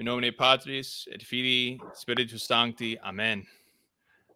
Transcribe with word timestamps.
In 0.00 0.06
nomine 0.06 0.32
Patris 0.32 1.06
et 1.12 1.22
Filii 1.22 1.78
Spiritus 1.92 2.46
Sancti. 2.46 2.98
Amen. 3.04 3.46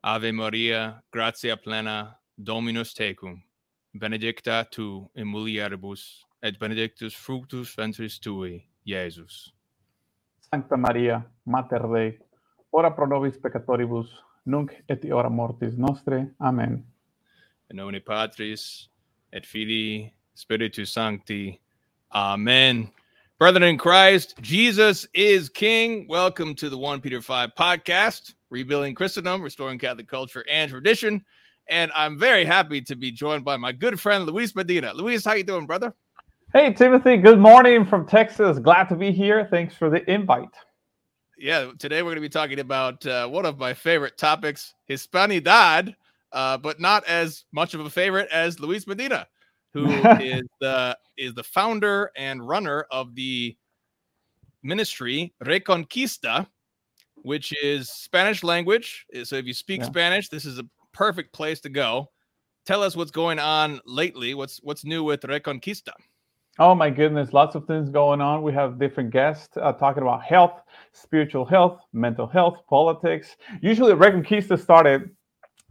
Ave 0.02 0.30
Maria, 0.32 1.02
gratia 1.10 1.56
plena, 1.56 2.18
Dominus 2.36 2.92
tecum. 2.92 3.42
Benedicta 3.94 4.66
tu 4.70 5.08
in 5.14 5.26
mulieribus 5.26 6.26
et 6.42 6.58
benedictus 6.58 7.14
fructus 7.14 7.74
ventris 7.74 8.18
tui, 8.18 8.62
Iesus. 8.86 9.54
Sancta 10.52 10.76
Maria, 10.76 11.22
Mater 11.46 11.88
Dei, 11.88 12.18
ora 12.70 12.90
pro 12.90 13.06
nobis 13.06 13.38
peccatoribus, 13.38 14.20
nunc 14.44 14.70
et 14.86 15.02
hora 15.10 15.30
mortis 15.30 15.78
nostre. 15.78 16.34
Amen. 16.40 16.84
In 17.70 17.76
nomine 17.76 18.00
Patris 18.00 18.90
et 19.32 19.46
Filii 19.46 20.12
Spiritus 20.34 20.92
Sancti. 20.92 21.58
Amen. 22.10 22.92
Brethren 23.44 23.64
in 23.64 23.76
Christ, 23.76 24.36
Jesus 24.40 25.06
is 25.12 25.50
King. 25.50 26.06
Welcome 26.08 26.54
to 26.54 26.70
the 26.70 26.78
1 26.78 27.02
Peter 27.02 27.20
5 27.20 27.50
podcast, 27.54 28.32
Rebuilding 28.48 28.94
Christendom, 28.94 29.42
Restoring 29.42 29.78
Catholic 29.78 30.08
Culture 30.08 30.42
and 30.50 30.70
Tradition. 30.70 31.22
And 31.68 31.92
I'm 31.94 32.18
very 32.18 32.46
happy 32.46 32.80
to 32.80 32.96
be 32.96 33.10
joined 33.10 33.44
by 33.44 33.58
my 33.58 33.70
good 33.70 34.00
friend 34.00 34.24
Luis 34.24 34.56
Medina. 34.56 34.94
Luis, 34.94 35.26
how 35.26 35.34
you 35.34 35.44
doing, 35.44 35.66
brother? 35.66 35.94
Hey, 36.54 36.72
Timothy. 36.72 37.18
Good 37.18 37.38
morning 37.38 37.84
from 37.84 38.06
Texas. 38.06 38.58
Glad 38.58 38.84
to 38.84 38.94
be 38.94 39.12
here. 39.12 39.46
Thanks 39.50 39.74
for 39.74 39.90
the 39.90 40.10
invite. 40.10 40.48
Yeah, 41.36 41.72
today 41.78 42.00
we're 42.00 42.12
going 42.12 42.16
to 42.16 42.20
be 42.22 42.30
talking 42.30 42.60
about 42.60 43.04
uh, 43.04 43.28
one 43.28 43.44
of 43.44 43.58
my 43.58 43.74
favorite 43.74 44.16
topics, 44.16 44.72
Hispanidad, 44.88 45.94
uh, 46.32 46.56
but 46.56 46.80
not 46.80 47.04
as 47.06 47.44
much 47.52 47.74
of 47.74 47.80
a 47.80 47.90
favorite 47.90 48.30
as 48.32 48.58
Luis 48.58 48.86
Medina 48.86 49.26
who 49.74 49.86
is 50.20 50.44
the 50.60 50.96
is 51.16 51.34
the 51.34 51.42
founder 51.42 52.10
and 52.16 52.46
runner 52.46 52.86
of 52.90 53.14
the 53.14 53.56
ministry 54.62 55.34
Reconquista, 55.42 56.46
which 57.16 57.54
is 57.62 57.90
Spanish 57.90 58.42
language. 58.42 59.06
So 59.24 59.36
if 59.36 59.46
you 59.46 59.54
speak 59.54 59.80
yeah. 59.80 59.86
Spanish, 59.86 60.28
this 60.28 60.44
is 60.44 60.58
a 60.58 60.66
perfect 60.92 61.32
place 61.32 61.60
to 61.60 61.68
go. 61.68 62.10
Tell 62.66 62.82
us 62.82 62.96
what's 62.96 63.10
going 63.10 63.38
on 63.38 63.80
lately. 63.84 64.34
What's 64.34 64.58
what's 64.62 64.84
new 64.84 65.04
with 65.04 65.20
Reconquista? 65.22 65.92
Oh 66.58 66.74
my 66.74 66.88
goodness, 66.88 67.32
lots 67.32 67.56
of 67.56 67.66
things 67.66 67.90
going 67.90 68.20
on. 68.20 68.42
We 68.42 68.52
have 68.52 68.78
different 68.78 69.10
guests 69.10 69.56
uh, 69.56 69.72
talking 69.72 70.02
about 70.02 70.22
health, 70.22 70.62
spiritual 70.92 71.44
health, 71.44 71.80
mental 71.92 72.28
health, 72.28 72.58
politics. 72.70 73.36
Usually, 73.60 73.92
Reconquista 73.92 74.58
started 74.58 75.10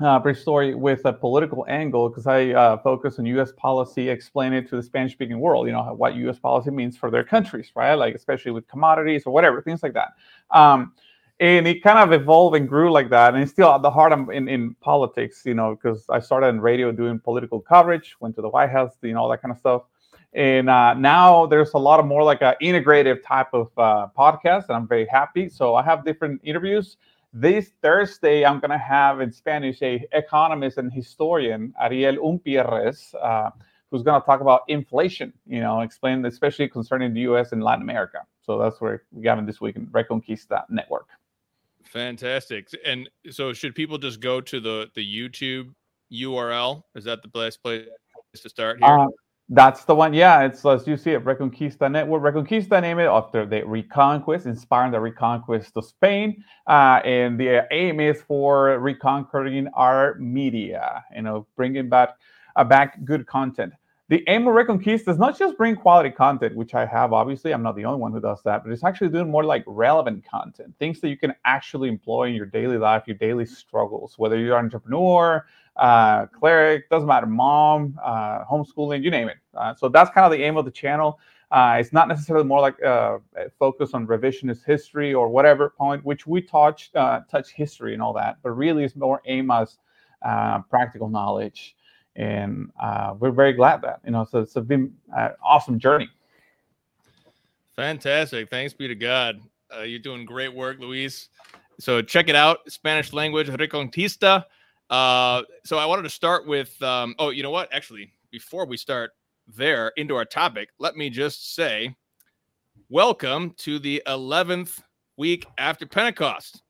uh, 0.02 0.20
brief 0.20 0.40
story 0.40 0.74
with 0.74 1.06
a 1.06 1.14
political 1.14 1.66
angle 1.70 2.10
because 2.10 2.26
I 2.26 2.50
uh, 2.50 2.78
focus 2.78 3.20
on 3.20 3.26
U.S. 3.28 3.52
policy, 3.56 4.10
explain 4.10 4.54
it 4.54 4.68
to 4.70 4.76
the 4.76 4.84
Spanish-speaking 4.84 5.40
world. 5.40 5.68
You 5.68 5.74
know 5.74 5.84
what 5.96 6.16
U.S. 6.16 6.40
policy 6.40 6.72
means 6.72 6.98
for 6.98 7.12
their 7.12 7.24
countries, 7.24 7.72
right? 7.76 7.94
Like 7.94 8.16
especially 8.16 8.52
with 8.52 8.68
commodities 8.68 9.24
or 9.26 9.34
whatever, 9.34 9.62
things 9.62 9.84
like 9.84 9.94
that. 9.94 10.14
Um, 10.52 10.94
and 11.40 11.68
it 11.68 11.84
kind 11.84 12.00
of 12.00 12.20
evolved 12.20 12.56
and 12.56 12.68
grew 12.70 12.92
like 12.92 13.10
that. 13.10 13.34
And 13.34 13.44
it's 13.44 13.52
still 13.52 13.70
at 13.70 13.82
the 13.82 13.90
heart 13.92 14.14
of 14.14 14.30
in, 14.30 14.48
in 14.48 14.76
politics, 14.76 15.44
you 15.46 15.54
know, 15.54 15.76
because 15.76 16.06
I 16.10 16.20
started 16.20 16.48
in 16.48 16.62
radio 16.62 16.92
doing 16.92 17.20
political 17.20 17.60
coverage, 17.60 18.16
went 18.20 18.36
to 18.36 18.42
the 18.42 18.50
White 18.50 18.70
House, 18.70 18.94
you 19.02 19.14
know, 19.14 19.22
all 19.22 19.30
that 19.30 19.42
kind 19.42 19.52
of 19.52 19.58
stuff. 19.58 19.84
And 20.34 20.70
uh, 20.70 20.96
now 20.96 21.46
there's 21.46 21.74
a 21.74 21.78
lot 21.78 22.00
of 22.00 22.06
more 22.08 22.24
like 22.24 22.42
an 22.42 22.56
integrative 22.62 23.22
type 23.24 23.50
of 23.54 23.72
uh, 23.78 24.08
podcast, 24.18 24.68
and 24.68 24.76
I'm 24.76 24.88
very 24.88 25.06
happy. 25.06 25.48
So 25.48 25.76
I 25.76 25.84
have 25.84 26.04
different 26.04 26.42
interviews 26.44 26.98
this 27.34 27.72
Thursday, 27.82 28.46
I'm 28.46 28.60
going 28.60 28.72
to 28.72 28.78
have 28.78 29.20
in 29.20 29.32
Spanish 29.32 29.82
a 29.82 30.06
economist 30.12 30.78
and 30.78 30.94
historian, 30.94 31.74
Ariel 31.82 32.18
Umpierrez, 32.18 33.14
uh, 33.16 33.50
who's 33.90 34.04
going 34.04 34.20
to 34.20 34.26
talk 34.26 34.42
about 34.42 34.62
inflation, 34.68 35.34
you 35.48 35.60
know, 35.60 35.82
explain 35.82 36.24
especially 36.26 36.68
concerning 36.68 37.14
the 37.14 37.22
U.S. 37.22 37.52
and 37.52 37.64
Latin 37.64 37.82
America. 37.82 38.20
So 38.42 38.60
that's 38.60 38.80
where 38.80 39.04
we 39.12 39.24
got 39.24 39.40
in 39.40 39.46
this 39.46 39.60
week 39.60 39.76
in 39.76 39.88
Reconquista 39.88 40.64
Network. 40.70 41.08
Fantastic. 41.84 42.70
And 42.86 43.10
so 43.30 43.54
should 43.54 43.76
people 43.76 43.98
just 43.98 44.20
go 44.20 44.40
to 44.42 44.60
the, 44.60 44.90
the 44.94 45.04
YouTube 45.04 45.74
URL? 46.12 46.84
Is 46.96 47.04
that 47.06 47.22
the 47.22 47.28
best 47.28 47.62
place 47.64 47.86
to 48.36 48.50
start 48.50 48.80
here? 48.80 48.88
Uh, 48.88 49.08
that's 49.50 49.84
the 49.86 49.94
one. 49.94 50.14
Yeah, 50.14 50.42
it's 50.42 50.66
as 50.66 50.88
you 50.88 50.98
see 50.98 51.12
it, 51.12 51.24
Reconquista 51.26 51.92
Network. 51.92 52.24
Reconquista 52.24 52.82
name 52.82 53.00
it 53.00 53.06
after 53.06 53.46
the 53.46 53.64
Reconquest, 53.66 54.46
inspiring 54.46 54.92
the 54.92 55.00
Reconquest 55.00 55.76
of 55.76 55.86
Spain. 55.86 56.44
Uh, 56.68 57.02
and 57.04 57.40
the 57.40 57.68
aim 57.72 58.00
is 58.00 58.22
for 58.22 58.80
reconquering 58.80 59.68
our 59.74 60.16
media, 60.16 61.04
you 61.16 61.22
know, 61.22 61.46
bringing 61.56 61.90
back 61.90 62.16
uh, 62.56 62.64
back 62.64 63.04
good 63.04 63.28
content. 63.28 63.74
The 64.10 64.24
aim 64.28 64.48
of 64.48 64.54
Reconquista 64.54 65.10
is 65.10 65.18
not 65.18 65.38
just 65.38 65.58
bring 65.58 65.76
quality 65.76 66.10
content, 66.12 66.56
which 66.56 66.76
I 66.76 66.86
have. 66.86 67.14
Obviously, 67.14 67.54
I'm 67.54 67.64
not 67.64 67.76
the 67.76 67.86
only 67.86 68.00
one 68.00 68.12
who 68.12 68.22
does 68.22 68.44
that, 68.44 68.64
but 68.64 68.72
it's 68.72 68.84
actually 68.84 69.10
doing 69.10 69.30
more 69.30 69.44
like 69.44 69.64
relevant 69.66 70.24
content, 70.30 70.74
things 70.78 71.00
that 71.02 71.10
you 71.10 71.18
can 71.18 71.34
actually 71.46 71.90
employ 71.90 72.28
in 72.28 72.36
your 72.36 72.46
daily 72.46 72.78
life, 72.78 73.04
your 73.08 73.18
daily 73.18 73.46
struggles, 73.46 74.16
whether 74.18 74.38
you're 74.38 74.58
an 74.58 74.66
entrepreneur, 74.66 75.46
uh, 75.76 76.26
cleric, 76.28 76.90
doesn't 76.90 77.08
matter, 77.08 77.26
mom, 77.26 78.00
uh, 78.04 78.44
homeschooling, 78.46 79.04
you 79.04 79.12
name 79.12 79.28
it. 79.28 79.38
Uh, 79.56 79.74
so 79.74 79.90
that's 79.90 80.10
kind 80.12 80.26
of 80.26 80.32
the 80.32 80.44
aim 80.44 80.58
of 80.58 80.66
the 80.66 80.72
channel. 80.72 81.20
Uh, 81.52 81.78
it's 81.80 81.94
not 81.94 82.08
necessarily 82.08 82.46
more 82.46 82.60
like 82.60 82.82
uh, 82.84 83.20
focus 83.60 83.92
on 83.94 84.08
revisionist 84.08 84.66
history 84.66 85.14
or 85.14 85.30
whatever 85.30 85.70
point, 85.70 86.04
which 86.04 86.26
we 86.26 86.42
touch 86.42 86.90
uh, 86.96 87.20
touch 87.30 87.52
history 87.52 87.94
and 87.94 88.02
all 88.02 88.14
that, 88.14 88.38
but 88.42 88.52
really 88.52 88.84
it's 88.84 88.96
more 88.96 89.22
aim 89.26 89.52
as 89.52 89.78
uh, 90.24 90.60
practical 90.62 91.10
knowledge. 91.10 91.76
And 92.16 92.72
uh, 92.82 93.14
we're 93.20 93.32
very 93.32 93.54
glad 93.54 93.82
that 93.84 94.00
you 94.04 94.12
know. 94.12 94.26
So 94.26 94.40
it's 94.40 94.54
been 94.54 94.94
an 95.16 95.32
awesome 95.44 95.80
journey. 95.80 96.10
Fantastic! 97.76 98.50
Thanks 98.50 98.74
be 98.74 98.88
to 98.88 98.96
God. 98.96 99.40
you're 99.84 100.00
doing 100.00 100.26
great 100.26 100.54
work, 100.54 100.80
Luis. 100.80 101.30
So 101.80 102.02
check 102.02 102.30
it 102.30 102.36
out. 102.36 102.60
Spanish 102.72 103.14
language 103.14 103.48
Reconquista. 103.48 104.46
Uh, 104.90 105.44
so 105.66 105.78
I 105.78 105.86
wanted 105.86 106.04
to 106.04 106.10
start 106.10 106.48
with. 106.48 106.82
Um, 106.82 107.16
oh, 107.20 107.30
you 107.30 107.44
know 107.44 107.50
what? 107.50 107.74
Actually, 107.74 108.14
before 108.32 108.66
we 108.66 108.78
start 108.78 109.12
there 109.48 109.92
into 109.98 110.16
our 110.16 110.26
topic, 110.26 110.70
let 110.80 110.96
me 110.96 111.10
just 111.10 111.56
say, 111.56 111.96
welcome 112.90 113.54
to 113.58 113.80
the 113.80 114.02
11th 114.08 114.82
week 115.18 115.46
after 115.58 115.86
Pentecost. 115.86 116.62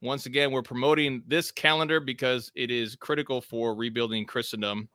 Once 0.00 0.26
again, 0.26 0.50
we're 0.50 0.62
promoting 0.62 1.22
this 1.28 1.52
calendar 1.52 2.00
because 2.00 2.50
it 2.56 2.70
is 2.70 2.96
critical 2.96 3.40
for 3.40 3.74
rebuilding 3.74 4.26
Christendom 4.26 4.88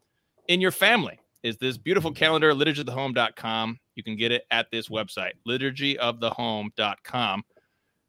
in 0.50 0.60
your 0.60 0.72
family. 0.72 1.18
Is 1.44 1.58
this 1.58 1.78
beautiful 1.78 2.12
calendar, 2.12 2.54
liturgyofthehome.com. 2.54 3.80
You 3.96 4.04
can 4.04 4.18
get 4.18 4.32
it 4.34 4.44
at 4.52 4.70
this 4.72 4.90
website, 4.90 5.32
liturgyofthehome.com. 5.48 7.44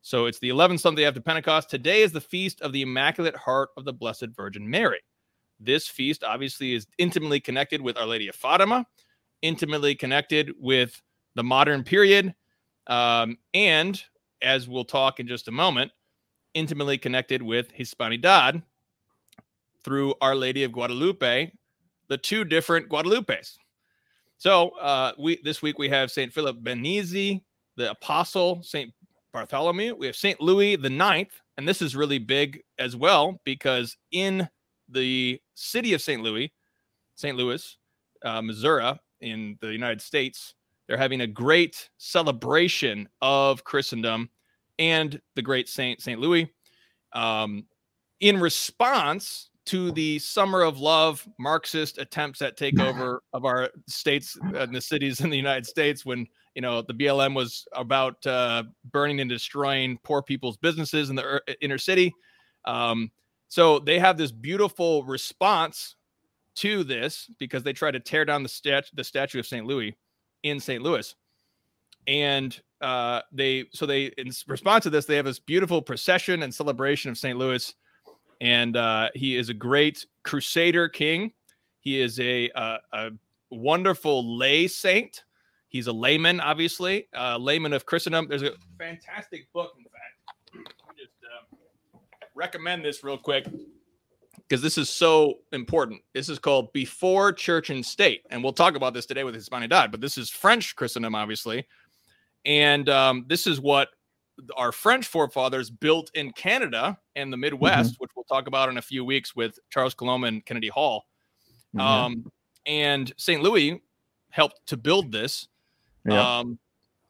So 0.08 0.24
it's 0.24 0.38
the 0.38 0.48
11th 0.48 0.80
Sunday 0.80 1.04
after 1.04 1.20
Pentecost. 1.20 1.68
Today 1.68 2.00
is 2.00 2.12
the 2.12 2.20
feast 2.22 2.62
of 2.62 2.72
the 2.72 2.80
Immaculate 2.80 3.36
Heart 3.36 3.68
of 3.76 3.84
the 3.84 3.92
Blessed 3.92 4.28
Virgin 4.34 4.66
Mary. 4.66 5.00
This 5.60 5.86
feast 5.86 6.24
obviously 6.24 6.72
is 6.72 6.86
intimately 6.96 7.40
connected 7.40 7.82
with 7.82 7.98
Our 7.98 8.06
Lady 8.06 8.26
of 8.28 8.34
Fatima, 8.34 8.86
intimately 9.42 9.94
connected 9.94 10.54
with 10.58 11.02
the 11.34 11.42
modern 11.44 11.84
period, 11.84 12.34
um, 12.86 13.36
and 13.52 14.02
as 14.40 14.66
we'll 14.66 14.86
talk 14.86 15.20
in 15.20 15.28
just 15.28 15.46
a 15.48 15.52
moment, 15.52 15.92
intimately 16.54 16.96
connected 16.96 17.42
with 17.42 17.70
Hispanidad 17.74 18.62
through 19.84 20.14
Our 20.22 20.34
Lady 20.34 20.64
of 20.64 20.72
Guadalupe, 20.72 21.52
the 22.08 22.16
two 22.16 22.44
different 22.44 22.88
Guadalupes. 22.88 23.58
So 24.38 24.70
uh, 24.80 25.12
we 25.18 25.38
this 25.44 25.60
week 25.60 25.78
we 25.78 25.90
have 25.90 26.10
Saint 26.10 26.32
Philip 26.32 26.62
Benizi, 26.62 27.42
the 27.76 27.90
apostle, 27.90 28.62
Saint 28.62 28.90
Bartholomew. 29.32 29.94
We 29.96 30.06
have 30.06 30.16
St. 30.16 30.40
Louis 30.40 30.76
the 30.76 30.90
Ninth, 30.90 31.40
and 31.56 31.68
this 31.68 31.82
is 31.82 31.96
really 31.96 32.18
big 32.18 32.60
as 32.78 32.96
well 32.96 33.40
because 33.44 33.96
in 34.12 34.48
the 34.88 35.40
city 35.54 35.92
of 35.94 36.00
St. 36.00 36.22
Louis, 36.22 36.52
St. 37.14 37.36
Louis, 37.36 37.76
uh, 38.24 38.42
Missouri, 38.42 38.98
in 39.20 39.58
the 39.60 39.72
United 39.72 40.00
States, 40.00 40.54
they're 40.86 40.96
having 40.96 41.20
a 41.20 41.26
great 41.26 41.90
celebration 41.98 43.08
of 43.20 43.64
Christendom 43.64 44.30
and 44.78 45.20
the 45.34 45.42
great 45.42 45.68
Saint 45.68 46.00
St. 46.00 46.20
Louis. 46.20 46.50
Um, 47.12 47.66
in 48.20 48.40
response 48.40 49.50
to 49.66 49.92
the 49.92 50.18
summer 50.18 50.62
of 50.62 50.78
love 50.78 51.28
Marxist 51.38 51.98
attempts 51.98 52.40
at 52.40 52.56
takeover 52.56 53.18
of 53.34 53.44
our 53.44 53.70
states 53.86 54.36
and 54.54 54.74
the 54.74 54.80
cities 54.80 55.20
in 55.20 55.30
the 55.30 55.36
United 55.36 55.66
States 55.66 56.06
when 56.06 56.26
you 56.58 56.62
know 56.62 56.82
the 56.82 56.92
BLM 56.92 57.36
was 57.36 57.68
about 57.72 58.26
uh, 58.26 58.64
burning 58.90 59.20
and 59.20 59.30
destroying 59.30 59.96
poor 60.02 60.22
people's 60.22 60.56
businesses 60.56 61.08
in 61.08 61.14
the 61.14 61.24
er- 61.24 61.42
inner 61.60 61.78
city. 61.78 62.12
Um, 62.64 63.12
so 63.46 63.78
they 63.78 64.00
have 64.00 64.18
this 64.18 64.32
beautiful 64.32 65.04
response 65.04 65.94
to 66.56 66.82
this 66.82 67.30
because 67.38 67.62
they 67.62 67.72
try 67.72 67.92
to 67.92 68.00
tear 68.00 68.24
down 68.24 68.42
the 68.42 68.82
the 68.92 69.04
statue 69.04 69.38
of 69.38 69.46
St. 69.46 69.66
Louis 69.66 69.96
in 70.42 70.58
St. 70.58 70.82
Louis, 70.82 71.14
and 72.08 72.60
uh, 72.80 73.20
they 73.30 73.66
so 73.72 73.86
they 73.86 74.06
in 74.18 74.32
response 74.48 74.82
to 74.82 74.90
this 74.90 75.04
they 75.04 75.14
have 75.14 75.26
this 75.26 75.38
beautiful 75.38 75.80
procession 75.80 76.42
and 76.42 76.52
celebration 76.52 77.08
of 77.08 77.18
St. 77.18 77.38
Louis, 77.38 77.72
and 78.40 78.76
uh, 78.76 79.10
he 79.14 79.36
is 79.36 79.48
a 79.48 79.54
great 79.54 80.04
crusader 80.24 80.88
king. 80.88 81.34
He 81.78 82.00
is 82.00 82.18
a, 82.18 82.50
a, 82.56 82.78
a 82.92 83.10
wonderful 83.48 84.36
lay 84.36 84.66
saint 84.66 85.22
He's 85.68 85.86
a 85.86 85.92
layman, 85.92 86.40
obviously, 86.40 87.08
uh, 87.16 87.36
layman 87.36 87.72
of 87.72 87.84
Christendom. 87.84 88.26
There's 88.28 88.42
a 88.42 88.52
fantastic 88.78 89.52
book, 89.52 89.74
in 89.78 89.84
fact. 89.84 90.74
just 90.96 91.12
uh, 91.24 91.98
recommend 92.34 92.84
this 92.84 93.04
real 93.04 93.18
quick 93.18 93.46
because 94.48 94.62
this 94.62 94.78
is 94.78 94.88
so 94.88 95.38
important. 95.52 96.00
This 96.14 96.30
is 96.30 96.38
called 96.38 96.72
Before 96.72 97.32
Church 97.32 97.68
and 97.68 97.84
State. 97.84 98.22
And 98.30 98.42
we'll 98.42 98.54
talk 98.54 98.76
about 98.76 98.94
this 98.94 99.04
today 99.04 99.24
with 99.24 99.34
Hispanidad, 99.34 99.90
but 99.90 100.00
this 100.00 100.16
is 100.16 100.30
French 100.30 100.74
Christendom, 100.74 101.14
obviously. 101.14 101.66
And 102.46 102.88
um, 102.88 103.26
this 103.28 103.46
is 103.46 103.60
what 103.60 103.88
our 104.56 104.72
French 104.72 105.06
forefathers 105.06 105.68
built 105.68 106.10
in 106.14 106.32
Canada 106.32 106.98
and 107.14 107.32
the 107.32 107.36
Midwest, 107.36 107.92
mm-hmm. 107.92 108.02
which 108.02 108.10
we'll 108.16 108.24
talk 108.24 108.46
about 108.46 108.70
in 108.70 108.78
a 108.78 108.82
few 108.82 109.04
weeks 109.04 109.36
with 109.36 109.58
Charles 109.68 109.94
Coulombe 109.94 110.24
and 110.24 110.46
Kennedy 110.46 110.68
Hall. 110.68 111.04
Mm-hmm. 111.76 111.80
Um, 111.80 112.32
and 112.64 113.12
St. 113.16 113.42
Louis 113.42 113.82
helped 114.30 114.66
to 114.66 114.76
build 114.76 115.12
this. 115.12 115.48
Yeah. 116.10 116.38
Um, 116.38 116.58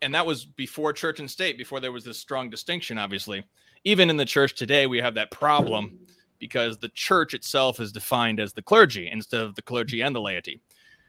and 0.02 0.14
that 0.14 0.26
was 0.26 0.44
before 0.44 0.92
church 0.92 1.20
and 1.20 1.30
state, 1.30 1.58
before 1.58 1.80
there 1.80 1.92
was 1.92 2.04
this 2.04 2.18
strong 2.18 2.50
distinction, 2.50 2.98
obviously. 2.98 3.44
Even 3.84 4.10
in 4.10 4.16
the 4.16 4.24
church 4.24 4.54
today, 4.54 4.86
we 4.86 4.98
have 4.98 5.14
that 5.14 5.30
problem 5.30 5.98
because 6.38 6.78
the 6.78 6.88
church 6.90 7.34
itself 7.34 7.80
is 7.80 7.92
defined 7.92 8.38
as 8.38 8.52
the 8.52 8.62
clergy 8.62 9.08
instead 9.10 9.40
of 9.40 9.54
the 9.54 9.62
clergy 9.62 10.02
and 10.02 10.14
the 10.14 10.20
laity. 10.20 10.60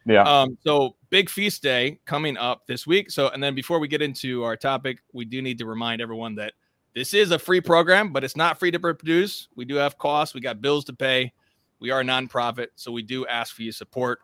Yeah. 0.05 0.23
Um, 0.23 0.57
so 0.63 0.95
big 1.09 1.29
feast 1.29 1.61
day 1.61 1.99
coming 2.05 2.37
up 2.37 2.65
this 2.67 2.87
week. 2.87 3.11
So, 3.11 3.29
and 3.29 3.43
then 3.43 3.53
before 3.53 3.79
we 3.79 3.87
get 3.87 4.01
into 4.01 4.43
our 4.43 4.55
topic, 4.55 4.99
we 5.13 5.25
do 5.25 5.41
need 5.41 5.59
to 5.59 5.65
remind 5.65 6.01
everyone 6.01 6.35
that 6.35 6.53
this 6.95 7.13
is 7.13 7.31
a 7.31 7.37
free 7.37 7.61
program, 7.61 8.11
but 8.11 8.23
it's 8.23 8.35
not 8.35 8.59
free 8.59 8.71
to 8.71 8.79
produce. 8.79 9.47
We 9.55 9.65
do 9.65 9.75
have 9.75 9.97
costs. 9.97 10.33
We 10.33 10.41
got 10.41 10.61
bills 10.61 10.85
to 10.85 10.93
pay. 10.93 11.31
We 11.79 11.91
are 11.91 12.01
a 12.01 12.03
nonprofit, 12.03 12.67
so 12.75 12.91
we 12.91 13.03
do 13.03 13.25
ask 13.27 13.55
for 13.55 13.61
your 13.61 13.71
support. 13.71 14.19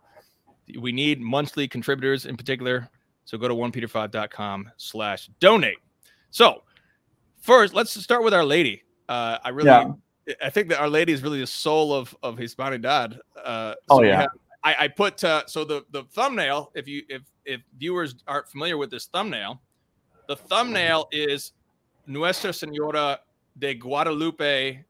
We 0.80 0.92
need 0.92 1.22
monthly 1.22 1.68
contributors 1.68 2.26
in 2.26 2.36
particular. 2.36 2.90
So 3.26 3.38
go 3.38 3.48
to 3.48 3.56
onepeter5.com 3.56 4.72
slash 4.78 5.30
donate. 5.40 5.78
So 6.30 6.64
first, 7.42 7.74
let's 7.74 7.92
start 8.02 8.24
with 8.24 8.34
Our 8.34 8.46
Lady. 8.46 8.84
Uh, 9.10 9.40
I 9.44 9.50
really, 9.50 9.70
yeah. 9.70 9.88
I 10.42 10.50
think 10.50 10.70
that 10.70 10.80
Our 10.80 10.90
Lady 10.90 11.12
is 11.12 11.22
really 11.22 11.40
the 11.40 11.48
soul 11.48 11.94
of 11.94 12.16
of 12.24 12.38
Hispanidad. 12.38 13.20
Uh, 13.44 13.74
so 13.74 13.78
oh 13.90 14.02
yeah. 14.04 14.22
Have, 14.22 14.30
I, 14.64 14.76
I, 14.80 14.88
put 14.88 15.24
uh, 15.24 15.46
so 15.46 15.64
the 15.64 15.86
the 15.92 16.04
thumbnail. 16.04 16.72
If 16.74 16.88
you 16.88 17.04
if 17.10 17.22
if 17.46 17.62
viewers 17.78 18.16
aren't 18.28 18.48
familiar 18.48 18.78
with 18.78 18.90
this 18.90 19.06
thumbnail, 19.06 19.62
the 20.28 20.36
thumbnail 20.36 21.08
is 21.12 21.52
Nuestra 22.08 22.52
Senora 22.52 23.20
de 23.58 23.76
Guadalupe 23.76 24.84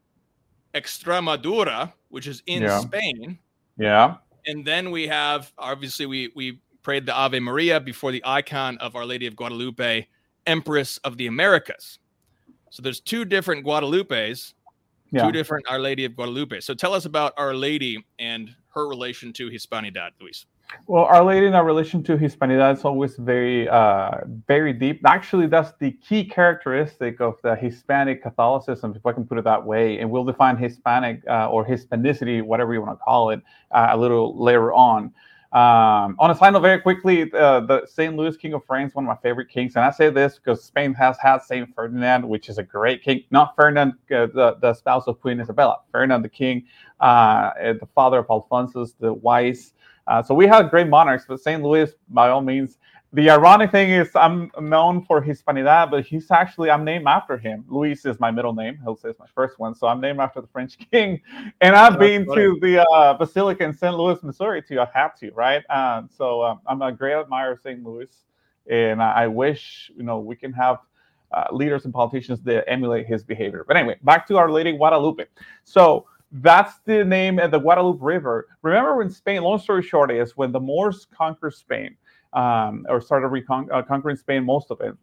Extremadura, 0.74 1.92
which 2.10 2.28
is 2.28 2.42
in 2.48 2.64
yeah. 2.64 2.80
Spain. 2.80 3.40
Yeah. 3.78 4.16
And 4.48 4.66
then 4.66 4.92
we 4.92 5.08
have 5.08 5.52
obviously 5.58 6.06
we 6.06 6.32
we 6.36 6.60
prayed 6.86 7.08
the 7.08 7.16
Ave 7.16 7.40
Maria 7.40 7.80
before 7.80 8.12
the 8.12 8.22
icon 8.24 8.78
of 8.78 8.96
Our 8.96 9.06
Lady 9.06 9.26
of 9.26 9.36
Guadalupe, 9.36 10.08
Empress 10.46 11.00
of 11.00 11.18
the 11.18 11.26
Americas. 11.26 11.98
So 12.70 12.84
there's 12.84 13.00
two 13.00 13.26
different 13.26 13.66
Guadalupes, 13.66 14.54
yeah. 15.12 15.26
two 15.26 15.32
different 15.32 15.66
Our 15.68 15.80
Lady 15.80 16.06
of 16.06 16.16
Guadalupe. 16.16 16.60
So 16.60 16.76
tell 16.76 16.94
us 16.94 17.06
about 17.06 17.34
Our 17.38 17.56
Lady 17.56 18.06
and 18.20 18.56
her 18.76 18.88
relation 18.88 19.34
to 19.34 19.50
Hispanidad, 19.50 20.12
Luis. 20.22 20.46
Well, 20.86 21.06
Our 21.06 21.24
Lady 21.24 21.48
in 21.48 21.56
our 21.56 21.66
relation 21.66 22.04
to 22.04 22.18
Hispanidad 22.18 22.78
is 22.78 22.86
always 22.86 23.16
very, 23.16 23.68
uh, 23.68 24.20
very 24.48 24.72
deep. 24.72 25.02
Actually, 25.08 25.48
that's 25.48 25.74
the 25.80 25.92
key 25.92 26.24
characteristic 26.24 27.20
of 27.20 27.36
the 27.42 27.56
Hispanic 27.56 28.22
Catholicism, 28.22 28.94
if 28.96 29.04
I 29.08 29.12
can 29.12 29.26
put 29.26 29.40
it 29.40 29.44
that 29.46 29.66
way. 29.66 30.00
And 30.00 30.12
we'll 30.12 30.24
define 30.24 30.56
Hispanic 30.58 31.24
uh, 31.28 31.50
or 31.50 31.66
Hispanicity, 31.66 32.44
whatever 32.44 32.76
you 32.76 32.82
want 32.82 33.00
to 33.00 33.04
call 33.04 33.32
it, 33.32 33.42
uh, 33.72 33.88
a 33.90 33.98
little 33.98 34.40
later 34.40 34.72
on. 34.72 35.12
Um, 35.56 36.18
on 36.20 36.32
a 36.32 36.36
final, 36.36 36.60
very 36.60 36.82
quickly, 36.82 37.32
uh, 37.32 37.62
the 37.62 37.86
St. 37.86 38.14
Louis 38.14 38.36
King 38.36 38.52
of 38.56 38.66
France, 38.66 38.94
one 38.94 39.06
of 39.06 39.08
my 39.08 39.16
favorite 39.24 39.48
kings, 39.48 39.78
and 39.78 39.86
I 39.86 39.90
say 39.90 40.10
this 40.10 40.38
because 40.38 40.62
Spain 40.62 40.94
has 40.96 41.18
had 41.18 41.44
Saint 41.44 41.74
Ferdinand, 41.74 42.28
which 42.28 42.50
is 42.50 42.58
a 42.58 42.64
great 42.64 43.02
king. 43.02 43.24
Not 43.32 43.56
Ferdinand, 43.56 43.94
uh, 44.12 44.26
the, 44.26 44.58
the 44.60 44.74
spouse 44.74 45.08
of 45.08 45.22
Queen 45.22 45.40
Isabella, 45.40 45.78
Ferdinand 45.94 46.24
the 46.24 46.30
king, 46.30 46.66
uh, 47.00 47.52
the 47.56 47.88
father 47.96 48.18
of 48.20 48.26
Alphonsus 48.30 48.96
the 49.00 49.14
Wise. 49.14 49.72
Uh, 50.08 50.22
so 50.22 50.36
we 50.36 50.46
had 50.46 50.70
great 50.70 50.90
monarchs, 50.90 51.24
but 51.26 51.40
St. 51.40 51.64
Louis, 51.64 51.90
by 52.10 52.28
all 52.28 52.42
means, 52.42 52.78
the 53.16 53.30
ironic 53.30 53.72
thing 53.72 53.92
is 53.92 54.10
I'm 54.14 54.52
known 54.60 55.02
for 55.06 55.24
Hispanidad, 55.24 55.90
but 55.90 56.06
he's 56.06 56.30
actually 56.32 56.70
I'm 56.70 56.84
named 56.84 57.06
after 57.08 57.38
him. 57.38 57.64
Luis 57.70 58.06
is 58.06 58.20
my 58.20 58.30
middle 58.30 58.54
name. 58.54 58.78
He'll 58.84 58.98
say 58.98 59.10
it's 59.10 59.20
my 59.20 59.28
first 59.34 59.58
one, 59.58 59.74
so 59.74 59.88
I'm 59.88 60.02
named 60.02 60.20
after 60.20 60.42
the 60.42 60.48
French 60.48 60.78
king. 60.92 61.22
And 61.62 61.76
I've 61.76 61.98
been 61.98 62.26
funny. 62.26 62.42
to 62.42 62.60
the 62.62 62.86
uh, 62.86 63.14
Basilica 63.14 63.64
in 63.64 63.74
St. 63.74 63.96
Louis, 63.96 64.22
Missouri 64.22 64.62
too. 64.62 64.82
I 64.82 64.88
have 64.94 65.18
to, 65.20 65.32
right? 65.32 65.64
Um, 65.70 66.10
so 66.16 66.44
um, 66.44 66.60
I'm 66.68 66.82
a 66.82 66.92
great 66.92 67.14
admirer 67.14 67.54
of 67.54 67.62
St. 67.62 67.82
Louis, 67.82 68.10
and 68.70 69.02
I, 69.02 69.24
I 69.24 69.28
wish 69.28 69.90
you 69.96 70.04
know 70.04 70.20
we 70.20 70.36
can 70.36 70.54
have. 70.54 70.80
Uh, 71.32 71.48
leaders 71.52 71.84
and 71.84 71.94
politicians 71.94 72.40
that 72.44 72.64
emulate 72.70 73.06
his 73.08 73.24
behavior. 73.24 73.66
But 73.68 73.76
anyway, 73.76 73.98
back 74.04 74.26
to 74.28 74.38
Our 74.38 74.50
Lady 74.50 74.72
Guadalupe. 74.78 75.26
So 75.66 76.06
that's 76.32 76.80
the 76.86 77.04
name 77.04 77.40
of 77.40 77.52
the 77.52 77.60
Guadalupe 77.60 78.00
River. 78.02 78.48
Remember 78.62 78.96
when 78.96 79.10
Spain, 79.10 79.42
long 79.42 79.60
story 79.60 79.82
short, 79.82 80.12
is 80.12 80.38
when 80.38 80.52
the 80.52 80.60
Moors 80.60 81.08
conquered 81.12 81.56
Spain, 81.56 81.98
um, 82.36 82.86
or 82.90 83.02
started 83.02 83.30
recon- 83.30 83.70
uh, 83.72 84.16
Spain, 84.16 84.44
most 84.44 84.70
of 84.70 84.82
it. 84.82 84.94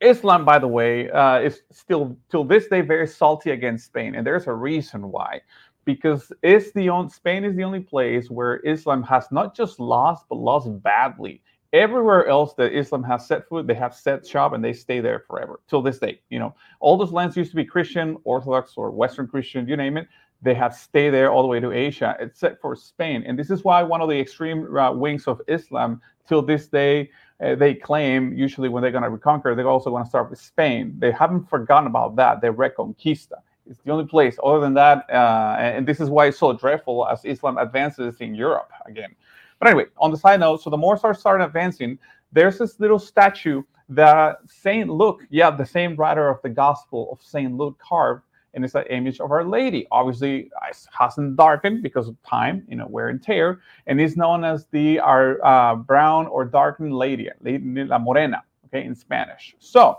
Islam, 0.00 0.44
by 0.44 0.58
the 0.58 0.68
way, 0.68 1.10
uh, 1.10 1.38
is 1.40 1.62
still 1.70 2.16
till 2.30 2.44
this 2.44 2.66
day 2.66 2.80
very 2.80 3.06
salty 3.06 3.50
against 3.50 3.86
Spain, 3.86 4.14
and 4.14 4.26
there's 4.26 4.46
a 4.46 4.52
reason 4.52 5.10
why. 5.10 5.40
Because 5.84 6.32
it's 6.42 6.72
the 6.72 6.88
only, 6.88 7.10
Spain 7.10 7.44
is 7.44 7.54
the 7.56 7.64
only 7.64 7.80
place 7.80 8.30
where 8.30 8.56
Islam 8.60 9.02
has 9.04 9.30
not 9.30 9.54
just 9.54 9.78
lost, 9.78 10.24
but 10.28 10.36
lost 10.36 10.68
badly. 10.82 11.42
Everywhere 11.74 12.26
else 12.26 12.54
that 12.54 12.72
Islam 12.72 13.02
has 13.04 13.26
set 13.26 13.48
foot, 13.48 13.66
they 13.66 13.74
have 13.74 13.94
set 13.94 14.26
shop 14.26 14.52
and 14.52 14.64
they 14.64 14.72
stay 14.72 15.00
there 15.00 15.24
forever 15.26 15.60
till 15.68 15.82
this 15.82 15.98
day. 15.98 16.20
You 16.30 16.38
know, 16.38 16.54
all 16.80 16.96
those 16.96 17.12
lands 17.12 17.36
used 17.36 17.50
to 17.50 17.56
be 17.56 17.64
Christian, 17.64 18.16
Orthodox, 18.24 18.74
or 18.76 18.90
Western 18.92 19.26
Christian, 19.26 19.68
you 19.68 19.76
name 19.76 19.96
it 19.96 20.06
they 20.42 20.54
have 20.54 20.74
stayed 20.74 21.10
there 21.10 21.30
all 21.30 21.42
the 21.42 21.48
way 21.48 21.60
to 21.60 21.72
Asia, 21.72 22.16
except 22.20 22.60
for 22.60 22.76
Spain. 22.76 23.24
And 23.26 23.38
this 23.38 23.50
is 23.50 23.64
why 23.64 23.82
one 23.82 24.00
of 24.00 24.08
the 24.08 24.18
extreme 24.18 24.76
uh, 24.76 24.92
wings 24.92 25.26
of 25.26 25.40
Islam, 25.48 26.00
till 26.28 26.42
this 26.42 26.68
day, 26.68 27.10
uh, 27.42 27.54
they 27.54 27.74
claim 27.74 28.32
usually 28.32 28.68
when 28.68 28.82
they're 28.82 28.92
going 28.92 29.04
to 29.04 29.10
reconquer, 29.10 29.54
they're 29.54 29.68
also 29.68 29.90
going 29.90 30.04
to 30.04 30.08
start 30.08 30.30
with 30.30 30.38
Spain. 30.38 30.94
They 30.98 31.10
haven't 31.10 31.48
forgotten 31.48 31.86
about 31.86 32.16
that. 32.16 32.40
the 32.40 32.48
reconquista. 32.48 33.38
It's 33.68 33.80
the 33.80 33.90
only 33.90 34.06
place. 34.06 34.36
Other 34.44 34.60
than 34.60 34.74
that, 34.74 35.08
uh, 35.10 35.56
and 35.58 35.86
this 35.86 35.98
is 36.00 36.10
why 36.10 36.26
it's 36.26 36.38
so 36.38 36.52
dreadful 36.52 37.06
as 37.08 37.24
Islam 37.24 37.56
advances 37.56 38.20
in 38.20 38.34
Europe 38.34 38.70
again. 38.86 39.14
But 39.58 39.68
anyway, 39.68 39.86
on 39.98 40.10
the 40.10 40.18
side 40.18 40.40
note, 40.40 40.62
so 40.62 40.68
the 40.68 40.76
Moors 40.76 41.00
are 41.04 41.14
starting 41.14 41.46
advancing. 41.46 41.98
There's 42.32 42.58
this 42.58 42.78
little 42.78 42.98
statue 42.98 43.62
that 43.88 44.38
Saint 44.46 44.90
Luke, 44.90 45.22
yeah, 45.30 45.50
the 45.50 45.64
same 45.64 45.96
writer 45.96 46.28
of 46.28 46.42
the 46.42 46.50
Gospel 46.50 47.08
of 47.10 47.22
Saint 47.22 47.56
Luke 47.56 47.78
carved 47.78 48.24
and 48.54 48.64
it's 48.64 48.74
an 48.74 48.84
image 48.90 49.20
of 49.20 49.30
Our 49.30 49.44
Lady. 49.44 49.86
Obviously, 49.90 50.50
it 50.68 50.86
hasn't 50.96 51.36
darkened 51.36 51.82
because 51.82 52.08
of 52.08 52.16
time, 52.22 52.64
you 52.68 52.76
know, 52.76 52.86
wear 52.86 53.08
and 53.08 53.22
tear, 53.22 53.60
and 53.86 54.00
it's 54.00 54.16
known 54.16 54.44
as 54.44 54.66
the 54.70 54.98
our 55.00 55.44
uh, 55.44 55.76
brown 55.76 56.26
or 56.28 56.44
darkened 56.44 56.94
lady, 56.94 57.28
la 57.42 57.98
morena, 57.98 58.42
okay, 58.66 58.84
in 58.84 58.94
Spanish. 58.94 59.54
So, 59.58 59.98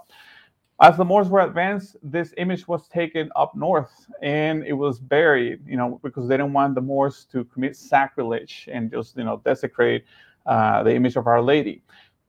as 0.82 0.98
the 0.98 1.06
Moors 1.06 1.30
were 1.30 1.42
advanced, 1.42 1.96
this 2.04 2.34
image 2.38 2.68
was 2.68 2.88
taken 2.90 3.32
up 3.36 3.56
north 3.56 4.08
and 4.22 4.66
it 4.66 4.74
was 4.74 5.00
buried, 5.00 5.62
you 5.66 5.78
know, 5.78 6.02
because 6.04 6.28
they 6.28 6.36
didn't 6.36 6.52
want 6.52 6.76
the 6.76 6.82
Moors 6.82 7.26
to 7.32 7.46
commit 7.46 7.78
sacrilege 7.78 8.68
and 8.70 8.92
just, 8.92 9.16
you 9.16 9.24
know, 9.24 9.42
desecrate 9.46 10.04
uh, 10.46 10.84
the 10.84 10.94
image 10.94 11.16
of 11.16 11.28
Our 11.28 11.42
Lady. 11.42 11.82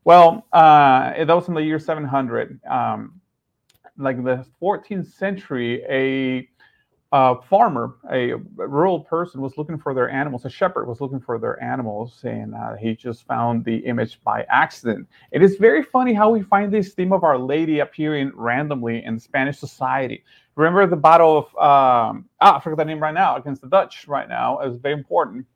Well, 0.04 0.46
uh, 0.52 1.24
that 1.24 1.34
was 1.34 1.48
in 1.48 1.54
the 1.54 1.62
year 1.62 1.80
700. 1.80 2.60
Um, 2.66 3.20
like 3.98 4.22
the 4.22 4.44
14th 4.60 5.12
century, 5.12 5.82
a 5.88 6.48
uh, 7.12 7.36
farmer, 7.48 7.94
a 8.10 8.34
rural 8.56 9.00
person, 9.00 9.40
was 9.40 9.56
looking 9.56 9.78
for 9.78 9.94
their 9.94 10.10
animals. 10.10 10.44
A 10.44 10.50
shepherd 10.50 10.86
was 10.86 11.00
looking 11.00 11.20
for 11.20 11.38
their 11.38 11.62
animals, 11.62 12.20
and 12.24 12.54
uh, 12.54 12.74
he 12.74 12.94
just 12.96 13.26
found 13.26 13.64
the 13.64 13.76
image 13.78 14.20
by 14.24 14.44
accident. 14.48 15.08
It 15.30 15.42
is 15.42 15.56
very 15.56 15.82
funny 15.82 16.12
how 16.12 16.30
we 16.30 16.42
find 16.42 16.72
this 16.72 16.94
theme 16.94 17.12
of 17.12 17.22
Our 17.22 17.38
Lady 17.38 17.78
appearing 17.78 18.32
randomly 18.34 19.04
in 19.04 19.18
Spanish 19.20 19.58
society. 19.58 20.24
Remember 20.56 20.86
the 20.86 20.96
battle 20.96 21.38
of 21.38 21.44
um, 21.56 22.28
ah, 22.40 22.56
I 22.56 22.60
forget 22.60 22.78
the 22.78 22.84
name 22.84 23.02
right 23.02 23.14
now 23.14 23.36
against 23.36 23.62
the 23.62 23.68
Dutch. 23.68 24.08
Right 24.08 24.28
now 24.28 24.60
is 24.60 24.76
very 24.76 24.94
important. 24.94 25.46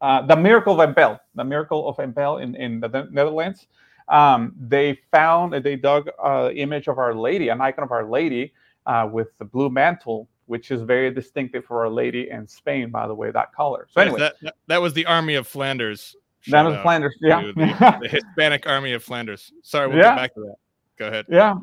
Uh, 0.00 0.26
the 0.26 0.36
miracle 0.36 0.78
of 0.78 0.88
Empel, 0.94 1.20
the 1.34 1.44
miracle 1.44 1.88
of 1.88 1.96
Empel 1.96 2.42
in 2.42 2.54
in 2.56 2.80
the 2.80 3.08
Netherlands 3.10 3.68
um, 4.08 4.54
they 4.58 4.98
found 5.10 5.52
they 5.52 5.76
dug 5.76 6.08
an 6.22 6.56
image 6.56 6.88
of 6.88 6.98
Our 6.98 7.14
Lady, 7.14 7.48
an 7.48 7.60
icon 7.60 7.84
of 7.84 7.92
Our 7.92 8.04
Lady 8.04 8.52
uh, 8.86 9.08
with 9.10 9.28
the 9.38 9.44
blue 9.44 9.70
mantle, 9.70 10.28
which 10.46 10.70
is 10.70 10.82
very 10.82 11.10
distinctive 11.10 11.64
for 11.64 11.84
Our 11.84 11.90
Lady 11.90 12.30
in 12.30 12.46
Spain, 12.46 12.90
by 12.90 13.06
the 13.06 13.14
way, 13.14 13.30
that 13.30 13.52
color. 13.52 13.88
So 13.90 14.00
anyway, 14.00 14.20
that, 14.20 14.54
that 14.68 14.80
was 14.80 14.92
the 14.94 15.06
Army 15.06 15.34
of 15.34 15.46
Flanders. 15.46 16.16
That 16.48 16.62
was 16.62 16.76
Flanders, 16.82 17.16
yeah. 17.20 17.42
The, 17.42 17.98
the, 18.02 18.08
Hispanic 18.08 18.68
Army 18.68 18.92
of 18.92 19.02
Flanders. 19.02 19.52
Sorry, 19.62 19.88
we'll 19.88 19.96
yeah. 19.96 20.10
get 20.10 20.16
back 20.16 20.34
to 20.34 20.40
that. 20.42 20.56
Go 20.96 21.08
ahead. 21.08 21.26
Yeah. 21.28 21.56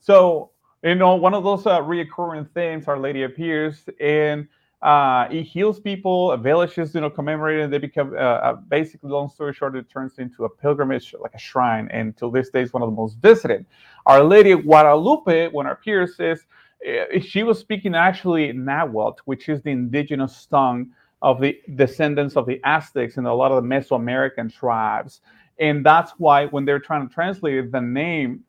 So 0.00 0.50
you 0.82 0.94
know, 0.94 1.16
one 1.16 1.34
of 1.34 1.42
those 1.42 1.66
uh, 1.66 1.80
reoccurring 1.80 2.48
themes, 2.52 2.86
Our 2.86 2.98
Lady 2.98 3.24
appears 3.24 3.84
in 3.98 4.48
Uh, 4.82 5.26
it 5.30 5.42
heals 5.42 5.80
people. 5.80 6.32
A 6.32 6.36
village 6.36 6.78
is, 6.78 6.94
you 6.94 7.00
know, 7.00 7.10
commemorated. 7.10 7.70
They 7.70 7.78
become 7.78 8.12
uh, 8.12 8.16
uh, 8.18 8.52
basically, 8.54 9.10
long 9.10 9.30
story 9.30 9.54
short, 9.54 9.74
it 9.74 9.88
turns 9.88 10.18
into 10.18 10.44
a 10.44 10.48
pilgrimage, 10.48 11.14
like 11.18 11.34
a 11.34 11.38
shrine, 11.38 11.88
and 11.90 12.16
till 12.16 12.30
this 12.30 12.50
day, 12.50 12.62
is 12.62 12.72
one 12.72 12.82
of 12.82 12.90
the 12.90 12.94
most 12.94 13.16
visited. 13.18 13.64
Our 14.04 14.22
Lady 14.22 14.52
of 14.52 14.64
Guadalupe, 14.64 15.48
when 15.48 15.66
our 15.66 15.76
peer 15.76 16.06
says 16.06 16.46
eh, 16.84 17.20
she 17.20 17.42
was 17.42 17.58
speaking 17.58 17.94
actually 17.94 18.52
Nahuatl, 18.52 19.20
which 19.24 19.48
is 19.48 19.62
the 19.62 19.70
indigenous 19.70 20.46
tongue 20.46 20.90
of 21.22 21.40
the 21.40 21.58
descendants 21.74 22.36
of 22.36 22.46
the 22.46 22.60
Aztecs 22.64 23.16
and 23.16 23.26
a 23.26 23.32
lot 23.32 23.50
of 23.50 23.62
the 23.62 23.68
Mesoamerican 23.68 24.52
tribes. 24.52 25.22
And 25.58 25.84
that's 25.84 26.12
why 26.18 26.46
when 26.46 26.66
they're 26.66 26.78
trying 26.78 27.08
to 27.08 27.12
translate 27.12 27.56
it, 27.56 27.72
the 27.72 27.80
name 27.80 28.44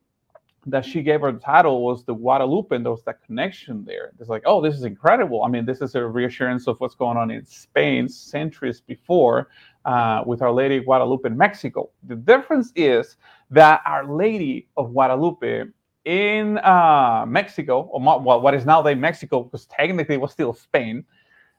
that 0.70 0.84
she 0.84 1.02
gave 1.02 1.20
her 1.20 1.32
title 1.32 1.82
was 1.84 2.04
the 2.04 2.14
Guadalupe, 2.14 2.74
and 2.74 2.84
there 2.84 2.92
was 2.92 3.04
that 3.04 3.22
connection 3.24 3.84
there. 3.84 4.12
It's 4.20 4.28
like, 4.28 4.42
oh, 4.46 4.60
this 4.60 4.74
is 4.74 4.84
incredible. 4.84 5.42
I 5.42 5.48
mean, 5.48 5.64
this 5.64 5.80
is 5.80 5.94
a 5.94 6.04
reassurance 6.04 6.66
of 6.66 6.78
what's 6.80 6.94
going 6.94 7.16
on 7.16 7.30
in 7.30 7.44
Spain 7.44 8.08
centuries 8.08 8.80
before 8.80 9.48
uh, 9.84 10.22
with 10.26 10.42
Our 10.42 10.52
Lady 10.52 10.80
Guadalupe 10.80 11.26
in 11.26 11.36
Mexico. 11.36 11.90
The 12.06 12.16
difference 12.16 12.72
is 12.76 13.16
that 13.50 13.80
Our 13.86 14.06
Lady 14.06 14.68
of 14.76 14.92
Guadalupe 14.92 15.64
in 16.04 16.58
uh, 16.58 17.24
Mexico, 17.28 17.82
or 17.82 18.00
what 18.20 18.54
is 18.54 18.64
now 18.64 18.80
the 18.82 18.94
Mexico, 18.94 19.42
because 19.42 19.66
technically 19.66 20.14
it 20.14 20.20
was 20.20 20.32
still 20.32 20.54
Spain, 20.54 21.04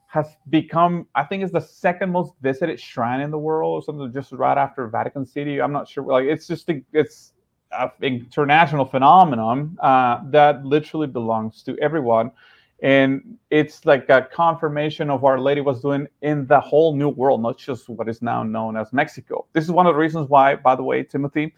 has 0.08 0.25
become, 0.50 1.06
I 1.13 1.24
think, 1.24 1.44
is 1.44 1.51
the 1.51 1.62
second 1.62 2.12
most 2.12 2.34
visited 2.42 2.80
shrine 2.80 3.22
in 3.22 3.30
the 3.30 3.38
world, 3.38 3.72
or 3.75 3.82
something 3.84 4.12
just 4.12 4.32
right 4.32 4.58
after 4.58 4.88
Vatican 4.88 5.25
City. 5.25 5.62
I'm 5.62 5.72
not 5.72 5.88
sure. 5.88 6.04
Like, 6.04 6.25
it's 6.25 6.48
just 6.48 6.68
it's 6.94 7.34
an 7.38 7.38
international 8.02 8.86
phenomenon 8.86 9.78
uh, 9.82 10.22
that 10.26 10.66
literally 10.66 11.08
belongs 11.08 11.64
to 11.64 11.78
everyone. 11.80 12.32
And 12.82 13.38
it's 13.50 13.86
like 13.86 14.08
a 14.10 14.22
confirmation 14.22 15.10
of 15.10 15.26
Our 15.26 15.40
Lady 15.40 15.60
was 15.60 15.82
doing 15.82 16.08
in 16.22 16.48
the 16.48 16.60
whole 16.60 16.96
new 16.96 17.10
world, 17.10 17.42
not 17.42 17.58
just 17.58 17.90
what 17.90 18.08
is 18.08 18.22
now 18.22 18.42
known 18.44 18.78
as 18.78 18.94
Mexico. 18.94 19.46
This 19.52 19.66
is 19.66 19.72
one 19.72 19.86
of 19.86 19.94
the 19.94 20.00
reasons 20.00 20.30
why, 20.30 20.56
by 20.56 20.76
the 20.76 20.84
way, 20.84 21.04
Timothy, 21.04 21.54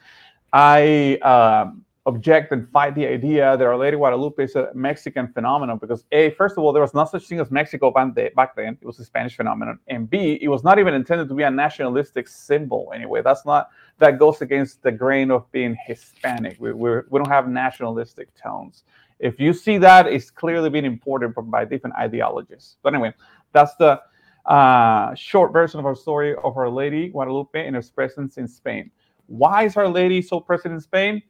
I 0.51 1.17
um, 1.17 1.85
object 2.07 2.51
and 2.51 2.67
fight 2.71 2.95
the 2.95 3.05
idea 3.05 3.55
that 3.55 3.65
Our 3.65 3.77
Lady 3.77 3.95
Guadalupe 3.95 4.43
is 4.43 4.55
a 4.55 4.69
Mexican 4.73 5.27
phenomenon 5.27 5.77
because 5.77 6.03
A, 6.11 6.31
first 6.31 6.57
of 6.57 6.63
all, 6.63 6.73
there 6.73 6.81
was 6.81 6.95
no 6.95 7.05
such 7.05 7.27
thing 7.27 7.39
as 7.39 7.51
Mexico 7.51 7.91
back 7.91 8.55
then. 8.55 8.77
It 8.81 8.85
was 8.85 8.99
a 8.99 9.05
Spanish 9.05 9.35
phenomenon. 9.35 9.77
And 9.87 10.09
B, 10.09 10.39
it 10.41 10.47
was 10.47 10.63
not 10.63 10.79
even 10.79 10.95
intended 10.95 11.29
to 11.29 11.35
be 11.35 11.43
a 11.43 11.51
nationalistic 11.51 12.27
symbol 12.27 12.91
anyway. 12.95 13.21
That's 13.21 13.45
not, 13.45 13.69
that 13.99 14.17
goes 14.17 14.41
against 14.41 14.81
the 14.81 14.91
grain 14.91 15.29
of 15.29 15.51
being 15.51 15.77
Hispanic. 15.85 16.57
We, 16.59 16.73
we're, 16.73 17.05
we 17.09 17.19
don't 17.19 17.29
have 17.29 17.47
nationalistic 17.47 18.29
tones. 18.33 18.83
If 19.19 19.39
you 19.39 19.53
see 19.53 19.77
that, 19.77 20.07
it's 20.07 20.31
clearly 20.31 20.71
being 20.71 20.85
imported 20.85 21.35
by 21.35 21.65
different 21.65 21.95
ideologies. 21.97 22.77
But 22.81 22.95
anyway, 22.95 23.13
that's 23.53 23.75
the 23.75 24.01
uh, 24.47 25.13
short 25.13 25.53
version 25.53 25.79
of 25.79 25.85
our 25.85 25.95
story 25.95 26.33
of 26.33 26.57
Our 26.57 26.69
Lady 26.69 27.09
Guadalupe 27.09 27.63
and 27.63 27.75
her 27.75 27.83
presence 27.93 28.37
in 28.37 28.47
Spain. 28.47 28.89
Why 29.27 29.65
is 29.65 29.77
Our 29.77 29.87
Lady 29.87 30.23
so 30.23 30.39
present 30.39 30.73
in 30.73 30.81
Spain? 30.81 31.21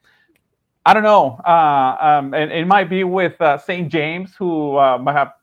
I 0.85 0.93
don't 0.93 1.03
know. 1.03 1.39
Uh, 1.45 1.97
um, 2.01 2.33
and 2.33 2.51
it 2.51 2.65
might 2.65 2.89
be 2.89 3.03
with 3.03 3.39
uh, 3.41 3.57
St. 3.57 3.91
James, 3.91 4.35
who 4.35 4.77
uh, 4.77 4.97
might 4.97 5.13
have 5.13 5.33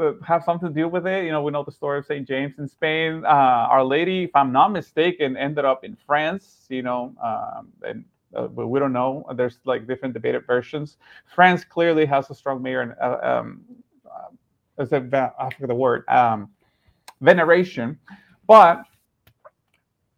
uh, 0.00 0.12
have 0.26 0.44
something 0.44 0.68
to 0.68 0.74
do 0.74 0.88
with 0.88 1.06
it. 1.06 1.24
You 1.24 1.32
know, 1.32 1.42
we 1.42 1.52
know 1.52 1.62
the 1.64 1.72
story 1.72 1.98
of 1.98 2.06
St. 2.06 2.26
James 2.26 2.58
in 2.58 2.68
Spain. 2.68 3.24
Uh, 3.24 3.68
Our 3.70 3.84
Lady, 3.84 4.24
if 4.24 4.30
I'm 4.34 4.52
not 4.52 4.72
mistaken, 4.72 5.36
ended 5.36 5.64
up 5.64 5.84
in 5.84 5.96
France. 6.06 6.66
You 6.70 6.82
know, 6.82 7.14
um, 7.22 7.68
and 7.82 8.04
uh, 8.34 8.46
but 8.48 8.68
we 8.68 8.78
don't 8.80 8.92
know. 8.92 9.24
There's 9.34 9.58
like 9.64 9.86
different 9.86 10.14
debated 10.14 10.46
versions. 10.46 10.96
France 11.34 11.64
clearly 11.64 12.06
has 12.06 12.30
a 12.30 12.34
strong 12.34 12.62
mayor 12.62 12.82
and 12.82 12.94
um, 13.22 13.64
I 14.78 14.84
forget 14.86 15.68
the 15.68 15.74
word 15.74 16.04
um, 16.08 16.50
veneration, 17.20 17.98
but 18.46 18.82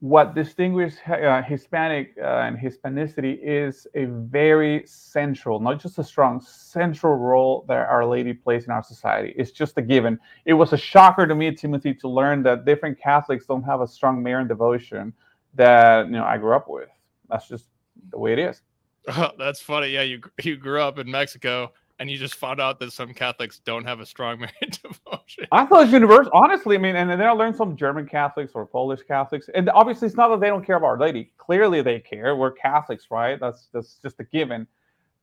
what 0.01 0.35
distinguishes 0.35 0.99
uh, 1.07 1.43
Hispanic 1.43 2.15
uh, 2.19 2.25
and 2.25 2.57
Hispanicity 2.57 3.39
is 3.43 3.87
a 3.95 4.07
very 4.07 4.83
central, 4.87 5.61
not 5.61 5.79
just 5.79 5.99
a 5.99 6.05
strong, 6.05 6.41
central 6.41 7.17
role 7.17 7.67
that 7.69 7.87
Our 7.87 8.07
Lady 8.07 8.33
plays 8.33 8.65
in 8.65 8.71
our 8.71 8.83
society. 8.83 9.35
It's 9.37 9.51
just 9.51 9.77
a 9.77 9.83
given. 9.83 10.19
It 10.47 10.55
was 10.55 10.73
a 10.73 10.79
shocker 10.79 11.27
to 11.27 11.35
me, 11.35 11.55
Timothy, 11.55 11.93
to 11.95 12.09
learn 12.09 12.43
that 12.45 12.65
different 12.65 12.99
Catholics 12.99 13.45
don't 13.45 13.63
have 13.63 13.83
a 13.83 13.87
strong 13.87 14.23
Marian 14.23 14.49
devotion 14.49 15.13
that 15.55 16.07
you 16.07 16.13
know 16.13 16.25
I 16.25 16.39
grew 16.39 16.55
up 16.55 16.69
with. 16.69 16.89
That's 17.29 17.47
just 17.47 17.67
the 18.11 18.19
way 18.19 18.33
it 18.33 18.39
is. 18.39 18.63
Oh, 19.09 19.33
that's 19.39 19.61
funny. 19.61 19.89
Yeah, 19.89 20.03
you 20.03 20.23
you 20.43 20.57
grew 20.57 20.81
up 20.81 20.99
in 20.99 21.11
Mexico 21.11 21.73
and 22.01 22.11
you 22.11 22.17
just 22.17 22.35
found 22.35 22.61
out 22.61 22.81
that 22.81 22.93
some 22.93 23.13
Catholics 23.13 23.61
don't 23.61 23.85
have 23.85 24.01
a 24.01 24.07
strong 24.07 24.39
Marian 24.41 24.73
devotion. 24.83 25.47
I 25.53 25.67
thought 25.67 25.85
it's 25.85 25.93
universal. 25.93 26.33
Honestly, 26.35 26.77
I 26.77 26.79
mean, 26.79 26.97
and 26.97 27.11
then 27.11 27.21
I 27.21 27.31
learned 27.31 27.55
some 27.55 27.77
German 27.77 28.07
Catholics 28.07 28.53
or 28.55 28.67
Polish 28.67 29.03
Catholics, 29.07 29.51
and 29.55 29.69
obviously 29.71 30.09
it's 30.09 30.17
not 30.17 30.29
that 30.31 30.41
they 30.41 30.49
don't 30.49 30.65
care 30.65 30.77
about 30.77 30.87
Our 30.87 30.99
Lady. 30.99 31.31
Clearly, 31.37 31.83
they 31.83 32.01
care. 32.01 32.35
We're 32.35 32.53
Catholics, 32.53 33.09
right? 33.11 33.39
That's 33.39 33.69
that's 33.73 33.99
just 34.03 34.19
a 34.19 34.25
given. 34.25 34.67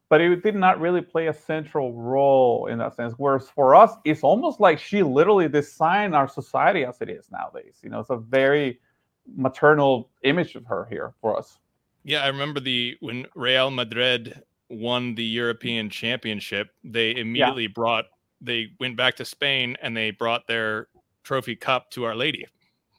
But 0.09 0.21
it 0.21 0.41
did 0.41 0.55
not 0.55 0.79
really 0.79 1.01
play 1.01 1.27
a 1.27 1.33
central 1.33 1.91
role 1.91 2.67
in 2.67 2.77
that 2.77 2.95
sense. 2.95 3.13
Whereas 3.17 3.49
for 3.49 3.75
us, 3.75 3.91
it's 4.05 4.23
almost 4.23 4.61
like 4.61 4.79
she 4.79 5.03
literally 5.03 5.49
designed 5.49 6.15
our 6.15 6.29
society 6.29 6.85
as 6.85 7.01
it 7.01 7.09
is 7.09 7.29
nowadays. 7.29 7.79
You 7.83 7.89
know, 7.89 7.99
it's 7.99 8.09
a 8.09 8.15
very 8.15 8.79
maternal 9.35 10.09
image 10.23 10.55
of 10.55 10.65
her 10.67 10.87
here 10.89 11.13
for 11.19 11.37
us. 11.37 11.57
Yeah, 12.03 12.21
I 12.21 12.27
remember 12.27 12.61
the 12.61 12.95
when 13.01 13.25
Real 13.35 13.69
Madrid 13.69 14.41
won 14.69 15.15
the 15.15 15.23
European 15.23 15.89
Championship, 15.89 16.69
they 16.83 17.15
immediately 17.15 17.63
yeah. 17.63 17.69
brought 17.73 18.05
they 18.41 18.71
went 18.79 18.95
back 18.95 19.15
to 19.15 19.25
Spain 19.25 19.75
and 19.81 19.95
they 19.95 20.11
brought 20.11 20.47
their 20.47 20.87
trophy 21.23 21.55
cup 21.55 21.89
to 21.91 22.05
Our 22.05 22.15
Lady. 22.15 22.45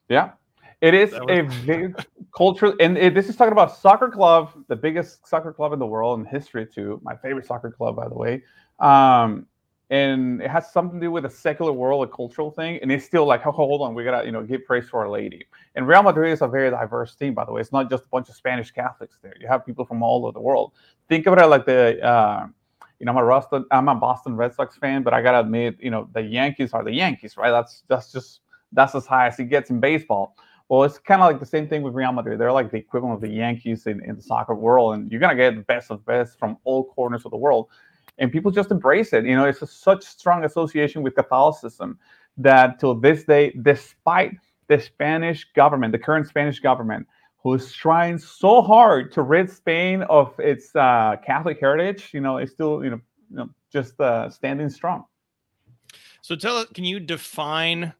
Yeah. 0.08 0.32
It 0.80 0.94
is 0.94 1.12
was... 1.12 1.20
a 1.28 1.42
big 1.66 1.96
cultural, 2.36 2.74
and 2.80 2.96
it, 2.96 3.14
this 3.14 3.28
is 3.28 3.36
talking 3.36 3.52
about 3.52 3.76
soccer 3.76 4.08
club, 4.08 4.50
the 4.68 4.76
biggest 4.76 5.26
soccer 5.26 5.52
club 5.52 5.72
in 5.72 5.78
the 5.78 5.86
world 5.86 6.20
in 6.20 6.24
history, 6.24 6.66
too. 6.66 7.00
My 7.02 7.16
favorite 7.16 7.46
soccer 7.46 7.70
club, 7.70 7.96
by 7.96 8.08
the 8.08 8.14
way. 8.14 8.42
Um, 8.78 9.46
and 9.90 10.42
it 10.42 10.50
has 10.50 10.70
something 10.70 11.00
to 11.00 11.06
do 11.06 11.10
with 11.10 11.24
a 11.24 11.30
secular 11.30 11.72
world, 11.72 12.06
a 12.06 12.12
cultural 12.12 12.50
thing. 12.50 12.78
And 12.82 12.92
it's 12.92 13.06
still 13.06 13.24
like, 13.24 13.46
oh, 13.46 13.52
hold 13.52 13.80
on, 13.80 13.94
we 13.94 14.04
gotta, 14.04 14.26
you 14.26 14.32
know, 14.32 14.42
give 14.42 14.64
praise 14.66 14.88
to 14.90 14.98
Our 14.98 15.08
Lady. 15.08 15.46
And 15.74 15.88
Real 15.88 16.02
Madrid 16.02 16.32
is 16.32 16.42
a 16.42 16.46
very 16.46 16.70
diverse 16.70 17.14
team, 17.14 17.32
by 17.32 17.46
the 17.46 17.52
way. 17.52 17.62
It's 17.62 17.72
not 17.72 17.88
just 17.88 18.04
a 18.04 18.08
bunch 18.08 18.28
of 18.28 18.36
Spanish 18.36 18.70
Catholics 18.70 19.16
there. 19.22 19.34
You 19.40 19.48
have 19.48 19.64
people 19.64 19.86
from 19.86 20.02
all 20.02 20.26
over 20.26 20.32
the 20.32 20.40
world. 20.40 20.72
Think 21.08 21.26
of 21.26 21.38
it 21.38 21.46
like 21.46 21.66
the, 21.66 22.02
uh, 22.04 22.46
you 22.98 23.06
know, 23.06 23.12
I'm 23.12 23.18
a 23.18 23.26
Boston, 23.26 23.64
I'm 23.70 23.88
a 23.88 23.94
Boston 23.94 24.36
Red 24.36 24.54
Sox 24.54 24.76
fan, 24.76 25.02
but 25.02 25.14
I 25.14 25.22
gotta 25.22 25.40
admit, 25.40 25.76
you 25.80 25.90
know, 25.90 26.08
the 26.12 26.22
Yankees 26.22 26.72
are 26.72 26.84
the 26.84 26.92
Yankees, 26.92 27.36
right? 27.36 27.50
That's 27.50 27.82
that's 27.88 28.12
just 28.12 28.40
that's 28.72 28.94
as 28.94 29.06
high 29.06 29.28
as 29.28 29.38
it 29.38 29.44
gets 29.44 29.70
in 29.70 29.80
baseball. 29.80 30.36
Well, 30.68 30.84
it's 30.84 30.98
kind 30.98 31.22
of 31.22 31.30
like 31.30 31.40
the 31.40 31.46
same 31.46 31.66
thing 31.66 31.82
with 31.82 31.94
Real 31.94 32.12
Madrid. 32.12 32.38
They're 32.38 32.52
like 32.52 32.70
the 32.70 32.76
equivalent 32.76 33.14
of 33.14 33.20
the 33.22 33.34
Yankees 33.34 33.86
in, 33.86 34.04
in 34.04 34.16
the 34.16 34.22
soccer 34.22 34.54
world, 34.54 34.94
and 34.94 35.10
you're 35.10 35.20
gonna 35.20 35.36
get 35.36 35.54
the 35.54 35.62
best 35.62 35.90
of 35.90 36.04
best 36.04 36.38
from 36.38 36.58
all 36.64 36.84
corners 36.84 37.24
of 37.24 37.30
the 37.30 37.38
world 37.38 37.68
and 38.18 38.32
people 38.32 38.50
just 38.50 38.70
embrace 38.70 39.12
it. 39.12 39.24
You 39.24 39.36
know, 39.36 39.44
it's 39.46 39.62
a, 39.62 39.66
such 39.66 40.04
strong 40.04 40.44
association 40.44 41.02
with 41.02 41.14
Catholicism 41.14 41.98
that 42.36 42.78
till 42.78 42.94
this 42.94 43.24
day, 43.24 43.52
despite 43.62 44.32
the 44.68 44.78
Spanish 44.78 45.46
government, 45.54 45.92
the 45.92 45.98
current 45.98 46.26
Spanish 46.26 46.60
government, 46.60 47.06
who 47.42 47.54
is 47.54 47.72
trying 47.72 48.18
so 48.18 48.62
hard 48.62 49.12
to 49.12 49.22
rid 49.22 49.50
Spain 49.50 50.02
of 50.02 50.34
its 50.38 50.74
uh, 50.74 51.16
Catholic 51.24 51.58
heritage, 51.60 52.10
you 52.12 52.20
know, 52.20 52.38
it's 52.38 52.52
still, 52.52 52.82
you 52.84 52.90
know, 52.90 53.00
you 53.30 53.36
know 53.36 53.48
just 53.72 54.00
uh, 54.00 54.30
standing 54.30 54.70
strong. 54.70 55.04
So 56.22 56.34
tell 56.36 56.56
us, 56.56 56.66
can 56.74 56.84
you 56.84 57.00
define 57.00 57.92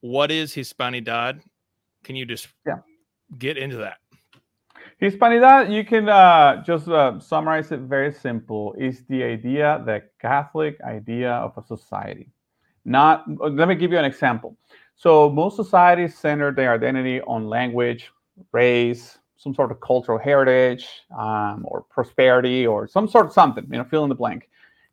what 0.00 0.30
is 0.30 0.54
Hispanidad? 0.54 1.40
Can 2.04 2.16
you 2.16 2.24
just 2.24 2.48
yeah. 2.66 2.78
get 3.38 3.56
into 3.56 3.76
that? 3.78 3.98
Hispanidad, 5.00 5.70
you 5.70 5.84
can 5.84 6.08
uh, 6.08 6.62
just 6.64 6.88
uh, 6.88 7.20
summarize 7.20 7.70
it 7.70 7.80
very 7.80 8.12
simple. 8.12 8.74
Is 8.78 9.04
the 9.08 9.22
idea, 9.22 9.82
the 9.84 10.02
Catholic 10.20 10.80
idea 10.80 11.32
of 11.32 11.52
a 11.58 11.62
society. 11.62 12.30
Not, 12.84 13.24
let 13.38 13.68
me 13.68 13.74
give 13.74 13.92
you 13.92 13.98
an 13.98 14.04
example. 14.04 14.56
So 14.94 15.28
most 15.28 15.56
societies 15.56 16.16
center 16.16 16.52
their 16.52 16.72
identity 16.72 17.20
on 17.22 17.48
language, 17.48 18.10
race, 18.52 19.18
some 19.36 19.54
sort 19.54 19.70
of 19.70 19.80
cultural 19.80 20.18
heritage, 20.18 20.88
um, 21.16 21.64
or 21.64 21.82
prosperity, 21.90 22.66
or 22.66 22.86
some 22.86 23.08
sort 23.08 23.26
of 23.26 23.32
something, 23.32 23.64
you 23.70 23.78
know, 23.78 23.84
fill 23.84 24.04
in 24.04 24.08
the 24.08 24.14
blank. 24.14 24.48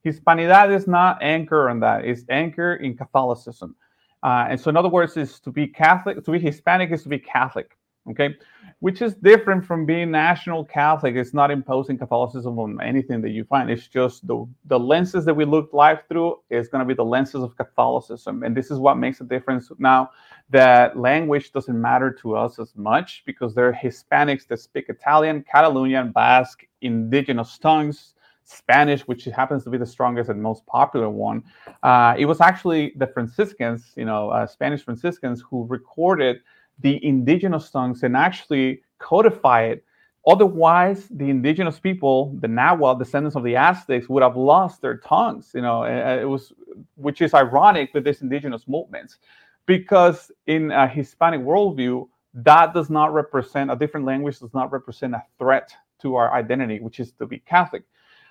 Hispanidad 0.05 0.75
is 0.75 0.87
not 0.87 1.21
anchored 1.21 1.69
on 1.69 1.79
that. 1.79 2.05
It's 2.05 2.23
anchored 2.29 2.81
in 2.81 2.97
Catholicism. 2.97 3.75
Uh, 4.21 4.47
and 4.49 4.59
so, 4.59 4.69
in 4.69 4.77
other 4.77 4.89
words, 4.89 5.17
is 5.17 5.39
to 5.41 5.51
be 5.51 5.67
Catholic, 5.67 6.23
to 6.23 6.31
be 6.31 6.39
Hispanic 6.39 6.91
is 6.91 7.03
to 7.03 7.09
be 7.09 7.19
Catholic 7.19 7.77
okay? 8.09 8.35
Which 8.79 9.01
is 9.01 9.15
different 9.15 9.65
from 9.65 9.85
being 9.85 10.11
national 10.11 10.65
catholic. 10.65 11.15
It's 11.15 11.33
not 11.33 11.51
imposing 11.51 11.97
catholicism 11.97 12.59
on 12.59 12.81
anything 12.81 13.21
that 13.21 13.29
you 13.29 13.43
find. 13.45 13.69
It's 13.69 13.87
just 13.87 14.27
the, 14.27 14.45
the 14.65 14.79
lenses 14.79 15.25
that 15.25 15.33
we 15.33 15.45
look 15.45 15.71
life 15.73 16.01
through 16.09 16.39
is 16.49 16.67
going 16.67 16.79
to 16.79 16.85
be 16.85 16.93
the 16.93 17.05
lenses 17.05 17.41
of 17.43 17.55
catholicism. 17.55 18.43
And 18.43 18.55
this 18.55 18.71
is 18.71 18.79
what 18.79 18.97
makes 18.97 19.21
a 19.21 19.23
difference 19.23 19.71
now 19.79 20.09
that 20.49 20.97
language 20.97 21.51
doesn't 21.51 21.79
matter 21.79 22.11
to 22.11 22.35
us 22.35 22.59
as 22.59 22.75
much 22.75 23.23
because 23.25 23.55
there 23.55 23.67
are 23.67 23.73
hispanics 23.73 24.45
that 24.47 24.59
speak 24.59 24.89
italian 24.89 25.41
catalonian 25.41 26.11
basque 26.11 26.65
indigenous 26.81 27.57
tongues 27.57 28.13
Spanish, 28.45 29.01
which 29.07 29.23
happens 29.25 29.63
to 29.63 29.69
be 29.69 29.77
the 29.77 29.85
strongest 29.85 30.29
and 30.29 30.41
most 30.41 30.65
popular 30.65 31.09
one. 31.09 31.43
Uh, 31.81 32.13
it 32.17 32.25
was 32.25 32.41
actually 32.41 32.93
the 32.97 33.07
Franciscans, 33.07 33.93
you 33.95 34.05
know, 34.05 34.29
uh, 34.29 34.45
Spanish 34.45 34.83
Franciscans, 34.83 35.41
who 35.49 35.65
recorded 35.67 36.41
the 36.79 37.03
indigenous 37.05 37.69
tongues 37.69 38.03
and 38.03 38.15
actually 38.15 38.81
codify 38.99 39.63
it. 39.63 39.85
Otherwise, 40.25 41.07
the 41.09 41.29
indigenous 41.29 41.79
people, 41.79 42.35
the 42.39 42.47
Nahuatl 42.47 42.97
descendants 42.97 43.35
of 43.35 43.43
the 43.43 43.55
Aztecs, 43.55 44.07
would 44.07 44.23
have 44.23 44.37
lost 44.37 44.81
their 44.81 44.97
tongues. 44.97 45.51
You 45.53 45.61
know, 45.61 45.83
uh, 45.83 46.17
it 46.21 46.25
was, 46.25 46.53
which 46.95 47.21
is 47.21 47.33
ironic 47.33 47.93
with 47.93 48.05
these 48.05 48.21
indigenous 48.21 48.67
movements, 48.67 49.17
because 49.65 50.31
in 50.47 50.71
a 50.71 50.87
Hispanic 50.87 51.41
worldview, 51.41 52.07
that 52.35 52.73
does 52.73 52.89
not 52.89 53.13
represent 53.13 53.69
a 53.69 53.75
different 53.75 54.05
language 54.05 54.39
does 54.39 54.53
not 54.53 54.71
represent 54.71 55.13
a 55.13 55.23
threat 55.37 55.75
to 56.01 56.15
our 56.15 56.33
identity, 56.33 56.79
which 56.79 56.99
is 56.99 57.11
to 57.13 57.27
be 57.27 57.39
Catholic. 57.39 57.83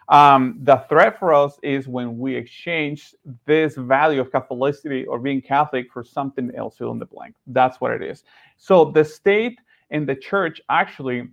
Um, 0.08 0.58
the 0.62 0.84
threat 0.88 1.18
for 1.18 1.32
us 1.32 1.58
is 1.62 1.88
when 1.88 2.18
we 2.18 2.34
exchange 2.34 3.14
this 3.46 3.76
value 3.76 4.20
of 4.20 4.30
Catholicity 4.30 5.06
or 5.08 5.18
being 5.18 5.40
Catholic 5.40 5.92
for 5.92 6.02
something 6.04 6.50
else, 6.54 6.76
fill 6.76 6.90
in 6.90 6.98
the 6.98 7.06
blank. 7.06 7.34
That's 7.46 7.80
what 7.80 7.92
it 7.92 8.02
is. 8.02 8.24
So 8.56 8.86
the 8.86 9.04
state 9.04 9.58
and 9.90 10.06
the 10.08 10.16
church 10.16 10.60
actually 10.68 11.28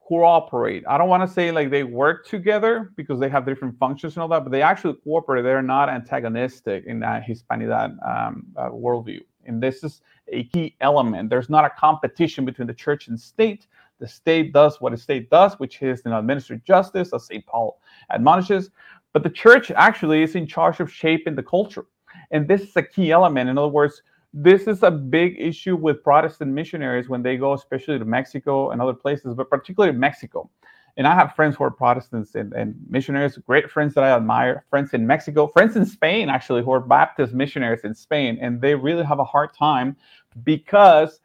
cooperate. 0.00 0.84
I 0.86 0.98
don't 0.98 1.08
want 1.08 1.26
to 1.26 1.32
say 1.32 1.50
like 1.50 1.70
they 1.70 1.82
work 1.82 2.26
together 2.26 2.92
because 2.96 3.18
they 3.18 3.28
have 3.28 3.46
different 3.46 3.78
functions 3.78 4.16
and 4.16 4.22
all 4.22 4.28
that, 4.28 4.44
but 4.44 4.52
they 4.52 4.62
actually 4.62 4.94
cooperate. 5.02 5.42
They're 5.42 5.62
not 5.62 5.88
antagonistic 5.88 6.84
in 6.86 7.00
that 7.00 7.24
Hispanidad 7.24 7.96
um, 8.06 8.46
uh, 8.56 8.68
worldview. 8.68 9.20
And 9.46 9.62
this 9.62 9.82
is 9.82 10.02
a 10.28 10.44
key 10.44 10.74
element. 10.80 11.30
There's 11.30 11.48
not 11.48 11.64
a 11.64 11.70
competition 11.70 12.44
between 12.44 12.66
the 12.66 12.74
church 12.74 13.08
and 13.08 13.18
state. 13.18 13.66
The 14.04 14.10
state 14.10 14.52
does 14.52 14.82
what 14.82 14.92
the 14.92 14.98
state 14.98 15.30
does, 15.30 15.54
which 15.54 15.80
is 15.80 16.04
know, 16.04 16.18
administer 16.18 16.56
justice, 16.56 17.14
as 17.14 17.24
St. 17.24 17.46
Paul 17.46 17.80
admonishes. 18.10 18.68
But 19.14 19.22
the 19.22 19.30
church 19.30 19.70
actually 19.70 20.22
is 20.22 20.34
in 20.34 20.46
charge 20.46 20.78
of 20.80 20.92
shaping 20.92 21.34
the 21.34 21.42
culture. 21.42 21.86
And 22.30 22.46
this 22.46 22.60
is 22.60 22.76
a 22.76 22.82
key 22.82 23.12
element. 23.12 23.48
In 23.48 23.56
other 23.56 23.68
words, 23.68 24.02
this 24.34 24.66
is 24.66 24.82
a 24.82 24.90
big 24.90 25.36
issue 25.38 25.74
with 25.74 26.04
Protestant 26.04 26.52
missionaries 26.52 27.08
when 27.08 27.22
they 27.22 27.38
go, 27.38 27.54
especially 27.54 27.98
to 27.98 28.04
Mexico 28.04 28.72
and 28.72 28.82
other 28.82 28.92
places, 28.92 29.34
but 29.34 29.48
particularly 29.48 29.96
Mexico. 29.96 30.50
And 30.98 31.06
I 31.06 31.14
have 31.14 31.34
friends 31.34 31.56
who 31.56 31.64
are 31.64 31.70
Protestants 31.70 32.34
and, 32.34 32.52
and, 32.52 32.74
missionaries, 32.90 33.38
great 33.38 33.70
friends 33.70 33.94
that 33.94 34.04
I 34.04 34.14
admire, 34.14 34.66
friends 34.68 34.92
in 34.92 35.06
Mexico, 35.06 35.46
friends 35.46 35.76
in 35.76 35.86
Spain, 35.86 36.28
actually, 36.28 36.62
who 36.62 36.72
are 36.72 36.80
Baptist 36.80 37.32
missionaries 37.32 37.84
in 37.84 37.94
Spain. 37.94 38.36
And 38.38 38.60
they 38.60 38.74
really 38.74 39.04
have 39.04 39.18
a 39.18 39.24
hard 39.24 39.54
time 39.54 39.96
because 40.44 41.20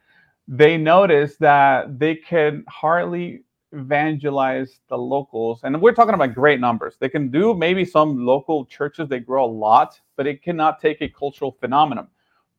they 0.50 0.76
notice 0.76 1.36
that 1.36 2.00
they 2.00 2.16
can 2.16 2.64
hardly 2.68 3.44
evangelize 3.70 4.80
the 4.88 4.98
locals. 4.98 5.60
And 5.62 5.80
we're 5.80 5.94
talking 5.94 6.14
about 6.14 6.34
great 6.34 6.58
numbers. 6.58 6.96
They 6.98 7.08
can 7.08 7.30
do 7.30 7.54
maybe 7.54 7.84
some 7.84 8.26
local 8.26 8.64
churches, 8.64 9.08
they 9.08 9.20
grow 9.20 9.44
a 9.44 9.46
lot, 9.46 10.00
but 10.16 10.26
it 10.26 10.42
cannot 10.42 10.80
take 10.80 11.00
a 11.02 11.08
cultural 11.08 11.56
phenomenon 11.60 12.08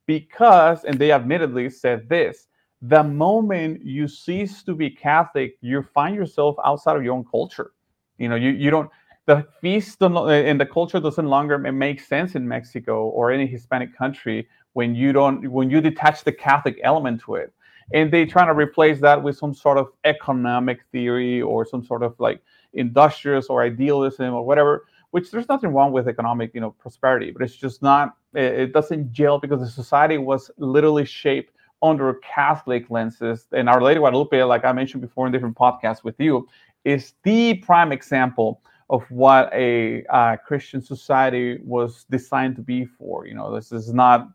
because, 0.05 0.86
and 0.86 0.98
they 0.98 1.12
admittedly 1.12 1.69
said 1.69 2.07
this, 2.07 2.48
the 2.81 3.03
moment 3.03 3.83
you 3.83 4.07
cease 4.07 4.63
to 4.63 4.74
be 4.74 4.89
Catholic, 4.89 5.57
you 5.60 5.83
find 5.93 6.15
yourself 6.15 6.55
outside 6.63 6.95
of 6.95 7.03
your 7.03 7.13
own 7.13 7.25
culture. 7.29 7.74
You 8.19 8.29
know, 8.29 8.36
you, 8.36 8.51
you 8.51 8.71
don't, 8.71 8.89
the 9.25 9.45
feast 9.60 10.01
and 10.01 10.60
the 10.60 10.65
culture 10.65 11.01
doesn't 11.01 11.27
longer 11.27 11.57
make 11.57 12.00
sense 12.00 12.36
in 12.36 12.48
Mexico 12.48 13.10
or 13.10 13.31
any 13.31 13.45
Hispanic 13.45 13.95
country 13.95 14.48
when 14.74 14.95
you 14.95 15.12
don't, 15.12 15.51
when 15.51 15.69
you 15.69 15.81
detach 15.81 16.24
the 16.24 16.31
Catholic 16.31 16.79
element 16.83 17.19
to 17.25 17.36
it. 17.36 17.53
And 17.93 18.11
they 18.11 18.25
trying 18.25 18.47
to 18.47 18.53
replace 18.53 19.00
that 19.01 19.21
with 19.21 19.38
some 19.38 19.53
sort 19.53 19.77
of 19.77 19.89
economic 20.05 20.83
theory 20.91 21.41
or 21.41 21.65
some 21.65 21.83
sort 21.83 22.03
of 22.03 22.15
like 22.19 22.41
industrious 22.73 23.47
or 23.47 23.63
idealism 23.63 24.33
or 24.33 24.45
whatever 24.45 24.85
which 25.11 25.29
there's 25.29 25.47
nothing 25.50 25.71
wrong 25.71 25.91
with 25.91 26.07
economic, 26.07 26.51
you 26.53 26.61
know, 26.61 26.71
prosperity, 26.71 27.31
but 27.31 27.41
it's 27.41 27.55
just 27.55 27.81
not, 27.81 28.15
it, 28.33 28.43
it 28.59 28.73
doesn't 28.73 29.11
gel 29.11 29.39
because 29.39 29.59
the 29.59 29.69
society 29.69 30.17
was 30.17 30.50
literally 30.57 31.05
shaped 31.05 31.53
under 31.83 32.13
Catholic 32.15 32.89
lenses. 32.89 33.47
And 33.51 33.69
Our 33.69 33.81
Lady 33.81 34.00
Guadalupe, 34.00 34.41
like 34.43 34.65
I 34.65 34.71
mentioned 34.71 35.01
before 35.01 35.27
in 35.27 35.33
different 35.33 35.55
podcasts 35.55 36.03
with 36.03 36.19
you, 36.19 36.47
is 36.85 37.13
the 37.23 37.55
prime 37.55 37.91
example 37.91 38.61
of 38.89 39.03
what 39.09 39.53
a 39.53 40.03
uh, 40.05 40.38
Christian 40.38 40.81
society 40.81 41.59
was 41.63 42.05
designed 42.09 42.55
to 42.55 42.61
be 42.61 42.85
for. 42.85 43.25
You 43.25 43.35
know, 43.35 43.53
this 43.53 43.71
is 43.71 43.94
not 43.94 44.29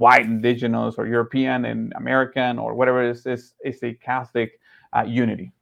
white, 0.00 0.24
indigenous, 0.24 0.94
or 0.96 1.06
European 1.06 1.66
and 1.66 1.92
American 1.94 2.58
or 2.58 2.72
whatever 2.72 3.04
it 3.04 3.10
is. 3.10 3.26
It's, 3.26 3.52
it's 3.60 3.82
a 3.82 3.92
Catholic 3.92 4.58
uh, 4.96 5.04
unity. 5.06 5.52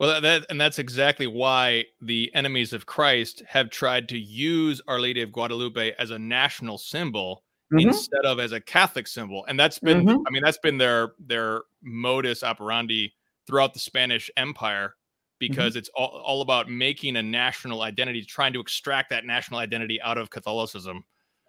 Well, 0.00 0.20
that 0.20 0.46
and 0.50 0.60
that's 0.60 0.80
exactly 0.80 1.28
why 1.28 1.84
the 2.00 2.32
enemies 2.34 2.72
of 2.72 2.86
Christ 2.86 3.44
have 3.46 3.70
tried 3.70 4.08
to 4.08 4.18
use 4.18 4.82
Our 4.88 4.98
Lady 4.98 5.22
of 5.22 5.30
Guadalupe 5.30 5.92
as 6.00 6.10
a 6.10 6.18
national 6.18 6.78
symbol 6.78 7.44
mm-hmm. 7.72 7.88
instead 7.88 8.24
of 8.24 8.40
as 8.40 8.50
a 8.50 8.60
Catholic 8.60 9.06
symbol, 9.06 9.44
and 9.46 9.60
that's 9.60 9.78
been, 9.78 10.04
mm-hmm. 10.04 10.22
I 10.26 10.30
mean, 10.30 10.42
that's 10.42 10.58
been 10.58 10.76
their 10.76 11.12
their 11.20 11.60
modus 11.80 12.42
operandi 12.42 13.12
throughout 13.46 13.72
the 13.72 13.78
Spanish 13.78 14.28
Empire 14.36 14.88
mm-hmm. 14.88 15.38
because 15.38 15.72
mm-hmm. 15.72 15.78
it's 15.78 15.90
all, 15.90 16.20
all 16.26 16.42
about 16.42 16.68
making 16.68 17.14
a 17.14 17.22
national 17.22 17.82
identity, 17.82 18.24
trying 18.24 18.52
to 18.54 18.60
extract 18.60 19.10
that 19.10 19.24
national 19.24 19.60
identity 19.60 20.02
out 20.02 20.18
of 20.18 20.30
Catholicism. 20.30 21.04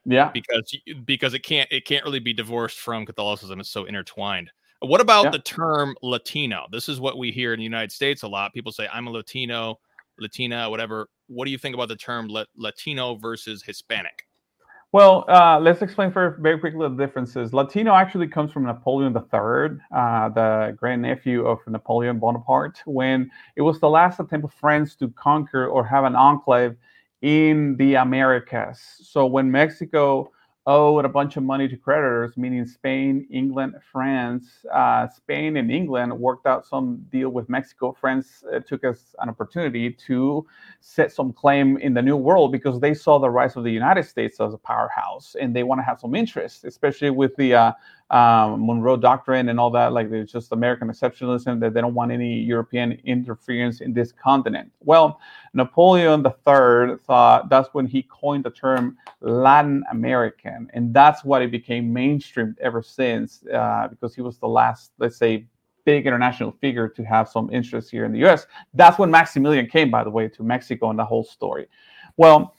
Yeah, 0.05 0.31
because 0.33 0.75
because 1.05 1.33
it 1.33 1.39
can't 1.39 1.69
it 1.71 1.85
can't 1.85 2.03
really 2.03 2.19
be 2.19 2.33
divorced 2.33 2.79
from 2.79 3.05
Catholicism. 3.05 3.59
It's 3.59 3.69
so 3.69 3.85
intertwined. 3.85 4.51
What 4.81 4.99
about 4.99 5.25
yeah. 5.25 5.31
the 5.31 5.39
term 5.39 5.95
Latino? 6.01 6.65
This 6.71 6.89
is 6.89 6.99
what 6.99 7.17
we 7.17 7.31
hear 7.31 7.53
in 7.53 7.59
the 7.59 7.63
United 7.63 7.91
States 7.91 8.23
a 8.23 8.27
lot. 8.27 8.53
People 8.53 8.73
say, 8.73 8.87
I'm 8.91 9.07
a 9.07 9.11
Latino, 9.11 9.79
Latina, 10.19 10.69
whatever. 10.69 11.07
What 11.27 11.45
do 11.45 11.51
you 11.51 11.57
think 11.57 11.73
about 11.73 11.87
the 11.87 11.95
term 11.95 12.29
Latino 12.57 13.15
versus 13.15 13.63
Hispanic? 13.63 14.25
Well, 14.91 15.25
uh, 15.27 15.59
let's 15.59 15.81
explain 15.81 16.11
for 16.11 16.37
very 16.39 16.59
quickly 16.59 16.87
the 16.87 16.95
differences. 16.95 17.51
Latino 17.51 17.95
actually 17.95 18.27
comes 18.27 18.51
from 18.51 18.65
Napoleon 18.65 19.11
III, 19.15 19.79
uh, 19.91 20.29
the 20.29 20.75
grandnephew 20.77 21.47
of 21.47 21.57
Napoleon 21.65 22.19
Bonaparte, 22.19 22.79
when 22.85 23.31
it 23.55 23.63
was 23.63 23.79
the 23.79 23.89
last 23.89 24.19
attempt 24.19 24.45
of 24.45 24.53
France 24.53 24.95
to 24.97 25.09
conquer 25.09 25.65
or 25.65 25.83
have 25.83 26.03
an 26.03 26.15
enclave 26.15 26.75
in 27.23 27.75
the 27.77 27.95
Americas. 27.95 28.79
So 29.01 29.25
when 29.25 29.49
Mexico 29.49 30.29
owed 30.65 31.03
a 31.03 31.09
bunch 31.09 31.36
of 31.36 31.43
money 31.43 31.67
to 31.67 31.75
creditors, 31.75 32.38
meaning 32.38 32.65
Spain, 32.65 33.27
England, 33.29 33.75
France. 33.91 34.65
Uh, 34.71 35.07
Spain 35.09 35.57
and 35.57 35.69
England 35.69 36.17
worked 36.17 36.45
out 36.45 36.65
some 36.65 37.05
deal 37.12 37.29
with 37.29 37.49
Mexico. 37.49 37.95
France 37.99 38.43
uh, 38.53 38.59
took 38.59 38.83
as 38.83 39.13
an 39.19 39.29
opportunity 39.29 39.91
to 39.91 40.45
set 40.79 41.12
some 41.12 41.33
claim 41.33 41.77
in 41.77 41.93
the 41.93 42.01
New 42.01 42.15
World 42.15 42.51
because 42.51 42.79
they 42.79 42.93
saw 42.93 43.19
the 43.19 43.29
rise 43.29 43.57
of 43.57 43.65
the 43.65 43.71
United 43.71 44.03
States 44.03 44.39
as 44.39 44.53
a 44.53 44.57
powerhouse 44.57 45.36
and 45.39 45.53
they 45.53 45.63
want 45.63 45.79
to 45.79 45.83
have 45.83 45.99
some 45.99 46.15
interest, 46.15 46.63
especially 46.63 47.09
with 47.09 47.36
the 47.36 47.53
uh, 47.53 47.71
um, 48.09 48.65
Monroe 48.65 48.97
Doctrine 48.97 49.49
and 49.49 49.59
all 49.59 49.71
that. 49.71 49.93
Like 49.93 50.09
there's 50.09 50.31
just 50.31 50.51
American 50.51 50.87
exceptionalism 50.87 51.59
that 51.59 51.73
they 51.73 51.81
don't 51.81 51.93
want 51.93 52.11
any 52.11 52.39
European 52.39 52.93
interference 53.03 53.81
in 53.81 53.93
this 53.93 54.11
continent. 54.11 54.71
Well, 54.81 55.19
Napoleon 55.53 56.25
III 56.25 56.97
thought 57.05 57.49
that's 57.49 57.73
when 57.73 57.87
he 57.87 58.03
coined 58.03 58.43
the 58.43 58.51
term 58.51 58.97
Latin 59.21 59.83
American, 59.91 60.69
and 60.73 60.93
that's 60.93 61.23
what 61.23 61.41
it 61.41 61.51
became 61.51 61.91
mainstream 61.91 62.55
ever 62.61 62.81
since 62.81 63.43
uh, 63.53 63.87
because 63.89 64.13
he 64.15 64.21
was 64.21 64.37
the 64.37 64.47
last, 64.47 64.91
let's 64.99 65.17
say, 65.17 65.45
big 65.85 66.07
international 66.07 66.51
figure 66.61 66.87
to 66.87 67.03
have 67.03 67.27
some 67.27 67.49
interest 67.51 67.91
here 67.91 68.05
in 68.05 68.13
the 68.13 68.19
U.S. 68.19 68.47
That's 68.73 68.97
when 68.97 69.11
Maximilian 69.11 69.67
came, 69.67 69.91
by 69.91 70.03
the 70.03 70.09
way, 70.09 70.29
to 70.29 70.43
Mexico 70.43 70.89
and 70.89 70.97
the 70.97 71.05
whole 71.05 71.23
story. 71.23 71.67
Well 72.15 72.55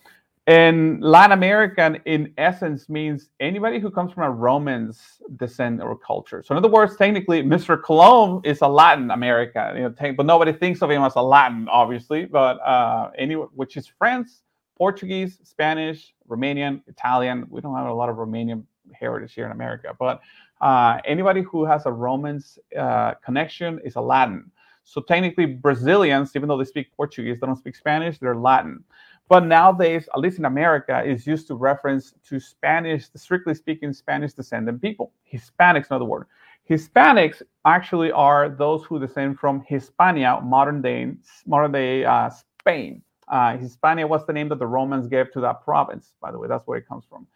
and 0.46 1.02
Latin 1.02 1.32
American, 1.32 1.98
in 2.04 2.34
essence, 2.36 2.90
means 2.90 3.30
anybody 3.40 3.80
who 3.80 3.90
comes 3.90 4.12
from 4.12 4.24
a 4.24 4.30
Romance 4.30 5.22
descent 5.36 5.80
or 5.80 5.96
culture. 5.96 6.42
So, 6.42 6.52
in 6.52 6.58
other 6.58 6.68
words, 6.68 6.96
technically, 6.96 7.42
Mr. 7.42 7.82
Colon 7.82 8.42
is 8.44 8.60
a 8.60 8.68
Latin 8.68 9.10
American, 9.10 9.76
you 9.76 9.82
know, 9.84 10.12
but 10.14 10.26
nobody 10.26 10.52
thinks 10.52 10.82
of 10.82 10.90
him 10.90 11.02
as 11.02 11.14
a 11.16 11.22
Latin, 11.22 11.66
obviously. 11.70 12.26
But 12.26 12.58
uh, 12.60 13.10
which 13.54 13.78
is 13.78 13.86
French, 13.86 14.28
Portuguese, 14.76 15.38
Spanish, 15.44 16.12
Romanian, 16.28 16.82
Italian. 16.88 17.46
We 17.48 17.62
don't 17.62 17.74
have 17.74 17.86
a 17.86 17.94
lot 17.94 18.10
of 18.10 18.16
Romanian 18.16 18.64
heritage 18.92 19.32
here 19.32 19.46
in 19.46 19.52
America, 19.52 19.96
but 19.98 20.20
uh, 20.60 20.98
anybody 21.06 21.40
who 21.40 21.64
has 21.64 21.86
a 21.86 21.92
Romance 21.92 22.58
uh, 22.78 23.14
connection 23.24 23.80
is 23.82 23.96
a 23.96 24.00
Latin. 24.00 24.50
So, 24.86 25.00
technically, 25.00 25.46
Brazilians, 25.46 26.36
even 26.36 26.50
though 26.50 26.58
they 26.58 26.64
speak 26.64 26.94
Portuguese, 26.94 27.40
they 27.40 27.46
don't 27.46 27.56
speak 27.56 27.76
Spanish, 27.76 28.18
they're 28.18 28.36
Latin. 28.36 28.84
But 29.28 29.46
nowadays, 29.46 30.08
at 30.14 30.20
least 30.20 30.38
in 30.38 30.44
America, 30.44 31.02
is 31.02 31.26
used 31.26 31.46
to 31.48 31.54
reference 31.54 32.14
to 32.28 32.38
Spanish, 32.38 33.06
strictly 33.16 33.54
speaking, 33.54 33.92
Spanish 33.92 34.34
descendant 34.34 34.82
people. 34.82 35.12
Hispanics, 35.32 35.90
in 35.90 35.96
other 35.96 36.04
words. 36.04 36.28
Hispanics 36.68 37.42
actually 37.64 38.12
are 38.12 38.48
those 38.48 38.84
who 38.84 38.98
descend 38.98 39.38
from 39.38 39.62
Hispania, 39.66 40.40
modern 40.42 40.82
day, 40.82 41.12
modern 41.46 41.72
day 41.72 42.04
uh, 42.04 42.30
Spain. 42.60 43.02
Uh, 43.28 43.56
Hispania 43.56 44.06
was 44.06 44.26
the 44.26 44.32
name 44.32 44.48
that 44.50 44.58
the 44.58 44.66
Romans 44.66 45.06
gave 45.08 45.30
to 45.32 45.40
that 45.40 45.62
province, 45.64 46.14
by 46.20 46.30
the 46.30 46.38
way. 46.38 46.48
That's 46.48 46.66
where 46.66 46.78
it 46.78 46.88
comes 46.88 47.04
from. 47.08 47.26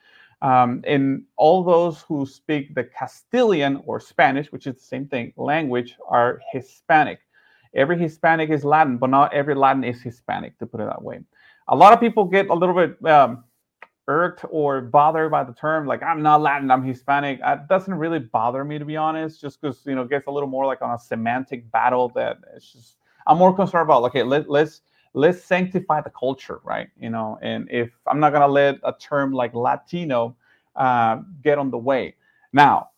Um, 0.41 0.83
and 0.87 1.25
all 1.37 1.65
those 1.65 2.03
who 2.03 2.25
speak 2.25 2.75
the 2.75 2.85
Castilian 2.85 3.83
or 3.87 3.99
Spanish, 3.99 4.53
which 4.53 4.67
is 4.67 4.75
the 4.75 4.81
same 4.81 5.07
thing, 5.09 5.33
language, 5.37 5.97
are 6.07 6.41
Hispanic. 6.53 7.21
Every 7.75 7.99
Hispanic 7.99 8.51
is 8.51 8.65
Latin, 8.65 8.99
but 8.99 9.11
not 9.11 9.33
every 9.35 9.55
Latin 9.55 9.85
is 9.85 10.01
Hispanic, 10.01 10.59
to 10.59 10.67
put 10.67 10.81
it 10.81 10.87
that 10.87 11.03
way. 11.03 11.21
A 11.69 11.77
lot 11.77 11.93
of 11.93 12.01
people 12.01 12.25
get 12.25 12.49
a 12.49 12.55
little 12.55 12.75
bit 12.75 13.05
um, 13.07 13.45
irked 14.07 14.45
or 14.51 14.81
bothered 14.81 15.31
by 15.31 15.45
the 15.45 15.53
term, 15.53 15.87
like 15.87 16.03
I'm 16.03 16.23
not 16.23 16.41
Latin, 16.41 16.71
I'm 16.71 16.83
Hispanic. 16.83 17.41
it 17.45 17.69
doesn't 17.69 17.95
really 17.95 18.19
bother 18.19 18.65
me, 18.65 18.79
to 18.79 18.85
be 18.85 18.97
honest, 18.97 19.41
just 19.41 19.61
because 19.61 19.83
you 19.85 19.95
know 19.95 20.03
it 20.03 20.11
gets 20.11 20.27
a 20.27 20.31
little 20.31 20.49
more 20.49 20.67
like 20.67 20.83
on 20.83 20.95
a 20.95 20.99
semantic 20.99 21.71
battle 21.71 22.09
that 22.15 22.39
it's 22.55 22.73
just. 22.73 22.97
I'm 23.27 23.37
more 23.37 23.55
concerned 23.55 23.83
about. 23.83 24.05
Okay, 24.05 24.23
let, 24.23 24.49
let's 24.49 24.81
let's 25.13 25.45
sanctify 25.45 26.01
the 26.01 26.11
culture, 26.11 26.61
right? 26.65 26.89
You 26.99 27.11
know, 27.11 27.39
and 27.43 27.69
if 27.71 27.91
I'm 28.07 28.19
not 28.19 28.33
gonna 28.33 28.49
let 28.49 28.77
a 28.83 28.95
term 28.99 29.33
like 29.33 29.55
Latino 29.55 30.35
uh, 30.75 31.19
get 31.43 31.59
on 31.59 31.71
the 31.71 31.79
way. 31.79 32.15
Now, 32.55 32.91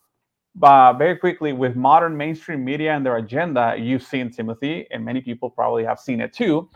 uh, 0.63 0.93
very 0.93 1.17
quickly, 1.17 1.53
with 1.53 1.75
modern 1.75 2.17
mainstream 2.17 2.65
media 2.65 2.95
and 2.95 3.05
their 3.05 3.17
agenda, 3.17 3.75
you've 3.77 4.03
seen 4.03 4.31
Timothy, 4.31 4.87
and 4.91 5.05
many 5.05 5.21
people 5.21 5.51
probably 5.51 5.85
have 5.85 5.99
seen 5.99 6.21
it 6.21 6.33
too, 6.33 6.69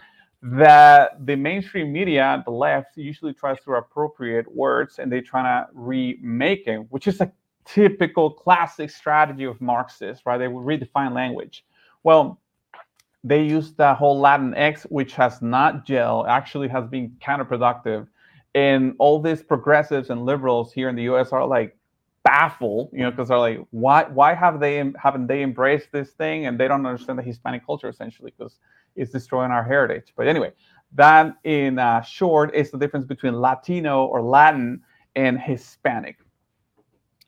that 0.44 1.24
the 1.24 1.34
mainstream 1.34 1.90
media, 1.90 2.42
the 2.44 2.50
left, 2.50 2.98
usually 2.98 3.32
tries 3.32 3.58
to 3.62 3.72
appropriate 3.72 4.46
words 4.54 4.98
and 4.98 5.10
they 5.10 5.22
try 5.22 5.42
to 5.42 5.66
remake 5.72 6.66
it, 6.66 6.80
which 6.90 7.06
is 7.06 7.20
a 7.22 7.32
typical 7.64 8.30
classic 8.30 8.90
strategy 8.90 9.44
of 9.44 9.58
Marxists, 9.62 10.26
right? 10.26 10.36
They 10.36 10.48
will 10.48 10.60
redefine 10.60 11.14
language. 11.14 11.64
Well, 12.02 12.42
they 13.24 13.42
use 13.42 13.72
the 13.72 13.94
whole 13.94 14.20
Latin 14.20 14.54
X, 14.54 14.82
which 14.90 15.14
has 15.14 15.40
not 15.40 15.86
gel, 15.86 16.26
actually 16.28 16.68
has 16.68 16.86
been 16.86 17.16
counterproductive. 17.22 18.06
And 18.54 18.94
all 18.98 19.22
these 19.22 19.42
progressives 19.42 20.10
and 20.10 20.26
liberals 20.26 20.74
here 20.74 20.90
in 20.90 20.94
the 20.94 21.04
US 21.04 21.32
are 21.32 21.46
like 21.46 21.74
baffled, 22.22 22.90
you 22.92 23.02
know, 23.02 23.10
because 23.10 23.28
they're 23.28 23.38
like, 23.38 23.60
why 23.70 24.04
why 24.04 24.34
have 24.34 24.60
they 24.60 24.92
haven't 25.02 25.26
they 25.26 25.42
embraced 25.42 25.90
this 25.90 26.10
thing? 26.10 26.44
And 26.44 26.60
they 26.60 26.68
don't 26.68 26.84
understand 26.84 27.18
the 27.18 27.22
Hispanic 27.22 27.64
culture 27.64 27.88
essentially 27.88 28.32
because 28.36 28.58
it's 28.96 29.10
destroying 29.10 29.50
our 29.50 29.64
heritage. 29.64 30.12
But 30.16 30.28
anyway, 30.28 30.52
that 30.94 31.36
in 31.44 31.78
uh, 31.78 32.02
short 32.02 32.54
is 32.54 32.70
the 32.70 32.78
difference 32.78 33.06
between 33.06 33.34
Latino 33.34 34.04
or 34.06 34.22
Latin 34.22 34.82
and 35.16 35.38
Hispanic. 35.38 36.16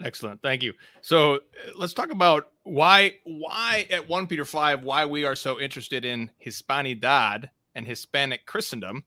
Excellent. 0.05 0.43
Thank 0.43 0.63
you. 0.63 0.75
So 1.01 1.37
uh, 1.37 1.39
let's 1.77 1.95
talk 1.95 2.11
about 2.11 2.51
why 2.65 3.15
why 3.25 3.87
at 3.91 4.07
1 4.07 4.27
Peter 4.27 4.45
5 4.45 4.83
why 4.83 5.07
we 5.07 5.25
are 5.25 5.35
so 5.35 5.59
interested 5.61 6.05
in 6.05 6.31
Hispanidad 6.45 7.49
and 7.75 7.87
Hispanic 7.87 8.47
Christendom. 8.47 9.05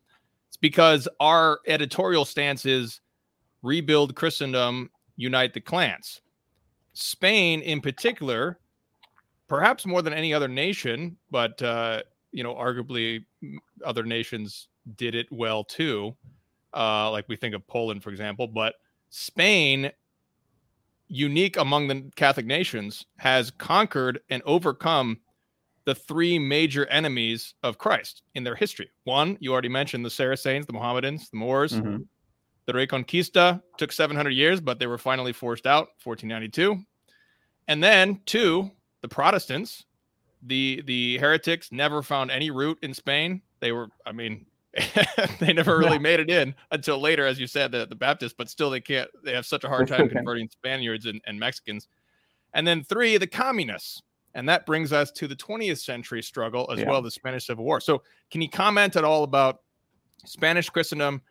It's 0.47 0.57
because 0.57 1.07
our 1.19 1.59
editorial 1.67 2.25
stance 2.25 2.65
is 2.65 3.01
rebuild 3.61 4.15
Christendom, 4.15 4.89
unite 5.15 5.53
the 5.53 5.61
clans. 5.61 6.21
Spain 6.93 7.61
in 7.61 7.81
particular, 7.81 8.59
perhaps 9.47 9.85
more 9.85 10.01
than 10.01 10.13
any 10.13 10.33
other 10.33 10.47
nation, 10.47 11.17
but 11.29 11.61
uh, 11.61 12.01
you 12.31 12.43
know, 12.43 12.53
arguably 12.53 13.25
other 13.85 14.03
nations 14.03 14.67
did 14.95 15.15
it 15.15 15.27
well 15.31 15.63
too. 15.63 16.15
Uh, 16.73 17.09
like 17.11 17.27
we 17.27 17.35
think 17.35 17.55
of 17.55 17.65
Poland, 17.67 18.03
for 18.03 18.09
example, 18.11 18.47
but 18.47 18.75
Spain 19.09 19.91
unique 21.09 21.57
among 21.57 21.87
the 21.87 22.09
Catholic 22.15 22.45
nations, 22.45 23.05
has 23.17 23.51
conquered 23.51 24.21
and 24.29 24.41
overcome 24.45 25.19
the 25.85 25.95
three 25.95 26.37
major 26.37 26.85
enemies 26.85 27.55
of 27.63 27.79
Christ 27.79 28.21
in 28.35 28.43
their 28.43 28.55
history. 28.55 28.89
One, 29.03 29.35
you 29.39 29.51
already 29.51 29.69
mentioned 29.69 30.05
the 30.05 30.09
Saracens, 30.09 30.67
the 30.67 30.73
Mohammedans, 30.73 31.29
the 31.31 31.37
Moors. 31.37 31.73
Mm-hmm. 31.73 32.03
The 32.67 32.73
Reconquista 32.73 33.61
took 33.77 33.91
700 33.91 34.29
years, 34.29 34.61
but 34.61 34.77
they 34.77 34.85
were 34.85 34.99
finally 34.99 35.33
forced 35.33 35.65
out, 35.65 35.89
1492. 36.03 36.77
And 37.67 37.83
then 37.83 38.21
two, 38.27 38.69
the 39.01 39.07
Protestants, 39.07 39.85
the 40.43 40.81
the 40.85 41.17
heretics 41.17 41.71
never 41.71 42.01
found 42.01 42.31
any 42.31 42.51
root 42.51 42.77
in 42.81 42.93
Spain. 42.93 43.41
They 43.59 43.71
were, 43.71 43.89
I 44.05 44.11
mean, 44.11 44.45
they 45.39 45.53
never 45.53 45.77
really 45.77 45.93
yeah. 45.93 45.99
made 45.99 46.19
it 46.19 46.29
in 46.29 46.55
until 46.71 46.99
later, 46.99 47.25
as 47.25 47.39
you 47.39 47.47
said, 47.47 47.71
the, 47.71 47.85
the 47.85 47.95
Baptists, 47.95 48.35
but 48.37 48.49
still 48.49 48.69
they 48.69 48.81
can't, 48.81 49.09
they 49.23 49.33
have 49.33 49.45
such 49.45 49.63
a 49.63 49.67
hard 49.67 49.87
time 49.87 50.09
converting 50.09 50.49
Spaniards 50.49 51.05
and, 51.05 51.21
and 51.25 51.39
Mexicans. 51.39 51.87
And 52.53 52.65
then 52.65 52.83
three, 52.83 53.17
the 53.17 53.27
communists. 53.27 54.01
And 54.35 54.47
that 54.47 54.65
brings 54.65 54.93
us 54.93 55.11
to 55.13 55.27
the 55.27 55.35
20th 55.35 55.79
century 55.79 56.21
struggle 56.21 56.69
as 56.71 56.79
yeah. 56.79 56.89
well, 56.89 57.01
the 57.01 57.09
Spanish 57.09 57.47
Civil 57.47 57.65
War. 57.65 57.81
So, 57.81 58.03
can 58.29 58.41
you 58.41 58.49
comment 58.49 58.95
at 58.95 59.03
all 59.03 59.23
about 59.23 59.61
Spanish 60.25 60.69
Christendom 60.69 61.21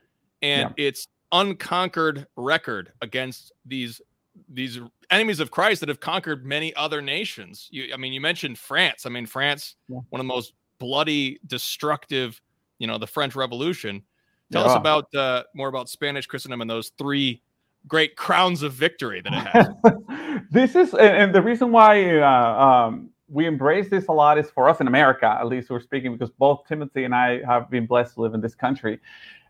and 0.43 0.75
yeah. 0.77 0.87
its 0.87 1.07
unconquered 1.31 2.27
record 2.37 2.93
against 3.01 3.53
these 3.65 4.01
these 4.49 4.79
enemies 5.11 5.41
of 5.41 5.51
Christ 5.51 5.81
that 5.81 5.89
have 5.89 6.01
conquered 6.01 6.45
many 6.45 6.75
other 6.75 7.01
nations? 7.03 7.69
You, 7.71 7.93
I 7.93 7.97
mean, 7.97 8.13
you 8.13 8.21
mentioned 8.21 8.59
France. 8.59 9.07
I 9.07 9.09
mean, 9.09 9.27
France, 9.27 9.77
yeah. 9.89 9.99
one 10.11 10.21
of 10.21 10.27
the 10.27 10.33
most 10.33 10.53
bloody, 10.79 11.39
destructive 11.47 12.41
you 12.79 12.87
know 12.87 12.99
the 12.99 13.07
French 13.07 13.35
Revolution. 13.35 14.03
Tell 14.51 14.65
yeah. 14.65 14.71
us 14.71 14.77
about 14.77 15.15
uh, 15.15 15.45
more 15.55 15.69
about 15.69 15.89
Spanish 15.89 16.27
Christendom 16.27 16.61
and 16.61 16.71
those 16.71 16.91
three 16.97 17.43
great 17.87 18.17
crowns 18.17 18.63
of 18.63 18.73
victory 18.73 19.21
that 19.21 19.33
it 19.33 19.47
has. 19.47 20.41
this 20.51 20.75
is, 20.75 20.95
and 20.95 21.35
the 21.35 21.43
reason 21.43 21.71
why 21.71 22.19
uh, 22.19 22.27
um, 22.27 23.11
we 23.29 23.47
embrace 23.47 23.89
this 23.91 24.09
a 24.09 24.13
lot 24.13 24.39
is 24.39 24.51
for 24.51 24.69
us 24.69 24.81
in 24.81 24.89
America, 24.89 25.27
at 25.27 25.47
least 25.47 25.71
we're 25.71 25.81
speaking, 25.81 26.13
because 26.13 26.31
both 26.39 26.67
Timothy 26.67 27.05
and 27.05 27.15
I 27.15 27.43
have 27.45 27.71
been 27.71 27.87
blessed 27.87 28.15
to 28.15 28.23
live 28.23 28.35
in 28.35 28.41
this 28.41 28.55
country. 28.55 28.99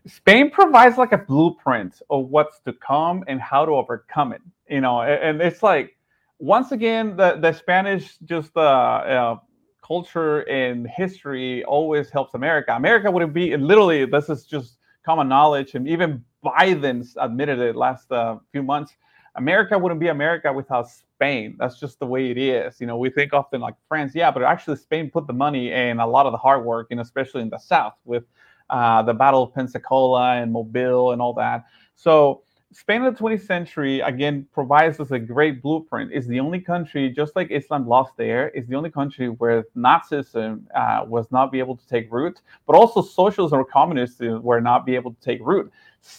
Spain 0.05 0.49
provides 0.49 0.97
like 0.97 1.11
a 1.11 1.17
blueprint 1.17 2.01
of 2.09 2.27
what's 2.27 2.59
to 2.61 2.73
come 2.73 3.23
and 3.27 3.41
how 3.41 3.65
to 3.65 3.71
overcome 3.71 4.31
it. 4.33 4.41
You 4.69 4.81
know, 4.81 5.01
and 5.01 5.41
it's 5.41 5.63
like 5.63 5.97
once 6.37 6.71
again 6.71 7.17
the 7.17 7.37
the 7.41 7.51
Spanish 7.51 8.17
just 8.19 8.51
uh, 8.55 8.59
uh 8.59 9.37
culture 9.85 10.41
and 10.41 10.87
history 10.87 11.63
always 11.63 12.09
helps 12.11 12.35
America. 12.35 12.75
America 12.75 13.09
wouldn't 13.09 13.33
be 13.33 13.57
literally. 13.57 14.05
This 14.05 14.29
is 14.29 14.45
just 14.45 14.77
common 15.03 15.27
knowledge, 15.27 15.73
and 15.73 15.87
even 15.87 16.23
Biden's 16.45 17.15
admitted 17.19 17.59
it 17.59 17.75
last 17.75 18.11
uh, 18.11 18.37
few 18.51 18.63
months. 18.63 18.93
America 19.35 19.77
wouldn't 19.77 19.99
be 19.99 20.07
America 20.07 20.51
without 20.51 20.87
Spain. 20.89 21.55
That's 21.59 21.79
just 21.79 21.99
the 21.99 22.05
way 22.05 22.29
it 22.29 22.37
is. 22.37 22.79
You 22.79 22.87
know, 22.87 22.97
we 22.97 23.09
think 23.09 23.33
often 23.33 23.61
like 23.61 23.75
France, 23.87 24.13
yeah, 24.13 24.31
but 24.31 24.43
actually 24.43 24.77
Spain 24.77 25.09
put 25.09 25.27
the 25.27 25.33
money 25.33 25.71
and 25.71 25.99
a 25.99 26.05
lot 26.05 26.25
of 26.25 26.31
the 26.31 26.37
hard 26.37 26.65
work, 26.65 26.87
and 26.91 26.99
especially 26.99 27.41
in 27.41 27.49
the 27.49 27.57
South 27.57 27.93
with 28.05 28.25
uh, 28.69 29.01
the 29.01 29.13
Battle 29.13 29.43
of 29.43 29.53
Pensacola 29.53 30.35
and 30.35 30.51
Mobile 30.51 31.11
and 31.11 31.21
all 31.21 31.33
that. 31.33 31.65
So 31.95 32.43
Spain 32.71 33.03
in 33.03 33.11
the 33.11 33.19
20th 33.19 33.47
century 33.47 33.99
again 34.01 34.45
provides 34.53 34.99
us 34.99 35.09
a 35.09 35.17
great 35.17 35.59
blueprint. 35.59 36.11
It's 36.13 36.27
the 36.27 36.39
only 36.39 36.59
country, 36.59 37.09
just 37.09 37.35
like 37.35 37.49
Islam 37.49 37.87
lost 37.87 38.13
there, 38.15 38.49
is 38.49 38.67
the 38.67 38.75
only 38.75 38.91
country 38.91 39.29
where 39.29 39.63
Nazism 39.75 40.65
uh, 40.75 41.03
was 41.03 41.31
not 41.31 41.51
be 41.51 41.57
able 41.57 41.75
to 41.75 41.87
take 41.87 42.11
root, 42.11 42.41
but 42.67 42.75
also 42.75 43.01
socialism 43.01 43.59
or 43.59 43.65
communism 43.65 44.43
were 44.43 44.61
not 44.61 44.85
be 44.85 44.93
able 44.93 45.11
to 45.11 45.19
take 45.19 45.39
root. 45.41 45.71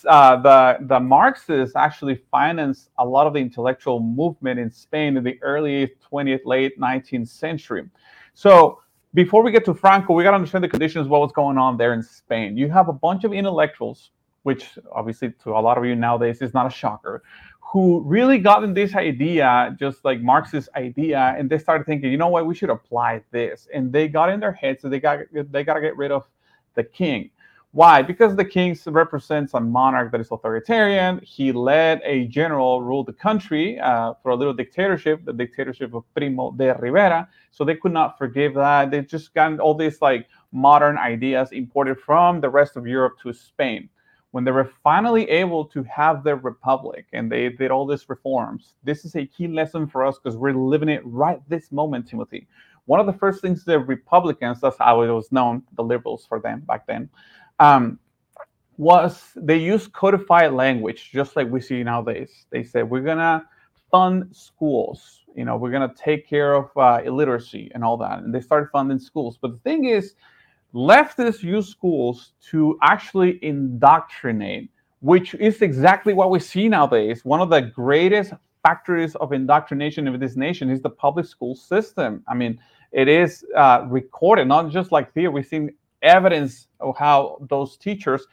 Uh, 0.08 0.36
the 0.42 0.78
the 0.86 0.98
Marxists 0.98 1.76
actually 1.76 2.16
financed 2.32 2.90
a 2.98 3.06
lot 3.06 3.28
of 3.28 3.32
the 3.32 3.38
intellectual 3.38 4.00
movement 4.00 4.58
in 4.58 4.72
Spain 4.72 5.16
in 5.16 5.22
the 5.22 5.40
early 5.42 5.92
20th, 6.12 6.44
late 6.44 6.78
19th 6.80 7.28
century. 7.28 7.88
So 8.34 8.80
before 9.14 9.44
we 9.44 9.52
get 9.52 9.64
to 9.66 9.74
Franco, 9.74 10.14
we 10.14 10.24
got 10.24 10.32
to 10.32 10.36
understand 10.36 10.64
the 10.64 10.68
conditions, 10.68 11.06
what 11.06 11.20
was 11.20 11.32
going 11.32 11.58
on 11.58 11.76
there 11.76 11.94
in 11.94 12.02
Spain. 12.02 12.56
You 12.56 12.68
have 12.70 12.88
a 12.88 12.92
bunch 12.92 13.22
of 13.22 13.32
intellectuals 13.32 14.10
which 14.42 14.78
obviously 14.92 15.32
to 15.42 15.50
a 15.50 15.60
lot 15.60 15.78
of 15.78 15.84
you 15.84 15.94
nowadays 15.94 16.40
is 16.42 16.54
not 16.54 16.66
a 16.66 16.70
shocker, 16.70 17.22
who 17.60 18.00
really 18.00 18.38
got 18.38 18.64
in 18.64 18.74
this 18.74 18.94
idea, 18.96 19.76
just 19.78 20.04
like 20.04 20.20
Marx's 20.20 20.68
idea, 20.74 21.34
and 21.38 21.48
they 21.48 21.58
started 21.58 21.86
thinking, 21.86 22.10
you 22.10 22.18
know 22.18 22.28
what, 22.28 22.46
we 22.46 22.54
should 22.54 22.70
apply 22.70 23.22
this. 23.30 23.68
And 23.72 23.92
they 23.92 24.08
got 24.08 24.28
in 24.28 24.40
their 24.40 24.52
heads 24.52 24.82
that 24.82 24.88
they 24.88 24.98
got 24.98 25.20
they 25.32 25.62
got 25.62 25.74
to 25.74 25.80
get 25.80 25.96
rid 25.96 26.10
of 26.10 26.26
the 26.74 26.82
king. 26.82 27.30
Why? 27.72 28.02
Because 28.02 28.34
the 28.34 28.44
king 28.44 28.76
represents 28.86 29.54
a 29.54 29.60
monarch 29.60 30.10
that 30.10 30.20
is 30.20 30.32
authoritarian. 30.32 31.20
He 31.22 31.52
led 31.52 32.00
a 32.04 32.26
general 32.26 32.82
rule 32.82 33.04
the 33.04 33.12
country 33.12 33.78
uh, 33.78 34.14
for 34.20 34.30
a 34.30 34.34
little 34.34 34.52
dictatorship, 34.52 35.24
the 35.24 35.32
dictatorship 35.32 35.94
of 35.94 36.02
Primo 36.12 36.50
de 36.50 36.74
Rivera. 36.74 37.28
So 37.52 37.64
they 37.64 37.76
could 37.76 37.92
not 37.92 38.18
forgive 38.18 38.54
that. 38.54 38.90
They 38.90 39.02
just 39.02 39.32
got 39.34 39.60
all 39.60 39.74
these 39.74 40.02
like 40.02 40.26
modern 40.50 40.98
ideas 40.98 41.52
imported 41.52 42.00
from 42.00 42.40
the 42.40 42.48
rest 42.48 42.76
of 42.76 42.88
Europe 42.88 43.18
to 43.22 43.32
Spain 43.32 43.88
when 44.32 44.44
they 44.44 44.50
were 44.50 44.70
finally 44.82 45.28
able 45.28 45.64
to 45.64 45.82
have 45.84 46.22
their 46.22 46.36
republic 46.36 47.06
and 47.12 47.30
they 47.30 47.48
did 47.48 47.70
all 47.70 47.86
these 47.86 48.08
reforms, 48.08 48.74
this 48.84 49.04
is 49.04 49.16
a 49.16 49.26
key 49.26 49.48
lesson 49.48 49.86
for 49.86 50.04
us 50.04 50.18
because 50.18 50.36
we're 50.36 50.54
living 50.54 50.88
it 50.88 51.02
right 51.04 51.40
this 51.48 51.72
moment, 51.72 52.08
Timothy. 52.08 52.46
One 52.86 53.00
of 53.00 53.06
the 53.06 53.12
first 53.12 53.40
things 53.40 53.64
the 53.64 53.78
Republicans, 53.78 54.60
that's 54.60 54.78
how 54.78 55.02
it 55.02 55.08
was 55.08 55.30
known, 55.32 55.62
the 55.76 55.82
liberals 55.82 56.26
for 56.26 56.40
them 56.40 56.60
back 56.60 56.86
then, 56.86 57.08
um, 57.58 57.98
was 58.78 59.32
they 59.36 59.58
used 59.58 59.92
codified 59.92 60.52
language, 60.52 61.10
just 61.12 61.36
like 61.36 61.50
we 61.50 61.60
see 61.60 61.82
nowadays. 61.82 62.46
They 62.50 62.64
said, 62.64 62.88
we're 62.88 63.02
going 63.02 63.18
to 63.18 63.44
fund 63.90 64.34
schools. 64.34 65.20
You 65.36 65.44
know, 65.44 65.56
we're 65.56 65.70
going 65.70 65.88
to 65.88 65.94
take 65.94 66.26
care 66.28 66.54
of 66.54 66.70
uh, 66.76 67.02
illiteracy 67.04 67.70
and 67.74 67.84
all 67.84 67.96
that. 67.98 68.20
And 68.20 68.34
they 68.34 68.40
started 68.40 68.70
funding 68.70 68.98
schools. 68.98 69.38
But 69.40 69.52
the 69.52 69.58
thing 69.58 69.84
is, 69.84 70.14
leftists 70.74 71.42
use 71.42 71.68
schools 71.68 72.32
to 72.50 72.78
actually 72.82 73.38
indoctrinate, 73.42 74.70
which 75.00 75.34
is 75.34 75.62
exactly 75.62 76.14
what 76.14 76.30
we 76.30 76.38
see 76.38 76.68
nowadays. 76.68 77.24
One 77.24 77.40
of 77.40 77.50
the 77.50 77.60
greatest 77.60 78.32
factories 78.62 79.14
of 79.16 79.32
indoctrination 79.32 80.06
of 80.06 80.20
this 80.20 80.36
nation 80.36 80.70
is 80.70 80.80
the 80.82 80.90
public 80.90 81.26
school 81.26 81.54
system. 81.54 82.22
I 82.28 82.34
mean, 82.34 82.60
it 82.92 83.08
is 83.08 83.44
uh, 83.56 83.86
recorded, 83.88 84.48
not 84.48 84.70
just 84.70 84.92
like 84.92 85.12
theory. 85.12 85.28
We've 85.28 85.46
seen 85.46 85.70
evidence 86.02 86.68
of 86.80 86.96
how 86.96 87.38
those 87.48 87.76
teachers 87.76 88.26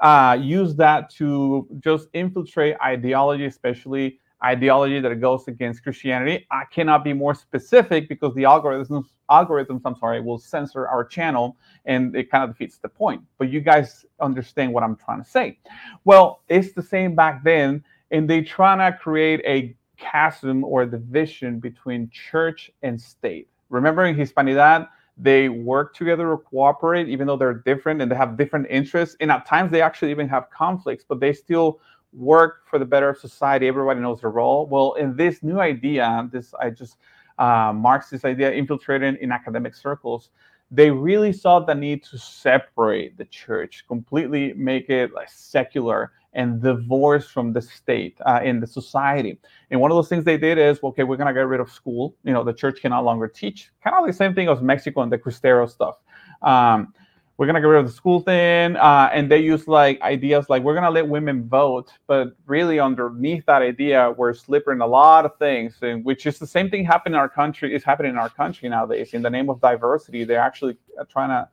uh, 0.00 0.36
use 0.40 0.74
that 0.76 1.10
to 1.10 1.66
just 1.80 2.08
infiltrate 2.12 2.76
ideology, 2.82 3.46
especially 3.46 4.18
ideology 4.44 5.00
that 5.00 5.20
goes 5.20 5.48
against 5.48 5.82
Christianity. 5.82 6.46
I 6.50 6.64
cannot 6.70 7.02
be 7.02 7.12
more 7.12 7.34
specific 7.34 8.08
because 8.08 8.34
the 8.34 8.42
algorithms 8.42 9.06
algorithms 9.30 9.80
I'm 9.84 9.96
sorry 9.96 10.20
will 10.20 10.38
censor 10.38 10.86
our 10.86 11.04
channel 11.04 11.56
and 11.86 12.14
it 12.14 12.30
kind 12.30 12.44
of 12.44 12.50
defeats 12.50 12.76
the 12.78 12.88
point. 12.88 13.22
But 13.38 13.48
you 13.48 13.60
guys 13.60 14.04
understand 14.20 14.72
what 14.72 14.82
I'm 14.82 14.96
trying 14.96 15.22
to 15.22 15.28
say. 15.28 15.58
Well, 16.04 16.42
it's 16.48 16.72
the 16.72 16.82
same 16.82 17.14
back 17.14 17.42
then, 17.42 17.82
and 18.10 18.28
they 18.28 18.42
try 18.42 18.76
to 18.76 18.96
create 18.96 19.40
a 19.46 19.74
chasm 19.96 20.64
or 20.64 20.84
division 20.84 21.58
between 21.58 22.10
church 22.10 22.70
and 22.82 23.00
state. 23.00 23.48
Remember 23.70 24.04
in 24.04 24.14
Hispanidad, 24.14 24.88
they 25.16 25.48
work 25.48 25.94
together 25.94 26.30
or 26.30 26.38
cooperate, 26.38 27.08
even 27.08 27.26
though 27.26 27.36
they're 27.36 27.54
different 27.54 28.02
and 28.02 28.10
they 28.10 28.16
have 28.16 28.36
different 28.36 28.66
interests. 28.68 29.16
And 29.20 29.30
at 29.30 29.46
times 29.46 29.70
they 29.70 29.80
actually 29.80 30.10
even 30.10 30.28
have 30.28 30.50
conflicts, 30.50 31.04
but 31.08 31.20
they 31.20 31.32
still 31.32 31.80
work 32.16 32.66
for 32.68 32.78
the 32.78 32.84
better 32.84 33.08
of 33.08 33.18
society. 33.18 33.66
Everybody 33.68 34.00
knows 34.00 34.20
their 34.20 34.30
role. 34.30 34.66
Well, 34.66 34.94
in 34.94 35.16
this 35.16 35.42
new 35.42 35.60
idea, 35.60 36.28
this 36.32 36.54
I 36.60 36.70
just 36.70 36.96
uh, 37.38 37.72
Marxist 37.74 38.24
idea 38.24 38.52
infiltrated 38.52 39.16
in 39.16 39.32
academic 39.32 39.74
circles, 39.74 40.30
they 40.70 40.90
really 40.90 41.32
saw 41.32 41.60
the 41.60 41.74
need 41.74 42.02
to 42.04 42.18
separate 42.18 43.16
the 43.16 43.24
church, 43.26 43.84
completely 43.86 44.52
make 44.54 44.88
it 44.88 45.12
like 45.12 45.28
secular 45.28 46.12
and 46.32 46.60
divorced 46.60 47.30
from 47.30 47.52
the 47.52 47.62
state 47.62 48.18
uh, 48.26 48.40
in 48.42 48.58
the 48.60 48.66
society. 48.66 49.38
And 49.70 49.80
one 49.80 49.92
of 49.92 49.96
those 49.96 50.08
things 50.08 50.24
they 50.24 50.36
did 50.36 50.58
is, 50.58 50.80
okay, 50.82 51.04
we're 51.04 51.16
to 51.28 51.32
get 51.34 51.46
rid 51.46 51.60
of 51.60 51.70
school. 51.70 52.16
You 52.24 52.32
know, 52.32 52.42
the 52.42 52.52
church 52.52 52.80
can 52.80 52.90
no 52.90 53.02
longer 53.02 53.28
teach. 53.28 53.70
Kind 53.84 53.94
of 53.96 54.06
the 54.06 54.12
same 54.12 54.34
thing 54.34 54.48
as 54.48 54.60
Mexico 54.60 55.02
and 55.02 55.12
the 55.12 55.18
Cristero 55.18 55.70
stuff. 55.70 55.96
Um, 56.42 56.92
we're 57.36 57.46
gonna 57.46 57.60
get 57.60 57.66
rid 57.66 57.80
of 57.80 57.86
the 57.86 57.92
school 57.92 58.20
thing, 58.20 58.76
uh, 58.76 59.10
and 59.12 59.30
they 59.30 59.38
use 59.38 59.66
like 59.66 60.00
ideas 60.02 60.48
like 60.48 60.62
we're 60.62 60.74
gonna 60.74 60.90
let 60.90 61.08
women 61.08 61.48
vote, 61.48 61.92
but 62.06 62.36
really 62.46 62.78
underneath 62.78 63.44
that 63.46 63.60
idea, 63.60 64.14
we're 64.16 64.32
slipping 64.32 64.80
a 64.80 64.86
lot 64.86 65.24
of 65.24 65.36
things, 65.38 65.76
and 65.82 66.04
which 66.04 66.26
is 66.26 66.38
the 66.38 66.46
same 66.46 66.70
thing 66.70 66.84
happening 66.84 67.14
in 67.14 67.18
our 67.18 67.28
country 67.28 67.74
is 67.74 67.82
happening 67.82 68.12
in 68.12 68.18
our 68.18 68.28
country 68.28 68.68
nowadays. 68.68 69.14
In 69.14 69.22
the 69.22 69.30
name 69.30 69.50
of 69.50 69.60
diversity, 69.60 70.22
they're 70.24 70.38
actually 70.40 70.76
uh, 70.98 71.04
trying 71.10 71.30
to 71.30 71.48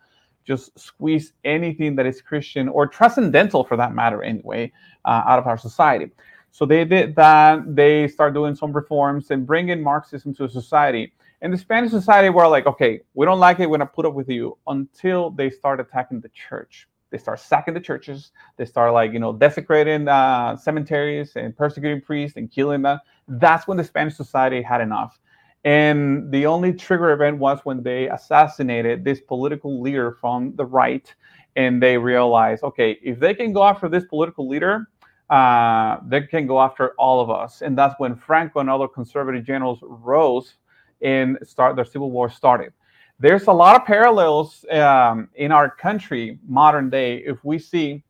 just 0.46 0.78
squeeze 0.78 1.34
anything 1.46 1.96
that 1.96 2.06
is 2.06 2.22
Christian 2.22 2.67
or 2.67 2.86
transcendental, 2.86 3.63
for 3.63 3.78
that 3.78 3.94
matter, 3.96 4.22
anyway, 4.22 4.72
uh, 5.06 5.24
out 5.26 5.39
of 5.39 5.48
our 5.48 5.58
society. 5.58 6.12
So 6.52 6.65
they 6.65 6.84
did 6.84 7.15
that. 7.15 7.76
They 7.76 8.08
start 8.08 8.34
doing 8.34 8.56
some 8.56 8.74
reforms 8.74 9.32
and 9.32 9.48
bringing 9.48 9.82
Marxism 9.82 10.34
to 10.36 10.50
society. 10.50 11.13
And 11.41 11.51
the 11.51 11.58
Spanish 11.58 11.91
society 11.91 12.30
were 12.30 12.47
like, 12.47 12.67
okay, 12.67 13.01
we 13.13 13.25
don't 13.25 13.39
like 13.39 13.60
it. 13.60 13.69
We're 13.69 13.77
gonna 13.77 13.89
put 13.89 14.06
up 14.06 14.13
with 14.13 14.30
you 14.30 14.58
until 14.67 15.32
they 15.32 15.49
start 15.49 15.80
attacking 15.80 16.21
the 16.21 16.30
church. 16.30 16.88
They 17.10 17.17
start 17.17 17.39
sacking 17.39 17.73
the 17.73 17.80
churches. 17.80 18.32
They 18.58 18.65
start 18.65 18.93
like 18.93 19.12
you 19.12 19.19
know 19.19 19.34
desecrating 19.34 20.08
uh, 20.08 20.56
cemeteries 20.56 21.36
and 21.36 21.56
persecuting 21.56 22.01
priests 22.01 22.38
and 22.38 22.51
killing 22.51 22.84
them. 22.84 22.99
That's 23.27 23.67
when 23.67 23.77
the 23.77 23.84
Spanish 23.84 24.15
society 24.15 24.62
had 24.62 24.82
enough. 24.82 25.19
And 25.63 26.32
the 26.32 26.45
only 26.45 26.73
trigger 26.73 27.12
event 27.12 27.38
was 27.38 27.60
when 27.63 27.84
they 27.84 28.08
assassinated 28.10 29.04
this 29.04 29.19
political 29.21 29.82
leader 29.82 30.17
from 30.19 30.56
the 30.56 30.65
right, 30.65 31.13
and 31.56 31.82
they 31.82 31.97
realized, 31.97 32.63
okay, 32.63 32.97
if 33.04 33.19
they 33.19 33.34
can 33.34 33.51
go 33.54 33.63
after 33.63 33.88
this 33.88 34.06
political 34.06 34.47
leader, 34.47 34.88
uh, 35.30 35.97
they 36.08 36.21
can 36.21 36.47
go 36.47 36.60
after 36.60 36.93
all 36.97 37.21
of 37.21 37.30
us. 37.30 37.62
And 37.62 37.77
that's 37.77 37.93
when 37.99 38.15
Franco 38.15 38.60
and 38.60 38.69
other 38.69 38.88
conservative 38.88 39.45
generals 39.45 39.80
rose 39.82 40.56
and 41.01 41.37
start 41.43 41.75
the 41.75 41.83
civil 41.83 42.11
war 42.11 42.29
started. 42.29 42.73
There's 43.19 43.47
a 43.47 43.51
lot 43.51 43.75
of 43.79 43.85
parallels 43.85 44.65
um, 44.71 45.29
in 45.35 45.51
our 45.51 45.69
country, 45.69 46.39
modern 46.47 46.89
day, 46.89 47.17
if 47.17 47.43
we 47.43 47.59
see, 47.59 48.03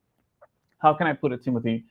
how 0.77 0.93
can 0.93 1.06
I 1.08 1.13
put 1.13 1.32
it, 1.32 1.43
Timothy? 1.43 1.84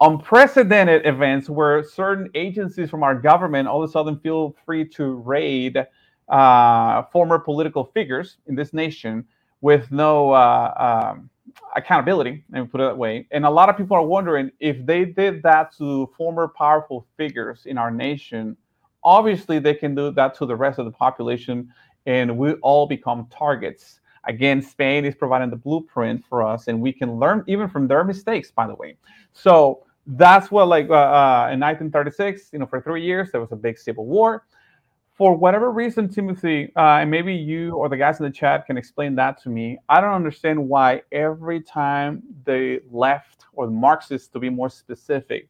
Unprecedented 0.00 1.06
events 1.06 1.48
where 1.48 1.84
certain 1.84 2.28
agencies 2.34 2.90
from 2.90 3.02
our 3.02 3.14
government 3.14 3.68
all 3.68 3.82
of 3.82 3.88
a 3.88 3.92
sudden 3.92 4.18
feel 4.18 4.56
free 4.64 4.88
to 4.88 5.14
raid 5.16 5.86
uh, 6.28 7.02
former 7.12 7.38
political 7.38 7.84
figures 7.84 8.38
in 8.46 8.54
this 8.54 8.72
nation 8.72 9.24
with 9.60 9.90
no 9.92 10.32
uh, 10.32 11.12
um, 11.12 11.30
accountability, 11.76 12.42
let 12.50 12.62
me 12.62 12.66
put 12.66 12.80
it 12.80 12.84
that 12.84 12.96
way. 12.98 13.26
And 13.30 13.44
a 13.44 13.50
lot 13.50 13.68
of 13.68 13.76
people 13.76 13.96
are 13.96 14.02
wondering 14.02 14.50
if 14.58 14.84
they 14.84 15.04
did 15.04 15.42
that 15.42 15.76
to 15.76 16.10
former 16.16 16.48
powerful 16.48 17.06
figures 17.16 17.66
in 17.66 17.78
our 17.78 17.90
nation, 17.90 18.56
obviously 19.04 19.58
they 19.58 19.74
can 19.74 19.94
do 19.94 20.10
that 20.12 20.34
to 20.36 20.46
the 20.46 20.56
rest 20.56 20.78
of 20.78 20.84
the 20.84 20.90
population 20.90 21.72
and 22.06 22.36
we 22.36 22.52
all 22.54 22.86
become 22.86 23.26
targets. 23.30 24.00
Again 24.24 24.62
spain 24.62 25.04
is 25.04 25.14
providing 25.14 25.50
the 25.50 25.56
blueprint 25.56 26.24
for 26.28 26.42
us 26.42 26.68
and 26.68 26.80
we 26.80 26.92
can 26.92 27.18
learn 27.18 27.44
even 27.46 27.68
from 27.68 27.88
their 27.88 28.04
mistakes 28.04 28.50
by 28.50 28.66
the 28.66 28.74
way. 28.74 28.96
So 29.32 29.84
that's 30.06 30.50
what 30.50 30.68
like 30.68 30.88
uh, 30.88 30.94
uh, 30.94 31.50
in 31.52 31.60
1936 31.60 32.50
you 32.52 32.58
know 32.58 32.66
for 32.66 32.80
three 32.80 33.02
years 33.02 33.30
there 33.32 33.40
was 33.40 33.52
a 33.52 33.56
big 33.56 33.78
civil 33.78 34.06
war. 34.06 34.44
For 35.14 35.36
whatever 35.36 35.70
reason 35.70 36.08
timothy 36.08 36.72
uh, 36.76 36.98
and 37.00 37.10
maybe 37.10 37.34
you 37.34 37.72
or 37.72 37.88
the 37.88 37.96
guys 37.96 38.20
in 38.20 38.24
the 38.24 38.30
chat 38.30 38.66
can 38.66 38.76
explain 38.76 39.14
that 39.16 39.42
to 39.42 39.48
me. 39.48 39.78
I 39.88 40.00
don't 40.00 40.14
understand 40.14 40.68
why 40.68 41.02
every 41.10 41.60
time 41.60 42.22
the 42.44 42.80
left 42.90 43.46
or 43.54 43.66
the 43.66 43.72
marxists 43.72 44.28
to 44.28 44.38
be 44.38 44.50
more 44.50 44.70
specific 44.70 45.48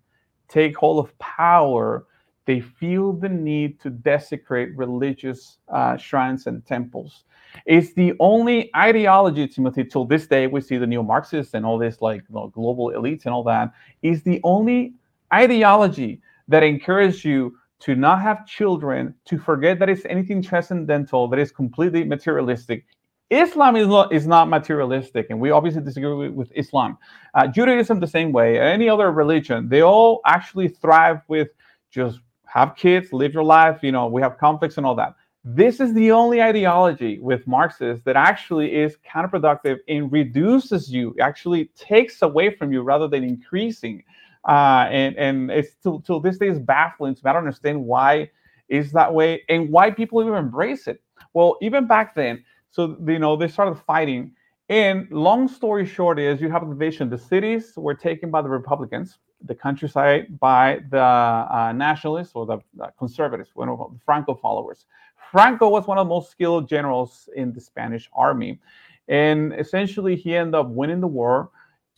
take 0.48 0.76
hold 0.76 1.04
of 1.04 1.16
power 1.18 2.06
they 2.44 2.60
feel 2.60 3.12
the 3.12 3.28
need 3.28 3.80
to 3.80 3.90
desecrate 3.90 4.76
religious 4.76 5.58
uh, 5.68 5.96
shrines 5.96 6.46
and 6.46 6.64
temples. 6.66 7.24
It's 7.66 7.92
the 7.94 8.14
only 8.18 8.70
ideology, 8.74 9.46
Timothy, 9.46 9.84
till 9.84 10.04
this 10.04 10.26
day, 10.26 10.46
we 10.46 10.60
see 10.60 10.78
the 10.78 10.86
neo 10.86 11.02
Marxists 11.02 11.54
and 11.54 11.64
all 11.64 11.78
this 11.78 12.00
like 12.00 12.22
you 12.28 12.34
know, 12.34 12.48
global 12.48 12.90
elites 12.90 13.26
and 13.26 13.34
all 13.34 13.44
that, 13.44 13.72
is 14.02 14.22
the 14.22 14.40
only 14.42 14.94
ideology 15.32 16.20
that 16.48 16.62
encourages 16.62 17.24
you 17.24 17.56
to 17.80 17.94
not 17.94 18.20
have 18.22 18.46
children, 18.46 19.14
to 19.24 19.38
forget 19.38 19.78
that 19.80 19.88
it's 19.88 20.04
anything 20.06 20.40
transcendental, 20.40 21.28
that 21.28 21.38
is 21.38 21.50
completely 21.50 22.04
materialistic. 22.04 22.86
Islam 23.28 23.76
is 23.76 23.88
not, 23.88 24.12
is 24.12 24.26
not 24.26 24.48
materialistic, 24.48 25.26
and 25.30 25.40
we 25.40 25.50
obviously 25.50 25.82
disagree 25.82 26.14
with, 26.14 26.32
with 26.32 26.52
Islam. 26.54 26.98
Uh, 27.34 27.46
Judaism, 27.46 27.98
the 27.98 28.06
same 28.06 28.30
way, 28.30 28.60
any 28.60 28.88
other 28.88 29.10
religion, 29.10 29.68
they 29.68 29.80
all 29.82 30.20
actually 30.26 30.68
thrive 30.68 31.22
with 31.28 31.48
just 31.90 32.20
have 32.52 32.76
kids, 32.76 33.12
live 33.12 33.32
your 33.32 33.44
life. 33.44 33.82
You 33.82 33.92
know, 33.92 34.06
we 34.08 34.20
have 34.20 34.36
conflicts 34.36 34.76
and 34.76 34.84
all 34.84 34.94
that. 34.96 35.14
This 35.44 35.80
is 35.80 35.94
the 35.94 36.12
only 36.12 36.42
ideology 36.42 37.18
with 37.18 37.46
Marxists 37.46 38.04
that 38.04 38.14
actually 38.14 38.74
is 38.74 38.96
counterproductive 39.10 39.78
and 39.88 40.12
reduces 40.12 40.92
you, 40.92 41.16
actually 41.20 41.70
takes 41.76 42.22
away 42.22 42.54
from 42.54 42.72
you 42.72 42.82
rather 42.82 43.08
than 43.08 43.24
increasing. 43.24 44.04
Uh, 44.46 44.86
and 44.90 45.16
and 45.16 45.50
it's 45.50 45.74
till, 45.82 46.00
till 46.00 46.20
this 46.20 46.38
day 46.38 46.48
is 46.48 46.58
baffling 46.58 47.14
to 47.14 47.20
me. 47.24 47.30
I 47.30 47.32
don't 47.32 47.44
understand 47.44 47.84
why 47.84 48.30
is 48.68 48.92
that 48.92 49.12
way 49.12 49.42
and 49.48 49.70
why 49.70 49.90
people 49.90 50.20
even 50.20 50.34
embrace 50.34 50.86
it. 50.86 51.00
Well, 51.32 51.56
even 51.62 51.86
back 51.86 52.14
then, 52.14 52.44
so 52.70 52.96
you 53.06 53.18
know 53.18 53.34
they 53.34 53.48
started 53.48 53.76
fighting. 53.76 54.32
And 54.68 55.10
long 55.10 55.48
story 55.48 55.86
short 55.86 56.18
is 56.18 56.40
you 56.40 56.50
have 56.50 56.66
the 56.66 56.74
division. 56.74 57.10
The 57.10 57.18
cities 57.18 57.72
were 57.76 57.94
taken 57.94 58.30
by 58.30 58.42
the 58.42 58.48
Republicans, 58.48 59.18
the 59.44 59.54
countryside 59.54 60.38
by 60.38 60.80
the 60.90 61.00
uh, 61.00 61.72
nationalists 61.74 62.32
or 62.34 62.46
the 62.46 62.58
uh, 62.80 62.88
conservatives, 62.98 63.50
one 63.54 63.68
of 63.68 63.78
the 63.78 63.98
Franco 64.04 64.34
followers. 64.34 64.86
Franco 65.30 65.68
was 65.68 65.86
one 65.86 65.98
of 65.98 66.06
the 66.06 66.08
most 66.08 66.30
skilled 66.30 66.68
generals 66.68 67.28
in 67.36 67.52
the 67.52 67.60
Spanish 67.60 68.08
army. 68.14 68.60
And 69.08 69.52
essentially, 69.54 70.14
he 70.14 70.36
ended 70.36 70.54
up 70.54 70.68
winning 70.68 71.00
the 71.00 71.06
war 71.06 71.50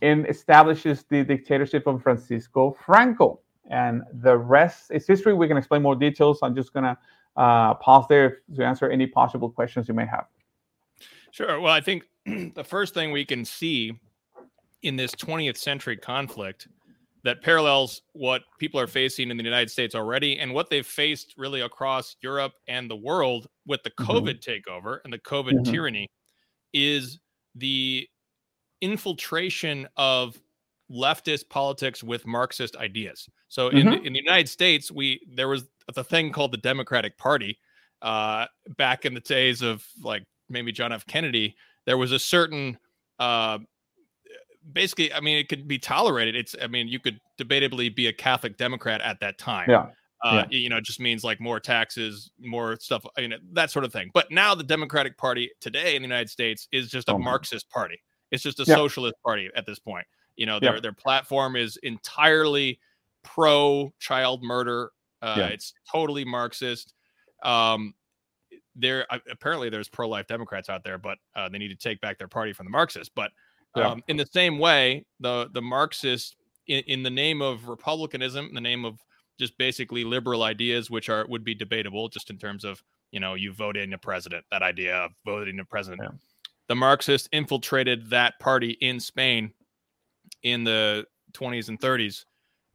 and 0.03 0.29
establishes 0.29 1.05
the 1.09 1.25
dictatorship 1.25 1.87
of 1.87 2.03
Francisco 2.03 2.77
Franco. 2.85 3.41
And 3.71 4.03
the 4.13 4.37
rest 4.37 4.91
is 4.91 5.07
history. 5.07 5.35
We 5.35 5.49
can 5.49 5.57
explain 5.57 5.83
more 5.83 5.97
details. 5.97 6.41
I'm 6.43 6.55
just 6.55 6.73
going 6.73 6.85
to 6.85 6.97
uh, 7.37 7.75
pause 7.75 8.07
there 8.09 8.43
to 8.57 8.65
answer 8.65 8.89
any 8.89 9.07
possible 9.07 9.51
questions 9.51 9.89
you 9.89 9.95
may 9.95 10.07
have. 10.07 10.27
Sure. 11.31 11.61
Well, 11.61 11.73
I 11.73 11.81
think 11.81 12.05
the 12.55 12.65
first 12.65 12.95
thing 12.95 13.11
we 13.11 13.25
can 13.25 13.45
see 13.45 13.99
in 14.83 14.97
this 14.97 15.13
20th 15.15 15.57
century 15.57 15.97
conflict 15.97 16.69
that 17.25 17.43
parallels 17.43 18.03
what 18.13 18.43
people 18.59 18.79
are 18.79 18.87
facing 18.87 19.31
in 19.31 19.37
the 19.37 19.45
United 19.45 19.71
States 19.71 19.95
already 19.95 20.39
and 20.39 20.53
what 20.53 20.69
they've 20.69 20.87
faced 20.87 21.35
really 21.39 21.63
across 21.63 22.17
Europe 22.21 22.53
and 22.69 22.91
the 22.91 22.97
world 22.97 23.49
with 23.67 23.83
the 23.83 23.91
mm-hmm. 23.91 24.11
COVID 24.11 24.41
mm-hmm. 24.41 24.71
takeover 24.71 24.99
and 25.05 25.13
the 25.13 25.19
COVID 25.19 25.53
mm-hmm. 25.53 25.73
tyranny 25.73 26.07
is 26.75 27.19
the 27.55 28.07
infiltration 28.83 29.89
of 29.97 30.39
leftist 30.91 31.49
politics 31.49 32.05
with 32.05 32.27
Marxist 32.27 32.77
ideas. 32.77 33.27
So 33.49 33.69
in, 33.69 33.87
mm-hmm. 33.87 34.05
in 34.05 34.13
the 34.13 34.23
United 34.23 34.49
States, 34.49 34.93
we 34.93 35.21
there 35.35 35.49
was 35.49 35.65
the 35.95 36.05
thing 36.05 36.31
called 36.31 36.53
the 36.53 36.59
Democratic 36.59 37.17
Party 37.17 37.59
uh, 38.03 38.47
back 38.77 39.07
in 39.07 39.15
the 39.15 39.21
days 39.21 39.63
of 39.63 39.87
like 40.03 40.25
maybe 40.51 40.73
John 40.73 40.93
F. 40.93 41.07
Kennedy. 41.07 41.57
There 41.87 41.97
was 41.97 42.13
a 42.13 42.19
certain 42.19 42.79
uh, 43.19 43.59
basically, 44.73 45.13
I 45.13 45.21
mean, 45.21 45.37
it 45.39 45.49
could 45.49 45.69
be 45.69 45.79
tolerated. 45.79 46.37
It's, 46.37 46.55
I 46.63 46.67
mean, 46.67 46.89
you 46.89 46.99
could 46.99 47.21
debatably 47.39 47.95
be 47.95 48.07
a 48.07 48.13
Catholic 48.13 48.57
Democrat 48.57 49.01
at 49.01 49.21
that 49.21 49.39
time. 49.39 49.69
Yeah. 49.69 49.87
Uh, 50.23 50.45
yeah. 50.49 50.59
You 50.59 50.69
know, 50.71 50.79
it 50.79 50.85
just 50.85 51.01
means 51.01 51.23
like 51.23 51.41
more 51.41 51.61
taxes, 51.61 52.31
more 52.41 52.79
stuff, 52.81 53.05
you 53.19 53.29
know, 53.29 53.37
that 53.53 53.71
sort 53.71 53.85
of 53.85 53.93
thing. 53.93 54.11
But 54.15 54.31
now 54.31 54.55
the 54.55 54.65
Democratic 54.65 55.19
Party 55.19 55.51
today 55.61 55.97
in 55.97 56.03
the 56.03 56.09
United 56.09 56.31
States 56.31 56.67
is 56.73 56.89
just 56.89 57.09
a 57.11 57.13
oh, 57.13 57.19
Marxist 57.19 57.69
party. 57.69 58.01
It's 58.31 58.43
just 58.43 58.59
a 58.59 58.65
yeah. 58.67 58.75
socialist 58.75 59.17
party 59.23 59.51
at 59.55 59.67
this 59.67 59.79
point. 59.79 60.07
You 60.37 60.47
know, 60.47 60.59
their 60.59 60.75
yeah. 60.75 60.81
their 60.81 60.93
platform 60.93 61.57
is 61.57 61.77
entirely 61.83 62.81
pro 63.23 63.93
child 63.99 64.43
murder. 64.43 64.91
Uh, 65.21 65.35
It's 65.53 65.75
totally 65.91 66.25
Marxist. 66.25 66.95
Um, 67.43 67.95
there 68.75 69.07
apparently 69.31 69.69
there's 69.69 69.89
pro 69.89 70.09
life 70.09 70.27
Democrats 70.27 70.69
out 70.69 70.85
there, 70.85 70.99
but 70.99 71.19
uh, 71.37 71.49
they 71.49 71.59
need 71.59 71.69
to 71.69 71.77
take 71.77 72.01
back 72.01 72.19
their 72.19 72.29
party 72.29 72.53
from 72.53 72.67
the 72.67 72.71
Marxists. 72.71 73.13
But 73.15 73.31
um, 73.75 74.03
in 74.09 74.17
the 74.17 74.27
same 74.27 74.59
way, 74.59 75.05
the 75.21 75.49
the 75.53 75.63
Marxists, 75.63 76.37
in, 76.67 76.83
in 76.87 77.03
the 77.03 77.11
name 77.11 77.43
of 77.43 77.69
republicanism, 77.69 78.47
in 78.47 78.55
the 78.55 78.61
name 78.61 78.85
of 78.85 78.99
just 79.39 79.57
basically 79.59 80.05
liberal 80.05 80.43
ideas, 80.43 80.91
which 80.91 81.09
are 81.09 81.27
would 81.29 81.45
be 81.45 81.55
debatable 81.55 82.09
just 82.09 82.31
in 82.31 82.39
terms 82.39 82.65
of 82.65 82.83
you 83.11 83.21
know 83.21 83.35
you 83.35 83.53
vote 83.53 83.77
in 83.77 83.93
a 83.93 83.99
president. 83.99 84.45
That 84.51 84.63
idea 84.63 84.97
of 84.97 85.13
voting 85.25 85.59
a 85.61 85.65
president. 85.65 86.03
Yeah. 86.03 86.17
The 86.69 86.75
Marxists 86.75 87.29
infiltrated 87.33 88.09
that 88.11 88.39
party 88.39 88.71
in 88.81 88.99
Spain 88.99 89.53
in 90.43 90.65
the 90.65 91.05
20s 91.33 91.69
and 91.69 91.79
30s, 91.79 92.25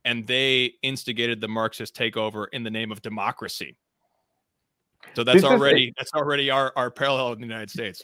and 0.06 0.28
they 0.28 0.74
instigated 0.84 1.42
the 1.42 1.48
Marxist 1.48 1.96
takeover 1.96 2.46
in 2.54 2.64
the 2.64 2.70
name 2.70 2.92
of 2.92 3.02
democracy. 3.02 3.76
So 5.16 5.24
that's 5.24 5.42
this 5.42 5.50
already 5.50 5.94
that's 5.98 6.14
already 6.14 6.52
our, 6.52 6.74
our 6.76 6.92
parallel 6.92 7.34
in 7.34 7.40
the 7.40 7.48
United 7.48 7.70
States 7.70 8.04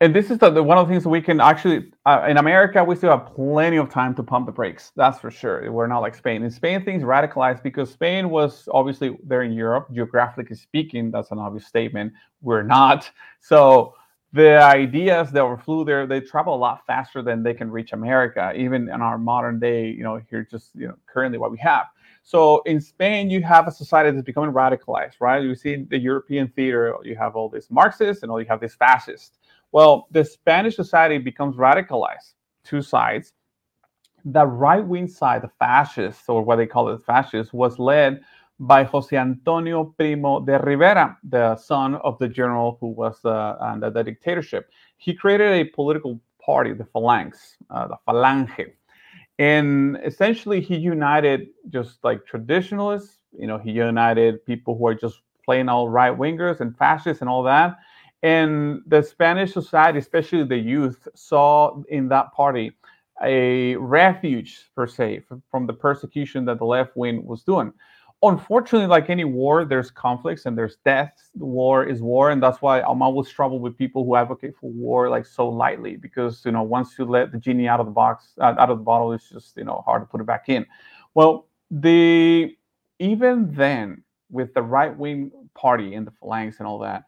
and 0.00 0.14
this 0.14 0.30
is 0.30 0.38
the, 0.38 0.50
the, 0.50 0.62
one 0.62 0.76
of 0.76 0.86
the 0.86 0.92
things 0.92 1.06
we 1.06 1.22
can 1.22 1.40
actually 1.40 1.90
uh, 2.04 2.26
in 2.28 2.36
america 2.36 2.84
we 2.84 2.94
still 2.94 3.10
have 3.10 3.34
plenty 3.34 3.76
of 3.78 3.88
time 3.88 4.14
to 4.14 4.22
pump 4.22 4.46
the 4.46 4.52
brakes. 4.52 4.92
That's 4.96 5.18
for 5.18 5.30
sure. 5.30 5.70
We're 5.72 5.86
not 5.86 6.00
like 6.00 6.14
spain. 6.14 6.42
In 6.42 6.50
spain 6.50 6.84
things 6.84 7.02
radicalized 7.02 7.62
because 7.62 7.90
spain 7.90 8.30
was 8.30 8.68
obviously 8.72 9.16
there 9.24 9.42
in 9.42 9.52
europe 9.52 9.88
geographically 9.92 10.56
speaking 10.56 11.10
that's 11.10 11.30
an 11.30 11.38
obvious 11.38 11.66
statement. 11.66 12.12
We're 12.42 12.62
not. 12.62 13.10
So 13.40 13.94
the 14.32 14.60
ideas 14.60 15.30
that 15.30 15.46
were 15.46 15.56
flew 15.56 15.84
there 15.84 16.04
they 16.04 16.20
travel 16.20 16.54
a 16.54 16.56
lot 16.56 16.84
faster 16.84 17.22
than 17.22 17.44
they 17.44 17.54
can 17.54 17.70
reach 17.70 17.92
america 17.92 18.52
even 18.56 18.88
in 18.88 19.00
our 19.00 19.18
modern 19.18 19.60
day 19.60 19.88
you 19.88 20.02
know 20.02 20.20
here 20.28 20.46
just 20.50 20.74
you 20.74 20.88
know 20.88 20.96
currently 21.06 21.38
what 21.38 21.52
we 21.52 21.58
have. 21.58 21.86
So 22.26 22.60
in 22.62 22.80
Spain, 22.80 23.30
you 23.30 23.40
have 23.44 23.68
a 23.68 23.70
society 23.70 24.10
that's 24.10 24.24
becoming 24.24 24.52
radicalized, 24.52 25.20
right? 25.20 25.40
You 25.40 25.54
see 25.54 25.84
the 25.88 25.96
European 25.96 26.48
theater, 26.48 26.92
you 27.04 27.14
have 27.14 27.36
all 27.36 27.48
these 27.48 27.70
Marxists 27.70 28.24
and 28.24 28.32
all 28.32 28.40
you 28.40 28.48
have 28.48 28.60
these 28.60 28.74
fascists. 28.74 29.38
Well, 29.72 30.08
the 30.10 30.24
Spanish 30.24 30.76
society 30.76 31.18
becomes 31.18 31.56
radicalized, 31.56 32.34
two 32.64 32.82
sides. 32.82 33.32
The 34.24 34.46
right 34.46 34.84
wing 34.84 35.08
side, 35.08 35.42
the 35.42 35.50
fascists, 35.58 36.28
or 36.28 36.42
what 36.42 36.56
they 36.56 36.66
call 36.66 36.88
it, 36.88 37.04
fascists, 37.04 37.52
was 37.52 37.78
led 37.78 38.22
by 38.58 38.84
Jose 38.84 39.14
Antonio 39.16 39.84
Primo 39.96 40.40
de 40.40 40.58
Rivera, 40.58 41.16
the 41.22 41.56
son 41.56 41.96
of 41.96 42.18
the 42.18 42.28
general 42.28 42.78
who 42.80 42.88
was 42.88 43.22
uh, 43.24 43.56
under 43.60 43.90
the 43.90 44.02
dictatorship. 44.02 44.70
He 44.96 45.14
created 45.14 45.52
a 45.52 45.64
political 45.64 46.20
party, 46.42 46.72
the 46.72 46.84
Phalanx, 46.84 47.56
uh, 47.70 47.88
the 47.88 47.96
Falange. 48.08 48.72
And 49.38 49.98
essentially, 50.04 50.60
he 50.62 50.76
united 50.76 51.48
just 51.68 52.02
like 52.02 52.24
traditionalists, 52.24 53.18
you 53.38 53.46
know, 53.46 53.58
he 53.58 53.70
united 53.72 54.44
people 54.46 54.78
who 54.78 54.86
are 54.86 54.94
just 54.94 55.20
plain 55.44 55.68
old 55.68 55.92
right 55.92 56.16
wingers 56.16 56.60
and 56.60 56.76
fascists 56.76 57.20
and 57.20 57.28
all 57.28 57.42
that. 57.42 57.76
And 58.26 58.82
the 58.88 59.02
Spanish 59.02 59.52
society, 59.52 60.00
especially 60.00 60.42
the 60.42 60.58
youth, 60.58 61.06
saw 61.14 61.80
in 61.88 62.08
that 62.08 62.32
party 62.32 62.72
a 63.22 63.76
refuge, 63.76 64.68
per 64.74 64.88
se, 64.88 65.22
from 65.48 65.68
the 65.68 65.72
persecution 65.72 66.44
that 66.46 66.58
the 66.58 66.64
left 66.64 66.96
wing 66.96 67.24
was 67.24 67.44
doing. 67.44 67.72
Unfortunately, 68.24 68.88
like 68.88 69.10
any 69.10 69.22
war, 69.22 69.64
there's 69.64 69.92
conflicts 69.92 70.44
and 70.44 70.58
there's 70.58 70.76
deaths. 70.84 71.30
War 71.36 71.84
is 71.84 72.02
war, 72.02 72.30
and 72.30 72.42
that's 72.42 72.60
why 72.60 72.80
I'm 72.80 73.00
always 73.00 73.28
troubled 73.30 73.62
with 73.62 73.78
people 73.78 74.04
who 74.04 74.16
advocate 74.16 74.56
for 74.60 74.70
war 74.72 75.08
like 75.08 75.24
so 75.24 75.48
lightly, 75.48 75.94
because 75.94 76.44
you 76.44 76.50
know 76.50 76.64
once 76.64 76.98
you 76.98 77.04
let 77.04 77.30
the 77.30 77.38
genie 77.38 77.68
out 77.68 77.78
of 77.78 77.86
the 77.86 77.92
box, 77.92 78.32
uh, 78.40 78.56
out 78.58 78.70
of 78.70 78.78
the 78.78 78.84
bottle, 78.84 79.12
it's 79.12 79.30
just 79.30 79.56
you 79.56 79.62
know 79.62 79.84
hard 79.86 80.02
to 80.02 80.06
put 80.06 80.20
it 80.20 80.26
back 80.26 80.48
in. 80.48 80.66
Well, 81.14 81.46
the 81.70 82.56
even 82.98 83.54
then, 83.54 84.02
with 84.30 84.52
the 84.52 84.62
right 84.62 84.96
wing 84.96 85.30
party 85.54 85.94
and 85.94 86.04
the 86.04 86.10
phalanx 86.18 86.58
and 86.58 86.66
all 86.66 86.80
that, 86.80 87.04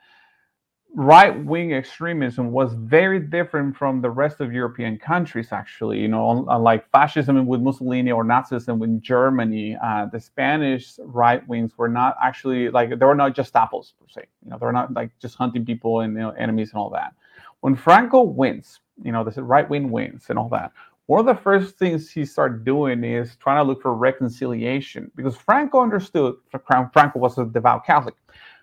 right 0.94 1.44
wing 1.44 1.74
extremism 1.74 2.50
was 2.50 2.72
very 2.74 3.20
different 3.20 3.76
from 3.76 4.00
the 4.00 4.10
rest 4.10 4.40
of 4.40 4.52
European 4.52 4.98
countries, 4.98 5.48
actually. 5.52 6.00
You 6.00 6.08
know, 6.08 6.46
unlike 6.48 6.90
fascism 6.90 7.46
with 7.46 7.60
Mussolini 7.60 8.10
or 8.10 8.24
Nazism 8.24 8.78
with 8.78 9.00
Germany, 9.02 9.76
uh, 9.82 10.06
the 10.06 10.20
Spanish 10.20 10.98
right 10.98 11.46
wings 11.48 11.76
were 11.76 11.88
not 11.88 12.16
actually 12.22 12.70
like, 12.70 12.90
they 12.90 13.06
were 13.06 13.14
not 13.14 13.34
just 13.34 13.54
apples, 13.54 13.94
per 14.00 14.06
se. 14.08 14.26
You 14.44 14.50
know, 14.50 14.58
they're 14.58 14.72
not 14.72 14.92
like 14.92 15.10
just 15.18 15.36
hunting 15.36 15.64
people 15.64 16.00
and 16.00 16.14
you 16.14 16.20
know, 16.20 16.30
enemies 16.30 16.70
and 16.72 16.80
all 16.80 16.90
that. 16.90 17.14
When 17.60 17.74
Franco 17.74 18.22
wins, 18.22 18.80
you 19.02 19.12
know, 19.12 19.24
the 19.24 19.42
right 19.42 19.68
wing 19.68 19.90
wins 19.90 20.26
and 20.28 20.38
all 20.38 20.48
that. 20.50 20.72
One 21.06 21.20
of 21.20 21.26
the 21.26 21.42
first 21.42 21.76
things 21.78 22.10
he 22.10 22.26
started 22.26 22.66
doing 22.66 23.02
is 23.02 23.36
trying 23.36 23.56
to 23.56 23.66
look 23.66 23.80
for 23.80 23.94
reconciliation 23.94 25.10
because 25.16 25.36
Franco 25.36 25.80
understood, 25.80 26.34
Franco 26.50 27.18
was 27.18 27.38
a 27.38 27.46
devout 27.46 27.86
Catholic. 27.86 28.14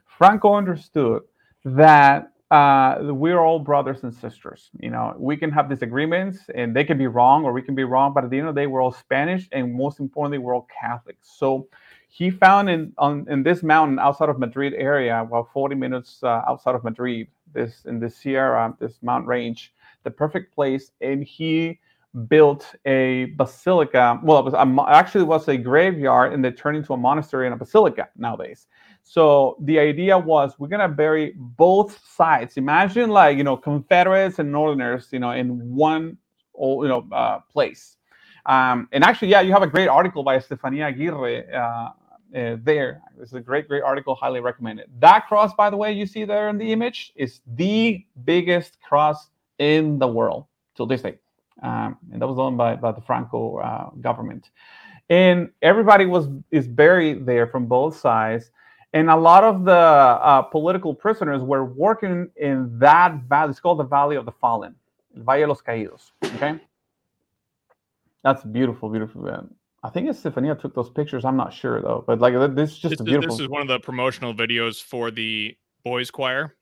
Franco 0.05 0.53
understood 0.53 1.23
that 1.65 2.31
uh, 2.51 2.97
we're 3.01 3.39
all 3.39 3.59
brothers 3.59 4.03
and 4.03 4.13
sisters. 4.13 4.69
You 4.79 4.91
know, 4.91 5.15
we 5.17 5.35
can 5.35 5.51
have 5.51 5.67
disagreements 5.67 6.39
and 6.53 6.75
they 6.75 6.83
can 6.83 6.97
be 6.97 7.07
wrong 7.07 7.43
or 7.43 7.51
we 7.51 7.61
can 7.61 7.75
be 7.75 7.83
wrong, 7.83 8.13
but 8.13 8.23
at 8.23 8.29
the 8.29 8.37
end 8.37 8.47
of 8.47 8.55
the 8.55 8.61
day, 8.61 8.67
we're 8.67 8.81
all 8.81 8.91
Spanish 8.91 9.49
and 9.51 9.73
most 9.73 9.99
importantly, 9.99 10.37
we're 10.37 10.53
all 10.53 10.67
Catholics. 10.79 11.33
So 11.37 11.67
he 12.07 12.29
found 12.29 12.69
in 12.69 12.93
on 12.97 13.25
in 13.29 13.43
this 13.43 13.63
mountain 13.63 13.99
outside 13.99 14.29
of 14.29 14.39
Madrid 14.39 14.73
area, 14.75 15.21
about 15.21 15.51
40 15.51 15.75
minutes 15.75 16.19
uh, 16.23 16.43
outside 16.47 16.75
of 16.75 16.83
Madrid, 16.83 17.27
this 17.51 17.83
in 17.85 17.99
the 17.99 18.09
Sierra, 18.09 18.73
this 18.79 18.93
mountain 19.01 19.27
range, 19.27 19.73
the 20.03 20.11
perfect 20.11 20.53
place, 20.53 20.91
and 21.01 21.23
he 21.23 21.79
built 22.27 22.73
a 22.85 23.25
basilica. 23.35 24.19
Well, 24.23 24.39
it 24.39 24.45
was 24.45 24.53
a, 24.53 24.85
actually 24.87 25.25
was 25.25 25.47
a 25.49 25.57
graveyard, 25.57 26.31
and 26.31 26.45
they 26.45 26.51
turned 26.51 26.77
into 26.77 26.93
a 26.93 26.97
monastery 26.97 27.47
and 27.47 27.53
a 27.53 27.57
basilica 27.57 28.07
nowadays. 28.15 28.67
So 29.07 29.55
the 29.61 29.79
idea 29.79 30.17
was 30.17 30.55
we're 30.57 30.67
gonna 30.67 30.89
bury 30.89 31.33
both 31.37 32.03
sides. 32.05 32.57
Imagine 32.57 33.11
like 33.11 33.37
you 33.37 33.43
know 33.43 33.55
Confederates 33.55 34.39
and 34.39 34.51
Northerners, 34.51 35.09
you 35.11 35.19
know, 35.19 35.31
in 35.31 35.73
one 35.73 36.17
you 36.59 36.87
know 36.87 37.07
uh, 37.11 37.39
place. 37.51 37.97
Um, 38.47 38.89
and 38.91 39.03
actually, 39.03 39.29
yeah, 39.29 39.41
you 39.41 39.53
have 39.53 39.61
a 39.61 39.67
great 39.67 39.87
article 39.87 40.23
by 40.23 40.35
Estefania 40.35 40.87
Aguirre 40.87 41.45
uh, 41.53 41.57
uh, 41.57 42.57
there. 42.63 43.03
Is 43.21 43.33
a 43.33 43.39
great, 43.39 43.67
great 43.67 43.83
article. 43.83 44.15
Highly 44.15 44.39
recommend 44.39 44.79
it. 44.79 44.89
That 44.99 45.27
cross, 45.27 45.53
by 45.53 45.69
the 45.69 45.77
way, 45.77 45.93
you 45.93 46.07
see 46.07 46.25
there 46.25 46.49
in 46.49 46.57
the 46.57 46.71
image, 46.71 47.13
is 47.15 47.41
the 47.55 48.03
biggest 48.23 48.81
cross 48.81 49.29
in 49.59 49.99
the 49.99 50.07
world 50.07 50.45
till 50.75 50.87
this 50.87 51.03
day, 51.03 51.19
um, 51.61 51.97
and 52.11 52.19
that 52.19 52.27
was 52.27 52.37
done 52.37 52.57
by, 52.57 52.75
by 52.75 52.91
the 52.91 53.01
Franco 53.01 53.57
uh, 53.57 53.91
government. 54.01 54.49
And 55.11 55.51
everybody 55.61 56.07
was 56.07 56.27
is 56.49 56.67
buried 56.67 57.27
there 57.27 57.45
from 57.45 57.67
both 57.67 57.95
sides 57.97 58.49
and 58.95 59.09
a 59.09 59.15
lot 59.15 59.43
of 59.43 59.65
the 59.65 59.71
uh, 59.71 60.41
political 60.41 60.93
prisoners 60.95 61.41
were 61.41 61.65
working 61.65 62.29
in 62.37 62.79
that 62.79 63.15
valley. 63.27 63.51
It's 63.51 63.59
called 63.59 63.77
the 63.77 63.83
Valley 63.83 64.15
of 64.15 64.25
the 64.25 64.31
Fallen, 64.31 64.73
Valle 65.13 65.41
de 65.41 65.47
los 65.47 65.61
Caídos. 65.61 66.11
Okay, 66.23 66.59
that's 68.23 68.43
beautiful, 68.43 68.89
beautiful. 68.89 69.49
I 69.83 69.89
think 69.89 70.09
Estefania 70.09 70.55
took 70.55 70.73
those 70.73 70.89
pictures. 70.89 71.25
I'm 71.25 71.35
not 71.35 71.53
sure 71.53 71.81
though, 71.81 72.05
but 72.07 72.19
like 72.19 72.33
this 72.55 72.71
is 72.71 72.77
just 72.79 72.97
this, 72.97 73.01
beautiful. 73.01 73.35
This 73.35 73.41
is 73.41 73.49
one 73.49 73.61
of 73.61 73.67
the 73.67 73.79
promotional 73.79 74.33
videos 74.33 74.81
for 74.81 75.11
the 75.11 75.55
boys 75.83 76.09
choir. 76.09 76.55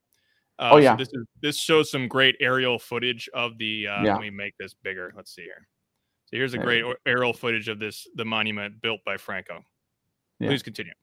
Uh, 0.58 0.72
oh 0.74 0.78
yeah, 0.78 0.93
so 0.93 0.98
this 0.98 1.10
is 1.13 1.26
this 1.41 1.58
shows 1.58 1.91
some 1.91 2.08
great 2.08 2.36
aerial 2.41 2.80
footage 2.80 3.30
of 3.36 3.60
the. 3.60 3.88
Uh, 3.88 4.04
yeah. 4.04 4.13
Let 4.13 4.22
me 4.22 4.32
make 4.32 4.56
this 4.60 4.74
bigger. 4.74 5.13
Let's 5.15 5.34
see 5.34 5.43
here. 5.43 5.67
So 6.26 6.38
here's 6.38 6.56
a 6.56 6.58
great 6.58 6.84
aerial 7.06 7.34
footage 7.34 7.67
of 7.69 7.78
this 7.78 8.08
the 8.15 8.26
monument 8.26 8.82
built 8.82 9.02
by 9.06 9.17
Franco. 9.17 9.63
Yeah. 10.39 10.48
Please 10.48 10.63
continue. 10.63 10.93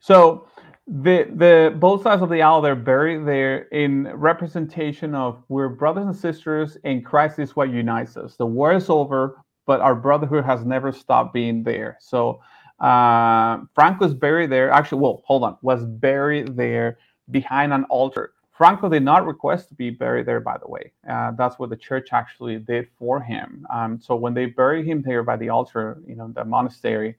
So 0.00 0.48
the 0.86 1.30
the 1.34 1.74
both 1.78 2.02
sides 2.02 2.20
of 2.20 2.28
the 2.28 2.42
aisle 2.42 2.60
they're 2.60 2.76
buried 2.76 3.26
there 3.26 3.62
in 3.68 4.08
representation 4.08 5.14
of 5.14 5.42
we're 5.48 5.70
brothers 5.70 6.04
and 6.04 6.14
sisters 6.14 6.76
and 6.84 7.04
Christ 7.04 7.38
is 7.38 7.56
what 7.56 7.70
unites 7.70 8.16
us. 8.18 8.36
The 8.36 8.44
war 8.44 8.74
is 8.74 8.90
over, 8.90 9.42
but 9.66 9.80
our 9.80 9.94
brotherhood 9.94 10.44
has 10.44 10.64
never 10.64 10.92
stopped 10.92 11.32
being 11.32 11.62
there. 11.62 11.96
So 12.00 12.40
uh, 12.80 13.60
Frank 13.74 13.98
was 14.00 14.12
buried 14.12 14.50
there. 14.50 14.70
Actually, 14.70 15.00
well, 15.00 15.22
hold 15.24 15.42
on, 15.44 15.56
was 15.62 15.84
buried 15.84 16.54
there 16.56 16.98
behind 17.30 17.72
an 17.72 17.84
altar. 17.84 18.32
Franco 18.52 18.88
did 18.88 19.02
not 19.02 19.26
request 19.26 19.68
to 19.70 19.74
be 19.74 19.90
buried 19.90 20.26
there, 20.26 20.40
by 20.40 20.56
the 20.58 20.68
way. 20.68 20.92
Uh, 21.08 21.32
that's 21.32 21.58
what 21.58 21.70
the 21.70 21.76
church 21.76 22.10
actually 22.12 22.56
did 22.58 22.86
for 22.98 23.20
him. 23.20 23.66
Um, 23.72 24.00
so 24.00 24.14
when 24.14 24.32
they 24.32 24.46
buried 24.46 24.86
him 24.86 25.02
there 25.02 25.24
by 25.24 25.36
the 25.36 25.48
altar, 25.48 25.98
you 26.06 26.14
know, 26.14 26.28
the 26.28 26.44
monastery, 26.44 27.16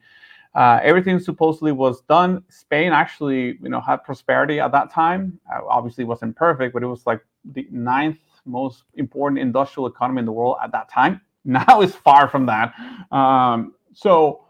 uh, 0.55 0.79
everything 0.81 1.19
supposedly 1.19 1.71
was 1.71 2.01
done. 2.03 2.43
Spain 2.49 2.93
actually, 2.93 3.57
you 3.61 3.69
know, 3.69 3.81
had 3.81 3.97
prosperity 4.03 4.59
at 4.59 4.71
that 4.71 4.91
time. 4.91 5.39
Uh, 5.53 5.59
obviously, 5.69 6.03
wasn't 6.05 6.35
perfect, 6.35 6.73
but 6.73 6.81
it 6.81 6.87
was 6.87 7.05
like 7.05 7.21
the 7.53 7.67
ninth 7.71 8.17
most 8.45 8.83
important 8.93 9.39
industrial 9.39 9.87
economy 9.87 10.19
in 10.19 10.25
the 10.25 10.31
world 10.31 10.57
at 10.63 10.71
that 10.71 10.89
time. 10.89 11.21
Now 11.47 11.81
it's 11.81 11.93
far 11.93 12.27
from 12.27 12.47
that. 12.47 12.73
Um, 13.11 13.75
so 13.93 14.45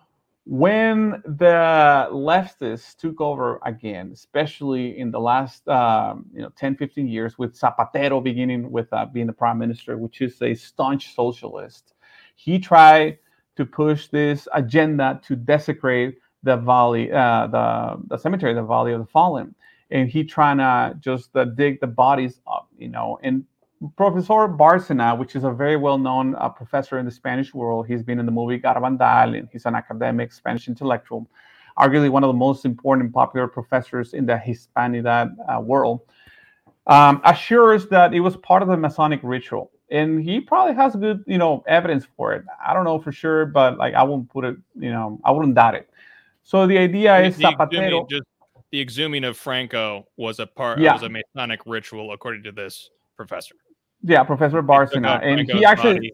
when 0.46 1.22
the 1.26 2.08
leftists 2.10 2.96
took 2.96 3.20
over 3.20 3.60
again, 3.66 4.12
especially 4.14 4.98
in 4.98 5.12
the 5.12 5.20
last 5.20 5.68
um, 5.68 6.26
you 6.34 6.42
know 6.42 6.50
10, 6.56 6.78
15 6.78 7.06
years, 7.06 7.38
with 7.38 7.60
Zapatero 7.60 8.24
beginning 8.24 8.72
with 8.72 8.88
uh, 8.94 9.08
being 9.08 9.28
the 9.28 9.34
prime 9.34 9.58
minister, 9.58 9.98
which 9.98 10.22
is 10.22 10.42
a 10.42 10.56
staunch 10.56 11.14
socialist, 11.16 11.96
he 12.36 12.60
tried 12.60 13.18
to 13.56 13.66
push 13.66 14.08
this 14.08 14.48
agenda 14.54 15.20
to 15.26 15.36
desecrate 15.36 16.18
the 16.44 16.58
valley, 16.58 17.12
uh, 17.12 17.48
the 17.48 17.98
the 18.08 18.18
cemetery, 18.18 18.54
the 18.54 18.64
Valley 18.64 18.94
of 18.94 19.00
the 19.00 19.06
Fallen, 19.08 19.56
and 19.92 20.10
he 20.10 20.24
trying 20.24 20.58
to 20.58 20.96
just 21.00 21.36
uh, 21.36 21.46
dig 21.46 21.80
the 21.80 21.88
bodies 21.88 22.40
up, 22.48 22.70
you 22.78 22.88
know, 22.88 23.20
and 23.24 23.44
Professor 23.98 24.48
Bárcena, 24.48 25.18
which 25.18 25.36
is 25.36 25.44
a 25.44 25.52
very 25.52 25.76
well-known 25.76 26.36
uh, 26.36 26.50
professor 26.50 26.98
in 26.98 27.06
the 27.06 27.12
Spanish 27.12 27.54
world, 27.54 27.88
he's 27.88 28.04
been 28.04 28.20
in 28.20 28.26
the 28.26 28.32
movie 28.32 28.60
Garabandal, 28.60 29.38
and 29.38 29.50
he's 29.52 29.66
an 29.66 29.76
academic 29.76 30.32
Spanish 30.32 30.68
intellectual, 30.68 31.28
arguably 31.78 32.10
one 32.10 32.24
of 32.24 32.30
the 32.30 32.34
most 32.34 32.66
important 32.66 33.06
and 33.06 33.14
popular 33.14 33.48
professors 33.48 34.14
in 34.14 34.26
the 34.26 34.36
Hispanidad 34.36 35.36
uh, 35.48 35.60
world, 35.60 36.02
um, 36.88 37.22
assures 37.26 37.88
that 37.90 38.14
it 38.14 38.22
was 38.22 38.38
part 38.38 38.62
of 38.62 38.70
the 38.70 38.78
Masonic 38.78 39.20
ritual, 39.24 39.72
and 39.90 40.24
he 40.24 40.40
probably 40.40 40.74
has 40.76 40.96
good, 40.96 41.24
you 41.28 41.38
know, 41.38 41.64
evidence 41.68 42.06
for 42.18 42.34
it. 42.34 42.44
I 42.66 42.74
don't 42.74 42.84
know 42.86 43.00
for 43.00 43.12
sure, 43.12 43.46
but 43.46 43.78
like 43.78 43.94
I 43.94 44.04
wouldn't 44.04 44.30
put 44.30 44.46
it, 44.46 44.56
you 44.76 44.90
know, 44.92 45.20
I 45.24 45.32
wouldn't 45.32 45.56
doubt 45.56 45.76
it. 45.76 45.90
So 46.44 46.68
the 46.68 46.78
idea 46.78 47.20
The, 47.22 47.28
is 47.28 47.38
the 47.38 47.44
Zapatero. 47.44 47.70
exhuming, 47.72 48.10
just 48.10 48.24
the 48.72 48.86
exhuming 48.86 49.28
of 49.28 49.38
Franco 49.38 50.08
was 50.18 50.40
a 50.40 50.48
part 50.48 50.80
Yeah. 50.80 50.94
was 50.94 51.04
a 51.04 51.10
Masonic 51.10 51.62
ritual, 51.66 52.12
according 52.14 52.44
to 52.44 52.52
this 52.52 52.90
professor. 53.16 53.56
Yeah, 54.04 54.24
Professor 54.24 54.62
Bárcena, 54.62 55.20
and 55.24 55.38
Franco's 55.38 55.60
he 55.60 55.66
actually. 55.66 55.94
body. 55.96 56.14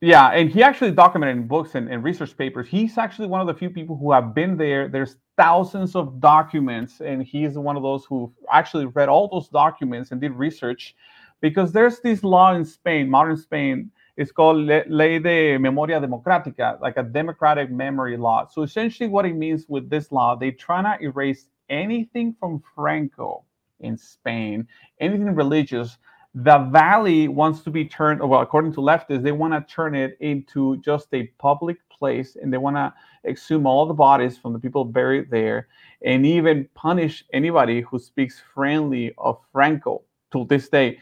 Yeah, 0.00 0.32
and 0.32 0.50
he 0.50 0.62
actually 0.62 0.90
documented 0.90 1.36
in 1.38 1.46
books 1.46 1.76
and, 1.76 1.88
and 1.88 2.04
research 2.04 2.36
papers. 2.36 2.68
He's 2.68 2.98
actually 2.98 3.26
one 3.26 3.40
of 3.40 3.46
the 3.46 3.54
few 3.54 3.70
people 3.70 3.96
who 3.96 4.12
have 4.12 4.34
been 4.34 4.54
there. 4.54 4.86
There's 4.86 5.16
thousands 5.38 5.96
of 5.96 6.20
documents, 6.20 7.00
and 7.00 7.22
he's 7.22 7.56
one 7.56 7.74
of 7.74 7.82
those 7.82 8.04
who 8.04 8.30
actually 8.52 8.84
read 8.84 9.08
all 9.08 9.28
those 9.28 9.48
documents 9.48 10.10
and 10.10 10.20
did 10.20 10.32
research 10.32 10.94
because 11.40 11.72
there's 11.72 12.00
this 12.00 12.24
law 12.24 12.54
in 12.54 12.64
Spain, 12.64 13.08
modern 13.10 13.36
Spain. 13.36 13.90
It's 14.16 14.32
called 14.32 14.58
Le- 14.58 14.84
Ley 14.88 15.18
de 15.18 15.58
Memoria 15.58 16.00
Democrática, 16.00 16.80
like 16.80 16.96
a 16.96 17.02
democratic 17.02 17.70
memory 17.70 18.16
law. 18.16 18.46
So 18.46 18.62
essentially, 18.62 19.08
what 19.08 19.26
it 19.26 19.34
means 19.34 19.66
with 19.68 19.90
this 19.90 20.12
law, 20.12 20.36
they 20.36 20.52
try 20.52 20.82
to 20.82 21.02
erase 21.04 21.46
anything 21.68 22.34
from 22.38 22.62
Franco 22.74 23.44
in 23.80 23.96
Spain, 23.96 24.66
anything 25.00 25.34
religious 25.34 25.98
the 26.34 26.58
valley 26.72 27.28
wants 27.28 27.60
to 27.60 27.70
be 27.70 27.84
turned 27.84 28.20
well 28.28 28.40
according 28.40 28.72
to 28.72 28.80
leftists 28.80 29.22
they 29.22 29.30
want 29.30 29.52
to 29.54 29.72
turn 29.72 29.94
it 29.94 30.16
into 30.18 30.76
just 30.78 31.06
a 31.12 31.28
public 31.38 31.76
place 31.90 32.36
and 32.40 32.52
they 32.52 32.58
want 32.58 32.74
to 32.74 32.92
exhume 33.24 33.66
all 33.66 33.86
the 33.86 33.94
bodies 33.94 34.36
from 34.36 34.52
the 34.52 34.58
people 34.58 34.84
buried 34.84 35.30
there 35.30 35.68
and 36.04 36.26
even 36.26 36.68
punish 36.74 37.24
anybody 37.32 37.82
who 37.82 38.00
speaks 38.00 38.42
friendly 38.52 39.14
of 39.18 39.38
franco 39.52 40.02
to 40.34 40.44
this 40.50 40.68
day 40.68 40.98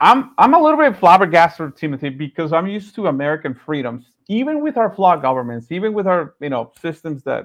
i'm 0.00 0.30
i'm 0.38 0.54
a 0.54 0.60
little 0.60 0.78
bit 0.78 0.96
flabbergasted 0.96 1.76
timothy 1.76 2.08
because 2.08 2.52
i'm 2.52 2.66
used 2.66 2.94
to 2.94 3.08
american 3.08 3.54
freedoms 3.54 4.12
even 4.28 4.62
with 4.62 4.76
our 4.76 4.90
flawed 4.94 5.20
governments 5.20 5.70
even 5.70 5.92
with 5.92 6.06
our 6.06 6.34
you 6.40 6.48
know 6.48 6.72
systems 6.80 7.22
that 7.22 7.44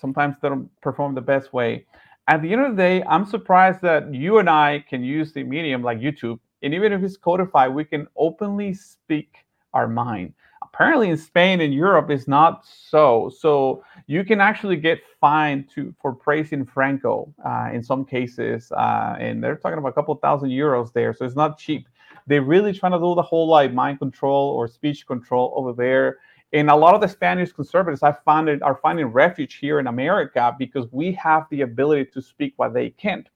sometimes 0.00 0.36
don't 0.40 0.70
perform 0.80 1.14
the 1.14 1.20
best 1.20 1.52
way 1.52 1.84
at 2.28 2.40
the 2.42 2.52
end 2.52 2.62
of 2.62 2.76
the 2.76 2.82
day 2.82 3.02
i'm 3.04 3.26
surprised 3.26 3.82
that 3.82 4.02
you 4.14 4.38
and 4.38 4.48
i 4.48 4.82
can 4.88 5.02
use 5.04 5.32
the 5.32 5.42
medium 5.42 5.82
like 5.82 5.98
youtube 5.98 6.38
and 6.62 6.74
even 6.74 6.92
if 6.92 7.02
it's 7.02 7.16
codified, 7.16 7.74
we 7.74 7.84
can 7.84 8.06
openly 8.16 8.74
speak 8.74 9.46
our 9.74 9.86
mind. 9.86 10.34
Apparently, 10.78 11.10
in 11.10 11.16
Spain 11.16 11.60
and 11.60 11.74
Europe, 11.74 12.08
it's 12.08 12.28
not 12.28 12.64
so. 12.64 13.32
So 13.36 13.82
you 14.06 14.22
can 14.22 14.40
actually 14.40 14.76
get 14.76 15.00
fined 15.20 15.68
to 15.74 15.92
for 16.00 16.12
praising 16.12 16.64
Franco 16.64 17.34
uh, 17.44 17.70
in 17.72 17.82
some 17.82 18.04
cases, 18.04 18.70
uh, 18.70 19.16
and 19.18 19.42
they're 19.42 19.56
talking 19.56 19.78
about 19.78 19.88
a 19.88 19.92
couple 19.92 20.14
thousand 20.14 20.50
euros 20.50 20.92
there. 20.92 21.12
So 21.12 21.24
it's 21.24 21.34
not 21.34 21.58
cheap. 21.58 21.88
They're 22.28 22.42
really 22.42 22.72
trying 22.72 22.92
to 22.92 22.98
do 22.98 23.16
the 23.16 23.22
whole 23.22 23.48
like 23.48 23.74
mind 23.74 23.98
control 23.98 24.50
or 24.50 24.68
speech 24.68 25.04
control 25.04 25.52
over 25.56 25.72
there. 25.72 26.18
And 26.52 26.70
a 26.70 26.76
lot 26.76 26.94
of 26.94 27.00
the 27.00 27.08
Spanish 27.08 27.50
conservatives 27.50 28.04
I 28.04 28.12
found 28.12 28.48
it, 28.48 28.62
are 28.62 28.76
finding 28.76 29.06
refuge 29.06 29.54
here 29.54 29.80
in 29.80 29.88
America 29.88 30.54
because 30.60 30.86
we 30.92 31.10
have 31.14 31.48
the 31.50 31.62
ability 31.62 32.08
to 32.12 32.22
speak 32.22 32.52
what 32.54 32.72
they 32.72 32.90
can't. 32.90 33.28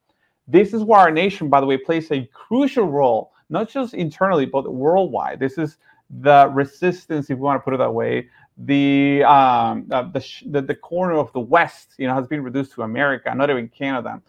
This 0.47 0.72
is 0.72 0.84
where 0.84 1.01
our 1.01 1.11
nation, 1.11 1.49
by 1.49 1.61
the 1.61 1.66
way, 1.66 1.76
plays 1.76 2.09
a 2.12 2.24
crucial 2.32 2.86
role, 2.86 3.32
not 3.51 3.68
just 3.68 3.95
internally, 3.95 4.47
but 4.47 4.72
worldwide. 4.72 5.40
This 5.40 5.59
is 5.59 5.78
the 6.21 6.51
resistance, 6.53 7.31
if 7.31 7.39
we 7.39 7.43
want 7.43 7.61
to 7.61 7.65
put 7.65 7.75
it 7.75 7.79
that 7.79 7.93
way. 7.93 8.29
The 8.59 9.25
um, 9.25 9.89
uh, 9.91 10.03
the, 10.13 10.21
sh- 10.21 10.45
the 10.47 10.61
the 10.61 10.75
corner 10.75 11.15
of 11.15 11.33
the 11.33 11.41
West, 11.41 11.95
you 11.97 12.07
know, 12.07 12.15
has 12.15 12.27
been 12.27 12.43
reduced 12.43 12.73
to 12.75 12.83
America, 12.83 13.35
not 13.35 13.49
even 13.49 13.69
Canada, 13.69 14.21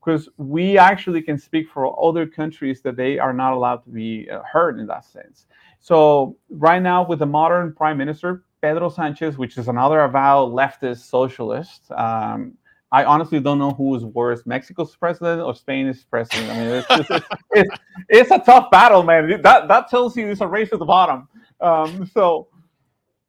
because 0.00 0.28
we 0.38 0.78
actually 0.78 1.20
can 1.20 1.38
speak 1.38 1.68
for 1.68 1.94
other 2.02 2.26
countries 2.26 2.80
that 2.82 2.96
they 2.96 3.18
are 3.18 3.34
not 3.34 3.52
allowed 3.52 3.84
to 3.84 3.90
be 3.90 4.30
uh, 4.30 4.40
heard 4.50 4.80
in 4.80 4.86
that 4.86 5.04
sense. 5.04 5.46
So 5.80 6.36
right 6.48 6.80
now, 6.80 7.06
with 7.06 7.18
the 7.18 7.26
modern 7.26 7.74
prime 7.74 7.98
minister 7.98 8.44
Pedro 8.62 8.88
Sanchez, 8.88 9.36
which 9.36 9.58
is 9.58 9.68
another 9.68 10.00
avowed 10.00 10.52
leftist 10.52 11.08
socialist. 11.08 11.90
Um, 11.92 12.54
I 12.92 13.04
honestly 13.04 13.40
don't 13.40 13.58
know 13.58 13.72
who 13.72 13.94
is 13.96 14.04
worse, 14.04 14.46
Mexico's 14.46 14.94
president 14.94 15.42
or 15.42 15.54
Spain's 15.54 16.04
president. 16.04 16.50
I 16.50 16.58
mean, 16.58 16.68
it's, 16.68 16.88
just, 16.88 17.10
it's, 17.10 17.26
it's, 17.50 17.76
it's 18.08 18.30
a 18.30 18.38
tough 18.38 18.70
battle, 18.70 19.02
man. 19.02 19.42
That 19.42 19.68
that 19.68 19.88
tells 19.88 20.16
you 20.16 20.28
it's 20.28 20.40
a 20.40 20.46
race 20.46 20.70
to 20.70 20.76
the 20.76 20.84
bottom. 20.84 21.28
Um, 21.60 22.08
so 22.12 22.48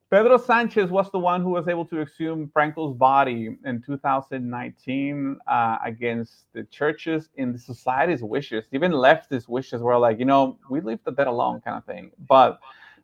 Pedro 0.10 0.38
Sanchez 0.38 0.90
was 0.90 1.12
the 1.12 1.20
one 1.20 1.42
who 1.42 1.50
was 1.50 1.68
able 1.68 1.86
to 1.86 2.00
exhume 2.00 2.50
Franco's 2.54 2.96
body 2.96 3.58
in 3.66 3.82
2019 3.82 5.38
uh, 5.48 5.78
against 5.84 6.46
the 6.54 6.64
churches 6.66 7.28
and 7.38 7.54
the 7.54 7.60
society's 7.60 8.24
wishes. 8.24 8.64
Even 8.72 8.94
leftist 8.94 9.50
wishes 9.50 9.82
were 9.82 9.98
like, 9.98 10.18
you 10.18 10.24
know, 10.24 10.58
we 10.70 10.80
leave 10.80 11.00
the 11.04 11.12
dead 11.12 11.28
alone, 11.28 11.60
kind 11.60 11.78
of 11.78 11.84
thing. 11.84 12.12
But 12.26 12.58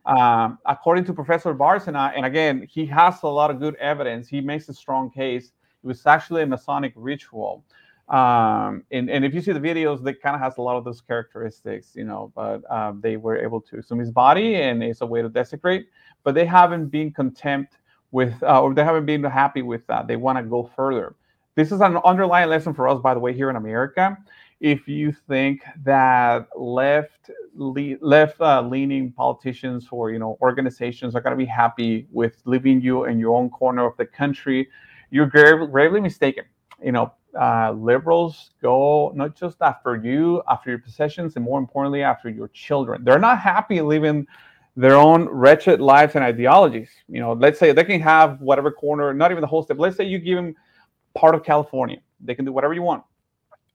um, 0.05 0.59
according 0.65 1.03
to 1.05 1.13
Professor 1.13 1.53
Bárcena, 1.53 2.13
and 2.15 2.25
again, 2.25 2.65
he 2.69 2.85
has 2.85 3.21
a 3.23 3.27
lot 3.27 3.51
of 3.51 3.59
good 3.59 3.75
evidence. 3.75 4.29
He 4.29 4.39
makes 4.39 4.69
a 4.69 4.73
strong 4.73 5.09
case. 5.09 5.51
It 5.83 5.87
was 5.87 6.05
actually 6.05 6.43
a 6.43 6.45
Masonic 6.47 6.93
ritual. 6.95 7.63
Um, 8.09 8.83
and, 8.91 9.09
and 9.09 9.23
if 9.23 9.33
you 9.33 9.41
see 9.41 9.53
the 9.53 9.59
videos, 9.59 10.03
they 10.03 10.13
kind 10.13 10.35
of 10.35 10.41
has 10.41 10.57
a 10.57 10.61
lot 10.61 10.77
of 10.77 10.83
those 10.83 11.01
characteristics, 11.01 11.91
you 11.95 12.03
know, 12.03 12.31
but 12.35 12.69
um, 12.71 12.99
they 13.01 13.17
were 13.17 13.37
able 13.37 13.61
to 13.61 13.79
assume 13.79 13.99
his 13.99 14.11
body 14.11 14.55
and 14.55 14.83
it's 14.83 15.01
a 15.01 15.05
way 15.05 15.21
to 15.21 15.29
desecrate, 15.29 15.87
but 16.23 16.35
they 16.35 16.45
haven't 16.45 16.87
been 16.87 17.11
contempt 17.11 17.77
with, 18.11 18.41
uh, 18.43 18.61
or 18.61 18.73
they 18.73 18.83
haven't 18.83 19.05
been 19.05 19.23
happy 19.23 19.61
with 19.61 19.87
that. 19.87 20.07
They 20.07 20.17
want 20.17 20.37
to 20.37 20.43
go 20.43 20.69
further. 20.75 21.15
This 21.55 21.71
is 21.71 21.81
an 21.81 21.97
underlying 22.03 22.49
lesson 22.49 22.73
for 22.73 22.87
us, 22.87 22.99
by 22.99 23.13
the 23.13 23.19
way, 23.19 23.33
here 23.33 23.49
in 23.49 23.55
America. 23.55 24.17
If 24.59 24.87
you 24.87 25.11
think 25.11 25.61
that 25.83 26.47
left 26.57 27.29
le- 27.53 27.97
left 28.01 28.39
uh, 28.41 28.61
leaning 28.61 29.11
politicians 29.11 29.87
or 29.91 30.09
you 30.09 30.19
know 30.19 30.37
organizations 30.41 31.15
are 31.15 31.21
going 31.21 31.37
to 31.37 31.37
be 31.37 31.45
happy 31.45 32.07
with 32.11 32.41
leaving 32.45 32.81
you 32.81 33.05
in 33.05 33.19
your 33.19 33.35
own 33.35 33.49
corner 33.49 33.85
of 33.85 33.95
the 33.97 34.05
country, 34.05 34.69
you're 35.13 35.27
gravely, 35.27 36.01
mistaken. 36.01 36.45
You 36.83 36.91
know, 36.91 37.13
uh, 37.39 37.71
liberals 37.71 38.49
go 38.63 39.11
not 39.15 39.35
just 39.35 39.61
after 39.61 39.95
you, 39.95 40.41
after 40.49 40.71
your 40.71 40.79
possessions, 40.79 41.35
and 41.35 41.45
more 41.45 41.59
importantly, 41.59 42.01
after 42.01 42.29
your 42.29 42.47
children. 42.47 43.03
They're 43.03 43.19
not 43.19 43.37
happy 43.39 43.79
living 43.79 44.25
their 44.75 44.95
own 44.95 45.25
wretched 45.25 45.79
lives 45.79 46.15
and 46.15 46.23
ideologies. 46.23 46.89
You 47.07 47.19
know, 47.19 47.33
let's 47.33 47.59
say 47.59 47.71
they 47.71 47.83
can 47.83 48.01
have 48.01 48.41
whatever 48.41 48.71
corner, 48.71 49.13
not 49.13 49.29
even 49.29 49.41
the 49.41 49.47
whole 49.47 49.61
state. 49.61 49.77
Let's 49.77 49.95
say 49.97 50.05
you 50.05 50.17
give 50.17 50.35
them 50.35 50.55
part 51.13 51.35
of 51.35 51.43
California. 51.43 51.99
They 52.19 52.33
can 52.33 52.43
do 52.43 52.51
whatever 52.51 52.73
you 52.73 52.81
want, 52.81 53.03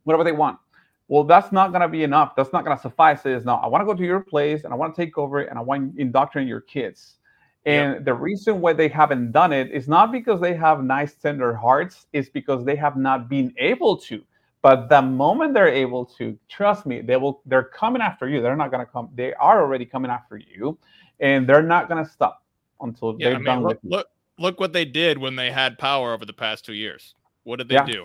whatever 0.02 0.24
they 0.24 0.32
want. 0.32 0.58
Well, 1.06 1.22
that's 1.22 1.52
not 1.52 1.70
going 1.70 1.82
to 1.82 1.88
be 1.88 2.02
enough. 2.02 2.34
That's 2.36 2.52
not 2.52 2.64
going 2.64 2.76
to 2.76 2.82
suffice. 2.82 3.24
It 3.24 3.32
is 3.32 3.44
no, 3.44 3.54
I 3.54 3.68
want 3.68 3.82
to 3.82 3.86
go 3.86 3.94
to 3.94 4.04
your 4.04 4.20
place 4.20 4.64
and 4.64 4.72
I 4.72 4.76
want 4.76 4.92
to 4.92 5.00
take 5.00 5.16
over 5.16 5.40
and 5.40 5.56
I 5.56 5.62
want 5.62 5.94
to 5.94 6.02
indoctrinate 6.02 6.48
your 6.48 6.62
kids. 6.62 7.18
And 7.66 7.94
yep. 7.94 8.04
the 8.04 8.14
reason 8.14 8.60
why 8.60 8.72
they 8.72 8.88
haven't 8.88 9.32
done 9.32 9.52
it 9.52 9.70
is 9.70 9.88
not 9.88 10.12
because 10.12 10.40
they 10.40 10.54
have 10.54 10.82
nice, 10.82 11.14
tender 11.14 11.54
hearts, 11.54 12.06
it's 12.12 12.28
because 12.28 12.64
they 12.64 12.76
have 12.76 12.96
not 12.96 13.28
been 13.28 13.52
able 13.58 13.96
to. 13.98 14.22
But 14.62 14.88
the 14.88 15.02
moment 15.02 15.54
they're 15.54 15.68
able 15.68 16.04
to, 16.18 16.38
trust 16.48 16.86
me, 16.86 17.00
they 17.00 17.16
will 17.16 17.42
they're 17.46 17.64
coming 17.64 18.02
after 18.02 18.28
you. 18.28 18.40
They're 18.40 18.56
not 18.56 18.70
gonna 18.70 18.86
come, 18.86 19.08
they 19.14 19.34
are 19.34 19.60
already 19.62 19.84
coming 19.84 20.10
after 20.10 20.36
you, 20.36 20.78
and 21.20 21.48
they're 21.48 21.62
not 21.62 21.88
gonna 21.88 22.08
stop 22.08 22.42
until 22.80 23.16
yeah, 23.18 23.28
they're 23.28 23.34
I 23.34 23.38
mean, 23.38 23.44
done 23.44 23.62
look, 23.62 23.82
with 23.82 23.92
look 23.92 24.06
look 24.38 24.60
what 24.60 24.72
they 24.72 24.84
did 24.84 25.18
when 25.18 25.36
they 25.36 25.50
had 25.50 25.78
power 25.78 26.12
over 26.12 26.24
the 26.24 26.32
past 26.32 26.64
two 26.64 26.74
years. 26.74 27.14
What 27.44 27.56
did 27.56 27.68
they 27.68 27.74
Yeah. 27.76 27.86
do? 27.86 28.04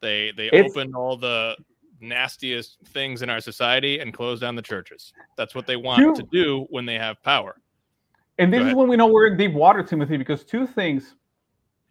They 0.00 0.32
they 0.32 0.46
It's- 0.48 0.70
opened 0.70 0.94
all 0.94 1.16
the 1.16 1.56
nastiest 2.00 2.78
things 2.86 3.20
in 3.20 3.28
our 3.28 3.40
society 3.40 3.98
and 3.98 4.14
closed 4.14 4.40
down 4.40 4.54
the 4.56 4.62
churches. 4.62 5.12
That's 5.36 5.54
what 5.54 5.66
they 5.66 5.76
want 5.76 6.00
You- 6.00 6.14
to 6.14 6.22
do 6.22 6.66
when 6.70 6.86
they 6.86 6.98
have 6.98 7.22
power. 7.22 7.60
And 8.40 8.50
this 8.50 8.66
is 8.66 8.74
when 8.74 8.88
we 8.88 8.96
know 8.96 9.06
we're 9.06 9.26
in 9.26 9.36
deep 9.36 9.52
water, 9.52 9.82
Timothy, 9.82 10.16
because 10.16 10.44
two 10.44 10.66
things 10.66 11.14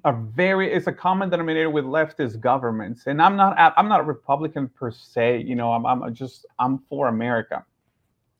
are 0.04 0.14
very 0.36 0.74
it's 0.74 0.88
a 0.88 0.91
common 0.91 1.30
denominator 1.30 1.70
with 1.70 1.86
leftist 1.86 2.39
governments. 2.39 3.06
And 3.06 3.22
I'm 3.22 3.36
not 3.36 3.56
I'm 3.78 3.88
not 3.88 4.00
a 4.00 4.04
Republican 4.04 4.68
per 4.68 4.89
se, 4.89 5.43
you 5.45 5.56
know, 5.56 5.72
I'm 5.72 5.86
I'm 5.86 6.12
just 6.14 6.47
I'm 6.58 6.80
for 6.89 7.08
America. 7.08 7.64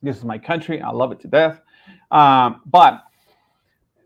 This 0.02 0.18
is 0.18 0.24
my 0.24 0.40
country. 0.40 0.82
I 0.82 0.90
love 0.90 1.12
it 1.12 1.20
to 1.20 1.28
death. 1.28 1.62
Um, 2.10 2.62
but 2.66 3.04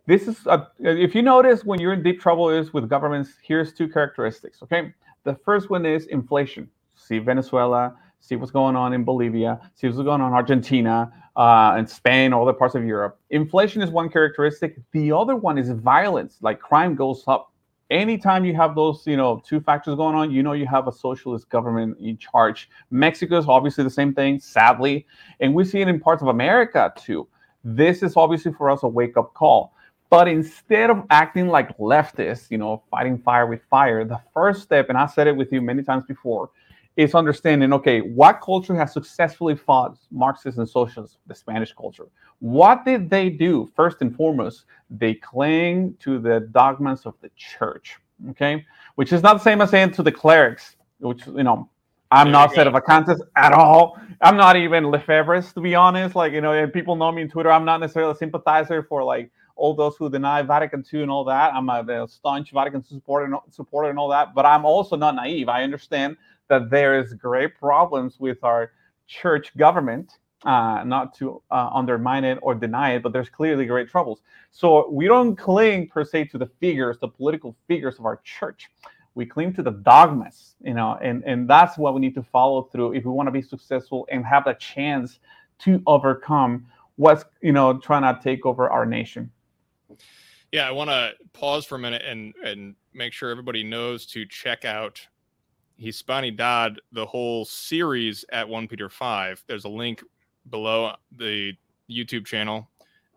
this 0.06 0.28
is 0.28 0.46
a, 0.48 0.68
if 0.80 1.16
you 1.16 1.22
notice 1.22 1.64
when 1.64 1.80
you're 1.80 1.94
in 1.94 2.04
deep 2.04 2.20
trouble 2.20 2.50
is 2.50 2.74
with 2.74 2.90
governments. 2.90 3.30
Here's 3.42 3.74
two 3.74 3.88
characteristics. 3.88 4.62
Okay, 4.64 4.94
the 5.24 5.36
first 5.46 5.70
one 5.70 5.86
is 5.86 6.08
inflation. 6.08 6.70
See 6.96 7.20
Venezuela. 7.20 7.96
See 8.24 8.38
what's 8.38 8.52
going 8.52 8.78
on 8.78 8.94
in 8.94 9.04
Bolivia. 9.04 9.60
See 9.76 9.86
what's 9.88 9.98
going 9.98 10.22
on 10.22 10.30
in 10.30 10.34
Argentina 10.34 11.12
uh, 11.36 11.74
and 11.78 11.90
Spain, 11.90 12.32
all 12.32 12.46
the 12.46 12.54
parts 12.54 12.74
of 12.74 12.86
Europe. 12.86 13.20
Inflation 13.32 13.82
is 13.82 13.90
one 13.90 14.10
characteristic. 14.10 14.78
The 14.94 15.12
other 15.12 15.36
one 15.36 15.58
is 15.58 15.70
violence. 15.72 16.38
Like 16.40 16.62
crime 16.62 16.96
goes 16.96 17.26
up 17.28 17.52
anytime 17.92 18.46
you 18.46 18.56
have 18.56 18.76
those 18.76 19.06
you 19.06 19.18
know 19.18 19.42
two 19.46 19.60
factors 19.60 19.96
going 19.96 20.16
on 20.16 20.32
you 20.32 20.42
know 20.42 20.54
you 20.54 20.66
have 20.66 20.88
a 20.88 20.92
socialist 20.92 21.50
government 21.50 21.98
in 22.00 22.18
charge 22.18 22.70
mexico 22.92 23.38
is 23.38 23.46
obviously 23.48 23.84
the 23.84 23.90
same 23.90 24.14
thing 24.14 24.40
sadly 24.40 25.06
and 25.42 25.54
we 25.54 25.66
see 25.66 25.82
it 25.82 25.88
in 25.90 26.00
parts 26.00 26.22
of 26.22 26.30
america 26.30 26.92
too 26.98 27.28
this 27.64 28.02
is 28.02 28.16
obviously 28.16 28.54
for 28.54 28.72
us 28.72 28.84
a 28.84 28.88
wake 28.88 29.18
up 29.18 29.34
call 29.34 29.74
but 30.10 30.28
instead 30.28 30.90
of 30.90 31.04
acting 31.10 31.50
like 31.50 31.78
leftists 31.78 32.50
you 32.50 32.58
know 32.58 32.82
fighting 32.90 33.18
fire 33.18 33.48
with 33.48 33.62
fire 33.70 34.06
the 34.06 34.20
first 34.34 34.64
step 34.64 34.88
and 34.88 34.98
i 34.98 35.06
said 35.06 35.28
it 35.28 35.36
with 35.36 35.52
you 35.52 35.62
many 35.62 35.84
times 35.84 36.06
before 36.06 36.50
is 36.96 37.16
understanding 37.16 37.74
okay 37.74 38.02
what 38.02 38.40
culture 38.42 38.76
has 38.76 38.94
successfully 38.94 39.56
fought 39.56 39.98
marxists 40.12 40.60
and 40.60 40.70
socialists 40.70 41.18
the 41.28 41.36
spanish 41.36 41.74
culture? 41.74 42.08
What 42.40 42.86
did 42.86 43.10
they 43.10 43.30
do? 43.30 43.72
First 43.76 44.02
and 44.02 44.16
foremost 44.16 44.66
they 44.90 45.16
cling 45.16 45.96
to 46.00 46.20
the 46.20 46.42
dogmas 46.52 47.06
of 47.06 47.16
the 47.22 47.30
church 47.36 47.98
okay? 48.32 48.66
Which 48.96 49.12
is 49.12 49.24
not 49.24 49.34
the 49.36 49.44
same 49.44 49.62
as 49.62 49.72
saying 49.72 49.92
to 49.92 50.04
the 50.04 50.12
clerics 50.12 50.76
which 51.00 51.26
you 51.28 51.44
know 51.44 51.70
i'm 52.12 52.28
there 52.28 52.34
not 52.34 52.52
sedevacantists 52.52 53.22
at 53.36 53.54
all. 53.54 54.00
I'm 54.22 54.38
not 54.38 54.56
even 54.56 54.86
lefebvreist 54.86 55.54
to 55.56 55.62
be 55.62 55.76
honest. 55.76 56.16
Like 56.16 56.34
you 56.34 56.42
know 56.42 56.54
and 56.54 56.72
people 56.72 56.96
know 56.96 57.12
me 57.12 57.24
on 57.24 57.30
twitter. 57.30 57.52
I'm 57.52 57.66
not 57.66 57.80
necessarily 57.80 58.14
a 58.14 58.16
sympathizer 58.16 58.84
for 58.84 59.04
like 59.04 59.32
all 59.56 59.74
those 59.74 59.96
who 59.98 60.10
deny 60.10 60.42
Vatican 60.42 60.84
II 60.92 61.04
and 61.04 61.12
all 61.12 61.24
that. 61.26 61.54
I'm 61.54 61.70
a, 61.70 62.04
a 62.04 62.08
staunch 62.08 62.52
Vatican 62.52 62.82
II 62.82 62.98
supporter, 62.98 63.38
supporter 63.52 63.90
and 63.90 64.00
all 64.00 64.10
that, 64.10 64.34
but 64.34 64.46
I'm 64.46 64.66
also 64.66 64.96
not 64.96 65.16
naive. 65.16 65.48
I 65.50 65.64
understand 65.64 66.18
that 66.50 66.70
there 66.70 67.00
is 67.00 67.14
great 67.14 67.56
problems 67.56 68.20
with 68.20 68.44
our 68.44 68.72
church 69.08 69.56
government 69.58 70.18
uh, 70.46 70.84
not 70.86 71.16
to 71.16 71.42
uh, 71.52 71.70
undermine 71.74 72.24
it 72.24 72.38
or 72.42 72.54
deny 72.54 72.96
it, 72.96 73.04
but 73.04 73.14
there's 73.14 73.30
clearly 73.30 73.66
great 73.66 73.90
troubles. 73.90 74.22
So 74.52 74.90
we 74.90 75.08
don't 75.08 75.36
cling 75.36 75.88
per 75.88 76.04
se 76.04 76.26
to 76.26 76.38
the 76.38 76.48
figures, 76.60 76.98
the 77.00 77.08
political 77.08 77.56
figures 77.68 77.98
of 78.00 78.06
our 78.06 78.20
church. 78.24 78.70
We 79.16 79.26
cling 79.26 79.54
to 79.54 79.64
the 79.64 79.72
dogmas, 79.72 80.56
you 80.62 80.74
know, 80.74 80.98
and, 81.02 81.24
and 81.24 81.48
that's 81.48 81.78
what 81.78 81.94
we 81.94 82.02
need 82.02 82.16
to 82.16 82.24
follow 82.24 82.64
through 82.64 82.94
if 82.94 83.06
we 83.06 83.12
want 83.12 83.28
to 83.28 83.32
be 83.32 83.42
successful 83.42 84.08
and 84.12 84.26
have 84.26 84.46
the 84.46 84.54
chance 84.54 85.20
to 85.60 85.82
overcome 85.86 86.66
what's, 86.96 87.24
you 87.42 87.52
know, 87.52 87.78
trying 87.78 88.02
to 88.02 88.22
take 88.22 88.46
over 88.46 88.70
our 88.70 88.86
nation. 88.86 89.32
Yeah, 90.52 90.68
I 90.68 90.72
want 90.72 90.90
to 90.90 91.14
pause 91.34 91.66
for 91.66 91.76
a 91.76 91.80
minute 91.80 92.04
and 92.06 92.34
and 92.44 92.76
make 92.94 93.14
sure 93.14 93.32
everybody 93.32 93.64
knows 93.64 94.06
to 94.08 94.26
check 94.26 94.66
out 94.66 95.00
Hispanidad, 95.82 96.78
the 96.92 97.06
whole 97.06 97.46
series 97.46 98.26
at 98.32 98.48
1 98.48 98.68
Peter 98.68 98.90
5. 98.90 99.44
There's 99.48 99.66
a 99.66 99.70
link 99.70 100.04
below 100.50 100.94
the 101.18 101.54
YouTube 101.90 102.26
channel. 102.26 102.70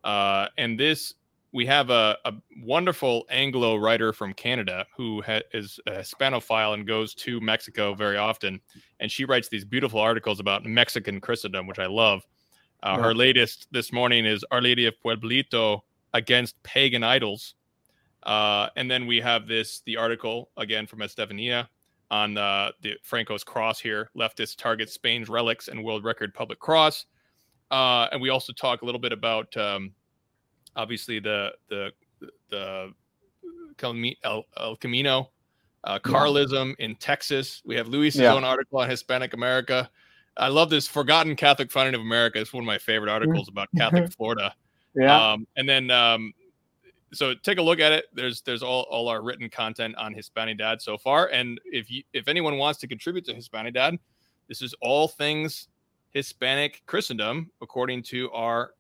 Uh, 0.05 0.49
and 0.57 0.79
this, 0.79 1.15
we 1.53 1.67
have 1.67 1.91
a, 1.91 2.17
a, 2.25 2.33
wonderful 2.63 3.25
Anglo 3.31 3.77
writer 3.77 4.13
from 4.13 4.33
Canada 4.33 4.87
who 4.97 5.23
ha- 5.23 5.41
is 5.53 5.81
a 5.87 5.93
Hispanophile 5.93 6.75
and 6.75 6.87
goes 6.87 7.15
to 7.15 7.41
Mexico 7.41 7.95
very 7.95 8.17
often. 8.17 8.61
And 9.01 9.11
she 9.11 9.25
writes 9.25 9.49
these 9.49 9.65
beautiful 9.65 10.01
articles 10.01 10.39
about 10.39 10.65
Mexican 10.65 11.21
Christendom, 11.21 11.67
which 11.67 11.79
I 11.79 11.87
love. 11.87 12.27
Uh, 12.83 12.95
yeah. 12.97 13.05
Her 13.05 13.15
latest 13.15 13.69
this 13.73 13.93
morning 13.93 14.27
is 14.27 14.45
Our 14.51 14.61
Lady 14.61 14.87
of 14.87 14.95
Pueblito 15.05 15.81
against 16.15 16.63
pagan 16.63 17.03
idols. 17.03 17.55
Uh, 18.23 18.69
and 18.77 18.91
then 18.91 19.07
we 19.07 19.21
have 19.21 19.47
this, 19.47 19.81
the 19.87 19.97
article 19.97 20.51
again 20.57 20.87
from 20.87 21.03
Estefania 21.03 21.69
on 22.11 22.39
uh, 22.39 22.71
the 22.83 22.95
Franco's 23.03 23.45
cross 23.45 23.81
here. 23.81 24.11
Leftist 24.17 24.57
targets 24.57 24.93
Spain's 24.93 25.29
relics 25.29 25.69
and 25.69 25.83
world 25.83 26.05
record 26.05 26.35
public 26.35 26.59
cross. 26.59 27.07
Uh, 27.71 28.09
and 28.13 28.21
we 28.21 28.29
also 28.31 28.53
talk 28.53 28.83
a 28.83 28.85
little 28.85 29.01
bit 29.01 29.13
about 29.13 29.55
um, 29.57 29.93
obviously 30.77 31.19
the 31.19 31.53
the 31.69 31.91
the 32.51 32.93
El, 34.25 34.45
El 34.57 34.77
Camino, 34.77 35.31
uh, 35.85 35.99
Carlism 35.99 36.75
in 36.79 36.95
Texas. 36.97 37.63
We 37.65 37.75
have 37.77 37.89
Luis's 37.89 38.21
yeah. 38.21 38.33
own 38.35 38.45
article 38.45 38.79
on 38.79 38.89
Hispanic 38.89 39.35
America. 39.35 39.91
I 40.37 40.49
love 40.49 40.71
this 40.71 40.87
Forgotten 40.87 41.35
Catholic 41.35 41.71
Founding 41.73 41.95
of 41.95 42.01
America. 42.01 42.41
It's 42.41 42.53
one 42.53 42.63
of 42.63 42.67
my 42.67 42.79
favorite 42.79 43.11
articles 43.11 43.49
about 43.49 43.69
Catholic 43.77 44.13
Florida. 44.13 44.55
Yeah. 44.99 45.33
Um, 45.33 45.47
and 45.59 45.69
then 45.69 45.91
um, 45.91 46.33
so 47.17 47.35
take 47.35 47.59
a 47.59 47.63
look 47.63 47.81
at 47.81 47.93
it. 47.93 48.07
There's 48.13 48.43
there's 48.43 48.63
all, 48.63 48.83
all 48.91 49.09
our 49.09 49.23
written 49.23 49.49
content 49.49 49.97
on 49.97 50.15
Hispanidad 50.15 50.81
so 50.81 50.99
far. 50.99 51.29
And 51.29 51.61
if 51.65 51.91
you 51.91 52.03
if 52.13 52.29
anyone 52.29 52.59
wants 52.59 52.81
to 52.81 52.89
contribute 52.89 53.25
to 53.27 53.35
Hispanidad, 53.35 53.99
this 54.49 54.63
is 54.63 54.75
all 54.81 55.09
things 55.09 55.69
Hispanic 56.13 56.83
Christendom, 56.87 57.51
according 57.61 58.03
to 58.05 58.31
our 58.31 58.73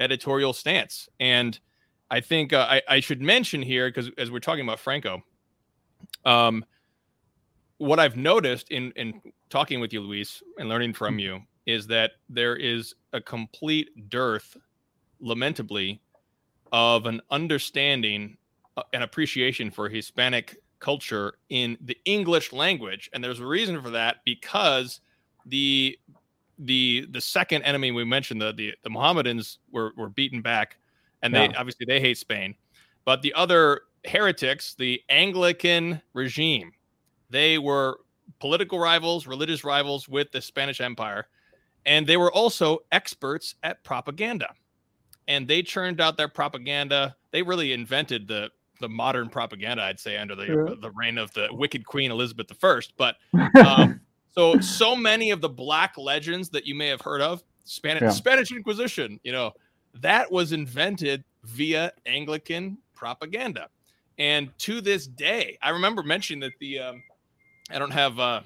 editorial 0.00 0.52
stance. 0.52 1.08
And 1.20 1.58
I 2.10 2.20
think 2.20 2.52
uh, 2.52 2.66
I, 2.68 2.82
I, 2.88 3.00
should 3.00 3.22
mention 3.22 3.62
here, 3.62 3.88
because 3.88 4.10
as 4.18 4.30
we're 4.30 4.40
talking 4.40 4.64
about 4.64 4.78
Franco, 4.78 5.22
um, 6.26 6.64
what 7.78 7.98
I've 7.98 8.16
noticed 8.16 8.70
in, 8.70 8.92
in 8.96 9.20
talking 9.48 9.80
with 9.80 9.92
you, 9.92 10.00
Luis, 10.00 10.42
and 10.58 10.68
learning 10.68 10.92
from 10.92 11.18
you 11.18 11.40
is 11.66 11.86
that 11.86 12.12
there 12.28 12.56
is 12.56 12.94
a 13.14 13.20
complete 13.20 14.10
dearth, 14.10 14.56
lamentably, 15.20 16.02
of 16.74 17.06
an 17.06 17.20
understanding 17.30 18.36
uh, 18.76 18.82
and 18.92 19.04
appreciation 19.04 19.70
for 19.70 19.88
Hispanic 19.88 20.56
culture 20.80 21.34
in 21.48 21.78
the 21.80 21.96
English 22.04 22.52
language. 22.52 23.08
And 23.12 23.22
there's 23.22 23.38
a 23.38 23.46
reason 23.46 23.80
for 23.80 23.90
that 23.90 24.16
because 24.24 25.00
the 25.46 25.96
the 26.58 27.06
the 27.10 27.20
second 27.20 27.62
enemy 27.62 27.92
we 27.92 28.04
mentioned 28.04 28.42
the 28.42 28.52
the, 28.52 28.74
the 28.82 28.90
Mohammedans 28.90 29.60
were 29.70 29.92
were 29.96 30.08
beaten 30.08 30.42
back, 30.42 30.78
and 31.22 31.32
yeah. 31.32 31.46
they 31.46 31.54
obviously 31.54 31.86
they 31.86 32.00
hate 32.00 32.18
Spain, 32.18 32.56
but 33.04 33.22
the 33.22 33.32
other 33.34 33.82
heretics, 34.04 34.74
the 34.74 35.00
Anglican 35.08 36.02
regime, 36.12 36.72
they 37.30 37.56
were 37.56 38.00
political 38.40 38.80
rivals, 38.80 39.28
religious 39.28 39.62
rivals 39.62 40.08
with 40.08 40.32
the 40.32 40.42
Spanish 40.42 40.80
Empire, 40.80 41.28
and 41.86 42.04
they 42.04 42.16
were 42.16 42.32
also 42.32 42.80
experts 42.90 43.54
at 43.62 43.82
propaganda, 43.84 44.48
and 45.28 45.48
they 45.48 45.62
churned 45.62 46.00
out 46.00 46.16
their 46.16 46.28
propaganda. 46.28 47.16
They 47.30 47.42
really 47.42 47.72
invented 47.72 48.28
the 48.28 48.50
the 48.80 48.88
modern 48.88 49.28
propaganda, 49.28 49.82
I'd 49.82 50.00
say, 50.00 50.16
under 50.16 50.34
the 50.34 50.76
the 50.80 50.90
reign 50.90 51.18
of 51.18 51.32
the 51.34 51.48
wicked 51.52 51.86
Queen 51.86 52.10
Elizabeth 52.10 52.50
I. 52.62 52.80
But 52.96 53.16
um, 53.66 54.00
so 54.32 54.58
so 54.60 54.96
many 54.96 55.30
of 55.30 55.40
the 55.40 55.48
black 55.48 55.96
legends 55.96 56.48
that 56.50 56.66
you 56.66 56.74
may 56.74 56.88
have 56.88 57.00
heard 57.00 57.20
of, 57.20 57.42
Spanish 57.64 58.02
yeah. 58.02 58.10
Spanish 58.10 58.52
Inquisition, 58.52 59.20
you 59.22 59.32
know, 59.32 59.52
that 59.94 60.30
was 60.30 60.52
invented 60.52 61.24
via 61.44 61.92
Anglican 62.06 62.78
propaganda. 62.94 63.68
And 64.18 64.56
to 64.60 64.80
this 64.80 65.06
day, 65.06 65.58
I 65.62 65.70
remember 65.70 66.02
mentioning 66.02 66.40
that 66.40 66.52
the 66.60 66.78
um, 66.80 67.02
I 67.70 67.78
don't 67.78 67.92
have 67.92 68.18
uh 68.18 68.40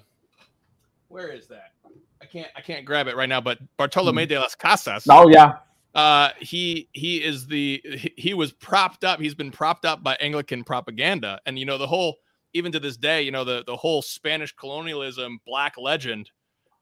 where 1.08 1.28
is 1.28 1.46
that? 1.48 1.72
I 2.20 2.26
can't 2.26 2.48
I 2.56 2.60
can't 2.60 2.84
grab 2.84 3.08
it 3.08 3.16
right 3.16 3.28
now, 3.28 3.40
but 3.40 3.58
Bartolome 3.76 4.24
mm. 4.24 4.28
de 4.28 4.38
las 4.38 4.54
Casas. 4.54 5.06
Oh 5.08 5.28
yeah. 5.28 5.58
Uh 5.94 6.30
he 6.38 6.88
he 6.92 7.24
is 7.24 7.46
the 7.46 7.82
he, 8.16 8.34
was 8.34 8.52
propped 8.52 9.04
up, 9.04 9.20
he's 9.20 9.34
been 9.34 9.50
propped 9.50 9.84
up 9.84 10.02
by 10.02 10.16
Anglican 10.20 10.62
propaganda. 10.62 11.40
And 11.46 11.58
you 11.58 11.64
know, 11.64 11.78
the 11.78 11.86
whole 11.86 12.16
even 12.52 12.72
to 12.72 12.80
this 12.80 12.96
day, 12.96 13.22
you 13.22 13.30
know, 13.30 13.44
the 13.44 13.64
the 13.66 13.76
whole 13.76 14.02
Spanish 14.02 14.54
colonialism 14.54 15.40
black 15.46 15.76
legend 15.78 16.30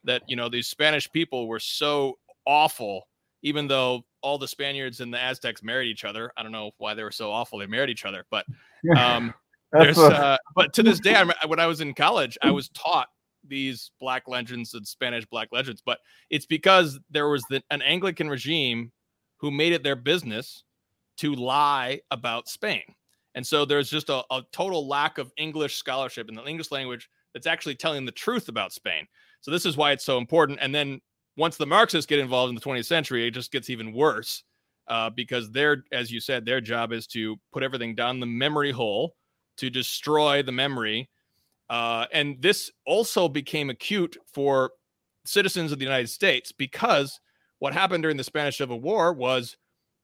that 0.05 0.23
you 0.27 0.37
know 0.37 0.49
these 0.49 0.67
Spanish 0.67 1.11
people 1.11 1.47
were 1.47 1.61
so 1.61 2.19
awful, 2.47 3.09
even 3.43 3.69
though 3.69 4.05
all 4.23 4.39
the 4.39 4.49
Spaniards 4.49 5.01
and 5.01 5.13
the 5.15 5.19
Aztecs 5.19 5.63
married 5.63 5.89
each 5.89 6.05
other. 6.05 6.33
I 6.37 6.43
don't 6.43 6.53
know 6.53 6.73
why 6.79 6.95
they 6.95 7.03
were 7.05 7.13
so 7.13 7.31
awful. 7.31 7.59
They 7.59 7.67
married 7.67 7.91
each 7.91 8.05
other, 8.05 8.25
but 8.31 8.47
um, 8.97 9.33
there's 9.73 9.99
uh, 9.99 10.37
but 10.57 10.73
to 10.75 10.83
this 10.83 11.01
day, 11.01 11.15
I, 11.15 11.47
when 11.47 11.61
I 11.61 11.67
was 11.67 11.81
in 11.81 11.95
college, 11.95 12.39
I 12.43 12.51
was 12.51 12.69
taught 12.71 13.09
these 13.49 13.91
black 14.01 14.27
legends 14.27 14.75
and 14.75 14.87
Spanish 14.87 15.25
black 15.27 15.49
legends, 15.53 15.83
but 15.85 15.99
it's 16.31 16.47
because 16.47 16.99
there 17.11 17.29
was 17.29 17.45
the, 17.51 17.63
an 17.71 17.83
Anglican 17.83 18.29
regime 18.29 18.91
who 19.39 19.51
made 19.51 19.73
it 19.73 19.83
their 19.83 19.97
business 19.97 20.65
to 21.19 21.35
lie 21.35 22.01
about 22.11 22.49
Spain. 22.49 22.83
And 23.35 23.47
so 23.47 23.65
there's 23.65 23.91
just 23.91 24.09
a, 24.09 24.23
a 24.31 24.43
total 24.53 24.89
lack 24.89 25.19
of 25.19 25.33
English 25.37 25.77
scholarship 25.77 26.29
in 26.29 26.35
the 26.35 26.45
English 26.45 26.71
language 26.71 27.09
that's 27.35 27.47
actually 27.47 27.75
telling 27.75 28.05
the 28.05 28.13
truth 28.13 28.49
about 28.49 28.73
Spain. 28.73 29.07
So 29.43 29.51
this 29.51 29.67
is 29.67 29.77
why 29.77 29.93
it's 29.93 30.05
so 30.05 30.19
important. 30.19 30.59
And 30.63 30.75
then 30.75 31.01
once 31.37 31.57
the 31.57 31.67
Marxists 31.67 32.07
get 32.07 32.19
involved 32.19 32.49
in 32.49 32.55
the 32.55 32.61
20th 32.61 32.87
century, 32.87 33.27
it 33.27 33.33
just 33.33 33.53
gets 33.53 33.69
even 33.69 33.93
worse 33.93 34.43
uh, 34.89 35.11
because 35.11 35.51
their, 35.51 35.85
as 35.93 36.11
you 36.11 36.19
said, 36.19 36.45
their 36.45 36.61
job 36.61 36.93
is 36.93 37.07
to 37.09 37.37
put 37.53 37.63
everything 37.63 37.95
down 37.95 38.21
the 38.21 38.27
memory 38.27 38.73
hole 38.73 39.17
to 39.59 39.69
destroy 39.69 40.43
the 40.43 40.53
memory. 40.53 41.11
Uh, 41.69 42.07
and 42.13 42.41
this 42.41 42.71
also 42.87 43.29
became 43.29 43.69
acute 43.69 44.17
for 44.33 44.71
citizens 45.27 45.73
of 45.73 45.79
the 45.79 45.85
United 45.85 46.09
States 46.09 46.53
because 46.53 47.21
what 47.59 47.73
happened 47.73 48.03
during 48.03 48.17
the 48.17 48.25
Spanish 48.25 48.59
Civil 48.59 48.81
War 48.81 49.13
was 49.13 49.57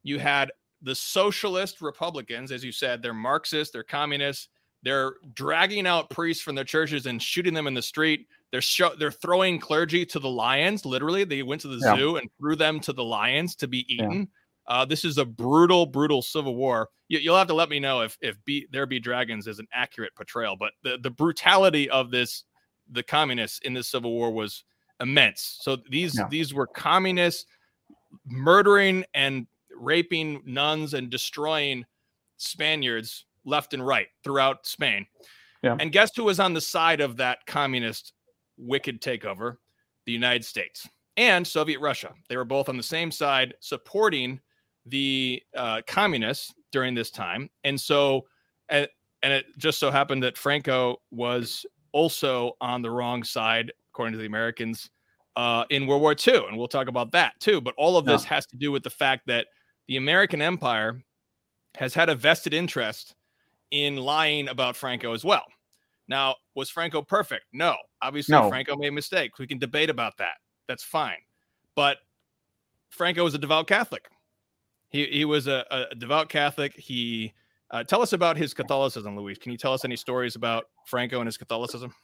you 0.03 0.19
had 0.19 0.51
the 0.83 0.95
socialist 0.95 1.81
Republicans, 1.81 2.51
as 2.51 2.65
you 2.65 2.73
said, 2.73 3.03
they're 3.03 3.15
Marxists, 3.15 3.73
they're 3.73 3.85
communists. 3.85 4.49
They're 4.85 5.15
dragging 5.35 5.87
out 5.87 6.11
priests 6.11 6.43
from 6.43 6.57
their 6.57 6.65
churches 6.65 7.07
and 7.07 7.23
shooting 7.23 7.55
them 7.55 7.69
in 7.69 7.75
the 7.75 7.83
street. 7.83 8.27
They're 8.51 8.61
show, 8.61 8.91
they're 8.99 9.13
throwing 9.13 9.61
clergy 9.61 10.05
to 10.07 10.19
the 10.19 10.29
lions. 10.29 10.85
Literally, 10.85 11.25
they 11.25 11.45
went 11.45 11.61
to 11.61 11.69
the 11.69 11.81
yeah. 11.85 11.97
zoo 11.97 12.17
and 12.17 12.29
threw 12.39 12.57
them 12.57 12.81
to 12.81 12.93
the 12.93 13.05
lions 13.05 13.55
to 13.57 13.69
be 13.69 13.87
eaten. 13.93 14.29
Yeah. 14.69 14.75
Uh, 14.75 14.85
this 14.85 15.05
is 15.05 15.19
a 15.19 15.25
brutal, 15.25 15.87
brutal 15.87 16.21
civil 16.21 16.57
war. 16.57 16.89
You, 17.09 17.31
will 17.31 17.39
have 17.39 17.49
to 17.49 17.55
let 17.55 17.69
me 17.69 17.79
know 17.79 18.01
if 18.01 18.17
if 18.21 18.37
be, 18.45 18.67
there 18.73 18.87
be 18.87 18.99
dragons 18.99 19.47
is 19.47 19.59
an 19.59 19.69
accurate 19.73 20.15
portrayal, 20.17 20.57
but 20.59 20.73
the 20.83 20.99
the 21.01 21.11
brutality 21.11 21.89
of 21.89 22.11
this 22.11 22.45
the 22.91 23.03
communists 23.03 23.61
in 23.61 23.75
this 23.75 23.89
civil 23.89 24.13
war 24.13 24.33
was 24.33 24.65
immense. 25.03 25.59
So 25.61 25.77
these 25.91 26.17
yeah. 26.17 26.29
these 26.31 26.55
were 26.55 26.67
communists 26.67 27.45
murdering 28.27 29.05
and 29.15 29.47
raping 29.77 30.43
nuns 30.47 30.95
and 30.95 31.11
destroying 31.11 31.85
Spaniards 32.37 33.27
left 33.45 33.75
and 33.75 33.87
right 33.87 34.07
throughout 34.25 34.67
Spain. 34.67 35.07
Yeah. 35.63 35.77
And 35.79 35.93
guess 35.93 36.15
who 36.17 36.25
was 36.25 36.41
on 36.41 36.55
the 36.55 36.61
side 36.61 37.01
of 37.01 37.17
that 37.19 37.45
communist 37.47 38.15
wicked 38.57 39.03
takeover? 39.03 39.57
The 40.07 40.13
United 40.13 40.45
States 40.45 40.89
and 41.17 41.47
Soviet 41.47 41.81
Russia. 41.81 42.13
They 42.29 42.37
were 42.37 42.45
both 42.45 42.69
on 42.69 42.77
the 42.77 42.83
same 42.83 43.11
side 43.11 43.55
supporting 43.61 44.41
the 44.87 45.43
uh, 45.57 45.83
communists 45.87 46.53
during 46.73 46.95
this 46.95 47.11
time. 47.11 47.51
And 47.65 47.81
so, 47.81 48.27
and, 48.69 48.89
and 49.23 49.33
it 49.33 49.47
just 49.59 49.79
so 49.79 49.91
happened 49.91 50.23
that 50.25 50.37
Franco 50.37 51.01
was 51.11 51.65
also 51.93 52.57
on 52.61 52.83
the 52.83 52.91
wrong 52.91 53.23
side, 53.23 53.73
according 53.93 54.13
to 54.13 54.19
the 54.19 54.27
Americans, 54.27 54.91
uh, 55.37 55.65
in 55.71 55.87
World 55.87 56.03
War 56.03 56.15
II. 56.15 56.47
And 56.49 56.57
we'll 56.57 56.69
talk 56.69 56.89
about 56.89 57.13
that 57.13 57.35
too. 57.41 57.61
But 57.61 57.75
all 57.77 57.97
of 57.97 58.05
this 58.05 58.25
has 58.25 58.47
to 58.47 58.57
do 58.57 58.73
with 58.73 58.83
the 58.83 58.91
fact 58.91 59.27
that 59.27 59.47
the 59.89 59.97
American 59.97 60.43
empire 60.43 61.01
has 61.77 61.95
had 61.95 62.09
a 62.09 62.15
vested 62.15 62.53
interest 62.53 63.15
in 63.71 63.97
lying 63.97 64.49
about 64.49 64.77
Franco 64.77 65.15
as 65.15 65.25
well. 65.25 65.45
Now, 66.09 66.37
was 66.55 66.69
Franco 66.69 67.01
perfect? 67.01 67.45
No. 67.53 67.77
Obviously, 68.03 68.33
no. 68.33 68.49
Franco 68.49 68.77
made 68.77 68.91
mistakes. 68.91 69.39
We 69.39 69.47
can 69.47 69.59
debate 69.59 69.89
about 69.89 70.17
that. 70.19 70.35
That's 70.69 70.85
fine. 70.85 71.19
But 71.75 71.99
Franco 72.91 73.25
was 73.25 73.35
a 73.35 73.39
devout 73.39 73.67
Catholic. 73.67 74.05
He, 74.91 75.07
he 75.07 75.25
was 75.25 75.47
a, 75.47 75.65
a 75.71 75.95
devout 75.95 76.29
Catholic. 76.29 76.75
He 76.77 77.33
uh, 77.71 77.83
tell 77.83 78.03
us 78.03 78.13
about 78.13 78.37
his 78.37 78.53
Catholicism, 78.53 79.17
Luis. 79.17 79.39
Can 79.39 79.53
you 79.53 79.59
tell 79.59 79.73
us 79.73 79.87
any 79.87 79.97
stories 79.97 80.37
about 80.37 80.65
Franco 80.85 81.21
and 81.21 81.27
his 81.27 81.39
Catholicism? 81.39 81.95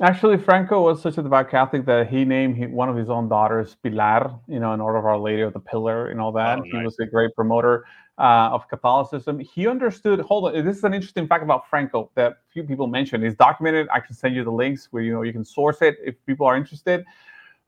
Actually, 0.00 0.38
Franco 0.38 0.82
was 0.82 1.02
such 1.02 1.18
a 1.18 1.22
devout 1.22 1.50
Catholic 1.50 1.84
that 1.86 2.08
he 2.08 2.24
named 2.24 2.70
one 2.70 2.88
of 2.88 2.94
his 2.94 3.10
own 3.10 3.28
daughters 3.28 3.76
Pilar, 3.82 4.32
you 4.46 4.60
know, 4.60 4.72
in 4.72 4.80
order 4.80 4.96
of 4.96 5.04
Our 5.04 5.18
Lady 5.18 5.42
of 5.42 5.52
the 5.52 5.60
Pillar 5.60 6.10
and 6.10 6.20
all 6.20 6.30
that. 6.32 6.58
Oh, 6.58 6.62
nice. 6.62 6.70
He 6.70 6.78
was 6.78 6.98
a 7.00 7.06
great 7.06 7.34
promoter 7.34 7.84
uh, 8.16 8.50
of 8.52 8.68
Catholicism. 8.68 9.40
He 9.40 9.66
understood. 9.66 10.20
Hold 10.20 10.54
on, 10.54 10.64
this 10.64 10.76
is 10.76 10.84
an 10.84 10.94
interesting 10.94 11.26
fact 11.26 11.42
about 11.42 11.68
Franco 11.68 12.10
that 12.14 12.38
few 12.52 12.62
people 12.62 12.86
mention. 12.86 13.24
It's 13.24 13.36
documented. 13.36 13.88
I 13.92 13.98
can 13.98 14.14
send 14.14 14.36
you 14.36 14.44
the 14.44 14.52
links 14.52 14.86
where 14.92 15.02
you 15.02 15.12
know 15.12 15.22
you 15.22 15.32
can 15.32 15.44
source 15.44 15.82
it 15.82 15.96
if 16.04 16.14
people 16.26 16.46
are 16.46 16.56
interested. 16.56 17.04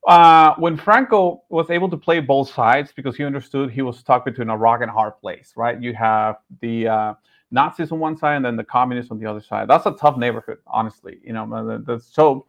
Uh, 0.07 0.55
when 0.57 0.77
Franco 0.77 1.43
was 1.51 1.69
able 1.69 1.89
to 1.91 1.97
play 1.97 2.21
both 2.21 2.51
sides 2.53 2.93
because 2.95 3.17
he 3.17 3.25
understood 3.25 3.71
he 3.71 3.83
was 3.83 3.99
stuck 3.99 4.25
between 4.25 4.49
a 4.49 4.57
rock 4.57 4.81
and 4.83 4.91
hard 4.91 5.13
place, 5.21 5.53
right? 5.57 5.81
You 5.81 5.95
have 5.95 6.37
the 6.61 6.89
uh, 6.89 7.15
Nazis 7.51 7.93
on 7.93 7.99
one 7.99 8.17
side 8.17 8.37
and 8.37 8.45
then 8.45 8.57
the 8.57 8.65
communists 8.65 9.11
on 9.11 9.19
the 9.19 9.27
other 9.27 9.41
side. 9.41 9.69
That's 9.69 9.87
a 9.87 9.93
tough 9.93 10.17
neighborhood, 10.17 10.59
honestly. 10.67 11.19
You 11.25 11.33
know, 11.33 11.99
so 12.03 12.47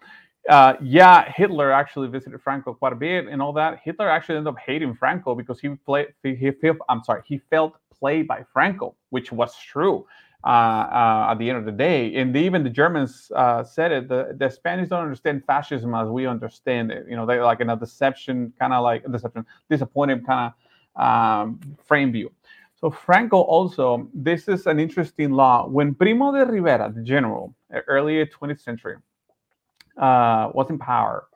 uh, 0.50 0.74
yeah, 0.82 1.32
Hitler 1.32 1.72
actually 1.72 2.08
visited 2.08 2.42
Franco 2.42 2.74
quite 2.74 2.94
a 2.94 2.96
bit 2.96 3.28
and 3.28 3.42
all 3.42 3.54
that. 3.54 3.80
Hitler 3.84 4.10
actually 4.10 4.38
ended 4.38 4.54
up 4.54 4.60
hating 4.60 4.96
Franco 4.96 5.36
because 5.36 5.60
he 5.60 5.70
played. 5.70 6.08
He 6.24 6.52
felt. 6.52 6.78
I'm 6.90 7.04
sorry. 7.04 7.22
He 7.26 7.40
felt 7.50 7.76
played 7.92 8.28
by 8.28 8.44
Franco, 8.52 8.96
which 9.10 9.32
was 9.32 9.56
true. 9.58 10.06
Uh, 10.44 10.48
uh, 10.48 11.28
at 11.30 11.38
the 11.38 11.48
end 11.48 11.60
of 11.60 11.66
the 11.66 11.72
day, 11.72 12.16
and 12.16 12.36
even 12.36 12.64
the 12.64 12.70
Germans 12.70 13.32
uh, 13.36 13.64
said 13.64 13.92
it. 13.92 14.10
The, 14.10 14.36
the 14.40 14.50
Spanish 14.50 14.90
don't 14.90 15.04
understand 15.04 15.46
fascism 15.46 15.94
as 15.94 16.10
we 16.10 16.26
understand 16.26 16.92
it. 16.92 17.06
You 17.08 17.16
know, 17.16 17.28
they're 17.28 17.46
like 17.46 17.60
in 17.60 17.70
a 17.70 17.76
deception, 17.76 18.52
kind 18.58 18.74
of 18.74 18.82
like 18.82 19.06
deception, 19.12 19.46
disappointed 19.70 20.26
kind 20.26 20.52
of 20.98 21.00
um, 21.00 21.60
frame 21.86 22.12
view. 22.12 22.32
So 22.82 22.90
Franco 22.90 23.38
also, 23.42 24.10
this 24.12 24.48
is 24.48 24.66
an 24.66 24.80
interesting 24.80 25.32
law. 25.32 25.68
When 25.68 25.94
Primo 25.94 26.32
de 26.32 26.52
Rivera, 26.52 26.92
the 26.92 27.04
general, 27.04 27.54
early 27.88 28.26
20th 28.26 28.60
century, 28.60 28.98
uh, 29.98 30.50
was 30.54 30.68
in 30.72 30.80
power, 30.80 31.28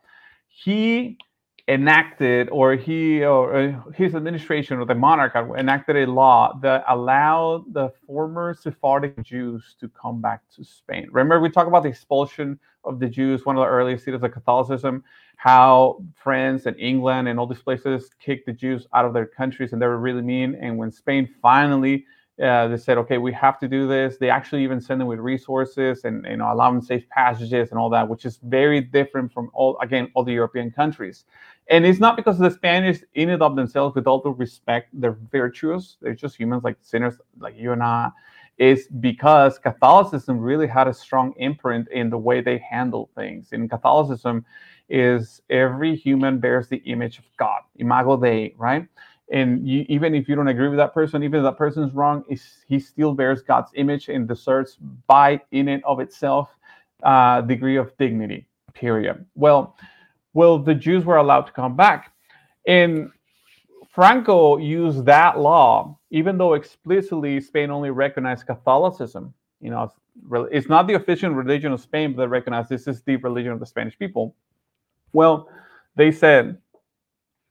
he 0.47 1.19
enacted 1.67 2.47
or 2.49 2.75
he 2.75 3.23
or 3.23 3.55
uh, 3.55 3.91
his 3.91 4.13
administration 4.13 4.77
or 4.77 4.85
the 4.85 4.93
monarch 4.93 5.35
enacted 5.57 5.95
a 5.95 6.05
law 6.11 6.57
that 6.61 6.83
allowed 6.87 7.73
the 7.73 7.91
former 8.05 8.53
Sephardic 8.53 9.21
Jews 9.23 9.75
to 9.79 9.89
come 9.89 10.21
back 10.21 10.41
to 10.55 10.63
Spain. 10.63 11.07
Remember, 11.11 11.39
we 11.39 11.49
talked 11.49 11.67
about 11.67 11.83
the 11.83 11.89
expulsion 11.89 12.59
of 12.83 12.99
the 12.99 13.09
Jews, 13.09 13.45
one 13.45 13.57
of 13.57 13.61
the 13.61 13.67
earliest 13.67 14.05
cities 14.05 14.21
of 14.21 14.31
Catholicism, 14.31 15.03
how 15.37 16.03
France 16.13 16.67
and 16.67 16.79
England 16.79 17.27
and 17.27 17.39
all 17.39 17.47
these 17.47 17.63
places 17.63 18.11
kicked 18.19 18.45
the 18.45 18.53
Jews 18.53 18.85
out 18.93 19.05
of 19.05 19.13
their 19.13 19.25
countries 19.25 19.73
and 19.73 19.81
they 19.81 19.87
were 19.87 19.97
really 19.97 20.21
mean. 20.21 20.55
And 20.61 20.77
when 20.77 20.91
Spain 20.91 21.27
finally 21.41 22.05
uh, 22.41 22.67
they 22.67 22.77
said, 22.77 22.97
okay, 22.97 23.17
we 23.17 23.31
have 23.31 23.59
to 23.59 23.67
do 23.67 23.87
this. 23.87 24.17
They 24.17 24.29
actually 24.29 24.63
even 24.63 24.81
send 24.81 24.99
them 24.99 25.07
with 25.07 25.19
resources 25.19 26.03
and 26.03 26.25
you 26.29 26.37
know 26.37 26.51
allow 26.51 26.69
them 26.69 26.81
safe 26.81 27.07
passages 27.09 27.69
and 27.71 27.79
all 27.79 27.89
that, 27.91 28.07
which 28.07 28.25
is 28.25 28.39
very 28.43 28.81
different 28.81 29.31
from 29.31 29.49
all 29.53 29.77
again 29.81 30.09
all 30.15 30.23
the 30.23 30.33
European 30.33 30.69
countries. 30.69 31.25
And 31.69 31.85
it's 31.85 31.99
not 31.99 32.17
because 32.17 32.37
the 32.37 32.51
Spanish 32.51 32.99
in 33.13 33.29
and 33.29 33.41
of 33.41 33.55
themselves, 33.55 33.95
with 33.95 34.05
all 34.05 34.21
the 34.21 34.31
respect, 34.31 34.89
they're 34.93 35.17
virtuous. 35.31 35.97
They're 36.01 36.13
just 36.13 36.35
humans 36.35 36.63
like 36.63 36.77
sinners 36.81 37.15
like 37.39 37.57
you 37.57 37.71
and 37.71 37.81
I. 37.81 38.11
Is 38.57 38.87
because 38.87 39.57
Catholicism 39.59 40.39
really 40.39 40.67
had 40.67 40.87
a 40.87 40.93
strong 40.93 41.33
imprint 41.37 41.89
in 41.89 42.09
the 42.09 42.17
way 42.17 42.39
they 42.39 42.57
handle 42.57 43.09
things. 43.15 43.51
In 43.51 43.67
Catholicism, 43.67 44.45
is 44.89 45.41
every 45.49 45.95
human 45.95 46.39
bears 46.39 46.67
the 46.67 46.77
image 46.77 47.17
of 47.17 47.25
God, 47.37 47.61
imago 47.77 48.17
Dei, 48.17 48.53
right? 48.57 48.87
And 49.31 49.67
you, 49.67 49.85
even 49.89 50.13
if 50.13 50.29
you 50.29 50.35
don't 50.35 50.47
agree 50.47 50.67
with 50.67 50.77
that 50.77 50.93
person, 50.93 51.23
even 51.23 51.39
if 51.39 51.43
that 51.43 51.57
person 51.57 51.83
is 51.83 51.93
wrong, 51.93 52.23
he 52.67 52.79
still 52.79 53.13
bears 53.13 53.41
God's 53.41 53.71
image 53.75 54.09
and 54.09 54.27
deserves 54.27 54.77
by 55.07 55.41
in 55.51 55.67
and 55.69 55.83
of 55.83 55.99
itself 55.99 56.49
uh, 57.03 57.41
degree 57.41 57.77
of 57.77 57.95
dignity. 57.97 58.45
Period. 58.73 59.25
Well, 59.35 59.75
well, 60.33 60.59
the 60.59 60.75
Jews 60.75 61.05
were 61.05 61.17
allowed 61.17 61.43
to 61.43 61.53
come 61.53 61.75
back, 61.75 62.11
and 62.67 63.09
Franco 63.89 64.57
used 64.57 65.05
that 65.05 65.39
law, 65.39 65.97
even 66.11 66.37
though 66.37 66.53
explicitly 66.53 67.39
Spain 67.39 67.71
only 67.71 67.89
recognized 67.89 68.45
Catholicism. 68.45 69.33
You 69.61 69.69
know, 69.71 69.91
it's 70.51 70.67
not 70.67 70.87
the 70.87 70.95
official 70.95 71.31
religion 71.31 71.71
of 71.71 71.79
Spain, 71.79 72.13
but 72.13 72.23
they 72.23 72.27
recognize 72.27 72.67
this 72.67 72.87
is 72.87 73.01
the 73.03 73.15
religion 73.15 73.53
of 73.53 73.61
the 73.61 73.65
Spanish 73.65 73.97
people. 73.97 74.35
Well, 75.13 75.49
they 75.95 76.11
said 76.11 76.57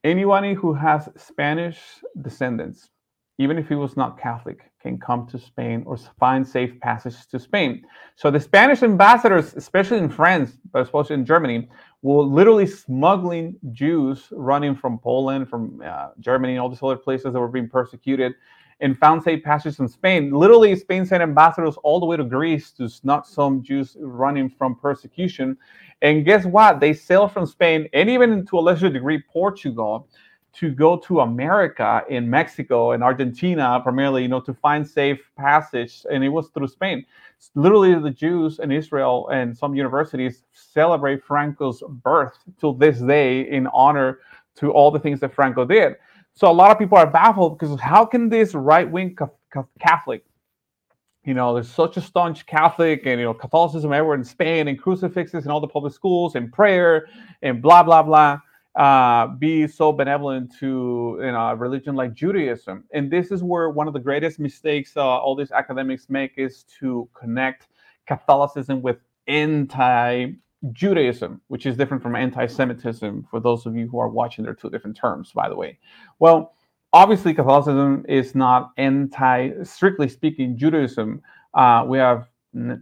anyone 0.05 0.55
who 0.55 0.75
has 0.75 1.09
Spanish 1.17 1.81
descendants, 2.21 2.91
even 3.39 3.59
if 3.59 3.69
he 3.69 3.75
was 3.75 3.97
not 3.97 4.21
Catholic, 4.21 4.71
can 4.81 4.99
come 4.99 5.27
to 5.27 5.39
Spain 5.39 5.83
or 5.87 5.97
find 6.21 6.47
safe 6.47 6.79
passage 6.81 7.27
to 7.29 7.41
Spain. 7.41 7.85
So 8.17 8.31
the 8.31 8.39
Spanish 8.39 8.83
ambassadors, 8.83 9.55
especially 9.55 9.99
in 9.99 10.11
France, 10.11 10.59
but 10.73 10.83
especially 10.83 11.15
in 11.15 11.25
Germany, 11.25 11.69
were 12.03 12.23
literally 12.23 12.67
smuggling 12.67 13.57
Jews 13.73 14.29
running 14.31 14.77
from 14.77 14.99
Poland, 14.99 15.49
from 15.49 15.83
uh, 15.85 16.11
Germany, 16.21 16.53
and 16.53 16.61
all 16.61 16.69
these 16.69 16.83
other 16.83 16.97
places 16.97 17.33
that 17.33 17.41
were 17.41 17.49
being 17.49 17.69
persecuted 17.69 18.35
and 18.81 18.99
found 18.99 19.22
safe 19.22 19.43
passage 19.43 19.79
in 19.79 19.89
Spain. 19.89 20.31
Literally, 20.31 20.75
Spain 20.77 21.07
sent 21.07 21.22
ambassadors 21.22 21.77
all 21.83 22.01
the 22.01 22.07
way 22.07 22.16
to 22.16 22.25
Greece 22.25 22.70
to 22.72 22.89
snatch 22.89 23.27
some 23.27 23.62
Jews 23.62 23.97
running 24.01 24.49
from 24.49 24.77
persecution. 24.77 25.57
And 26.03 26.25
guess 26.25 26.45
what? 26.45 26.81
They 26.81 26.93
sailed 26.93 27.33
from 27.33 27.47
Spain 27.47 27.89
and 27.93 28.11
even 28.11 28.47
to 28.47 28.59
a 28.59 28.61
lesser 28.61 28.91
degree 28.91 29.22
Portugal 29.33 30.09
to 30.55 30.70
go 30.70 30.97
to 30.97 31.20
America 31.20 32.05
in 32.09 32.31
Mexico 32.31 32.93
and 32.93 33.03
Argentina, 33.03 33.81
primarily, 33.83 34.22
you 34.22 34.29
know, 34.29 34.41
to 34.41 34.55
find 34.55 34.87
safe 34.87 35.18
passage. 35.37 36.07
And 36.11 36.22
it 36.22 36.29
was 36.29 36.49
through 36.49 36.68
Spain. 36.68 37.05
Literally, 37.57 37.95
the 37.95 38.11
Jews 38.11 38.61
in 38.61 38.70
Israel 38.70 39.29
and 39.29 39.57
some 39.57 39.75
universities 39.75 40.45
celebrate 40.53 41.25
Franco's 41.25 41.83
birth 42.03 42.39
till 42.59 42.72
this 42.72 43.01
day 43.01 43.51
in 43.51 43.66
honor 43.68 44.20
to 44.57 44.70
all 44.70 44.91
the 44.91 45.01
things 45.01 45.20
that 45.20 45.35
Franco 45.35 45.64
did. 45.64 45.97
So 46.35 46.51
a 46.51 46.53
lot 46.53 46.72
of 46.72 46.78
people 46.78 46.99
are 46.99 47.07
baffled 47.07 47.59
because 47.59 47.78
how 47.80 48.05
can 48.05 48.28
this 48.28 48.55
right 48.55 48.91
wing 48.91 49.16
Catholic, 49.80 50.24
you 51.24 51.32
know, 51.32 51.55
there's 51.55 51.70
such 51.70 51.97
a 51.97 52.01
staunch 52.01 52.45
Catholic 52.47 53.07
and 53.07 53.20
you 53.20 53.26
know 53.26 53.35
Catholicism 53.35 53.93
everywhere 53.93 54.16
in 54.16 54.24
Spain 54.24 54.66
and 54.66 54.78
crucifixes 54.78 55.45
in 55.45 55.51
all 55.51 55.61
the 55.61 55.68
public 55.68 55.93
schools 55.93 56.35
and 56.35 56.53
prayer 56.53 57.07
and 57.43 57.62
blah 57.62 57.85
blah 57.85 58.03
blah, 58.03 58.41
uh, 58.74 59.28
be 59.28 59.68
so 59.68 59.93
benevolent 59.93 60.53
to 60.59 61.18
you 61.20 61.30
know 61.32 61.51
a 61.51 61.55
religion 61.55 61.95
like 61.95 62.12
Judaism. 62.14 62.85
And 62.93 63.11
this 63.11 63.30
is 63.30 63.45
where 63.45 63.70
one 63.70 63.87
of 63.87 63.95
the 63.95 64.01
greatest 64.01 64.41
mistakes 64.41 64.97
uh, 64.97 65.03
all 65.03 65.37
these 65.37 65.53
academics 65.53 66.11
make 66.11 66.32
is 66.37 66.64
to 66.80 67.09
connect 67.14 67.68
Catholicism 68.07 68.82
with 68.82 68.99
anti 69.28 70.32
Judaism, 70.73 71.41
which 71.49 71.67
is 71.67 71.77
different 71.77 72.03
from 72.03 72.17
anti 72.17 72.47
Semitism. 72.47 73.27
For 73.31 73.41
those 73.41 73.67
of 73.67 73.77
you 73.77 73.89
who 73.89 73.99
are 73.99 74.09
watching, 74.09 74.45
they're 74.45 74.55
two 74.55 74.71
different 74.71 74.97
terms, 74.97 75.33
by 75.33 75.49
the 75.49 75.57
way. 75.57 75.79
Well, 76.19 76.55
obviously 76.93 77.35
Catholicism 77.35 78.05
is 78.09 78.35
not 78.35 78.73
anti, 78.77 79.51
strictly 79.65 80.09
speaking, 80.09 80.57
Judaism. 80.57 81.23
Uh, 81.53 81.85
we 81.87 81.99
have 81.99 82.29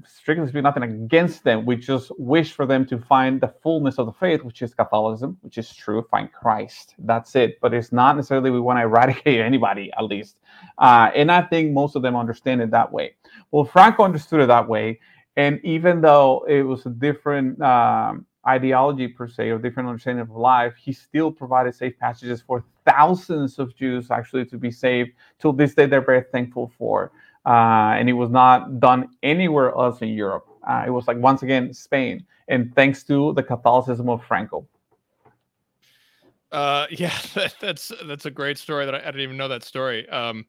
strictly 0.06 0.46
speaking 0.46 0.62
nothing 0.62 0.82
against 0.82 1.44
them. 1.44 1.64
We 1.64 1.76
just 1.76 2.12
wish 2.18 2.52
for 2.52 2.66
them 2.66 2.84
to 2.86 2.98
find 2.98 3.40
the 3.40 3.48
fullness 3.62 3.98
of 3.98 4.06
the 4.06 4.12
faith, 4.12 4.44
which 4.44 4.60
is 4.60 4.74
Catholicism, 4.74 5.38
which 5.40 5.56
is 5.56 5.74
true. 5.74 6.06
Find 6.10 6.30
Christ. 6.30 6.94
That's 6.98 7.34
it. 7.36 7.58
But 7.60 7.72
it's 7.72 7.90
not 7.90 8.16
necessarily 8.16 8.50
we 8.50 8.60
want 8.60 8.78
to 8.78 8.82
eradicate 8.82 9.40
anybody, 9.50 9.90
at 9.96 10.04
least. 10.04 10.36
Uh, 10.78 11.10
and 11.14 11.32
I 11.32 11.42
think 11.42 11.72
most 11.72 11.96
of 11.96 12.02
them 12.02 12.16
understand 12.16 12.60
it 12.60 12.70
that 12.70 12.92
way. 12.92 13.14
Well, 13.50 13.64
Franco 13.64 14.04
understood 14.04 14.40
it 14.40 14.46
that 14.48 14.68
way, 14.68 15.00
and 15.36 15.60
even 15.64 16.00
though 16.00 16.44
it 16.48 16.62
was 16.62 16.84
a 16.86 16.90
different 16.90 17.60
um, 17.62 18.26
ideology 18.46 19.08
per 19.08 19.28
se 19.28 19.50
or 19.50 19.58
different 19.58 19.88
understanding 19.88 20.22
of 20.22 20.30
life, 20.30 20.74
he 20.76 20.92
still 20.92 21.30
provided 21.30 21.74
safe 21.74 21.98
passages 21.98 22.42
for 22.42 22.64
thousands 22.84 23.58
of 23.58 23.74
Jews 23.74 24.10
actually 24.10 24.44
to 24.46 24.58
be 24.58 24.70
saved. 24.70 25.12
Till 25.38 25.52
this 25.52 25.74
day, 25.74 25.86
they're 25.86 26.04
very 26.04 26.24
thankful 26.32 26.72
for. 26.76 27.12
Uh, 27.46 27.94
and 27.96 28.08
it 28.08 28.12
was 28.12 28.30
not 28.30 28.78
done 28.78 29.08
anywhere 29.22 29.70
else 29.70 30.00
in 30.02 30.08
Europe. 30.08 30.46
Uh, 30.68 30.84
it 30.86 30.90
was 30.90 31.08
like 31.08 31.16
once 31.18 31.42
again 31.42 31.72
Spain, 31.72 32.24
and 32.48 32.72
thanks 32.74 33.02
to 33.04 33.32
the 33.34 33.42
Catholicism 33.42 34.08
of 34.08 34.24
Franco. 34.24 34.66
Uh, 36.52 36.86
yeah, 36.90 37.16
that, 37.34 37.54
that's 37.60 37.90
that's 38.04 38.26
a 38.26 38.30
great 38.30 38.58
story. 38.58 38.84
That 38.84 38.94
I, 38.94 38.98
I, 38.98 39.04
didn't 39.06 39.22
even 39.22 39.36
know 39.36 39.48
that 39.48 39.64
story. 39.64 40.08
Um, 40.08 40.46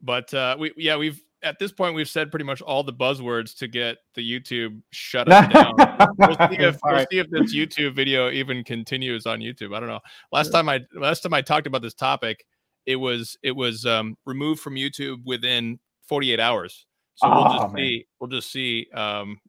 but 0.00 0.32
uh, 0.34 0.56
we 0.58 0.72
yeah 0.76 0.96
we've 0.96 1.20
at 1.46 1.58
this 1.58 1.72
point 1.72 1.94
we've 1.94 2.08
said 2.08 2.30
pretty 2.30 2.44
much 2.44 2.60
all 2.60 2.82
the 2.82 2.92
buzzwords 2.92 3.56
to 3.58 3.68
get 3.68 3.98
the 4.14 4.20
YouTube 4.20 4.80
shut 4.90 5.26
down. 5.28 5.74
we'll, 6.18 6.34
see 6.48 6.58
if, 6.58 6.76
we'll 6.84 7.06
see 7.10 7.18
if 7.18 7.30
this 7.30 7.54
YouTube 7.54 7.94
video 7.94 8.30
even 8.30 8.64
continues 8.64 9.26
on 9.26 9.40
YouTube. 9.40 9.74
I 9.74 9.80
don't 9.80 9.88
know. 9.88 10.00
Last 10.32 10.50
time 10.50 10.68
I 10.68 10.80
last 10.94 11.20
time 11.20 11.32
I 11.32 11.42
talked 11.42 11.66
about 11.66 11.82
this 11.82 11.94
topic, 11.94 12.44
it 12.84 12.96
was 12.96 13.36
it 13.42 13.52
was 13.52 13.86
um, 13.86 14.16
removed 14.26 14.60
from 14.60 14.74
YouTube 14.74 15.24
within 15.24 15.78
48 16.08 16.40
hours. 16.40 16.86
So 17.16 17.28
we'll 17.32 17.44
just 17.44 17.72
man. 17.72 17.76
see. 17.76 18.06
We'll 18.20 18.30
just 18.30 18.52
see. 18.52 18.88
Um, 18.92 19.40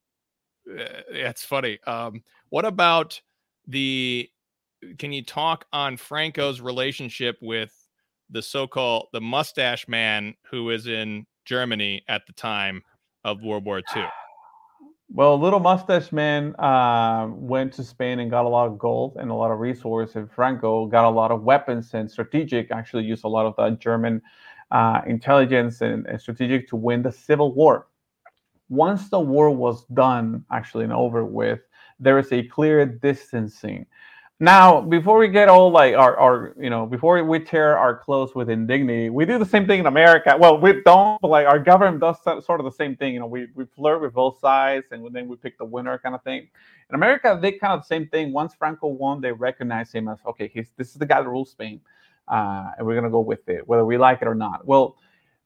eh, 0.70 1.02
it's 1.10 1.44
funny. 1.44 1.80
Um, 1.86 2.24
what 2.50 2.66
about 2.66 3.20
the? 3.68 4.30
Can 5.00 5.12
you 5.12 5.24
talk 5.24 5.66
on 5.74 5.98
Franco's 5.98 6.62
relationship 6.62 7.38
with 7.42 7.74
the 8.30 8.42
so-called 8.42 9.08
the 9.12 9.22
mustache 9.22 9.88
man 9.88 10.36
who 10.50 10.70
is 10.70 10.86
in 10.86 11.26
Germany 11.48 12.04
at 12.08 12.28
the 12.28 12.34
time 12.34 12.84
of 13.24 13.42
World 13.42 13.66
War 13.66 13.80
II? 13.80 14.04
Well, 15.10 15.40
little 15.40 15.62
mustache 15.62 16.12
man 16.12 16.54
uh, 16.60 17.28
went 17.30 17.72
to 17.74 17.84
Spain 17.84 18.20
and 18.20 18.30
got 18.30 18.44
a 18.44 18.50
lot 18.50 18.68
of 18.68 18.78
gold 18.78 19.16
and 19.18 19.32
a 19.32 19.34
lot 19.34 19.52
of 19.52 19.60
resources. 19.60 20.18
And 20.18 20.32
Franco 20.32 20.86
got 20.86 21.06
a 21.06 21.10
lot 21.10 21.32
of 21.32 21.44
weapons 21.44 21.94
and 21.94 22.12
strategic. 22.12 22.72
Actually, 22.72 23.06
used 23.06 23.24
a 23.24 23.30
lot 23.30 23.46
of 23.46 23.56
the 23.56 23.78
German 23.78 24.22
uh, 24.72 25.02
intelligence 25.08 25.80
and, 25.80 26.06
and 26.08 26.20
strategic 26.20 26.68
to 26.68 26.76
win 26.76 27.02
the 27.02 27.12
civil 27.12 27.54
war. 27.54 27.88
Once 28.68 29.10
the 29.10 29.20
war 29.20 29.50
was 29.50 29.86
done, 29.94 30.44
actually 30.52 30.84
and 30.84 30.92
over 30.92 31.24
with, 31.24 31.62
there 32.02 32.20
is 32.20 32.32
a 32.34 32.44
clear 32.44 32.86
distancing 32.86 33.86
now, 34.40 34.82
before 34.82 35.18
we 35.18 35.30
get 35.30 35.50
all 35.50 35.72
like 35.72 35.96
our, 35.96 36.16
our, 36.16 36.54
you 36.60 36.70
know, 36.70 36.86
before 36.86 37.24
we 37.24 37.40
tear 37.40 37.76
our 37.76 37.98
clothes 37.98 38.36
with 38.36 38.52
indignity, 38.52 39.10
we 39.10 39.26
do 39.26 39.40
the 39.40 39.46
same 39.46 39.66
thing 39.66 39.80
in 39.80 39.88
America. 39.88 40.38
Well, 40.40 40.60
we 40.60 40.82
don't, 40.84 41.20
but 41.22 41.30
like 41.30 41.48
our 41.48 41.58
government 41.58 42.02
does 42.02 42.22
sort 42.46 42.60
of 42.60 42.66
the 42.66 42.72
same 42.72 42.96
thing. 42.96 43.16
You 43.16 43.22
know, 43.22 43.26
we, 43.26 43.48
we 43.56 43.66
flirt 43.66 44.00
with 44.00 44.14
both 44.14 44.40
sides 44.40 44.86
and 44.92 45.12
then 45.12 45.28
we 45.28 45.38
pick 45.38 45.58
the 45.58 45.66
winner 45.66 45.98
kind 45.98 46.14
of 46.14 46.22
thing. 46.24 46.48
In 46.90 46.96
America, 46.96 47.40
they 47.42 47.54
kind 47.54 47.74
of 47.74 47.80
the 47.80 47.88
same 47.88 48.08
thing. 48.10 48.32
Once 48.32 48.54
Franco 48.54 48.88
won, 48.90 49.22
they 49.22 49.32
recognize 49.32 49.92
him 49.92 50.08
as, 50.08 50.20
okay, 50.28 50.52
he's, 50.54 50.68
this 50.78 50.90
is 50.90 50.96
the 50.96 51.06
guy 51.08 51.20
that 51.20 51.28
rules 51.28 51.50
Spain. 51.50 51.82
Uh, 52.28 52.72
and 52.78 52.86
we're 52.86 52.94
going 52.94 53.06
to 53.06 53.10
go 53.10 53.22
with 53.22 53.50
it, 53.50 53.68
whether 53.68 53.86
we 53.86 53.98
like 53.98 54.22
it 54.22 54.28
or 54.28 54.36
not. 54.36 54.68
Well, 54.68 54.98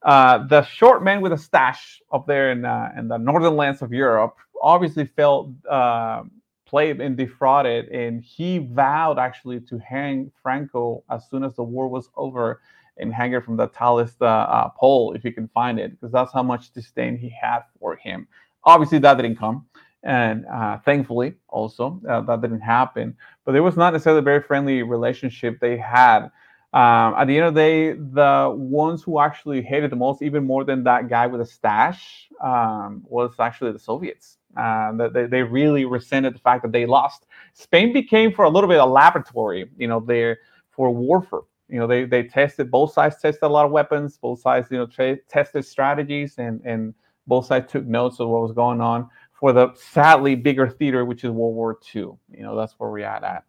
uh, 0.02 0.46
the 0.48 0.64
short 0.64 1.02
man 1.02 1.22
with 1.22 1.32
a 1.32 1.38
stash 1.38 2.02
up 2.12 2.26
there 2.26 2.50
in, 2.50 2.66
uh, 2.66 2.92
in 2.98 3.08
the 3.08 3.16
northern 3.16 3.56
lands 3.56 3.80
of 3.80 3.90
Europe 3.90 4.36
obviously 4.60 5.06
felt 5.06 5.48
uh, 5.70 6.24
played 6.72 7.02
and 7.02 7.18
defrauded, 7.18 7.82
and 7.90 8.22
he 8.22 8.50
vowed 8.80 9.18
actually 9.18 9.60
to 9.60 9.76
hang 9.78 10.32
Franco 10.42 11.04
as 11.14 11.20
soon 11.28 11.44
as 11.44 11.54
the 11.54 11.62
war 11.62 11.86
was 11.86 12.08
over 12.16 12.62
and 12.96 13.12
hang 13.12 13.34
it 13.34 13.44
from 13.44 13.56
the 13.58 13.66
tallest 13.68 14.16
uh, 14.22 14.46
uh, 14.56 14.68
pole 14.80 15.12
if 15.12 15.22
he 15.22 15.30
can 15.30 15.48
find 15.48 15.78
it, 15.78 15.90
because 15.92 16.12
that's 16.16 16.32
how 16.32 16.42
much 16.42 16.72
disdain 16.72 17.18
he 17.24 17.28
had 17.28 17.60
for 17.78 17.96
him. 17.96 18.26
Obviously, 18.64 18.98
that 19.00 19.16
didn't 19.18 19.36
come, 19.36 19.66
and 20.02 20.46
uh, 20.46 20.78
thankfully, 20.78 21.34
also 21.48 22.00
uh, 22.08 22.22
that 22.22 22.40
didn't 22.40 22.60
happen. 22.78 23.14
But 23.44 23.52
there 23.52 23.62
was 23.62 23.76
not 23.76 23.92
necessarily 23.92 24.20
a 24.20 24.30
very 24.32 24.42
friendly 24.42 24.82
relationship 24.82 25.60
they 25.60 25.76
had. 25.76 26.30
Um, 26.72 27.12
at 27.18 27.26
the 27.26 27.36
end 27.36 27.46
of 27.48 27.54
the 27.54 27.60
day, 27.60 27.92
the 27.92 28.50
ones 28.56 29.02
who 29.02 29.20
actually 29.20 29.60
hated 29.60 29.90
the 29.90 30.00
most, 30.06 30.22
even 30.22 30.42
more 30.46 30.64
than 30.64 30.84
that 30.84 31.10
guy 31.10 31.26
with 31.26 31.42
a 31.42 31.46
stash, 31.56 32.30
um, 32.42 33.02
was 33.04 33.32
actually 33.38 33.72
the 33.72 33.78
Soviets. 33.78 34.38
Uh, 34.56 35.08
they, 35.08 35.26
they 35.26 35.42
really 35.42 35.84
resented 35.84 36.34
the 36.34 36.38
fact 36.38 36.62
that 36.62 36.72
they 36.72 36.86
lost. 36.86 37.26
Spain 37.54 37.92
became 37.92 38.32
for 38.32 38.44
a 38.44 38.50
little 38.50 38.68
bit 38.68 38.78
a 38.78 38.84
laboratory, 38.84 39.70
you 39.78 39.88
know, 39.88 40.00
there 40.00 40.38
for 40.70 40.90
warfare. 40.90 41.40
You 41.68 41.78
know, 41.78 41.86
they 41.86 42.04
they 42.04 42.24
tested 42.24 42.70
both 42.70 42.92
sides 42.92 43.16
tested 43.20 43.44
a 43.44 43.48
lot 43.48 43.64
of 43.64 43.72
weapons, 43.72 44.18
both 44.18 44.40
sides 44.40 44.70
you 44.70 44.76
know 44.76 44.86
tra- 44.86 45.16
tested 45.28 45.64
strategies, 45.64 46.36
and 46.36 46.60
and 46.66 46.92
both 47.26 47.46
sides 47.46 47.72
took 47.72 47.86
notes 47.86 48.20
of 48.20 48.28
what 48.28 48.42
was 48.42 48.52
going 48.52 48.82
on 48.82 49.08
for 49.32 49.54
the 49.54 49.72
sadly 49.74 50.34
bigger 50.34 50.68
theater, 50.68 51.06
which 51.06 51.24
is 51.24 51.30
World 51.30 51.54
War 51.54 51.78
II. 51.94 52.02
You 52.02 52.18
know, 52.42 52.54
that's 52.56 52.74
where 52.74 52.90
we're 52.90 53.06
at. 53.06 53.24
at. 53.24 53.44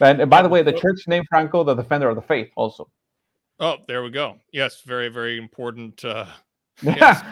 And, 0.00 0.20
and 0.20 0.30
by 0.30 0.42
the 0.42 0.48
way, 0.48 0.62
the 0.62 0.72
church 0.72 1.06
named 1.06 1.26
Franco 1.28 1.62
the 1.62 1.74
defender 1.74 2.08
of 2.08 2.16
the 2.16 2.22
faith, 2.22 2.50
also. 2.56 2.90
Oh, 3.60 3.76
there 3.86 4.02
we 4.02 4.10
go. 4.10 4.38
Yes, 4.50 4.82
very 4.84 5.08
very 5.08 5.38
important. 5.38 6.04
Uh, 6.04 6.26
yes 6.82 7.22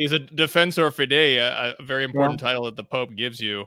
he's 0.00 0.12
a 0.12 0.18
defensor 0.18 0.86
of 0.86 0.96
fidei, 0.96 1.36
a, 1.36 1.74
a 1.78 1.82
very 1.82 2.04
important 2.04 2.40
yeah. 2.40 2.48
title 2.48 2.64
that 2.64 2.76
the 2.76 2.84
Pope 2.84 3.14
gives 3.14 3.38
you. 3.38 3.66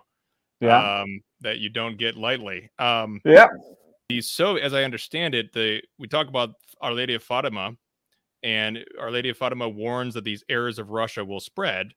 Yeah. 0.60 1.02
Um, 1.02 1.22
that 1.42 1.60
you 1.60 1.70
don't 1.70 1.98
get 1.98 2.16
lightly. 2.16 2.72
Um, 2.80 3.22
yeah. 3.26 3.48
He's 4.10 4.30
so, 4.30 4.56
as 4.56 4.74
I 4.74 4.84
understand 4.84 5.36
it, 5.36 5.54
the 5.54 5.82
we 6.00 6.08
talk 6.08 6.28
about 6.28 6.52
Our 6.82 6.94
Lady 6.94 7.14
of 7.14 7.24
Fatima, 7.24 7.72
and 8.44 8.80
Our 9.00 9.12
Lady 9.12 9.30
of 9.30 9.38
Fatima 9.38 9.68
warns 9.70 10.14
that 10.14 10.24
these 10.24 10.44
errors 10.50 10.80
of 10.80 10.90
Russia 10.90 11.24
will 11.24 11.40
spread. 11.40 11.94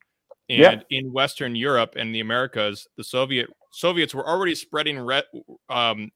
And 0.48 0.60
yeah. 0.90 0.98
in 0.98 1.12
Western 1.12 1.56
Europe 1.56 1.94
and 1.96 2.14
the 2.14 2.20
Americas, 2.20 2.86
the 2.96 3.04
Soviet 3.04 3.48
Soviets 3.72 4.14
were 4.14 4.28
already 4.28 4.54
spreading. 4.54 4.98
Re, 4.98 5.22
um, 5.68 6.10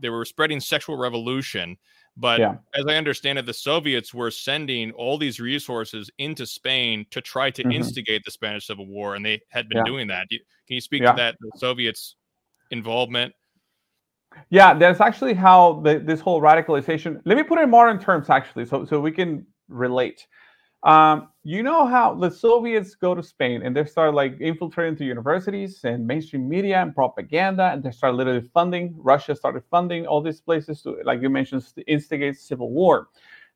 they 0.00 0.08
were 0.08 0.24
spreading 0.24 0.60
sexual 0.60 0.96
revolution 0.96 1.76
but 2.16 2.40
yeah. 2.40 2.56
as 2.74 2.84
I 2.88 2.94
understand 2.94 3.38
it, 3.38 3.46
the 3.46 3.54
Soviets 3.54 4.14
were 4.14 4.30
sending 4.30 4.90
all 4.92 5.18
these 5.18 5.38
resources 5.38 6.10
into 6.18 6.46
Spain 6.46 7.04
to 7.10 7.20
try 7.20 7.50
to 7.50 7.62
mm-hmm. 7.62 7.72
instigate 7.72 8.24
the 8.24 8.30
Spanish 8.30 8.66
Civil 8.66 8.86
War, 8.86 9.14
and 9.14 9.24
they 9.24 9.40
had 9.50 9.68
been 9.68 9.78
yeah. 9.78 9.84
doing 9.84 10.08
that. 10.08 10.28
Can 10.30 10.40
you 10.68 10.80
speak 10.80 11.02
yeah. 11.02 11.12
to 11.12 11.16
that, 11.16 11.36
the 11.40 11.50
Soviets' 11.56 12.16
involvement? 12.70 13.32
Yeah, 14.50 14.74
that's 14.74 15.00
actually 15.00 15.34
how 15.34 15.80
the, 15.80 15.98
this 15.98 16.20
whole 16.20 16.40
radicalization. 16.40 17.20
Let 17.24 17.36
me 17.36 17.42
put 17.42 17.58
it 17.58 17.62
in 17.62 17.70
modern 17.70 17.98
terms, 17.98 18.28
actually, 18.30 18.66
so 18.66 18.84
so 18.84 19.00
we 19.00 19.12
can 19.12 19.46
relate. 19.68 20.26
Um, 20.86 21.30
you 21.42 21.64
know 21.64 21.84
how 21.84 22.14
the 22.14 22.30
Soviets 22.30 22.94
go 22.94 23.12
to 23.12 23.20
Spain 23.22 23.62
and 23.62 23.76
they 23.76 23.84
start 23.84 24.14
like 24.14 24.40
infiltrating 24.40 24.96
to 24.98 25.04
universities 25.04 25.80
and 25.82 26.06
mainstream 26.06 26.48
media 26.48 26.80
and 26.80 26.94
propaganda, 26.94 27.70
and 27.72 27.82
they 27.82 27.90
start 27.90 28.14
literally 28.14 28.48
funding. 28.54 28.94
Russia 28.96 29.34
started 29.34 29.64
funding 29.68 30.06
all 30.06 30.22
these 30.22 30.40
places 30.40 30.82
to, 30.82 30.96
like 31.04 31.20
you 31.20 31.28
mentioned, 31.28 31.64
to 31.74 31.82
instigate 31.90 32.38
civil 32.38 32.70
war. 32.70 33.08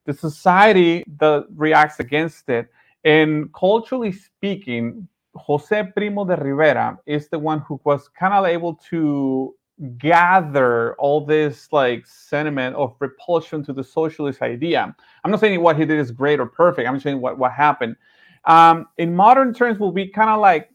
The 0.06 0.12
society 0.12 1.04
that 1.18 1.46
reacts 1.54 2.00
against 2.00 2.48
it, 2.48 2.68
and 3.04 3.52
culturally 3.54 4.10
speaking, 4.10 5.06
Jose 5.36 5.84
Primo 5.94 6.24
de 6.24 6.34
Rivera 6.34 6.98
is 7.06 7.28
the 7.28 7.38
one 7.38 7.60
who 7.60 7.80
was 7.84 8.08
kind 8.08 8.34
of 8.34 8.44
able 8.44 8.74
to 8.90 9.54
gather 9.98 10.94
all 10.96 11.24
this 11.24 11.68
like 11.72 12.06
sentiment 12.06 12.76
of 12.76 12.94
repulsion 12.98 13.64
to 13.64 13.72
the 13.72 13.84
socialist 13.84 14.42
idea. 14.42 14.94
I'm 15.24 15.30
not 15.30 15.40
saying 15.40 15.60
what 15.60 15.76
he 15.78 15.84
did 15.84 15.98
is 15.98 16.10
great 16.10 16.40
or 16.40 16.46
perfect. 16.46 16.86
I'm 16.86 16.94
just 16.94 17.04
saying 17.04 17.20
what 17.20 17.38
what 17.38 17.52
happened. 17.52 17.96
Um, 18.44 18.88
in 18.98 19.14
modern 19.14 19.52
terms, 19.52 19.78
will 19.78 19.92
be 19.92 20.06
kind 20.06 20.30
of 20.30 20.40
like 20.40 20.70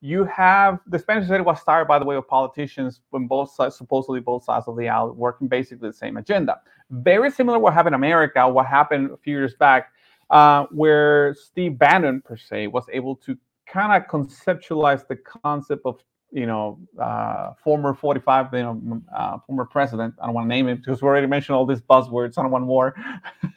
you 0.00 0.24
have 0.24 0.78
the 0.86 0.98
Spanish 0.98 1.24
society 1.24 1.42
was 1.42 1.60
started 1.60 1.88
by 1.88 1.98
the 1.98 2.04
way 2.04 2.16
of 2.16 2.26
politicians 2.28 3.00
when 3.10 3.26
both 3.26 3.50
sides, 3.52 3.76
supposedly 3.76 4.20
both 4.20 4.44
sides 4.44 4.68
of 4.68 4.76
the 4.76 4.88
aisle, 4.88 5.12
working 5.12 5.48
basically 5.48 5.88
the 5.88 5.94
same 5.94 6.16
agenda. 6.16 6.60
Very 6.90 7.30
similar 7.30 7.58
what 7.58 7.74
happened 7.74 7.94
in 7.94 8.00
America, 8.00 8.48
what 8.48 8.66
happened 8.66 9.10
a 9.10 9.16
few 9.16 9.36
years 9.36 9.54
back, 9.54 9.92
uh, 10.30 10.66
where 10.70 11.34
Steve 11.34 11.78
Bannon 11.78 12.20
per 12.20 12.36
se 12.36 12.68
was 12.68 12.84
able 12.92 13.16
to 13.16 13.36
kind 13.66 13.92
of 13.92 14.08
conceptualize 14.08 15.06
the 15.06 15.16
concept 15.16 15.82
of 15.84 15.98
you 16.30 16.46
know, 16.46 16.78
uh, 17.00 17.52
former 17.62 17.94
45, 17.94 18.52
you 18.52 18.62
know, 18.62 19.02
uh, 19.14 19.38
former 19.46 19.64
president. 19.64 20.14
I 20.20 20.26
don't 20.26 20.34
want 20.34 20.44
to 20.44 20.48
name 20.48 20.68
him 20.68 20.76
because 20.78 21.00
we 21.00 21.08
already 21.08 21.26
mentioned 21.26 21.56
all 21.56 21.66
these 21.66 21.80
buzzwords. 21.80 22.36
I 22.36 22.42
don't 22.42 22.50
want 22.50 22.66
more. 22.66 22.94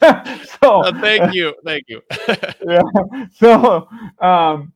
so 0.00 0.82
uh, 0.82 1.00
thank 1.00 1.34
you, 1.34 1.54
thank 1.64 1.84
you. 1.88 2.00
yeah. 2.66 2.82
So 3.34 3.88
um, 4.20 4.72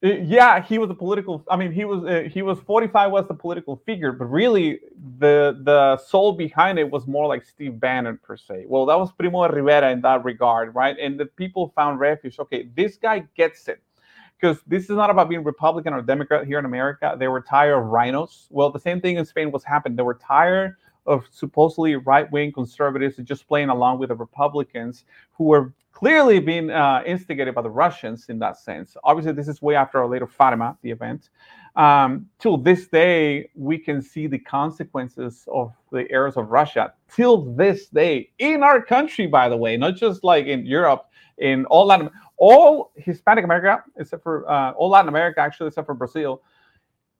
yeah, 0.00 0.62
he 0.62 0.78
was 0.78 0.90
a 0.90 0.94
political. 0.94 1.44
I 1.50 1.56
mean, 1.56 1.72
he 1.72 1.84
was 1.84 2.04
uh, 2.04 2.28
he 2.28 2.42
was 2.42 2.60
45 2.60 3.10
was 3.10 3.26
the 3.26 3.34
political 3.34 3.82
figure, 3.84 4.12
but 4.12 4.26
really 4.26 4.80
the 5.18 5.60
the 5.62 5.96
soul 5.96 6.32
behind 6.32 6.78
it 6.78 6.88
was 6.88 7.06
more 7.06 7.26
like 7.26 7.44
Steve 7.44 7.80
Bannon 7.80 8.18
per 8.22 8.36
se. 8.36 8.64
Well, 8.68 8.86
that 8.86 8.98
was 8.98 9.10
Primo 9.12 9.48
Rivera 9.48 9.90
in 9.90 10.00
that 10.02 10.24
regard, 10.24 10.74
right? 10.74 10.96
And 11.00 11.18
the 11.18 11.26
people 11.26 11.72
found 11.74 11.98
refuge. 11.98 12.38
Okay, 12.38 12.68
this 12.76 12.96
guy 12.96 13.24
gets 13.36 13.66
it 13.66 13.82
because 14.40 14.58
this 14.66 14.84
is 14.84 14.90
not 14.90 15.10
about 15.10 15.28
being 15.28 15.42
Republican 15.44 15.92
or 15.92 16.02
Democrat 16.02 16.46
here 16.46 16.58
in 16.58 16.64
America. 16.64 17.16
They 17.18 17.28
were 17.28 17.40
tired 17.40 17.78
of 17.78 17.84
RINOs. 17.84 18.46
Well, 18.50 18.70
the 18.70 18.80
same 18.80 19.00
thing 19.00 19.16
in 19.16 19.24
Spain 19.24 19.50
was 19.50 19.64
happening. 19.64 19.96
They 19.96 20.02
were 20.02 20.14
tired 20.14 20.76
of 21.06 21.24
supposedly 21.30 21.96
right 21.96 22.30
wing 22.30 22.52
conservatives 22.52 23.16
just 23.24 23.48
playing 23.48 23.70
along 23.70 23.98
with 23.98 24.10
the 24.10 24.14
Republicans 24.14 25.04
who 25.32 25.44
were 25.44 25.72
clearly 25.92 26.38
being 26.38 26.70
uh, 26.70 27.02
instigated 27.04 27.54
by 27.54 27.62
the 27.62 27.70
Russians 27.70 28.28
in 28.28 28.38
that 28.38 28.56
sense. 28.58 28.96
Obviously, 29.02 29.32
this 29.32 29.48
is 29.48 29.60
way 29.60 29.74
after 29.74 29.98
our 29.98 30.06
later 30.06 30.26
Fatima, 30.28 30.76
the 30.82 30.90
event. 30.90 31.30
Um, 31.74 32.28
till 32.38 32.56
this 32.56 32.88
day, 32.88 33.50
we 33.54 33.78
can 33.78 34.02
see 34.02 34.26
the 34.26 34.38
consequences 34.38 35.44
of 35.52 35.72
the 35.90 36.10
errors 36.10 36.36
of 36.36 36.50
Russia. 36.50 36.92
Till 37.12 37.54
this 37.54 37.86
day, 37.88 38.30
in 38.38 38.62
our 38.62 38.82
country, 38.82 39.26
by 39.26 39.48
the 39.48 39.56
way, 39.56 39.76
not 39.76 39.96
just 39.96 40.22
like 40.22 40.46
in 40.46 40.66
Europe, 40.66 41.06
in 41.38 41.64
all 41.66 41.86
Latin, 41.86 42.10
all 42.38 42.92
Hispanic 42.96 43.44
America, 43.44 43.84
except 43.96 44.22
for 44.22 44.48
uh, 44.50 44.72
all 44.72 44.90
Latin 44.90 45.08
America, 45.08 45.40
actually, 45.40 45.68
except 45.68 45.86
for 45.86 45.94
Brazil, 45.94 46.42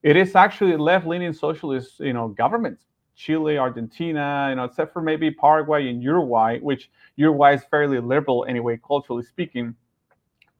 it 0.02 0.16
is 0.16 0.34
actually 0.36 0.76
left-leaning 0.76 1.32
socialist, 1.32 1.98
you 2.00 2.12
know, 2.12 2.28
governments 2.28 2.84
Chile, 3.18 3.58
Argentina, 3.58 4.46
you 4.48 4.54
know, 4.54 4.62
except 4.62 4.92
for 4.92 5.02
maybe 5.02 5.28
Paraguay 5.28 5.88
and 5.88 6.00
Uruguay, 6.00 6.60
which 6.60 6.88
Uruguay 7.16 7.54
is 7.54 7.64
fairly 7.64 7.98
liberal 7.98 8.46
anyway, 8.48 8.78
culturally 8.86 9.24
speaking. 9.24 9.74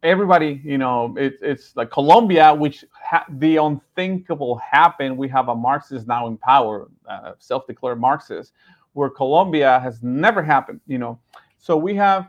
Everybody, 0.03 0.61
you 0.65 0.77
know, 0.77 1.15
it, 1.17 1.35
it's 1.41 1.77
like 1.77 1.93
Colombia, 1.93 2.53
which 2.53 2.85
ha- 2.93 3.27
the 3.29 3.59
unthinkable 3.59 4.57
happened. 4.57 5.17
We 5.17 5.29
have 5.29 5.49
a 5.49 5.55
Marxist 5.55 6.09
now 6.09 6.27
in 6.27 6.37
power, 6.37 6.89
uh, 7.09 7.35
self-declared 7.39 8.01
Marxist, 8.01 8.55
where 8.93 9.09
Colombia 9.09 9.79
has 9.79 10.03
never 10.03 10.43
happened. 10.43 10.81
You 10.89 10.99
know, 10.99 11.21
so 11.59 11.77
we 11.77 11.95
have 11.95 12.29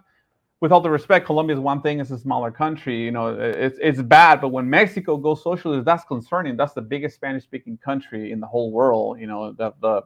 with 0.61 0.71
all 0.71 0.81
the 0.81 0.89
respect, 0.89 1.25
Colombia 1.25 1.55
is 1.55 1.59
one 1.59 1.81
thing; 1.81 1.99
it's 1.99 2.11
a 2.11 2.17
smaller 2.17 2.51
country. 2.51 3.01
You 3.01 3.11
know, 3.11 3.27
it's 3.39 3.77
it's 3.81 4.01
bad. 4.01 4.41
But 4.41 4.49
when 4.49 4.69
Mexico 4.69 5.17
goes 5.17 5.43
socialist, 5.43 5.85
that's 5.85 6.03
concerning. 6.03 6.57
That's 6.57 6.73
the 6.73 6.81
biggest 6.81 7.15
Spanish-speaking 7.15 7.77
country 7.77 8.31
in 8.31 8.39
the 8.39 8.47
whole 8.47 8.71
world. 8.71 9.19
You 9.19 9.27
know, 9.27 9.51
the 9.53 9.73
the 9.81 10.01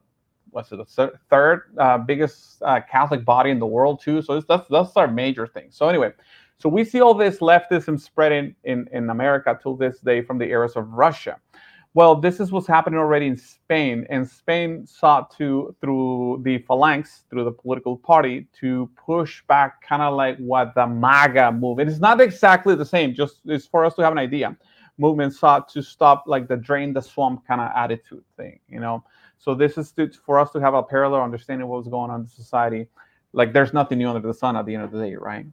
what's 0.51 0.71
it 0.71 0.77
the 0.77 1.11
third 1.29 1.73
uh, 1.77 1.97
biggest 1.97 2.61
uh, 2.61 2.81
Catholic 2.89 3.25
body 3.25 3.49
in 3.49 3.59
the 3.59 3.65
world 3.65 4.01
too. 4.01 4.21
So 4.21 4.39
that's 4.41 4.67
that's 4.67 4.95
our 4.95 5.07
major 5.07 5.47
thing. 5.47 5.67
So 5.71 5.87
anyway, 5.87 6.11
so 6.59 6.69
we 6.69 6.83
see 6.85 7.01
all 7.01 7.15
this 7.15 7.39
leftism 7.39 7.99
spreading 7.99 8.55
in 8.63 8.87
in 8.91 9.09
America 9.09 9.57
till 9.61 9.75
this 9.75 9.99
day 9.99 10.21
from 10.21 10.37
the 10.37 10.45
eras 10.45 10.75
of 10.75 10.87
Russia. 10.93 11.39
Well, 11.95 12.15
this 12.15 12.39
is 12.39 12.51
what's 12.51 12.65
happening 12.65 12.97
already 12.97 13.27
in 13.27 13.37
Spain, 13.37 14.07
and 14.09 14.27
Spain 14.27 14.87
sought 14.87 15.29
to, 15.37 15.75
through 15.79 16.41
the 16.43 16.57
phalanx, 16.59 17.25
through 17.29 17.43
the 17.43 17.51
political 17.51 17.97
party, 17.97 18.47
to 18.61 18.89
push 18.95 19.43
back 19.47 19.87
kind 19.87 20.01
of 20.01 20.15
like 20.15 20.37
what 20.37 20.73
the 20.73 20.87
MAGA 20.87 21.51
movement. 21.51 21.91
It's 21.91 21.99
not 21.99 22.19
exactly 22.19 22.73
the 22.73 22.85
same, 22.85 23.13
just 23.13 23.41
it's 23.45 23.67
for 23.67 23.85
us 23.85 23.93
to 23.95 24.01
have 24.01 24.11
an 24.11 24.17
idea. 24.17 24.57
Movement 24.97 25.33
sought 25.33 25.69
to 25.69 25.83
stop 25.83 26.23
like 26.25 26.47
the 26.47 26.57
drain 26.57 26.93
the 26.93 27.01
swamp 27.01 27.45
kind 27.47 27.61
of 27.61 27.69
attitude 27.75 28.23
thing, 28.37 28.59
you 28.67 28.79
know. 28.79 29.03
So 29.37 29.53
this 29.53 29.77
is 29.77 29.91
to, 29.91 30.09
for 30.25 30.39
us 30.39 30.51
to 30.51 30.59
have 30.61 30.73
a 30.73 30.81
parallel 30.81 31.21
understanding 31.21 31.63
of 31.63 31.69
what's 31.69 31.87
going 31.87 32.09
on 32.09 32.21
in 32.21 32.27
society. 32.27 32.87
Like 33.33 33.53
there's 33.53 33.73
nothing 33.73 33.99
new 33.99 34.09
under 34.09 34.27
the 34.27 34.33
sun 34.33 34.55
at 34.55 34.65
the 34.65 34.73
end 34.73 34.83
of 34.83 34.91
the 34.91 34.99
day, 34.99 35.15
right? 35.15 35.45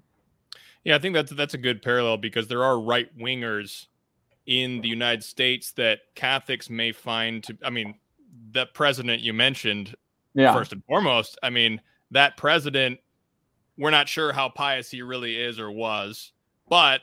Yeah, 0.84 0.96
I 0.96 0.98
think 0.98 1.14
that's 1.14 1.32
that's 1.32 1.52
a 1.52 1.58
good 1.58 1.82
parallel 1.82 2.16
because 2.16 2.48
there 2.48 2.64
are 2.64 2.80
right 2.80 3.14
wingers 3.18 3.86
in 4.50 4.80
the 4.80 4.88
United 4.88 5.24
States 5.24 5.72
that 5.72 6.00
Catholics 6.14 6.68
may 6.68 6.92
find 6.92 7.42
to. 7.44 7.56
I 7.64 7.70
mean, 7.70 7.94
the 8.52 8.66
president 8.66 9.22
you 9.22 9.32
mentioned, 9.32 9.94
yeah. 10.34 10.52
first 10.52 10.72
and 10.72 10.84
foremost. 10.84 11.38
I 11.42 11.50
mean, 11.50 11.80
that 12.10 12.36
president, 12.36 12.98
we're 13.78 13.90
not 13.90 14.08
sure 14.08 14.32
how 14.32 14.48
pious 14.48 14.90
he 14.90 15.02
really 15.02 15.36
is 15.36 15.58
or 15.58 15.70
was, 15.70 16.32
but 16.68 17.00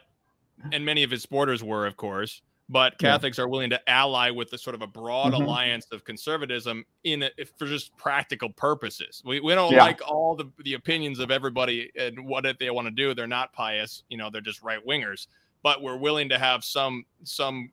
and 0.71 0.85
many 0.85 1.03
of 1.03 1.09
his 1.09 1.21
supporters 1.21 1.63
were, 1.63 1.87
of 1.87 1.97
course 1.97 2.41
but 2.69 2.97
Catholics 2.97 3.37
yeah. 3.37 3.45
are 3.45 3.47
willing 3.47 3.69
to 3.69 3.89
ally 3.89 4.29
with 4.29 4.49
the 4.49 4.57
sort 4.57 4.75
of 4.75 4.81
a 4.81 4.87
broad 4.87 5.33
mm-hmm. 5.33 5.43
alliance 5.43 5.87
of 5.91 6.03
conservatism 6.03 6.85
in 7.05 7.23
a, 7.23 7.31
for 7.57 7.65
just 7.65 7.95
practical 7.95 8.49
purposes. 8.49 9.21
We, 9.25 9.39
we 9.39 9.55
don't 9.55 9.71
yeah. 9.71 9.83
like 9.83 10.01
all 10.05 10.35
the, 10.35 10.51
the 10.63 10.73
opinions 10.73 11.19
of 11.19 11.31
everybody 11.31 11.89
and 11.97 12.25
what 12.25 12.45
they 12.59 12.69
want 12.69 12.87
to 12.87 12.91
do. 12.91 13.13
They're 13.13 13.25
not 13.25 13.53
pious, 13.53 14.03
you 14.09 14.17
know, 14.17 14.29
they're 14.29 14.41
just 14.41 14.61
right 14.63 14.85
wingers, 14.85 15.27
but 15.67 15.81
we're 15.81 15.97
willing 15.97 16.29
to 16.29 16.39
have 16.39 16.63
some 16.63 17.03
some 17.25 17.69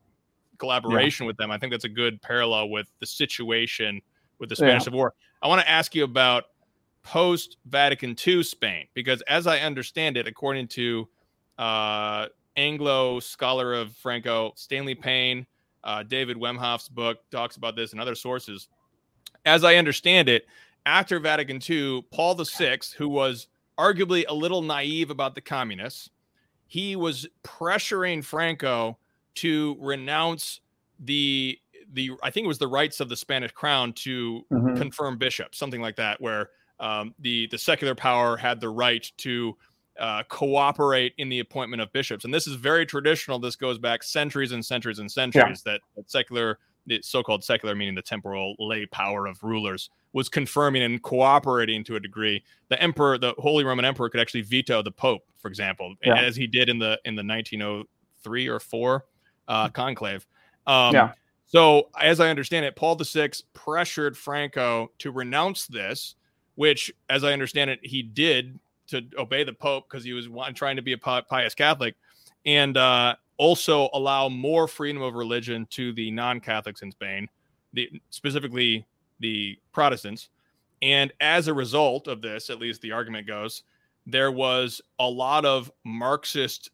collaboration 0.57 1.23
yeah. 1.23 1.27
with 1.27 1.37
them. 1.37 1.49
I 1.49 1.57
think 1.57 1.71
that's 1.71 1.85
a 1.85 1.89
good 1.89 2.21
parallel 2.21 2.67
with 2.67 2.91
the 2.99 3.05
situation 3.05 4.01
with 4.37 4.49
the 4.49 4.55
Spanish 4.57 4.83
Civil 4.83 4.99
War. 4.99 5.13
I 5.41 5.47
want 5.47 5.61
to 5.61 5.69
ask 5.69 5.95
you 5.95 6.03
about 6.03 6.43
post 7.03 7.55
Vatican 7.67 8.13
II 8.27 8.43
Spain 8.43 8.87
because 8.95 9.21
as 9.29 9.47
I 9.47 9.59
understand 9.59 10.17
it, 10.17 10.27
according 10.27 10.67
to 10.79 11.07
uh, 11.57 12.25
Anglo 12.57 13.21
scholar 13.21 13.73
of 13.73 13.95
Franco, 13.95 14.51
Stanley 14.57 14.95
Payne, 14.95 15.47
uh, 15.85 16.03
David 16.03 16.35
Wemhoff's 16.35 16.89
book 16.89 17.19
talks 17.31 17.55
about 17.55 17.77
this 17.77 17.93
and 17.93 18.01
other 18.01 18.15
sources. 18.15 18.67
As 19.45 19.63
I 19.63 19.75
understand 19.75 20.27
it, 20.27 20.47
after 20.85 21.17
Vatican 21.21 21.61
II, 21.65 22.01
Paul 22.11 22.35
VI, 22.35 22.79
who 22.97 23.07
was 23.07 23.47
arguably 23.79 24.25
a 24.27 24.33
little 24.33 24.61
naive 24.61 25.11
about 25.11 25.33
the 25.33 25.39
communists, 25.39 26.09
he 26.67 26.95
was 26.95 27.27
pressuring 27.43 28.23
Franco 28.23 28.97
to 29.35 29.77
renounce 29.79 30.61
the 30.99 31.57
the 31.93 32.11
I 32.23 32.31
think 32.31 32.45
it 32.45 32.47
was 32.47 32.57
the 32.57 32.67
rights 32.67 32.99
of 32.99 33.09
the 33.09 33.15
Spanish 33.15 33.51
crown 33.51 33.93
to 33.93 34.41
mm-hmm. 34.51 34.75
confirm 34.75 35.17
bishops, 35.17 35.57
something 35.57 35.81
like 35.81 35.95
that, 35.97 36.19
where 36.19 36.49
um, 36.79 37.13
the 37.19 37.47
the 37.47 37.57
secular 37.57 37.95
power 37.95 38.37
had 38.37 38.59
the 38.59 38.69
right 38.69 39.09
to 39.17 39.55
uh, 39.99 40.23
cooperate 40.27 41.13
in 41.17 41.29
the 41.29 41.39
appointment 41.39 41.81
of 41.81 41.91
bishops. 41.93 42.25
And 42.25 42.33
this 42.33 42.47
is 42.47 42.55
very 42.55 42.85
traditional. 42.85 43.39
This 43.39 43.55
goes 43.55 43.77
back 43.77 44.03
centuries 44.03 44.51
and 44.51 44.65
centuries 44.65 44.99
and 44.99 45.11
centuries 45.11 45.63
yeah. 45.65 45.73
that, 45.73 45.81
that 45.95 46.11
secular, 46.11 46.59
the 46.87 47.01
so-called 47.01 47.43
secular, 47.43 47.75
meaning 47.75 47.95
the 47.95 48.01
temporal 48.01 48.55
lay 48.59 48.85
power 48.85 49.27
of 49.27 49.41
rulers, 49.43 49.89
was 50.13 50.29
confirming 50.29 50.83
and 50.83 51.01
cooperating 51.01 51.83
to 51.83 51.95
a 51.95 51.99
degree. 51.99 52.43
The 52.69 52.81
emperor, 52.81 53.17
the 53.17 53.33
Holy 53.37 53.63
Roman 53.63 53.85
Emperor, 53.85 54.09
could 54.09 54.19
actually 54.19 54.41
veto 54.41 54.81
the 54.81 54.91
Pope, 54.91 55.23
for 55.39 55.47
example, 55.47 55.95
yeah. 56.03 56.15
as 56.15 56.35
he 56.35 56.47
did 56.47 56.69
in 56.69 56.79
the 56.79 56.99
in 57.05 57.15
the 57.15 57.23
1903 57.23 58.47
or 58.47 58.59
four 58.59 59.05
uh, 59.47 59.69
conclave. 59.69 60.25
Um, 60.67 60.93
yeah. 60.93 61.11
So, 61.47 61.89
as 62.01 62.19
I 62.19 62.29
understand 62.29 62.65
it, 62.65 62.75
Paul 62.75 62.95
VI 62.95 63.29
pressured 63.53 64.17
Franco 64.17 64.91
to 64.99 65.11
renounce 65.11 65.67
this, 65.67 66.15
which, 66.55 66.91
as 67.09 67.23
I 67.23 67.33
understand 67.33 67.69
it, 67.69 67.79
he 67.83 68.01
did 68.01 68.59
to 68.87 69.03
obey 69.17 69.43
the 69.43 69.53
Pope 69.53 69.85
because 69.89 70.03
he 70.03 70.13
was 70.13 70.27
trying 70.55 70.75
to 70.75 70.81
be 70.81 70.93
a 70.93 70.97
pious 70.97 71.53
Catholic, 71.53 71.95
and 72.45 72.77
uh, 72.77 73.15
also 73.37 73.89
allow 73.93 74.29
more 74.29 74.67
freedom 74.67 75.01
of 75.01 75.15
religion 75.15 75.67
to 75.71 75.93
the 75.93 76.11
non-Catholics 76.11 76.81
in 76.81 76.91
Spain, 76.91 77.27
the, 77.73 77.89
specifically 78.09 78.85
the 79.19 79.57
Protestants. 79.71 80.29
And 80.81 81.11
as 81.19 81.47
a 81.47 81.53
result 81.53 82.07
of 82.07 82.21
this, 82.21 82.49
at 82.49 82.59
least 82.59 82.81
the 82.81 82.91
argument 82.91 83.27
goes, 83.27 83.63
there 84.05 84.31
was 84.31 84.81
a 84.99 85.09
lot 85.09 85.45
of 85.45 85.71
Marxist, 85.83 86.71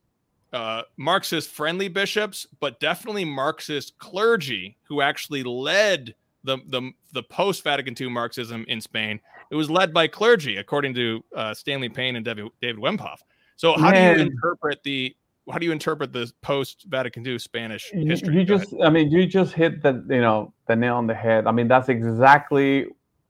uh, 0.54 0.84
Marxist-friendly 0.98 1.88
bishops, 1.88 2.46
but 2.60 2.80
definitely 2.80 3.26
Marxist 3.26 3.98
clergy 4.00 4.78
who 4.84 5.02
actually 5.02 5.44
led 5.44 6.14
the 6.44 6.58
the 6.68 6.92
the 7.14 7.24
post 7.24 7.64
Vatican 7.64 7.96
II 8.00 8.10
Marxism 8.10 8.66
in 8.68 8.82
Spain. 8.82 9.20
It 9.52 9.56
was 9.56 9.70
led 9.70 9.94
by 9.94 10.08
clergy, 10.08 10.58
according 10.58 10.94
to 10.96 11.24
uh, 11.36 11.54
Stanley 11.54 11.90
Payne 11.90 12.16
and 12.16 12.26
David, 12.26 12.48
David 12.62 12.82
Wemhoff. 12.82 13.20
So, 13.58 13.74
how 13.78 13.92
Man. 13.92 14.18
do 14.18 14.24
you 14.24 14.30
interpret 14.32 14.82
the 14.84 15.16
how 15.50 15.58
do 15.58 15.66
you 15.66 15.72
interpret 15.72 16.14
the 16.14 16.32
post 16.42 16.86
Vatican 16.88 17.26
II 17.26 17.40
Spanish 17.40 17.90
history? 17.92 18.36
You, 18.36 18.44
just, 18.44 18.74
I 18.84 18.90
mean, 18.90 19.12
you 19.12 19.26
just 19.26 19.54
hit 19.54 19.82
the 19.82 20.04
you 20.10 20.22
know 20.22 20.54
the 20.68 20.76
nail 20.76 20.96
on 20.96 21.08
the 21.08 21.16
head. 21.16 21.48
I 21.48 21.52
mean, 21.52 21.68
that's 21.68 21.90
exactly 21.90 22.88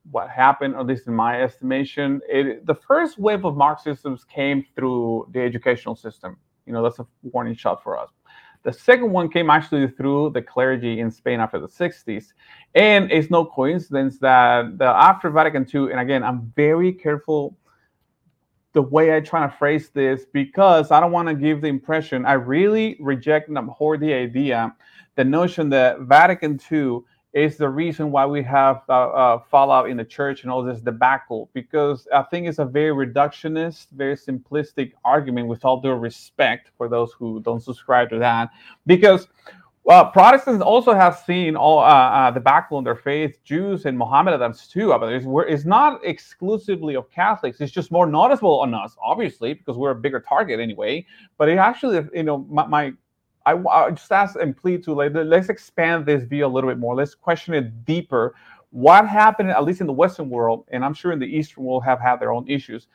what 0.10 0.30
happened, 0.30 0.76
at 0.76 0.86
least 0.86 1.08
in 1.08 1.14
my 1.14 1.42
estimation. 1.42 2.22
It, 2.28 2.66
the 2.66 2.76
first 2.76 3.20
wave 3.20 3.46
of 3.46 3.56
Marxisms 3.56 4.26
came 4.26 4.66
through 4.76 5.30
the 5.32 5.40
educational 5.40 5.96
system. 5.96 6.38
You 6.66 6.74
know, 6.74 6.84
that's 6.84 7.00
a 7.00 7.08
warning 7.24 7.56
shot 7.56 7.84
for 7.84 7.98
us. 7.98 8.10
The 8.64 8.74
second 8.74 9.12
one 9.12 9.30
came 9.30 9.50
actually 9.50 9.88
through 9.88 10.32
the 10.32 10.42
clergy 10.42 11.00
in 11.00 11.10
Spain 11.10 11.40
after 11.40 11.60
the 11.60 11.68
60s. 11.68 12.34
And 12.76 13.12
it's 13.12 13.32
no 13.32 13.44
coincidence 13.44 14.20
that 14.20 14.78
the, 14.78 14.86
after 14.86 15.30
Vatican 15.32 15.66
II, 15.74 15.92
and 15.92 16.00
again, 16.00 16.24
I'm 16.24 16.52
very 16.56 16.94
careful 16.94 17.58
the 18.74 18.82
way 18.82 19.16
I 19.16 19.20
try 19.20 19.46
to 19.46 19.54
phrase 19.58 19.90
this 19.90 20.26
because 20.32 20.92
I 20.92 21.00
don't 21.00 21.12
want 21.12 21.28
to 21.28 21.36
give 21.36 21.62
the 21.62 21.68
impression 21.68 22.26
I 22.26 22.34
really 22.34 22.98
reject 23.00 23.50
and 23.50 23.58
abhor 23.58 23.98
the 23.98 24.14
idea, 24.14 24.74
the 25.16 25.24
notion 25.24 25.70
that 25.70 26.02
Vatican 26.02 26.60
II 26.72 27.02
is 27.34 27.56
the 27.56 27.70
reason 27.70 28.12
why 28.12 28.26
we 28.26 28.44
have 28.44 28.82
uh, 28.90 29.10
uh, 29.10 29.40
fallout 29.50 29.90
in 29.90 29.96
the 29.96 30.04
church 30.04 30.44
and 30.44 30.52
all 30.52 30.62
this 30.62 30.82
debacle 30.82 31.50
because 31.54 32.08
I 32.14 32.24
think 32.24 32.48
it's 32.48 32.60
a 32.60 32.66
very 32.66 32.92
reductionist, 32.92 33.88
very 33.92 34.18
simplistic 34.18 34.92
argument 35.06 35.48
with 35.48 35.64
all 35.64 35.80
due 35.80 35.94
respect 35.94 36.72
for 36.78 36.90
those 36.90 37.14
who 37.14 37.42
don't 37.42 37.64
subscribe 37.64 38.10
to 38.10 38.20
that. 38.20 38.50
Because 38.86 39.28
well, 39.84 40.12
Protestants 40.12 40.62
also 40.62 40.94
have 40.94 41.18
seen 41.18 41.56
all 41.56 41.80
uh, 41.80 41.84
uh, 41.84 42.32
the 42.32 42.40
backbone 42.40 42.80
of 42.80 42.86
their 42.86 42.96
faith, 42.96 43.44
Jews 43.44 43.86
and 43.86 43.98
Mohammedans 43.98 44.68
too. 44.68 44.90
But 44.90 45.12
it's, 45.12 45.26
it's 45.28 45.66
not 45.66 46.06
exclusively 46.06 46.96
of 46.96 47.10
Catholics. 47.10 47.60
It's 47.60 47.72
just 47.72 47.92
more 47.92 48.06
noticeable 48.06 48.60
on 48.60 48.76
us, 48.76 48.96
obviously, 49.04 49.56
because 49.56 49.78
we're 49.78 49.92
a 49.92 49.96
bigger 49.96 50.20
target 50.20 50.60
anyway. 50.60 51.06
But 51.38 51.50
it 51.50 51.58
actually, 51.58 52.08
you 52.14 52.24
know, 52.24 52.46
my, 52.50 52.68
my 52.68 52.94
I, 53.48 53.54
I 53.54 53.90
just 53.90 54.12
ask 54.12 54.36
and 54.36 54.56
plead 54.56 54.84
to 54.84 54.94
like 54.94 55.14
let's 55.14 55.50
expand 55.50 56.06
this 56.06 56.24
view 56.24 56.46
a 56.46 56.48
little 56.48 56.70
bit 56.70 56.78
more. 56.78 56.94
Let's 56.94 57.16
question 57.16 57.56
it 57.56 57.86
deeper. 57.86 58.36
What 58.70 59.08
happened, 59.08 59.50
at 59.50 59.64
least 59.64 59.82
in 59.82 59.88
the 59.88 59.94
Western 59.94 60.30
world, 60.30 60.66
and 60.72 60.86
I'm 60.86 60.94
sure 60.94 61.12
in 61.12 61.20
the 61.20 61.26
Eastern 61.26 61.64
world 61.64 61.84
have 61.84 62.00
had 62.00 62.18
their 62.18 62.32
own 62.32 62.48
issues. 62.48 62.88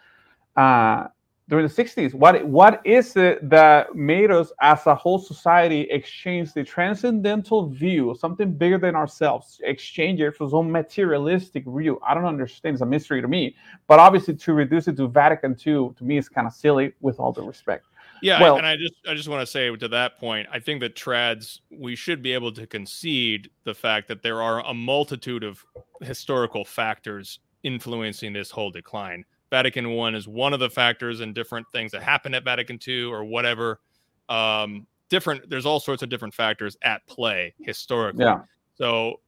Uh, 0.57 1.09
during 1.49 1.67
the 1.67 1.73
60s 1.73 2.13
what 2.13 2.45
what 2.47 2.81
is 2.85 3.17
it 3.17 3.49
that 3.49 3.95
made 3.95 4.31
us 4.31 4.53
as 4.61 4.85
a 4.87 4.95
whole 4.95 5.19
society 5.19 5.83
exchange 5.91 6.53
the 6.53 6.65
transcendental 6.65 7.69
view 7.69 8.17
something 8.19 8.53
bigger 8.53 8.79
than 8.79 8.97
ourselves 8.97 9.61
exchange 9.63 10.21
it 10.21 10.37
for 10.37 10.49
some 10.51 10.71
materialistic 10.71 11.65
view? 11.67 12.01
I 12.07 12.15
don't 12.15 12.25
understand. 12.25 12.75
It's 12.75 12.83
a 12.83 12.87
mystery 12.87 13.23
to 13.23 13.29
me 13.29 13.55
but 13.87 13.99
obviously 13.99 14.35
to 14.35 14.53
reduce 14.53 14.89
it 14.89 14.97
to 14.97 15.07
vatican 15.07 15.57
ii 15.67 15.91
to 15.97 15.97
me 16.01 16.19
is 16.19 16.29
kind 16.29 16.47
of 16.47 16.53
silly 16.53 16.93
with 17.01 17.21
all 17.21 17.33
the 17.33 17.43
respect. 17.43 17.87
Yeah 18.23 18.41
well, 18.41 18.57
and 18.57 18.67
i 18.67 18.77
just 18.77 18.95
i 19.07 19.15
just 19.15 19.29
want 19.29 19.43
to 19.43 19.47
say 19.47 19.75
to 19.77 19.89
that 19.89 20.19
point 20.19 20.49
i 20.51 20.59
think 20.59 20.81
that 20.81 20.97
trads 20.97 21.61
we 21.71 21.95
should 21.95 22.23
be 22.23 22.33
able 22.33 22.51
to 22.53 22.67
concede 22.67 23.51
the 23.65 23.75
fact 23.75 24.09
that 24.09 24.23
there 24.23 24.43
are 24.43 24.65
a 24.67 24.75
multitude 24.75 25.45
of 25.45 25.65
historical 26.01 26.65
factors 26.65 27.39
influencing 27.63 28.33
this 28.33 28.51
whole 28.51 28.71
decline 28.71 29.25
Vatican 29.51 29.91
One 29.91 30.15
is 30.15 30.27
one 30.27 30.53
of 30.53 30.61
the 30.61 30.71
factors 30.71 31.21
and 31.21 31.35
different 31.35 31.67
things 31.73 31.93
that 31.93 32.03
happen 32.03 32.35
at 32.35 32.45
Vatican 32.45 32.79
Two 32.79 33.13
or 33.13 33.25
whatever. 33.25 33.81
Um, 34.29 34.87
different. 35.09 35.49
There's 35.49 35.67
all 35.67 35.81
sorts 35.81 36.03
of 36.03 36.09
different 36.09 36.35
factors 36.35 36.77
at 36.83 37.07
play 37.07 37.55
historically. 37.61 38.25
Yeah. 38.25 38.41
So 38.75 39.21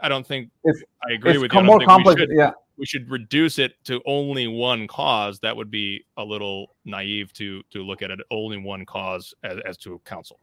I 0.00 0.08
don't 0.08 0.26
think 0.26 0.50
it's, 0.64 0.82
I 1.08 1.14
agree 1.14 1.38
with 1.38 1.52
you. 1.52 1.62
more 1.62 1.80
complicated. 1.80 2.30
Yeah. 2.36 2.52
We 2.78 2.84
should 2.84 3.10
reduce 3.10 3.58
it 3.58 3.72
to 3.84 4.02
only 4.04 4.46
one 4.46 4.86
cause. 4.86 5.40
That 5.40 5.56
would 5.56 5.70
be 5.70 6.04
a 6.18 6.24
little 6.24 6.76
naive 6.84 7.32
to 7.34 7.62
to 7.70 7.82
look 7.82 8.02
at 8.02 8.10
it 8.10 8.20
only 8.30 8.58
one 8.58 8.84
cause 8.84 9.34
as, 9.42 9.58
as 9.64 9.76
to 9.78 10.00
council. 10.04 10.38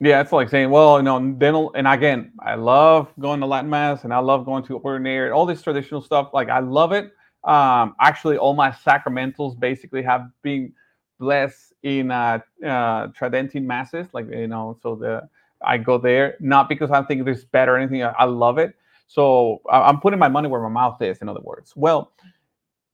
Yeah, 0.00 0.20
it's 0.20 0.32
like 0.32 0.48
saying, 0.48 0.70
well, 0.70 0.96
you 0.96 1.04
know, 1.04 1.20
dental, 1.34 1.70
and 1.76 1.86
again, 1.86 2.32
I 2.40 2.56
love 2.56 3.12
going 3.20 3.38
to 3.38 3.46
Latin 3.46 3.70
mass 3.70 4.02
and 4.02 4.12
I 4.12 4.18
love 4.18 4.44
going 4.44 4.64
to 4.64 4.78
ordinary, 4.78 5.30
all 5.30 5.46
this 5.46 5.62
traditional 5.62 6.02
stuff. 6.02 6.30
Like 6.34 6.48
I 6.48 6.58
love 6.58 6.90
it 6.90 7.12
um, 7.44 7.94
actually, 8.00 8.36
all 8.36 8.54
my 8.54 8.70
sacramentals 8.70 9.58
basically 9.58 10.02
have 10.02 10.30
been 10.42 10.72
blessed 11.18 11.72
in 11.82 12.10
uh, 12.10 12.38
uh, 12.64 13.08
Tridentine 13.08 13.66
masses. 13.66 14.08
Like 14.12 14.28
you 14.30 14.46
know, 14.48 14.78
so 14.82 14.94
the 14.94 15.28
I 15.64 15.78
go 15.78 15.98
there 15.98 16.36
not 16.40 16.68
because 16.68 16.90
I 16.90 17.02
think 17.02 17.24
this 17.24 17.44
better 17.44 17.74
or 17.74 17.78
anything. 17.78 18.02
I, 18.02 18.10
I 18.10 18.24
love 18.24 18.58
it. 18.58 18.74
So 19.06 19.60
I'm 19.70 20.00
putting 20.00 20.18
my 20.18 20.28
money 20.28 20.48
where 20.48 20.62
my 20.62 20.68
mouth 20.68 21.02
is. 21.02 21.18
In 21.18 21.28
other 21.28 21.42
words, 21.42 21.74
well, 21.76 22.12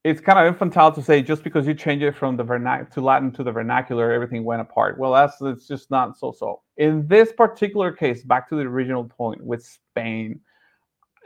it's 0.05 0.20
kind 0.20 0.38
of 0.38 0.46
infantile 0.46 0.90
to 0.92 1.03
say 1.03 1.22
just 1.22 1.44
because 1.44 1.66
you 1.66 1.74
change 1.74 2.03
it 2.03 2.16
from 2.16 2.36
the 2.36 2.44
vernac 2.44 2.90
to 2.92 3.01
Latin 3.01 3.30
to 3.32 3.44
the 3.44 3.53
vernacular, 3.53 4.12
everything 4.12 4.44
went 4.44 4.61
apart. 4.61 4.99
Well, 4.99 5.12
that's 5.12 5.40
it's 5.42 5.68
just 5.68 5.90
not 5.90 6.18
so 6.18 6.32
so. 6.32 6.62
In 6.76 7.07
this 7.07 7.32
particular 7.32 7.92
case, 7.92 8.22
back 8.22 8.49
to 8.49 8.57
the 8.57 8.62
original 8.62 9.05
point 9.05 9.42
with 9.44 9.64
Spain, 9.64 10.40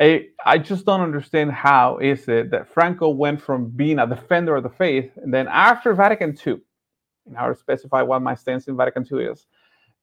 I, 0.01 0.27
I 0.45 0.59
just 0.59 0.87
don't 0.87 1.01
understand 1.01 1.53
how 1.53 1.99
is 1.99 2.29
it 2.29 2.51
that 2.51 2.69
Franco 2.69 3.11
went 3.11 3.41
from 3.41 3.71
being 3.71 3.99
a 3.99 4.07
defender 4.07 4.57
of 4.57 4.63
the 4.63 4.71
faith 4.71 5.11
and 5.17 5.33
then 5.33 5.49
after 5.49 5.95
Vatican 5.95 6.37
II, 6.47 6.61
and 7.27 7.37
how 7.37 7.49
to 7.49 7.55
specify 7.55 8.03
what 8.03 8.23
my 8.23 8.35
stance 8.35 8.67
in 8.69 8.77
Vatican 8.77 9.07
II 9.11 9.25
is, 9.25 9.47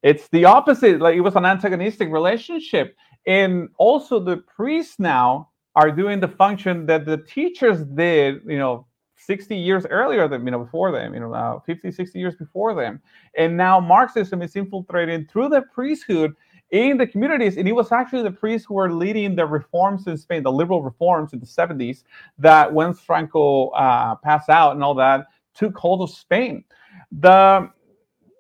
it's 0.04 0.30
the 0.30 0.46
opposite. 0.46 1.00
Like 1.02 1.16
it 1.16 1.22
was 1.22 1.36
an 1.36 1.46
antagonistic 1.46 2.10
relationship. 2.10 2.96
And 3.28 3.70
also 3.78 4.20
the 4.20 4.38
priests 4.38 5.00
now 5.00 5.50
are 5.76 5.92
doing 5.92 6.20
the 6.20 6.28
function 6.28 6.86
that 6.86 7.06
the 7.06 7.18
teachers 7.18 7.84
did, 7.84 8.42
you 8.46 8.58
know, 8.58 8.86
60 9.18 9.56
years 9.56 9.86
earlier 9.90 10.28
than, 10.28 10.46
you 10.46 10.52
know, 10.52 10.60
before 10.60 10.92
them, 10.92 11.14
you 11.14 11.20
know, 11.20 11.34
uh, 11.34 11.60
50, 11.60 11.92
60 11.92 12.18
years 12.18 12.36
before 12.36 12.74
them. 12.74 13.02
And 13.38 13.58
now 13.58 13.80
Marxism 13.80 14.42
is 14.42 14.56
infiltrating 14.56 15.26
through 15.26 15.50
the 15.50 15.64
priesthood 15.74 16.34
in 16.72 16.98
the 16.98 17.08
communities. 17.08 17.58
And 17.58 17.68
it 17.68 17.72
was 17.72 17.92
actually 17.92 18.24
the 18.24 18.32
priests 18.32 18.68
who 18.68 18.76
were 18.76 18.92
leading 18.92 19.36
the 19.36 19.46
reforms 19.46 20.08
in 20.08 20.18
Spain, 20.18 20.44
the 20.44 20.52
liberal 20.52 20.82
reforms 20.82 21.34
in 21.34 21.40
the 21.40 21.46
70s, 21.46 22.04
that 22.38 22.72
once 22.72 23.00
Franco 23.00 23.70
uh, 23.70 24.16
passed 24.16 24.50
out 24.50 24.74
and 24.74 24.84
all 24.84 24.96
that, 24.96 25.28
took 25.56 25.78
hold 25.78 26.02
of 26.02 26.10
Spain. 26.10 26.64
The 27.12 27.70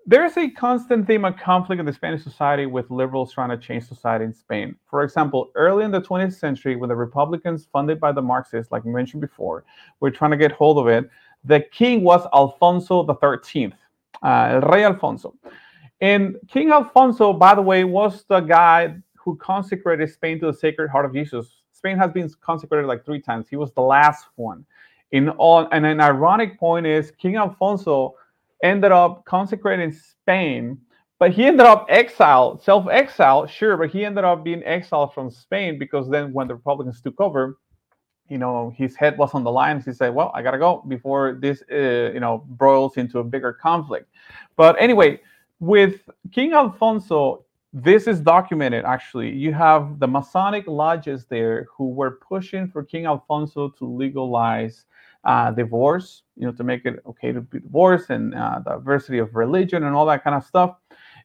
there's 0.05 0.37
a 0.37 0.49
constant 0.49 1.05
theme 1.05 1.23
of 1.23 1.37
conflict 1.37 1.79
in 1.79 1.85
the 1.85 1.93
Spanish 1.93 2.23
society 2.23 2.65
with 2.65 2.89
liberals 2.89 3.31
trying 3.31 3.49
to 3.49 3.57
change 3.57 3.83
society 3.83 4.25
in 4.25 4.33
Spain. 4.33 4.75
For 4.89 5.03
example, 5.03 5.51
early 5.53 5.85
in 5.85 5.91
the 5.91 6.01
20th 6.01 6.33
century, 6.33 6.75
when 6.75 6.89
the 6.89 6.95
Republicans, 6.95 7.67
funded 7.71 7.99
by 7.99 8.11
the 8.11 8.21
Marxists, 8.21 8.71
like 8.71 8.85
mentioned 8.85 9.21
before, 9.21 9.65
were 9.99 10.09
trying 10.09 10.31
to 10.31 10.37
get 10.37 10.51
hold 10.51 10.79
of 10.79 10.87
it, 10.87 11.07
the 11.43 11.59
king 11.59 12.03
was 12.03 12.25
Alfonso 12.33 13.05
XIII, 13.05 13.71
uh, 14.23 14.49
El 14.53 14.61
Rey 14.61 14.83
Alfonso. 14.83 15.35
And 16.01 16.37
King 16.47 16.71
Alfonso, 16.71 17.33
by 17.33 17.55
the 17.55 17.61
way, 17.61 17.83
was 17.83 18.23
the 18.27 18.39
guy 18.39 18.95
who 19.15 19.35
consecrated 19.37 20.09
Spain 20.11 20.39
to 20.39 20.47
the 20.47 20.53
Sacred 20.53 20.89
Heart 20.89 21.05
of 21.05 21.13
Jesus. 21.13 21.61
Spain 21.73 21.97
has 21.97 22.11
been 22.11 22.29
consecrated 22.41 22.87
like 22.87 23.05
three 23.05 23.21
times. 23.21 23.47
He 23.49 23.55
was 23.55 23.73
the 23.73 23.81
last 23.81 24.25
one. 24.35 24.65
In 25.11 25.29
all, 25.29 25.67
and 25.71 25.85
an 25.85 25.99
ironic 25.99 26.59
point 26.59 26.85
is 26.85 27.11
King 27.11 27.35
Alfonso 27.35 28.15
ended 28.63 28.91
up 28.91 29.25
consecrating 29.25 29.91
Spain, 29.91 30.77
but 31.17 31.31
he 31.31 31.45
ended 31.45 31.65
up 31.65 31.85
exiled, 31.89 32.61
self-exiled, 32.61 33.49
sure, 33.49 33.75
but 33.75 33.89
he 33.89 34.05
ended 34.05 34.23
up 34.23 34.43
being 34.43 34.63
exiled 34.63 35.13
from 35.13 35.29
Spain 35.29 35.79
because 35.79 36.09
then 36.09 36.31
when 36.31 36.47
the 36.47 36.55
Republicans 36.55 37.01
took 37.01 37.19
over, 37.19 37.57
you 38.29 38.37
know, 38.37 38.71
his 38.77 38.95
head 38.95 39.17
was 39.17 39.33
on 39.33 39.43
the 39.43 39.51
line. 39.51 39.81
He 39.81 39.91
said, 39.91 40.13
"Well, 40.13 40.31
I 40.35 40.43
gotta 40.43 40.59
go 40.59 40.83
before 40.87 41.39
this, 41.41 41.63
uh, 41.71 42.11
you 42.13 42.19
know, 42.19 42.45
broils 42.49 42.97
into 42.97 43.19
a 43.19 43.23
bigger 43.23 43.51
conflict." 43.51 44.07
But 44.55 44.75
anyway, 44.79 45.19
with 45.59 46.01
King 46.31 46.53
Alfonso, 46.53 47.45
this 47.73 48.07
is 48.07 48.19
documented 48.19 48.85
actually. 48.85 49.29
You 49.29 49.53
have 49.53 49.99
the 49.99 50.07
Masonic 50.07 50.65
lodges 50.67 51.25
there 51.25 51.67
who 51.75 51.89
were 51.89 52.19
pushing 52.27 52.67
for 52.67 52.83
King 52.83 53.05
Alfonso 53.05 53.69
to 53.69 53.85
legalize 53.85 54.85
uh, 55.23 55.51
divorce, 55.51 56.23
you 56.35 56.45
know, 56.45 56.53
to 56.53 56.63
make 56.63 56.85
it 56.85 57.01
okay 57.05 57.31
to 57.31 57.41
be 57.41 57.59
divorced 57.59 58.09
and 58.09 58.33
uh, 58.33 58.59
diversity 58.59 59.19
of 59.19 59.35
religion 59.35 59.83
and 59.83 59.95
all 59.95 60.05
that 60.05 60.23
kind 60.23 60.35
of 60.35 60.43
stuff. 60.45 60.77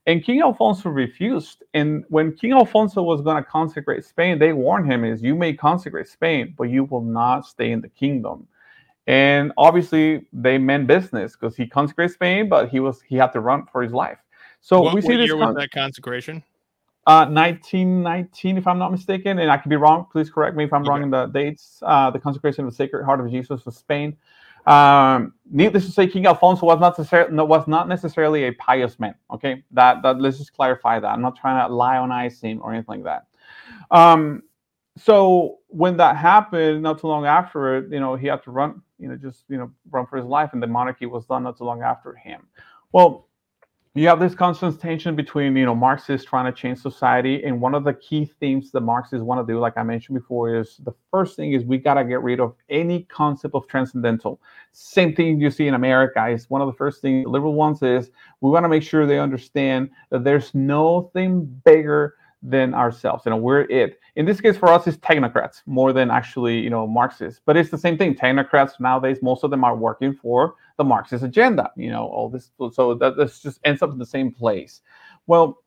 And 0.07 0.23
King 0.23 0.43
Alfonso 0.43 0.91
refused. 0.91 1.63
And 1.73 2.05
when 2.09 2.35
King 2.37 2.53
Alfonso 2.53 3.03
was 3.03 3.23
going 3.23 3.43
to 3.43 3.49
consecrate 3.49 4.05
Spain, 4.05 4.39
they 4.39 4.53
warned 4.53 4.91
him: 4.91 5.05
"Is 5.05 5.23
you 5.23 5.35
may 5.35 5.55
consecrate 5.55 6.09
Spain, 6.09 6.55
but 6.59 6.65
you 6.65 6.85
will 6.85 7.01
not 7.01 7.47
stay 7.47 7.71
in 7.73 7.81
the 7.81 7.89
kingdom." 7.89 8.47
And 9.07 9.53
obviously, 9.57 10.27
they 10.33 10.59
meant 10.59 10.87
business 10.87 11.37
because 11.37 11.57
he 11.57 11.67
consecrated 11.67 12.13
Spain, 12.15 12.49
but 12.49 12.69
he 12.69 12.81
was 12.81 13.01
he 13.03 13.17
had 13.17 13.33
to 13.33 13.41
run 13.41 13.67
for 13.67 13.83
his 13.83 13.93
life. 13.93 14.19
So 14.65 14.81
what, 14.81 14.95
we 14.95 15.03
see 15.03 15.15
this 15.17 15.27
year 15.27 15.37
con- 15.37 15.49
was 15.49 15.57
that 15.57 15.71
consecration? 15.73 16.43
Uh, 17.07 17.27
1919, 17.27 18.57
if 18.57 18.67
I'm 18.67 18.79
not 18.79 18.91
mistaken, 18.91 19.39
and 19.39 19.51
I 19.51 19.59
could 19.59 19.69
be 19.69 19.77
wrong. 19.77 20.07
Please 20.11 20.31
correct 20.31 20.57
me 20.57 20.65
if 20.65 20.73
I'm 20.73 20.81
okay. 20.81 20.89
wrong 20.89 21.03
in 21.03 21.11
the 21.11 21.27
dates. 21.27 21.83
Uh, 21.83 22.11
the 22.11 22.19
consecration 22.19 22.65
of 22.65 22.71
the 22.71 22.75
Sacred 22.75 23.05
Heart 23.05 23.21
of 23.21 23.31
Jesus 23.31 23.67
of 23.67 23.75
Spain. 23.75 24.17
Um, 24.67 25.35
needless 25.51 25.85
to 25.85 25.93
say, 25.93 26.07
King 26.07 26.25
Alfonso 26.25 26.65
was 26.65 26.81
not 26.81 26.99
necessarily 26.99 27.45
was 27.45 27.69
not 27.69 27.89
necessarily 27.89 28.45
a 28.45 28.53
pious 28.53 28.99
man. 28.99 29.15
Okay, 29.31 29.63
that 29.73 30.01
that 30.01 30.19
let's 30.19 30.39
just 30.39 30.55
clarify 30.55 30.99
that. 30.99 31.09
I'm 31.09 31.21
not 31.21 31.37
trying 31.37 31.69
to 31.69 31.75
lionize 31.75 32.41
him 32.41 32.63
or 32.63 32.73
anything 32.73 33.03
like 33.03 33.05
that. 33.05 33.27
Um, 33.95 34.45
so 34.97 35.59
when 35.67 35.99
that 35.99 36.17
happened, 36.17 36.83
not 36.83 37.01
too 37.01 37.09
long 37.09 37.27
after 37.27 37.77
it, 37.77 37.93
you 37.93 38.01
know, 38.01 38.15
he 38.15 38.29
had 38.29 38.43
to 38.45 38.51
run, 38.51 38.81
you 38.99 39.09
know, 39.09 39.17
just 39.17 39.45
you 39.51 39.59
know, 39.59 39.71
run 39.91 40.07
for 40.07 40.17
his 40.17 40.25
life, 40.25 40.55
and 40.55 40.63
the 40.63 40.67
monarchy 40.67 41.05
was 41.05 41.27
done 41.27 41.43
not 41.43 41.59
too 41.59 41.65
long 41.65 41.83
after 41.83 42.15
him. 42.15 42.47
Well, 42.93 43.29
you 43.97 44.09
have 44.09 44.19
this 44.19 44.35
constant 44.35 44.81
tension 44.81 45.15
between 45.15 45.57
you 45.57 45.65
know 45.65 45.75
marxists 45.75 46.27
trying 46.27 46.53
to 46.53 46.53
change 46.53 46.81
society 46.81 47.45
and 47.45 47.61
one 47.61 47.75
of 47.75 47.85
the 47.85 47.95
key 47.95 48.25
themes 48.41 48.73
that 48.73 48.81
marxists 48.81 49.23
want 49.23 49.47
to 49.47 49.53
do 49.53 49.61
like 49.61 49.75
i 49.77 49.83
mentioned 49.85 50.19
before 50.19 50.55
is 50.57 50.79
the 50.85 50.93
first 51.13 51.37
thing 51.37 51.53
is 51.53 51.65
we 51.65 51.79
got 51.79 51.95
to 51.95 52.05
get 52.05 52.21
rid 52.21 52.41
of 52.41 52.55
any 52.69 53.05
concept 53.05 53.55
of 53.55 53.67
transcendental. 53.69 54.41
Same 54.73 55.15
thing 55.15 55.41
you 55.41 55.51
see 55.51 55.69
in 55.69 55.75
america. 55.75 56.27
Is 56.29 56.51
one 56.51 56.61
of 56.61 56.67
the 56.67 56.73
first 56.73 57.01
things 57.01 57.27
liberal 57.27 57.55
ones 57.55 57.83
is 57.83 58.11
we 58.41 58.51
want 58.51 58.65
to 58.65 58.69
make 58.69 58.83
sure 58.83 59.07
they 59.07 59.21
understand 59.21 59.91
that 60.11 60.25
there's 60.25 60.53
nothing 60.55 61.45
bigger 61.65 62.17
than 62.47 62.75
ourselves 62.75 63.25
you 63.25 63.31
know 63.31 63.39
we're 63.39 63.63
it 63.63 63.99
in 64.17 64.27
this 64.27 64.39
case 64.39 64.57
for 64.57 64.69
us 64.69 64.87
it's 64.87 64.99
technocrats 64.99 65.63
more 65.65 65.95
than 65.95 66.11
actually 66.11 66.59
you 66.59 66.69
know 66.69 66.87
marxists 66.87 67.41
but 67.47 67.57
it's 67.57 67.71
the 67.71 67.79
same 67.79 67.97
thing 67.97 68.15
technocrats 68.15 68.79
nowadays 68.79 69.19
most 69.23 69.45
of 69.45 69.51
them 69.51 69.65
are 69.65 69.75
working 69.75 70.13
for 70.13 70.55
the 70.77 70.85
Marxist 70.85 71.25
agenda. 71.25 71.71
You 71.77 71.91
know, 71.91 72.07
all 72.07 72.29
this. 72.29 72.51
So 72.73 72.95
that 72.95 73.17
this 73.17 73.41
just 73.41 73.61
ends 73.65 73.83
up 73.83 73.93
in 73.93 73.99
the 73.99 74.07
same 74.07 74.33
place. 74.33 74.83
Well, 75.27 75.63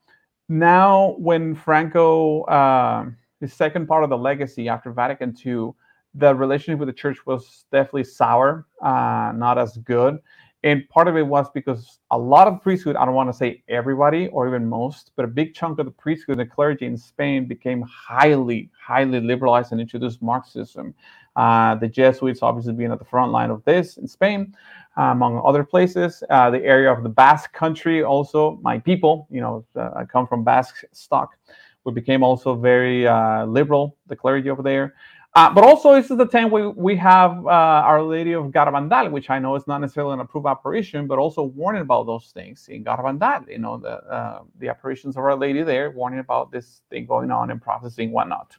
now 0.49 1.15
when 1.17 1.55
Franco 1.55 2.43
uh, 2.43 3.05
the 3.39 3.47
second 3.47 3.87
part 3.87 4.03
of 4.03 4.09
the 4.09 4.17
legacy 4.17 4.67
after 4.67 4.91
Vatican 4.91 5.35
II, 5.45 5.71
the 6.15 6.33
relationship 6.33 6.79
with 6.79 6.87
the 6.87 6.93
church 6.93 7.25
was 7.25 7.65
definitely 7.71 8.05
sour, 8.05 8.65
uh, 8.81 9.31
not 9.35 9.57
as 9.57 9.77
good. 9.77 10.19
And 10.63 10.87
part 10.89 11.07
of 11.07 11.15
it 11.15 11.25
was 11.25 11.47
because 11.53 11.99
a 12.09 12.17
lot 12.17 12.47
of 12.47 12.61
priesthood, 12.61 12.95
I 12.95 13.05
don't 13.05 13.13
want 13.13 13.29
to 13.29 13.37
say 13.37 13.63
everybody 13.69 14.27
or 14.29 14.47
even 14.47 14.65
most, 14.65 15.11
but 15.15 15.23
a 15.23 15.27
big 15.27 15.53
chunk 15.53 15.77
of 15.79 15.85
the 15.85 15.91
priesthood, 15.91 16.39
and 16.39 16.49
the 16.49 16.51
clergy 16.51 16.85
in 16.85 16.97
Spain 16.97 17.45
became 17.45 17.83
highly, 17.83 18.69
highly 18.79 19.21
liberalized 19.21 19.71
and 19.71 19.79
introduced 19.79 20.21
Marxism. 20.21 20.95
Uh, 21.35 21.75
the 21.75 21.87
Jesuits 21.87 22.41
obviously 22.41 22.73
being 22.73 22.91
at 22.91 22.97
the 22.97 23.05
front 23.05 23.31
line 23.31 23.51
of 23.51 23.63
this 23.65 23.97
in 23.97 24.07
Spain, 24.07 24.55
uh, 24.97 25.03
among 25.03 25.39
other 25.45 25.63
places. 25.63 26.23
Uh, 26.31 26.49
the 26.49 26.63
area 26.63 26.91
of 26.91 27.03
the 27.03 27.09
Basque 27.09 27.53
country, 27.53 28.03
also 28.03 28.57
my 28.63 28.79
people, 28.79 29.27
you 29.29 29.41
know, 29.41 29.63
uh, 29.75 29.91
I 29.95 30.05
come 30.05 30.25
from 30.25 30.43
Basque 30.43 30.83
stock, 30.91 31.37
we 31.83 31.93
became 31.93 32.23
also 32.23 32.55
very 32.55 33.07
uh, 33.07 33.45
liberal, 33.45 33.95
the 34.07 34.15
clergy 34.15 34.49
over 34.49 34.63
there. 34.63 34.95
Uh, 35.37 35.53
but 35.53 35.63
also, 35.63 35.93
this 35.93 36.09
is 36.09 36.17
the 36.17 36.25
time 36.25 36.49
we, 36.49 36.65
we 36.65 36.95
have 36.95 37.45
uh, 37.45 37.49
Our 37.89 38.01
Lady 38.01 38.31
of 38.31 38.45
Garabandal, 38.45 39.11
which 39.11 39.29
I 39.29 39.37
know 39.37 39.53
is 39.53 39.67
not 39.67 39.81
necessarily 39.81 40.13
an 40.13 40.19
approved 40.19 40.47
apparition, 40.47 41.05
but 41.05 41.19
also 41.19 41.43
warning 41.43 41.83
about 41.83 42.07
those 42.07 42.31
things 42.33 42.67
in 42.69 42.83
Garabandal. 42.83 43.47
You 43.47 43.59
know, 43.59 43.77
the 43.77 44.03
uh, 44.11 44.41
the 44.57 44.69
apparitions 44.69 45.15
of 45.15 45.23
Our 45.23 45.35
Lady 45.35 45.61
there, 45.61 45.91
warning 45.91 46.21
about 46.21 46.51
this 46.51 46.81
thing 46.89 47.05
going 47.05 47.29
on 47.29 47.51
and 47.51 47.61
processing 47.61 48.11
whatnot. 48.11 48.55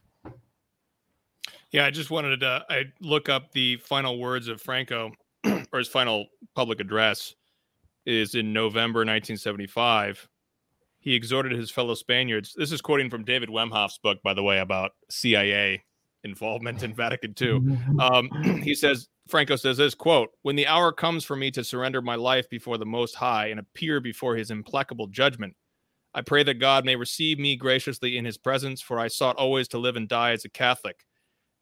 Yeah, 1.72 1.84
I 1.84 1.90
just 1.90 2.12
wanted 2.12 2.38
to 2.38 2.64
I 2.70 2.84
look 3.00 3.28
up 3.28 3.50
the 3.50 3.78
final 3.78 4.20
words 4.20 4.46
of 4.46 4.62
Franco, 4.62 5.10
or 5.72 5.78
his 5.80 5.88
final 5.88 6.26
public 6.54 6.78
address, 6.78 7.34
is 8.06 8.36
in 8.36 8.52
November 8.52 9.00
1975. 9.00 10.28
He 11.00 11.16
exhorted 11.16 11.58
his 11.58 11.72
fellow 11.72 11.94
Spaniards. 11.94 12.54
This 12.56 12.70
is 12.70 12.80
quoting 12.80 13.10
from 13.10 13.24
David 13.24 13.48
Wemhoff's 13.48 13.98
book, 13.98 14.22
by 14.22 14.32
the 14.32 14.44
way, 14.44 14.60
about 14.60 14.92
CIA 15.10 15.82
involvement 16.24 16.82
in 16.82 16.94
Vatican 16.94 17.34
II. 17.40 17.78
Um, 18.00 18.60
he 18.62 18.74
says, 18.74 19.08
Franco 19.28 19.56
says 19.56 19.76
this 19.76 19.94
quote, 19.94 20.30
When 20.42 20.56
the 20.56 20.66
hour 20.66 20.92
comes 20.92 21.24
for 21.24 21.36
me 21.36 21.50
to 21.52 21.64
surrender 21.64 22.02
my 22.02 22.14
life 22.14 22.48
before 22.48 22.78
the 22.78 22.86
Most 22.86 23.14
High 23.14 23.48
and 23.48 23.60
appear 23.60 24.00
before 24.00 24.36
his 24.36 24.50
implacable 24.50 25.06
judgment, 25.06 25.54
I 26.14 26.22
pray 26.22 26.42
that 26.42 26.54
God 26.54 26.84
may 26.84 26.96
receive 26.96 27.38
me 27.38 27.56
graciously 27.56 28.16
in 28.16 28.24
his 28.24 28.38
presence, 28.38 28.80
for 28.80 28.98
I 28.98 29.08
sought 29.08 29.36
always 29.36 29.68
to 29.68 29.78
live 29.78 29.96
and 29.96 30.08
die 30.08 30.32
as 30.32 30.44
a 30.44 30.48
Catholic. 30.48 31.04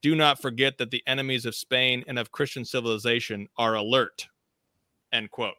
Do 0.03 0.15
not 0.15 0.41
forget 0.41 0.79
that 0.79 0.91
the 0.91 1.03
enemies 1.07 1.47
of 1.47 1.55
Spain 1.55 2.05
and 2.07 2.19
of 2.19 2.31
Christian 2.31 2.65
civilization 2.65 3.49
are 3.59 3.75
alert. 3.75 4.29
End 5.13 5.31
quote. 5.31 5.55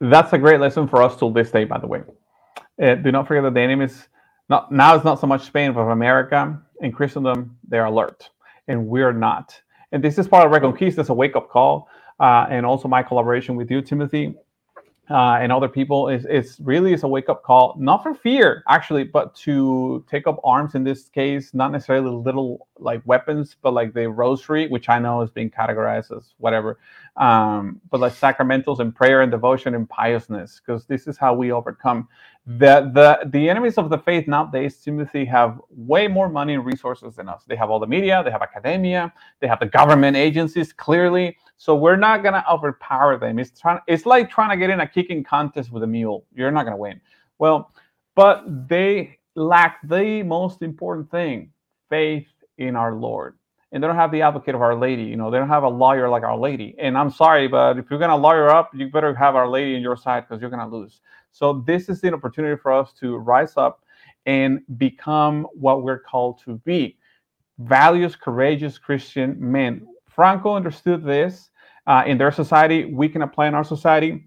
That's 0.00 0.32
a 0.32 0.38
great 0.38 0.60
lesson 0.60 0.88
for 0.88 1.02
us 1.02 1.16
till 1.16 1.30
this 1.30 1.50
day, 1.50 1.64
by 1.64 1.78
the 1.78 1.86
way. 1.86 2.02
Uh, 2.82 2.96
do 2.96 3.12
not 3.12 3.28
forget 3.28 3.44
that 3.44 3.54
the 3.54 3.60
enemies 3.60 4.08
not, 4.52 4.72
now 4.72 4.94
it's 4.96 5.04
not 5.06 5.20
so 5.20 5.28
much 5.28 5.44
Spain, 5.46 5.74
but 5.74 5.82
America 5.82 6.60
and 6.82 6.94
Christendom, 6.94 7.58
they're 7.68 7.86
alert, 7.86 8.30
and 8.68 8.88
we're 8.88 9.12
not. 9.14 9.60
And 9.92 10.04
this 10.04 10.18
is 10.18 10.28
part 10.28 10.46
of 10.46 10.52
Reconquista 10.52 11.00
as 11.00 11.10
a 11.10 11.14
wake 11.14 11.36
up 11.36 11.50
call, 11.50 11.88
uh, 12.20 12.46
and 12.50 12.66
also 12.66 12.88
my 12.88 13.02
collaboration 13.04 13.56
with 13.56 13.70
you, 13.72 13.82
Timothy, 13.82 14.36
uh, 15.10 15.38
and 15.42 15.52
other 15.52 15.68
people 15.68 16.08
is 16.10 16.26
is 16.26 16.58
really 16.62 16.92
is 16.94 17.04
a 17.04 17.08
wake 17.08 17.28
up 17.30 17.42
call, 17.44 17.76
not 17.78 18.02
for 18.02 18.14
fear 18.14 18.64
actually, 18.68 19.04
but 19.04 19.34
to 19.36 20.04
take 20.10 20.26
up 20.28 20.40
arms 20.44 20.74
in 20.76 20.84
this 20.84 21.08
case, 21.10 21.54
not 21.54 21.72
necessarily 21.72 22.10
little 22.10 22.68
like 22.78 23.02
weapons, 23.06 23.56
but 23.62 23.74
like 23.74 23.94
the 23.94 24.08
rosary, 24.08 24.68
which 24.68 24.88
I 24.88 24.98
know 25.00 25.22
is 25.22 25.30
being 25.30 25.50
categorized 25.50 26.16
as 26.16 26.34
whatever, 26.38 26.78
um, 27.18 27.80
but 27.90 28.00
like 28.00 28.14
sacramentals 28.14 28.80
and 28.80 28.94
prayer 28.94 29.22
and 29.22 29.32
devotion 29.32 29.74
and 29.76 29.88
piousness, 29.88 30.60
because 30.64 30.86
this 30.86 31.06
is 31.08 31.18
how 31.18 31.34
we 31.34 31.52
overcome 31.52 32.08
the 32.44 32.90
the 32.92 33.28
the 33.30 33.48
enemies 33.48 33.78
of 33.78 33.88
the 33.90 33.98
faith 33.98 34.26
nowadays. 34.26 34.76
Timothy 34.78 35.24
have 35.24 35.60
way 35.70 36.08
more 36.08 36.28
money 36.28 36.54
and 36.54 36.64
resources 36.64 37.16
than 37.16 37.28
us. 37.28 37.44
They 37.46 37.56
have 37.56 37.70
all 37.70 37.78
the 37.78 37.86
media, 37.86 38.22
they 38.24 38.30
have 38.32 38.42
academia, 38.42 39.12
they 39.40 39.46
have 39.46 39.60
the 39.60 39.66
government 39.66 40.16
agencies 40.16 40.72
clearly 40.72 41.36
so 41.62 41.76
we're 41.76 41.94
not 41.94 42.24
gonna 42.24 42.44
overpower 42.50 43.16
them. 43.18 43.38
It's 43.38 43.56
trying. 43.56 43.78
It's 43.86 44.04
like 44.04 44.28
trying 44.28 44.50
to 44.50 44.56
get 44.56 44.68
in 44.70 44.80
a 44.80 44.88
kicking 44.88 45.22
contest 45.22 45.70
with 45.70 45.84
a 45.84 45.86
mule. 45.86 46.26
You're 46.34 46.50
not 46.50 46.64
gonna 46.64 46.76
win. 46.76 47.00
Well, 47.38 47.70
but 48.16 48.68
they 48.68 49.20
lack 49.36 49.78
the 49.88 50.24
most 50.24 50.62
important 50.62 51.08
thing: 51.12 51.52
faith 51.88 52.26
in 52.58 52.74
our 52.74 52.96
Lord. 52.96 53.36
And 53.70 53.80
they 53.80 53.86
don't 53.86 53.94
have 53.94 54.10
the 54.10 54.22
advocate 54.22 54.56
of 54.56 54.60
Our 54.60 54.74
Lady. 54.74 55.04
You 55.04 55.16
know, 55.16 55.30
they 55.30 55.38
don't 55.38 55.48
have 55.48 55.62
a 55.62 55.68
lawyer 55.68 56.08
like 56.08 56.24
Our 56.24 56.36
Lady. 56.36 56.74
And 56.80 56.98
I'm 56.98 57.10
sorry, 57.10 57.46
but 57.46 57.78
if 57.78 57.88
you're 57.88 58.00
gonna 58.00 58.16
lawyer 58.16 58.48
up, 58.50 58.72
you 58.74 58.90
better 58.90 59.14
have 59.14 59.36
Our 59.36 59.48
Lady 59.48 59.76
in 59.76 59.82
your 59.82 59.96
side 59.96 60.26
because 60.28 60.40
you're 60.40 60.50
gonna 60.50 60.68
lose. 60.68 61.00
So 61.32 61.64
this 61.66 61.88
is 61.88 62.02
an 62.04 62.14
opportunity 62.14 62.56
for 62.60 62.72
us 62.72 62.92
to 63.00 63.16
rise 63.16 63.54
up 63.56 63.84
and 64.26 64.60
become 64.76 65.46
what 65.54 65.82
we're 65.82 65.98
called 65.98 66.40
to 66.44 66.56
be 66.64 66.96
values 67.58 68.16
courageous 68.16 68.78
christian 68.78 69.36
men 69.38 69.86
franco 70.08 70.54
understood 70.54 71.04
this 71.04 71.50
uh, 71.86 72.04
in 72.06 72.18
their 72.18 72.30
society, 72.30 72.84
we 72.84 73.08
can 73.08 73.22
apply 73.22 73.48
in 73.48 73.54
our 73.54 73.64
society, 73.64 74.24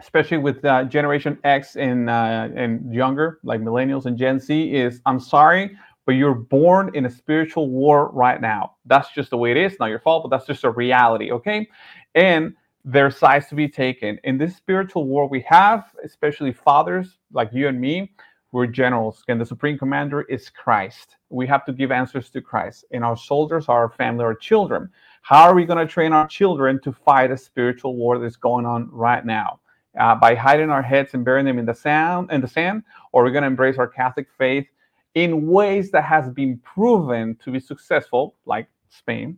especially 0.00 0.38
with 0.38 0.64
uh, 0.64 0.84
Generation 0.84 1.38
X 1.44 1.76
and 1.76 2.08
uh, 2.08 2.48
and 2.56 2.92
younger, 2.92 3.38
like 3.42 3.60
millennials 3.60 4.06
and 4.06 4.16
Gen 4.16 4.38
Z. 4.38 4.74
Is 4.74 5.00
I'm 5.04 5.20
sorry, 5.20 5.76
but 6.06 6.12
you're 6.12 6.34
born 6.34 6.90
in 6.94 7.04
a 7.04 7.10
spiritual 7.10 7.68
war 7.68 8.10
right 8.12 8.40
now. 8.40 8.76
That's 8.86 9.12
just 9.12 9.30
the 9.30 9.36
way 9.36 9.50
it 9.50 9.56
is. 9.58 9.76
Not 9.78 9.90
your 9.90 10.00
fault, 10.00 10.22
but 10.24 10.34
that's 10.34 10.46
just 10.46 10.64
a 10.64 10.70
reality. 10.70 11.30
Okay, 11.32 11.68
and 12.14 12.54
there's 12.88 13.16
sides 13.16 13.48
to 13.48 13.56
be 13.56 13.68
taken 13.68 14.16
in 14.22 14.38
this 14.38 14.56
spiritual 14.56 15.06
war 15.06 15.28
we 15.28 15.40
have, 15.40 15.90
especially 16.04 16.52
fathers 16.52 17.18
like 17.32 17.50
you 17.52 17.66
and 17.66 17.80
me. 17.80 18.12
We're 18.52 18.68
generals, 18.68 19.24
and 19.26 19.40
the 19.40 19.44
supreme 19.44 19.76
commander 19.76 20.22
is 20.22 20.48
Christ. 20.48 21.16
We 21.28 21.48
have 21.48 21.64
to 21.64 21.72
give 21.72 21.90
answers 21.90 22.30
to 22.30 22.40
Christ, 22.40 22.84
and 22.92 23.02
our 23.02 23.16
soldiers 23.16 23.68
are 23.68 23.80
our 23.80 23.88
family, 23.90 24.24
our 24.24 24.36
children. 24.36 24.88
How 25.22 25.48
are 25.48 25.54
we 25.54 25.64
going 25.64 25.84
to 25.84 25.92
train 25.92 26.12
our 26.12 26.28
children 26.28 26.80
to 26.82 26.92
fight 26.92 27.32
a 27.32 27.36
spiritual 27.36 27.96
war 27.96 28.20
that's 28.20 28.36
going 28.36 28.64
on 28.64 28.88
right 28.92 29.26
now? 29.26 29.58
Uh, 29.98 30.14
by 30.14 30.36
hiding 30.36 30.70
our 30.70 30.82
heads 30.82 31.12
and 31.14 31.24
burying 31.24 31.46
them 31.46 31.58
in 31.58 31.66
the 31.66 31.74
sand, 31.74 32.30
in 32.30 32.40
the 32.40 32.46
sand, 32.46 32.84
or 33.10 33.24
we're 33.24 33.32
going 33.32 33.42
to 33.42 33.48
embrace 33.48 33.78
our 33.78 33.88
Catholic 33.88 34.28
faith 34.38 34.66
in 35.14 35.48
ways 35.48 35.90
that 35.90 36.04
has 36.04 36.30
been 36.30 36.56
proven 36.58 37.36
to 37.42 37.50
be 37.50 37.58
successful, 37.58 38.36
like 38.44 38.68
Spain, 38.90 39.36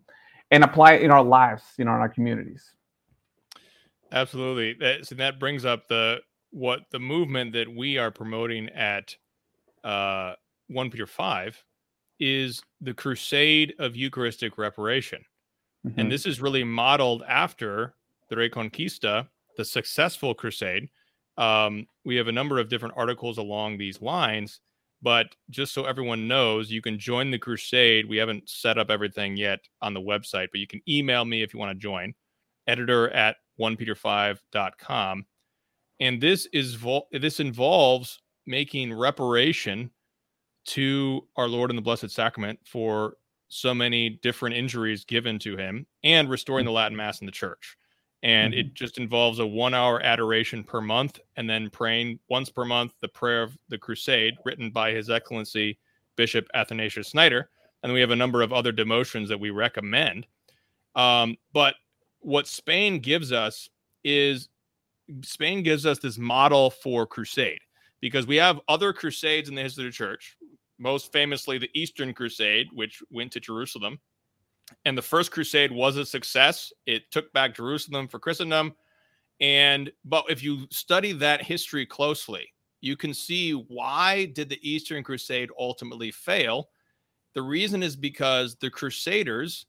and 0.51 0.63
apply 0.63 0.95
it 0.95 1.03
in 1.03 1.11
our 1.11 1.25
lives, 1.25 1.63
you 1.79 1.87
know, 1.87 1.95
in 1.95 2.01
our 2.01 2.11
communities. 2.11 2.75
Absolutely. 4.13 4.75
That, 4.75 5.07
so 5.07 5.15
that 5.17 5.39
brings 5.39 5.65
up 5.65 5.89
the 5.89 6.21
what 6.51 6.81
the 6.91 6.99
movement 6.99 7.53
that 7.53 7.69
we 7.75 7.99
are 7.99 8.11
promoting 8.11 8.69
at 8.71 9.15
uh, 9.85 10.35
one 10.69 10.91
Peter 10.91 11.07
five 11.07 11.63
is 12.19 12.63
the 12.81 12.95
crusade 12.95 13.75
of 13.79 13.97
Eucharistic 13.97 14.59
reparation. 14.59 15.23
Mm-hmm. 15.87 16.01
And 16.01 16.13
this 16.13 16.27
is 16.27 16.41
really 16.41 16.65
modeled 16.65 17.23
after 17.29 17.95
the 18.31 18.37
Reconquista, 18.37 19.29
the 19.57 19.65
successful 19.65 20.35
crusade. 20.35 20.89
Um, 21.37 21.87
we 22.05 22.17
have 22.17 22.29
a 22.29 22.33
number 22.33 22.59
of 22.59 22.69
different 22.69 22.95
articles 22.97 23.39
along 23.39 23.79
these 23.79 24.03
lines, 24.03 24.61
but 25.01 25.37
just 25.51 25.73
so 25.73 25.85
everyone 25.85 26.27
knows, 26.27 26.71
you 26.71 26.83
can 26.83 26.99
join 26.99 27.31
the 27.31 27.39
crusade. 27.39 28.09
We 28.09 28.17
haven't 28.17 28.49
set 28.49 28.79
up 28.79 28.91
everything 28.91 29.37
yet 29.37 29.61
on 29.81 29.95
the 29.95 30.01
website, 30.01 30.49
but 30.51 30.61
you 30.61 30.67
can 30.67 30.83
email 30.89 31.25
me 31.25 31.43
if 31.43 31.55
you 31.55 31.61
want 31.61 31.71
to 31.71 31.81
join. 31.81 32.15
Editor 32.67 33.11
at 33.11 33.37
onepeter5.com. 33.59 35.25
And 36.01 36.21
this 36.21 36.47
is 36.53 36.79
this 37.13 37.41
involves 37.41 38.21
making 38.47 38.93
reparation 38.95 39.91
to 40.67 41.27
our 41.37 41.49
Lord 41.49 41.71
and 41.71 41.79
the 41.79 41.83
Blessed 41.83 42.11
Sacrament 42.11 42.61
for 42.65 43.15
so 43.49 43.75
many 43.75 44.11
different 44.23 44.55
injuries 44.55 45.05
given 45.05 45.39
to 45.41 45.57
him 45.57 45.87
and 46.05 46.29
restoring 46.29 46.67
the 46.67 46.71
Latin 46.71 46.97
Mass 46.97 47.21
in 47.21 47.27
the 47.27 47.33
church. 47.33 47.77
And 48.23 48.53
mm-hmm. 48.53 48.61
it 48.61 48.75
just 48.75 48.99
involves 48.99 49.39
a 49.39 49.47
one 49.47 49.75
hour 49.75 50.03
adoration 50.03 50.63
per 50.63 50.81
month 50.81 51.21
and 51.37 51.49
then 51.49 51.71
praying 51.71 52.19
once 52.29 52.51
per 52.51 52.65
month 52.65 52.93
the 53.01 53.09
prayer 53.09 53.43
of 53.43 53.57
the 53.69 53.79
crusade 53.79 54.35
written 54.45 54.71
by 54.71 54.93
His 54.93 55.09
Excellency 55.09 55.79
Bishop 56.17 56.47
Athanasius 56.55 57.11
Schneider. 57.11 57.49
And 57.83 57.93
we 57.93 58.01
have 58.01 58.11
a 58.11 58.17
number 58.17 58.43
of 58.43 58.53
other 58.53 58.73
demotions 58.73 59.29
that 59.29 59.41
we 59.41 59.51
recommend. 59.51 60.27
Um, 60.95 61.37
but 61.53 61.77
what 62.21 62.47
Spain 62.47 62.99
gives 62.99 63.33
us 63.33 63.69
is 64.05 64.49
Spain 65.23 65.63
gives 65.63 65.87
us 65.87 65.99
this 65.99 66.19
model 66.19 66.71
for 66.71 67.07
crusade 67.07 67.61
because 68.01 68.27
we 68.27 68.37
have 68.37 68.61
other 68.69 68.93
crusades 68.93 69.49
in 69.49 69.55
the 69.55 69.63
history 69.63 69.85
of 69.85 69.93
the 69.93 69.97
church 69.97 70.37
most 70.79 71.13
famously 71.13 71.59
the 71.59 71.71
Eastern 71.75 72.15
Crusade, 72.15 72.69
which 72.73 73.03
went 73.11 73.33
to 73.33 73.41
Jerusalem. 73.41 73.99
And 74.85 74.97
the 74.97 75.03
first 75.03 75.33
crusade 75.33 75.73
was 75.73 75.97
a 75.97 76.07
success. 76.07 76.73
It 76.87 77.11
took 77.11 77.33
back 77.33 77.55
Jerusalem 77.55 78.07
for 78.09 78.19
Christendom. 78.19 78.75
And 79.41 79.91
but 80.05 80.25
if 80.29 80.43
you 80.43 80.67
study 80.71 81.13
that 81.13 81.43
history 81.43 81.87
closely, 81.87 82.53
you 82.81 82.97
can 82.97 83.15
see 83.15 83.53
why 83.53 84.27
did 84.27 84.49
the 84.49 84.69
Eastern 84.69 85.03
Crusade 85.03 85.51
ultimately 85.59 86.11
fail? 86.11 86.69
The 87.35 87.43
reason 87.43 87.83
is 87.83 87.97
because 87.97 88.57
the 88.57 88.71
crusaders 88.71 89.67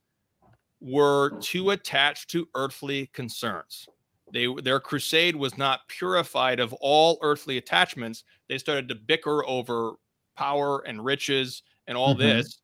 were 0.81 1.37
too 1.39 1.71
attached 1.71 2.29
to 2.31 2.47
earthly 2.55 3.07
concerns. 3.07 3.87
They 4.31 4.47
their 4.61 4.79
crusade 4.79 5.35
was 5.35 5.57
not 5.57 5.87
purified 5.87 6.59
of 6.59 6.73
all 6.73 7.17
earthly 7.21 7.57
attachments. 7.57 8.23
They 8.47 8.57
started 8.57 8.87
to 8.89 8.95
bicker 8.95 9.45
over 9.45 9.93
power 10.35 10.83
and 10.85 11.03
riches 11.03 11.63
and 11.87 11.97
all 11.97 12.13
mm-hmm. 12.13 12.21
this, 12.21 12.59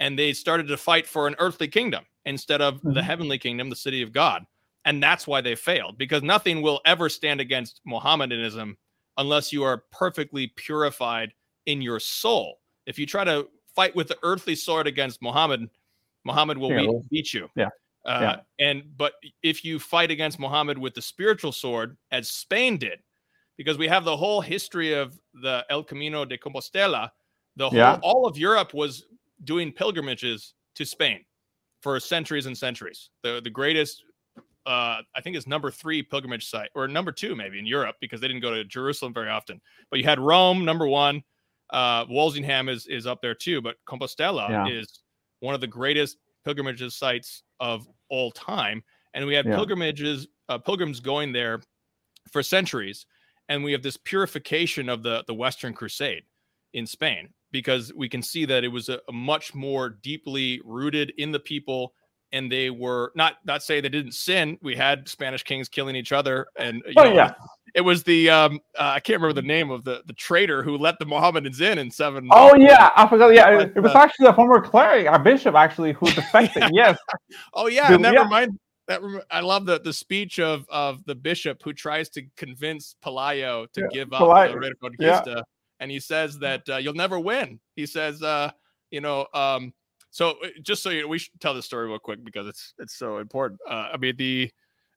and 0.00 0.18
they 0.18 0.32
started 0.32 0.66
to 0.68 0.76
fight 0.76 1.06
for 1.06 1.26
an 1.26 1.36
earthly 1.38 1.68
kingdom 1.68 2.04
instead 2.24 2.60
of 2.60 2.76
mm-hmm. 2.76 2.92
the 2.94 3.02
heavenly 3.02 3.38
kingdom, 3.38 3.70
the 3.70 3.76
city 3.76 4.02
of 4.02 4.12
God. 4.12 4.44
And 4.86 5.02
that's 5.02 5.26
why 5.26 5.42
they 5.42 5.54
failed 5.54 5.98
because 5.98 6.22
nothing 6.22 6.62
will 6.62 6.80
ever 6.86 7.08
stand 7.08 7.40
against 7.40 7.82
Mohammedanism 7.84 8.76
unless 9.18 9.52
you 9.52 9.62
are 9.62 9.84
perfectly 9.92 10.46
purified 10.56 11.34
in 11.66 11.82
your 11.82 12.00
soul. 12.00 12.60
If 12.86 12.98
you 12.98 13.04
try 13.04 13.24
to 13.24 13.46
fight 13.76 13.94
with 13.94 14.08
the 14.08 14.18
earthly 14.22 14.54
sword 14.54 14.86
against 14.86 15.20
Muhammad, 15.20 15.68
Muhammad 16.24 16.58
will 16.58 16.70
yeah, 16.70 16.80
beat, 16.80 17.10
beat, 17.10 17.34
you. 17.34 17.48
Yeah. 17.56 17.68
Uh, 18.04 18.36
yeah. 18.58 18.66
And 18.66 18.96
but 18.96 19.14
if 19.42 19.64
you 19.64 19.78
fight 19.78 20.10
against 20.10 20.38
Muhammad 20.38 20.78
with 20.78 20.94
the 20.94 21.02
spiritual 21.02 21.52
sword, 21.52 21.96
as 22.10 22.28
Spain 22.28 22.76
did, 22.76 23.00
because 23.56 23.76
we 23.78 23.88
have 23.88 24.04
the 24.04 24.16
whole 24.16 24.40
history 24.40 24.94
of 24.94 25.18
the 25.34 25.64
El 25.68 25.84
Camino 25.84 26.24
de 26.24 26.38
Compostela, 26.38 27.10
the 27.56 27.68
whole 27.68 27.78
yeah. 27.78 27.98
all 28.02 28.26
of 28.26 28.38
Europe 28.38 28.72
was 28.72 29.04
doing 29.44 29.72
pilgrimages 29.72 30.54
to 30.74 30.84
Spain 30.84 31.24
for 31.82 31.98
centuries 32.00 32.46
and 32.46 32.56
centuries. 32.56 33.10
The 33.22 33.40
the 33.42 33.50
greatest 33.50 34.04
uh, 34.66 35.02
I 35.14 35.20
think 35.22 35.36
is 35.36 35.46
number 35.46 35.70
three 35.70 36.02
pilgrimage 36.02 36.48
site, 36.48 36.70
or 36.74 36.86
number 36.88 37.12
two 37.12 37.34
maybe 37.34 37.58
in 37.58 37.66
Europe 37.66 37.96
because 38.00 38.20
they 38.20 38.28
didn't 38.28 38.42
go 38.42 38.54
to 38.54 38.64
Jerusalem 38.64 39.12
very 39.12 39.28
often. 39.28 39.60
But 39.90 39.98
you 39.98 40.04
had 40.04 40.18
Rome 40.18 40.64
number 40.64 40.86
one. 40.86 41.22
Uh, 41.70 42.04
Walsingham 42.08 42.68
is 42.68 42.86
is 42.86 43.06
up 43.06 43.20
there 43.22 43.34
too, 43.34 43.60
but 43.60 43.76
Compostela 43.86 44.48
yeah. 44.48 44.66
is 44.68 45.00
one 45.40 45.54
of 45.54 45.60
the 45.60 45.66
greatest 45.66 46.18
pilgrimages 46.44 46.94
sites 46.94 47.42
of 47.58 47.88
all 48.08 48.30
time. 48.30 48.82
And 49.14 49.26
we 49.26 49.34
had 49.34 49.46
yeah. 49.46 49.56
pilgrimages, 49.56 50.28
uh, 50.48 50.58
pilgrims 50.58 51.00
going 51.00 51.32
there 51.32 51.60
for 52.30 52.42
centuries, 52.42 53.06
and 53.48 53.64
we 53.64 53.72
have 53.72 53.82
this 53.82 53.96
purification 53.96 54.88
of 54.88 55.02
the 55.02 55.24
the 55.26 55.34
Western 55.34 55.74
Crusade 55.74 56.22
in 56.72 56.86
Spain 56.86 57.30
because 57.50 57.92
we 57.94 58.08
can 58.08 58.22
see 58.22 58.44
that 58.44 58.62
it 58.62 58.68
was 58.68 58.88
a, 58.88 59.00
a 59.08 59.12
much 59.12 59.54
more 59.54 59.88
deeply 59.88 60.60
rooted 60.64 61.12
in 61.18 61.32
the 61.32 61.40
people 61.40 61.92
and 62.32 62.50
they 62.50 62.70
were 62.70 63.12
not 63.14 63.36
not 63.44 63.62
say 63.62 63.80
they 63.80 63.88
didn't 63.88 64.12
sin. 64.12 64.58
We 64.62 64.76
had 64.76 65.08
Spanish 65.08 65.42
kings 65.42 65.68
killing 65.68 65.96
each 65.96 66.12
other, 66.12 66.46
and 66.56 66.82
oh 66.96 67.04
know, 67.04 67.14
yeah, 67.14 67.34
it 67.74 67.80
was 67.80 68.02
the 68.02 68.30
um 68.30 68.60
uh, 68.78 68.92
I 68.94 69.00
can't 69.00 69.20
remember 69.20 69.40
the 69.40 69.46
name 69.46 69.70
of 69.70 69.84
the 69.84 70.02
the 70.06 70.12
traitor 70.12 70.62
who 70.62 70.76
let 70.76 70.98
the 70.98 71.06
Mohammedans 71.06 71.60
in 71.60 71.78
in 71.78 71.90
seven. 71.90 72.28
Oh 72.32 72.54
yeah, 72.56 72.90
I 72.96 73.06
forgot. 73.08 73.34
Yeah, 73.34 73.56
but, 73.56 73.72
it, 73.76 73.80
was 73.80 73.94
actually 73.94 74.26
a 74.26 74.32
former 74.32 74.60
cleric, 74.60 75.06
a 75.06 75.18
bishop, 75.18 75.54
actually, 75.54 75.92
who 75.92 76.06
defected. 76.06 76.64
yes. 76.72 76.98
Oh 77.54 77.66
yeah, 77.66 77.96
never 77.96 78.16
yeah. 78.16 78.24
mind. 78.24 78.58
That 78.88 79.00
I 79.30 79.40
love 79.40 79.66
the 79.66 79.80
the 79.80 79.92
speech 79.92 80.38
of 80.40 80.66
of 80.68 81.04
the 81.04 81.14
bishop 81.14 81.62
who 81.62 81.72
tries 81.72 82.08
to 82.10 82.22
convince 82.36 82.96
Pelayo 83.04 83.70
to 83.72 83.82
yeah, 83.82 83.86
give 83.92 84.12
up 84.12 84.22
Pelayo. 84.22 84.52
the 84.52 84.74
Reconquista, 84.88 85.36
yeah. 85.36 85.42
and 85.78 85.90
he 85.90 86.00
says 86.00 86.38
that 86.40 86.68
uh, 86.68 86.76
you'll 86.76 86.94
never 86.94 87.20
win. 87.20 87.60
He 87.76 87.86
says, 87.86 88.22
uh, 88.22 88.50
you 88.90 89.00
know, 89.00 89.26
um, 89.32 89.72
so 90.10 90.30
uh, 90.42 90.48
just 90.62 90.82
so 90.82 90.90
you 90.90 91.08
we 91.08 91.18
should 91.18 91.40
tell 91.40 91.54
this 91.54 91.66
story 91.66 91.86
real 91.88 91.98
quick 91.98 92.24
because 92.24 92.46
it's 92.46 92.74
it's 92.78 92.96
so 92.96 93.18
important. 93.18 93.60
Uh, 93.68 93.90
I 93.92 93.96
mean 93.96 94.16
the 94.16 94.50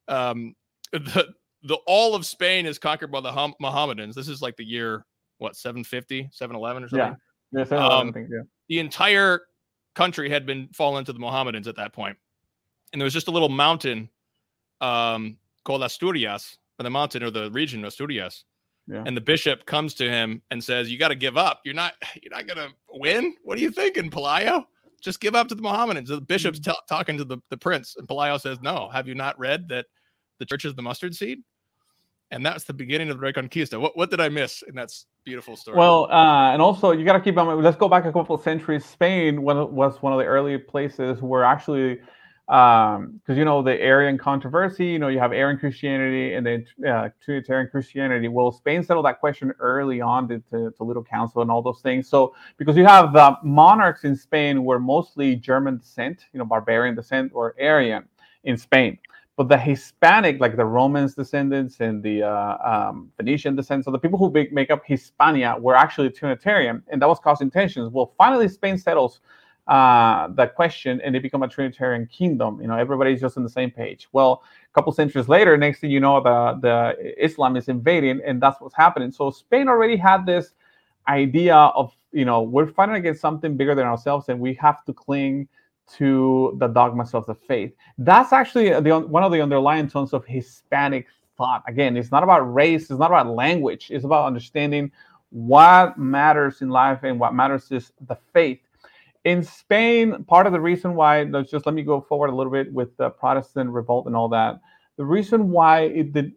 um 0.08 0.56
the 0.92 1.34
the 1.64 1.76
all 1.88 2.16
of 2.16 2.26
Spain 2.26 2.66
is 2.66 2.78
conquered 2.78 3.12
by 3.12 3.22
the 3.22 3.32
hum- 3.32 3.56
Mohammedans. 3.60 4.16
This 4.16 4.28
is 4.28 4.42
like 4.42 4.56
the 4.58 4.66
year 4.66 5.06
what 5.38 5.56
750, 5.56 6.30
711 6.32 6.84
or 6.84 6.88
something. 6.88 7.18
Yeah, 7.52 7.60
yeah, 7.60 7.64
711, 7.64 8.08
um, 8.08 8.14
think, 8.14 8.30
yeah. 8.32 8.42
The 8.70 8.80
entire 8.80 9.42
country 9.96 10.30
had 10.30 10.46
been 10.46 10.70
fallen 10.74 11.06
to 11.06 11.14
the 11.14 11.20
Mohammedans 11.20 11.68
at 11.68 11.76
that 11.78 11.94
point, 11.94 12.18
and 12.92 13.02
there 13.02 13.06
was 13.06 13.14
just 13.14 13.28
a 13.28 13.32
little 13.32 13.50
mountain 13.50 14.10
um, 14.82 15.38
called 15.64 15.84
Asturias, 15.84 16.58
or 16.80 16.84
the 16.84 16.90
mountain 16.90 17.24
or 17.24 17.32
the 17.32 17.52
region 17.52 17.84
of 17.84 17.90
Asturias. 17.90 18.46
Yeah. 18.88 19.04
And 19.06 19.16
the 19.16 19.22
bishop 19.22 19.66
comes 19.66 19.94
to 19.96 20.10
him 20.10 20.42
and 20.52 20.62
says, 20.62 20.92
"You 20.92 20.98
got 20.98 21.08
to 21.10 21.16
give 21.16 21.38
up. 21.38 21.62
You're 21.64 21.74
not. 21.74 21.94
You're 22.22 22.32
not 22.32 22.48
gonna 22.48 22.70
win. 22.90 23.36
What 23.44 23.58
are 23.58 23.62
you 23.62 23.72
thinking, 23.72 24.10
Pelayo?" 24.10 24.66
just 25.04 25.20
give 25.20 25.36
up 25.36 25.50
to 25.50 25.56
the 25.56 25.62
Mohammedans. 25.62 26.10
The 26.10 26.22
bishop's 26.22 26.60
mm-hmm. 26.60 26.72
t- 26.72 26.78
talking 26.88 27.18
to 27.18 27.26
the, 27.26 27.38
the 27.50 27.58
prince, 27.58 27.96
and 27.98 28.08
Pelayo 28.08 28.40
says, 28.40 28.60
No, 28.62 28.90
have 28.90 29.08
you 29.08 29.16
not 29.16 29.38
read 29.38 29.68
that 29.70 29.86
the 30.40 30.46
church 30.46 30.66
is 30.66 30.74
the 30.74 30.82
mustard 30.82 31.14
seed? 31.14 31.40
And 32.34 32.44
that's 32.44 32.64
the 32.64 32.74
beginning 32.74 33.12
of 33.12 33.20
the 33.20 33.26
Reconquista. 33.26 33.80
What, 33.80 33.96
what 33.96 34.10
did 34.10 34.20
I 34.20 34.28
miss 34.28 34.64
in 34.68 34.74
that 34.76 34.92
beautiful 35.24 35.56
story? 35.56 35.78
Well, 35.78 36.06
uh, 36.12 36.52
and 36.52 36.64
also 36.64 36.92
you 36.92 37.06
got 37.06 37.14
to 37.14 37.22
keep 37.22 37.38
on. 37.38 37.62
Let's 37.62 37.78
go 37.78 37.88
back 37.88 38.06
a 38.06 38.12
couple 38.12 38.36
of 38.36 38.42
centuries. 38.42 38.84
Spain 38.84 39.44
was 39.44 40.02
one 40.02 40.14
of 40.14 40.20
the 40.20 40.26
early 40.26 40.58
places 40.58 41.22
where 41.22 41.44
actually 41.44 42.00
because 42.48 42.98
um, 42.98 43.38
you 43.38 43.46
know 43.46 43.62
the 43.62 43.80
Arian 43.80 44.18
controversy, 44.18 44.88
you 44.88 45.00
know 45.00 45.10
you 45.10 45.20
have 45.20 45.32
Arian 45.32 45.60
Christianity 45.60 46.34
and 46.34 46.46
then 46.46 46.66
uh, 46.88 47.10
Trinitarian 47.24 47.70
Christianity. 47.70 48.28
Well, 48.28 48.52
Spain 48.52 48.84
settled 48.84 49.06
that 49.06 49.20
question 49.20 49.54
early 49.60 50.02
on 50.02 50.28
to, 50.30 50.40
to, 50.52 50.72
Toledo 50.76 51.04
Council 51.04 51.44
and 51.44 51.52
all 51.52 51.62
those 51.62 51.82
things. 51.82 52.10
So 52.10 52.36
because 52.58 52.76
you 52.76 52.86
have 52.86 53.14
the 53.14 53.38
monarchs 53.44 54.06
in 54.06 54.16
Spain 54.16 54.66
were 54.66 54.80
mostly 54.80 55.36
German 55.36 55.78
descent, 55.78 56.26
you 56.34 56.40
know, 56.40 56.46
barbarian 56.46 56.96
descent 56.96 57.32
or 57.34 57.56
Arian 57.60 58.06
in 58.44 58.58
Spain, 58.58 58.98
but 59.36 59.50
the 59.50 59.58
Hispanic, 59.58 60.40
like 60.40 60.56
the 60.56 60.66
Romans 60.66 61.16
descendants 61.16 61.80
and 61.80 62.04
the 62.04 62.24
uh, 62.24 62.58
um, 62.64 63.12
Phoenician 63.18 63.56
descendants, 63.56 63.86
so 63.86 63.92
the 63.92 63.98
people 63.98 64.20
who 64.20 64.32
make, 64.32 64.54
make 64.54 64.70
up 64.70 64.84
Hispania 64.86 65.56
were 65.60 65.76
actually 65.76 66.10
Trinitarian, 66.12 66.84
and 66.90 67.02
that 67.02 67.08
was 67.08 67.20
causing 67.20 67.50
tensions. 67.50 67.90
Well, 67.92 68.14
finally, 68.18 68.48
Spain 68.48 68.78
settles 68.78 69.22
uh, 69.68 70.28
that 70.30 70.56
question 70.56 71.00
and 71.02 71.16
they 71.16 71.20
become 71.20 71.42
a 71.42 71.48
Trinitarian 71.48 72.06
kingdom. 72.08 72.60
You 72.62 72.68
know, 72.68 72.78
everybody's 72.78 73.22
just 73.22 73.38
on 73.38 73.44
the 73.44 73.50
same 73.50 73.72
page. 73.72 74.08
Well, 74.12 74.44
a 74.70 74.74
couple 74.74 74.92
centuries 74.92 75.30
later, 75.30 75.58
next 75.58 75.80
thing 75.80 75.90
you 75.90 76.00
know, 76.00 76.22
the, 76.22 76.60
the 76.62 77.24
Islam 77.24 77.56
is 77.56 77.70
invading, 77.70 78.22
and 78.26 78.42
that's 78.42 78.60
what's 78.60 78.76
happening. 78.76 79.12
So 79.12 79.32
Spain 79.32 79.68
already 79.68 79.96
had 79.96 80.26
this 80.26 80.52
idea 81.08 81.56
of, 81.56 81.96
you 82.12 82.26
know, 82.26 82.42
we're 82.42 82.68
fighting 82.68 82.96
against 82.96 83.22
something 83.22 83.56
bigger 83.56 83.74
than 83.74 83.86
ourselves, 83.86 84.30
and 84.30 84.40
we 84.40 84.54
have 84.56 84.84
to 84.86 84.94
cling 84.94 85.48
to 85.96 86.56
the 86.60 86.68
dogmas 86.68 87.14
of 87.14 87.26
the 87.26 87.36
faith. 87.36 87.74
That's 87.98 88.34
actually 88.34 88.70
the, 88.82 89.00
one 89.00 89.24
of 89.24 89.32
the 89.32 89.42
underlying 89.42 89.88
tones 89.90 90.14
of 90.14 90.26
Hispanic 90.26 91.08
thought. 91.38 91.64
Again, 91.68 91.98
it's 91.98 92.12
not 92.12 92.24
about 92.24 92.42
race, 92.54 92.84
it's 92.84 93.00
not 93.00 93.12
about 93.12 93.28
language, 93.28 93.90
it's 93.92 94.06
about 94.06 94.26
understanding 94.26 94.92
what 95.30 95.98
matters 95.98 96.62
in 96.62 96.70
life 96.70 97.00
and 97.04 97.20
what 97.20 97.34
matters 97.34 97.72
is 97.72 97.92
the 98.08 98.18
faith 98.34 98.60
in 99.26 99.44
Spain, 99.44 100.24
part 100.26 100.48
of 100.48 100.54
the 100.54 100.60
reason 100.60 100.96
why, 100.96 101.24
let's 101.24 101.50
just 101.50 101.66
let 101.66 101.76
me 101.76 101.82
go 101.82 102.02
forward 102.02 102.30
a 102.30 102.36
little 102.36 102.52
bit 102.52 102.72
with 102.74 102.96
the 102.98 103.10
Protestant 103.10 103.70
revolt 103.70 104.06
and 104.06 104.16
all 104.16 104.28
that. 104.30 104.60
The 104.98 105.06
reason 105.06 105.50
why 105.50 105.82
it 105.82 106.14
did, 106.14 106.34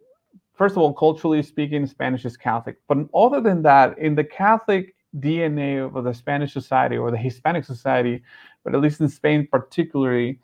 first 0.53 0.73
of 0.73 0.79
all, 0.79 0.93
culturally 0.93 1.43
speaking, 1.43 1.85
Spanish 1.85 2.23
is 2.23 2.37
Catholic. 2.37 2.77
But 2.87 2.99
other 3.13 3.41
than 3.41 3.61
that, 3.63 3.97
in 3.99 4.15
the 4.15 4.23
Catholic 4.23 4.95
DNA 5.19 5.85
of 5.85 6.03
the 6.03 6.13
Spanish 6.13 6.53
society 6.53 6.97
or 6.97 7.11
the 7.11 7.17
Hispanic 7.17 7.63
society, 7.63 8.23
but 8.63 8.75
at 8.75 8.81
least 8.81 9.01
in 9.01 9.09
Spain 9.09 9.47
particularly, 9.51 10.39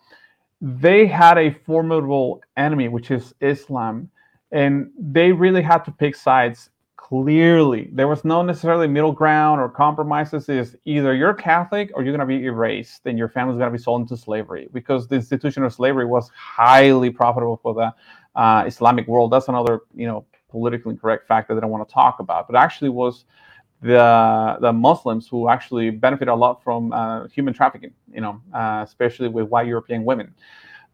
they 0.61 1.05
had 1.05 1.37
a 1.37 1.51
formidable 1.51 2.41
enemy, 2.57 2.87
which 2.87 3.11
is 3.11 3.33
Islam. 3.41 4.09
And 4.51 4.91
they 4.97 5.31
really 5.31 5.61
had 5.61 5.83
to 5.85 5.91
pick 5.91 6.15
sides 6.15 6.69
clearly 7.03 7.89
there 7.91 8.07
was 8.07 8.23
no 8.23 8.41
necessarily 8.41 8.87
middle 8.87 9.11
ground 9.11 9.59
or 9.59 9.67
compromises 9.67 10.47
is 10.47 10.77
either 10.85 11.13
you're 11.13 11.33
catholic 11.33 11.91
or 11.93 12.01
you're 12.01 12.15
going 12.15 12.27
to 12.27 12.39
be 12.39 12.45
erased 12.45 13.01
and 13.05 13.17
your 13.17 13.27
family's 13.27 13.57
going 13.57 13.69
to 13.69 13.77
be 13.77 13.81
sold 13.81 14.01
into 14.01 14.15
slavery 14.15 14.69
because 14.71 15.07
the 15.07 15.15
institution 15.15 15.63
of 15.63 15.73
slavery 15.73 16.05
was 16.05 16.31
highly 16.33 17.09
profitable 17.09 17.59
for 17.61 17.73
the 17.73 17.93
uh, 18.39 18.63
islamic 18.65 19.05
world 19.05 19.31
that's 19.31 19.49
another 19.49 19.81
you 19.93 20.07
know 20.07 20.25
politically 20.49 20.95
correct 20.95 21.27
fact 21.27 21.49
that 21.49 21.61
i 21.61 21.65
want 21.65 21.87
to 21.87 21.93
talk 21.93 22.19
about 22.19 22.47
but 22.47 22.55
actually 22.55 22.89
was 22.89 23.25
the 23.83 24.57
the 24.61 24.73
muslims 24.73 25.27
who 25.27 25.49
actually 25.49 25.89
benefit 25.89 26.27
a 26.27 26.35
lot 26.35 26.63
from 26.63 26.91
uh, 26.93 27.27
human 27.27 27.53
trafficking 27.53 27.93
you 28.11 28.21
know 28.21 28.41
uh, 28.53 28.81
especially 28.83 29.27
with 29.27 29.47
white 29.49 29.67
european 29.67 30.03
women 30.03 30.33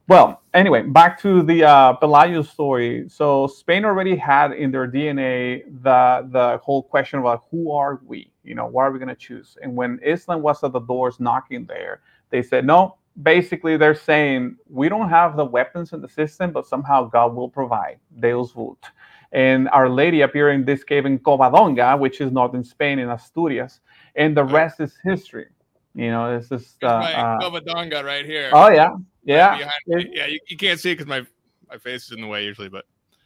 well, 0.10 0.42
anyway, 0.56 0.82
back 0.82 1.22
to 1.22 1.44
the 1.44 1.66
uh, 1.66 1.96
Pelayo 1.98 2.44
story. 2.44 3.08
So 3.10 3.46
Spain 3.46 3.86
already 3.86 4.16
had 4.16 4.54
in 4.54 4.72
their 4.72 4.88
DNA 4.88 5.66
the 5.84 6.28
the 6.32 6.58
whole 6.64 6.82
question 6.82 7.20
about 7.20 7.44
who 7.52 7.72
are 7.72 8.02
we? 8.08 8.32
You 8.44 8.56
know, 8.56 8.66
what 8.66 8.82
are 8.86 8.92
we 8.92 8.98
going 8.98 9.10
to 9.10 9.16
choose? 9.16 9.56
And 9.62 9.76
when 9.76 10.00
Islam 10.04 10.42
was 10.42 10.64
at 10.64 10.72
the 10.72 10.80
doors 10.80 11.20
knocking 11.20 11.66
there, 11.66 12.02
they 12.32 12.42
said 12.42 12.66
no. 12.66 12.98
Basically, 13.22 13.78
they're 13.78 13.94
saying 13.94 14.56
we 14.68 14.90
don't 14.90 15.10
have 15.10 15.38
the 15.38 15.46
weapons 15.46 15.94
in 15.94 16.02
the 16.02 16.10
system, 16.10 16.54
but 16.54 16.66
somehow 16.66 17.08
God 17.08 17.36
will 17.36 17.50
provide. 17.50 18.00
Deus 18.20 18.52
vult. 18.52 18.84
And 19.32 19.70
Our 19.70 19.90
Lady 19.90 20.22
appeared 20.22 20.56
in 20.56 20.66
this 20.66 20.84
cave 20.84 21.06
in 21.06 21.20
Covadonga, 21.20 22.00
which 22.00 22.20
is 22.20 22.32
northern 22.32 22.64
Spain 22.64 22.98
in 23.00 23.10
Asturias, 23.10 23.80
and 24.16 24.36
the 24.36 24.44
rest 24.44 24.80
is 24.80 24.98
history. 25.04 25.48
You 25.94 26.12
know, 26.12 26.40
this 26.40 26.52
is 26.52 26.76
uh, 26.82 26.88
uh, 26.88 27.40
Covadonga 27.40 28.04
right 28.04 28.26
here. 28.26 28.50
Oh 28.54 28.70
yeah, 28.70 28.96
yeah, 29.24 29.70
yeah. 29.86 30.26
You, 30.26 30.40
you, 30.48 30.58
can't 30.58 30.80
see 30.80 30.92
it 30.92 30.96
because 30.96 31.08
my 31.08 31.26
my 31.70 31.78
face 31.78 32.06
is 32.06 32.12
in 32.12 32.22
the 32.22 32.28
way 32.28 32.46
usually, 32.46 32.70
but 32.70 32.86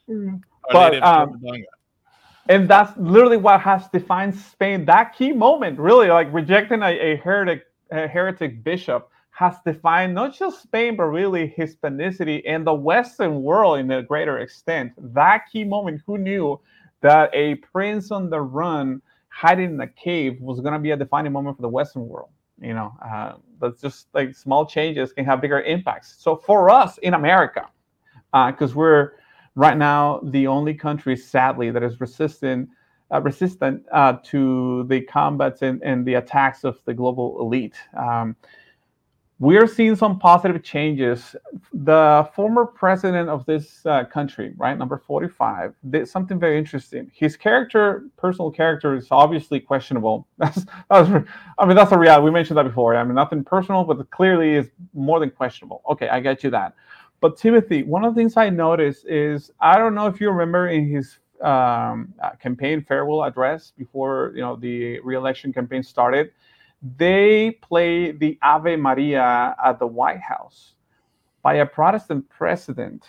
mm. 0.09 0.41
but 0.71 1.01
um, 1.03 1.41
and 2.49 2.67
that's 2.67 2.95
literally 2.97 3.37
what 3.37 3.61
has 3.61 3.87
defined 3.89 4.35
Spain. 4.35 4.85
That 4.85 5.15
key 5.15 5.31
moment, 5.31 5.79
really, 5.79 6.07
like 6.07 6.33
rejecting 6.33 6.81
a, 6.81 7.13
a 7.13 7.15
heretic 7.17 7.63
a 7.91 8.07
heretic 8.07 8.63
bishop, 8.63 9.09
has 9.33 9.55
defined 9.65 10.13
not 10.13 10.33
just 10.33 10.61
Spain 10.61 10.95
but 10.95 11.05
really 11.05 11.53
Hispanicity 11.57 12.43
and 12.45 12.65
the 12.65 12.73
Western 12.73 13.41
world 13.41 13.79
in 13.79 13.89
a 13.91 14.03
greater 14.03 14.37
extent. 14.37 14.93
That 15.13 15.45
key 15.51 15.63
moment, 15.63 16.01
who 16.05 16.17
knew 16.19 16.59
that 17.01 17.31
a 17.33 17.55
prince 17.55 18.11
on 18.11 18.29
the 18.29 18.39
run 18.39 19.01
hiding 19.29 19.73
in 19.73 19.81
a 19.81 19.87
cave 19.87 20.39
was 20.39 20.59
going 20.61 20.73
to 20.73 20.79
be 20.79 20.91
a 20.91 20.97
defining 20.97 21.33
moment 21.33 21.57
for 21.57 21.63
the 21.63 21.69
Western 21.69 22.07
world. 22.07 22.29
You 22.61 22.75
know, 22.75 22.93
uh, 23.03 23.33
that's 23.59 23.81
just 23.81 24.07
like 24.13 24.35
small 24.35 24.67
changes 24.67 25.11
can 25.11 25.25
have 25.25 25.41
bigger 25.41 25.61
impacts. 25.61 26.15
So 26.19 26.35
for 26.35 26.69
us 26.69 26.99
in 26.99 27.15
America, 27.15 27.67
because 28.31 28.71
uh, 28.71 28.75
we're 28.75 29.11
right 29.55 29.75
now 29.75 30.21
the 30.23 30.45
only 30.45 30.75
country, 30.75 31.17
sadly, 31.17 31.71
that 31.71 31.81
is 31.81 31.99
resistant 31.99 32.69
uh, 33.11 33.21
resistant 33.21 33.83
uh, 33.91 34.13
to 34.23 34.85
the 34.85 35.01
combats 35.01 35.61
and, 35.61 35.81
and, 35.83 36.03
the 36.03 36.15
attacks 36.15 36.63
of 36.63 36.79
the 36.85 36.93
global 36.93 37.37
elite. 37.39 37.75
Um, 37.95 38.35
we're 39.39 39.67
seeing 39.67 39.95
some 39.95 40.19
positive 40.19 40.63
changes. 40.63 41.35
The 41.73 42.29
former 42.35 42.65
president 42.65 43.29
of 43.29 43.45
this 43.45 43.85
uh, 43.85 44.05
country, 44.05 44.53
right, 44.57 44.77
number 44.77 44.97
45, 45.05 45.73
did 45.89 46.07
something 46.07 46.39
very 46.39 46.57
interesting. 46.57 47.11
His 47.13 47.35
character, 47.35 48.05
personal 48.15 48.51
character, 48.51 48.95
is 48.95 49.07
obviously 49.11 49.59
questionable. 49.59 50.27
That's, 50.37 50.65
that's 50.89 51.09
I 51.57 51.65
mean, 51.65 51.75
that's 51.75 51.91
a 51.91 51.97
reality. 51.97 52.25
We 52.25 52.31
mentioned 52.31 52.57
that 52.57 52.63
before. 52.63 52.95
I 52.95 53.03
mean, 53.03 53.15
nothing 53.15 53.43
personal, 53.43 53.83
but 53.83 54.09
clearly 54.11 54.53
is 54.53 54.69
more 54.93 55.19
than 55.19 55.29
questionable. 55.29 55.81
Okay, 55.89 56.09
I 56.09 56.19
get 56.19 56.43
you 56.43 56.49
that. 56.51 56.75
But 57.19 57.37
Timothy, 57.37 57.83
one 57.83 58.03
of 58.03 58.13
the 58.13 58.19
things 58.19 58.35
I 58.35 58.49
noticed 58.49 59.07
is 59.07 59.51
I 59.61 59.77
don't 59.77 59.95
know 59.95 60.07
if 60.07 60.19
you 60.19 60.29
remember 60.29 60.67
in 60.67 60.89
his 60.89 61.19
um, 61.41 62.13
campaign 62.41 62.83
farewell 62.83 63.23
address 63.23 63.71
before 63.77 64.33
you 64.35 64.41
know 64.41 64.55
the 64.55 64.99
re-election 64.99 65.53
campaign 65.53 65.83
started, 65.83 66.31
they 66.97 67.51
play 67.61 68.11
the 68.11 68.37
Ave 68.41 68.75
Maria 68.75 69.55
at 69.63 69.79
the 69.79 69.87
White 69.87 70.19
House 70.19 70.73
by 71.41 71.55
a 71.55 71.65
Protestant 71.65 72.27
president, 72.29 73.05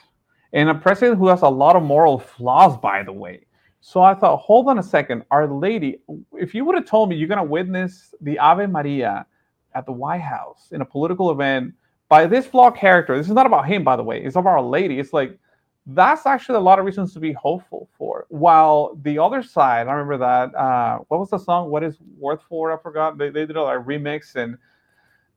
and 0.53 0.69
a 0.69 0.75
president 0.75 1.19
who 1.19 1.29
has 1.29 1.43
a 1.43 1.49
lot 1.49 1.75
of 1.75 1.83
moral 1.83 2.19
flaws, 2.19 2.77
by 2.77 3.03
the 3.03 3.13
way. 3.13 3.47
So 3.81 4.01
I 4.03 4.15
thought, 4.15 4.39
hold 4.39 4.69
on 4.69 4.79
a 4.79 4.83
second, 4.83 5.25
Our 5.31 5.47
Lady. 5.47 5.99
If 6.33 6.55
you 6.55 6.65
would 6.65 6.75
have 6.77 6.87
told 6.87 7.09
me 7.09 7.17
you're 7.17 7.29
gonna 7.29 7.45
witness 7.45 8.15
the 8.21 8.39
Ave 8.39 8.67
Maria 8.67 9.27
at 9.75 9.87
the 9.87 9.93
White 9.93 10.23
House 10.23 10.69
in 10.73 10.81
a 10.81 10.85
political 10.85 11.31
event 11.31 11.75
by 12.09 12.27
this 12.27 12.47
flawed 12.47 12.77
character, 12.77 13.17
this 13.17 13.27
is 13.27 13.35
not 13.35 13.47
about 13.47 13.67
him, 13.67 13.85
by 13.85 13.97
the 13.97 14.03
way. 14.03 14.23
It's 14.23 14.37
about 14.37 14.51
Our 14.51 14.63
Lady. 14.63 14.99
It's 15.01 15.13
like 15.13 15.39
that's 15.87 16.25
actually 16.25 16.57
a 16.57 16.61
lot 16.61 16.79
of 16.79 16.85
reasons 16.87 17.13
to 17.13 17.21
be 17.21 17.33
hopeful 17.33 17.89
for. 17.99 18.27
While 18.31 18.99
the 19.03 19.19
other 19.19 19.43
side, 19.43 19.87
I 19.87 19.93
remember 19.93 20.19
that. 20.19 20.55
Uh, 20.55 20.99
what 21.09 21.21
was 21.21 21.31
the 21.31 21.39
song? 21.39 21.71
What 21.71 21.85
is 21.85 21.99
worth 22.19 22.41
for? 22.49 22.73
I 22.73 22.83
forgot. 22.83 23.19
They, 23.19 23.29
they 23.29 23.45
did 23.45 23.57
a 23.57 23.61
remix 23.61 24.35
and 24.35 24.57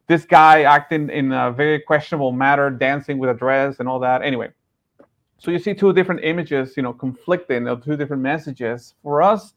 this 0.08 0.24
guy 0.24 0.64
acting 0.64 1.10
in 1.10 1.34
a 1.34 1.52
very 1.52 1.82
questionable 1.82 2.32
manner, 2.32 2.70
dancing 2.70 3.18
with 3.18 3.30
a 3.30 3.34
dress 3.34 3.80
and 3.80 3.90
all 3.90 4.00
that. 4.00 4.22
Anyway, 4.22 4.50
so 5.38 5.52
you 5.52 5.60
see 5.60 5.74
two 5.74 5.92
different 5.92 6.24
images, 6.24 6.76
you 6.78 6.84
know, 6.84 6.94
conflicting 6.94 7.68
of 7.68 7.84
two 7.84 7.98
different 7.98 8.24
messages. 8.24 8.96
For 9.04 9.22
us, 9.22 9.54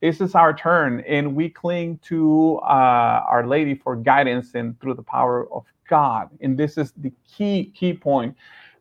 this 0.00 0.20
is 0.20 0.34
our 0.34 0.52
turn, 0.52 1.04
and 1.06 1.36
we 1.36 1.48
cling 1.48 2.00
to 2.08 2.58
uh, 2.64 3.24
Our 3.28 3.46
Lady 3.46 3.76
for 3.76 3.94
guidance 3.94 4.56
and 4.56 4.78
through 4.80 4.94
the 4.94 5.02
power 5.02 5.48
of 5.52 5.64
God. 5.88 6.30
And 6.40 6.58
this 6.58 6.76
is 6.76 6.92
the 6.96 7.12
key 7.24 7.72
key 7.76 7.94
point 7.94 8.36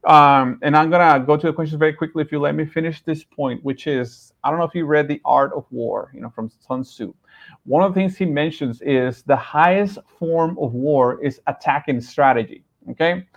um, 0.06 0.60
and 0.62 0.76
I'm 0.76 0.90
gonna 0.90 1.24
go 1.24 1.38
to 1.38 1.48
the 1.48 1.54
questions 1.54 1.78
very 1.80 1.94
quickly 1.94 2.24
if 2.24 2.32
you 2.32 2.40
let 2.40 2.56
me 2.56 2.66
finish 2.66 3.02
this 3.04 3.24
point, 3.24 3.64
which 3.64 3.88
is 3.88 4.34
I 4.44 4.50
don't 4.50 4.60
know 4.60 4.66
if 4.66 4.76
you 4.76 4.86
read 4.86 5.08
The 5.08 5.22
Art 5.26 5.54
of 5.54 5.66
War, 5.72 6.12
you 6.14 6.22
know, 6.22 6.30
from 6.30 6.50
Sun 6.68 6.84
Tzu. 6.84 7.14
One 7.66 7.84
of 7.84 7.94
the 7.94 8.00
things 8.00 8.18
he 8.18 8.26
mentions 8.26 8.82
is 8.82 9.24
the 9.24 9.36
highest 9.36 10.00
form 10.20 10.58
of 10.60 10.74
war 10.74 11.24
is 11.24 11.40
attacking 11.48 12.02
strategy. 12.02 12.64
Okay. 12.90 13.28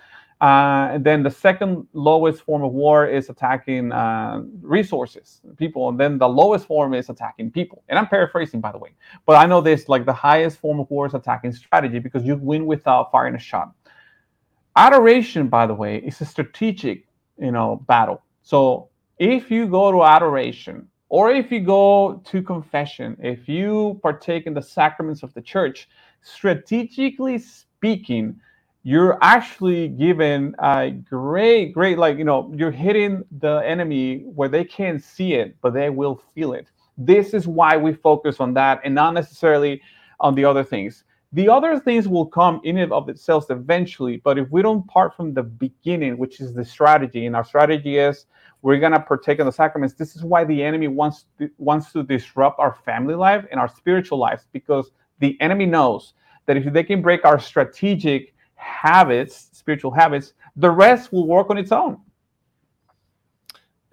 Uh, 0.41 0.91
and 0.93 1.05
then 1.05 1.23
the 1.23 1.31
second 1.31 1.86
lowest 1.93 2.43
form 2.43 2.62
of 2.65 2.73
war 2.73 3.07
is 3.07 3.31
attacking 3.31 3.93
uh, 3.93 4.43
resources, 4.61 5.41
people, 5.57 5.89
and 5.89 5.99
then 5.99 6.19
the 6.19 6.28
lowest 6.28 6.66
form 6.66 6.93
is 6.93 7.09
attacking 7.09 7.51
people. 7.51 7.82
And 7.89 7.99
I'm 7.99 8.09
paraphrasing, 8.09 8.61
by 8.61 8.73
the 8.73 8.78
way, 8.78 8.91
but 9.27 9.36
I 9.36 9.47
know 9.47 9.61
this: 9.61 9.89
like 9.89 10.05
the 10.05 10.12
highest 10.12 10.59
form 10.59 10.81
of 10.81 10.91
war 10.91 11.07
is 11.07 11.15
attacking 11.15 11.53
strategy 11.53 11.99
because 11.99 12.24
you 12.24 12.36
win 12.36 12.66
without 12.66 13.12
firing 13.12 13.36
a 13.36 13.39
shot. 13.39 13.73
Adoration, 14.77 15.49
by 15.49 15.67
the 15.67 15.75
way, 15.75 15.99
is 15.99 16.21
a 16.21 16.25
strategic, 16.25 17.07
you 17.39 17.53
know, 17.53 17.85
battle. 17.87 18.23
So 18.43 18.89
if 19.19 19.51
you 19.51 19.67
go 19.67 19.93
to 19.93 20.03
adoration, 20.05 20.89
or 21.11 21.31
if 21.31 21.53
you 21.53 21.61
go 21.61 22.23
to 22.25 22.43
confession, 22.43 23.17
if 23.23 23.49
you 23.49 24.01
partake 24.03 24.47
in 24.47 24.55
the 24.55 24.63
sacraments 24.63 25.23
of 25.23 25.33
the 25.35 25.43
church, 25.43 25.89
strategically 26.23 27.39
speaking, 27.39 28.41
you're 28.83 29.19
actually 29.23 29.89
given 29.89 30.55
a 30.59 30.91
great, 30.91 31.73
great, 31.73 31.99
like, 31.99 32.19
you 32.19 32.25
know, 32.25 32.53
you're 32.57 32.71
hitting 32.73 33.25
the 33.39 33.59
enemy 33.67 34.23
where 34.25 34.49
they 34.49 34.65
can't 34.65 35.03
see 35.03 35.35
it, 35.35 35.57
but 35.61 35.75
they 35.75 35.91
will 35.91 36.21
feel 36.35 36.55
it. 36.55 36.67
This 36.99 37.35
is 37.35 37.47
why 37.47 37.77
we 37.77 37.93
focus 37.93 38.41
on 38.41 38.55
that 38.55 38.81
and 38.85 38.95
not 38.95 39.15
necessarily 39.15 39.83
on 40.21 40.35
the 40.35 40.45
other 40.47 40.65
things. 40.65 41.05
The 41.35 41.48
other 41.48 41.81
things 41.81 42.06
will 42.06 42.27
come 42.27 42.61
in 42.62 42.78
and 42.78 42.93
of 42.93 43.06
themselves 43.06 43.47
eventually, 43.51 44.19
but 44.19 44.39
if 44.39 44.48
we 44.52 44.62
don't 44.62 44.86
part 44.86 45.16
from 45.16 45.35
the 45.35 45.43
beginning, 45.43 46.16
which 46.16 46.40
is 46.40 46.55
the 46.55 46.65
strategy, 46.65 47.27
and 47.27 47.35
our 47.35 47.44
strategy 47.44 47.98
is 47.98 48.27
we're 48.62 48.78
gonna 48.78 49.01
partake 49.01 49.40
in 49.40 49.47
the 49.47 49.51
sacraments. 49.51 49.97
This 49.97 50.15
is 50.15 50.23
why 50.23 50.44
the 50.44 50.62
enemy 50.62 50.86
wants 50.86 51.27
to, 51.39 51.51
wants 51.59 51.90
to 51.93 52.05
disrupt 52.05 52.61
our 52.61 52.77
family 52.85 53.16
life 53.16 53.44
and 53.51 53.59
our 53.59 53.66
spiritual 53.66 54.16
lives, 54.16 54.47
because 54.52 54.93
the 55.19 55.36
enemy 55.40 55.66
knows 55.66 56.15
that 56.47 56.56
if 56.56 56.73
they 56.73 56.85
can 56.85 57.02
break 57.02 57.24
our 57.24 57.40
strategic 57.40 58.32
habits, 58.55 59.48
spiritual 59.51 59.90
habits, 59.90 60.35
the 60.55 60.70
rest 60.70 61.12
will 61.12 61.27
work 61.27 61.51
on 61.51 61.59
its 61.59 61.73
own. 61.73 61.98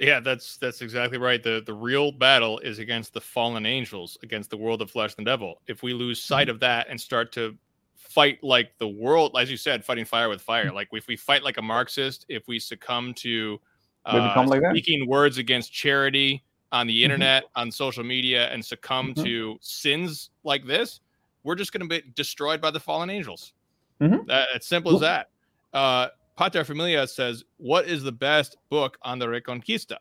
Yeah, 0.01 0.19
that's 0.19 0.57
that's 0.57 0.81
exactly 0.81 1.19
right. 1.19 1.41
The 1.41 1.61
the 1.63 1.75
real 1.75 2.11
battle 2.11 2.57
is 2.59 2.79
against 2.79 3.13
the 3.13 3.21
fallen 3.21 3.67
angels, 3.67 4.17
against 4.23 4.49
the 4.49 4.57
world 4.57 4.81
of 4.81 4.89
flesh 4.89 5.13
and 5.17 5.25
devil. 5.25 5.61
If 5.67 5.83
we 5.83 5.93
lose 5.93 6.19
sight 6.19 6.47
mm-hmm. 6.47 6.55
of 6.55 6.59
that 6.61 6.87
and 6.89 6.99
start 6.99 7.31
to 7.33 7.55
fight 7.95 8.43
like 8.43 8.75
the 8.79 8.87
world, 8.87 9.37
as 9.39 9.51
you 9.51 9.57
said, 9.57 9.85
fighting 9.85 10.05
fire 10.05 10.27
with 10.27 10.41
fire, 10.41 10.65
mm-hmm. 10.65 10.75
like 10.75 10.87
if 10.91 11.07
we 11.07 11.15
fight 11.15 11.43
like 11.43 11.57
a 11.57 11.61
Marxist, 11.61 12.25
if 12.29 12.47
we 12.47 12.57
succumb 12.57 13.13
to 13.13 13.61
uh, 14.07 14.43
like 14.47 14.63
speaking 14.71 15.07
words 15.07 15.37
against 15.37 15.71
charity 15.71 16.43
on 16.71 16.87
the 16.87 16.93
mm-hmm. 16.93 17.05
internet, 17.05 17.43
mm-hmm. 17.43 17.61
on 17.61 17.71
social 17.71 18.03
media, 18.03 18.47
and 18.47 18.65
succumb 18.65 19.13
mm-hmm. 19.13 19.23
to 19.23 19.57
sins 19.61 20.31
like 20.43 20.65
this, 20.65 20.99
we're 21.43 21.53
just 21.53 21.73
going 21.73 21.87
to 21.87 22.01
be 22.01 22.01
destroyed 22.15 22.59
by 22.59 22.71
the 22.71 22.79
fallen 22.79 23.11
angels. 23.11 23.53
Mm-hmm. 24.01 24.25
That, 24.25 24.47
it's 24.55 24.65
simple 24.65 24.95
as 24.95 25.01
that. 25.01 25.29
Uh, 25.73 26.07
Pater 26.37 26.63
Familia 26.63 27.07
says, 27.07 27.43
What 27.57 27.87
is 27.87 28.03
the 28.03 28.11
best 28.11 28.57
book 28.69 28.97
on 29.01 29.19
the 29.19 29.27
Reconquista? 29.27 29.97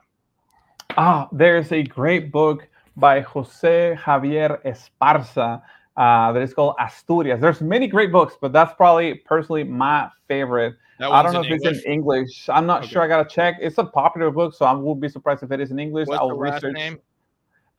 Ah, 0.96 1.28
there's 1.32 1.72
a 1.72 1.82
great 1.82 2.32
book 2.32 2.68
by 2.96 3.20
Jose 3.20 3.96
Javier 3.98 4.60
Esparza 4.64 5.62
uh, 5.96 6.32
that 6.32 6.42
is 6.42 6.54
called 6.54 6.74
Asturias. 6.80 7.40
There's 7.40 7.60
many 7.60 7.86
great 7.86 8.12
books, 8.12 8.34
but 8.40 8.52
that's 8.52 8.74
probably 8.74 9.14
personally 9.14 9.64
my 9.64 10.08
favorite. 10.28 10.74
I 11.00 11.22
don't 11.22 11.32
know 11.32 11.40
if 11.40 11.50
English? 11.50 11.76
it's 11.76 11.84
in 11.84 11.92
English. 11.92 12.48
I'm 12.48 12.66
not 12.66 12.82
okay. 12.82 12.92
sure. 12.92 13.02
I 13.02 13.08
gotta 13.08 13.28
check. 13.28 13.56
It's 13.60 13.78
a 13.78 13.84
popular 13.84 14.30
book, 14.30 14.54
so 14.54 14.66
I 14.66 14.72
won't 14.72 15.00
be 15.00 15.08
surprised 15.08 15.42
if 15.42 15.50
it 15.50 15.60
is 15.60 15.70
in 15.70 15.78
English. 15.78 16.08
What's 16.08 16.20
I'll 16.20 16.28
the 16.28 16.34
research. 16.34 16.74
name? 16.74 16.98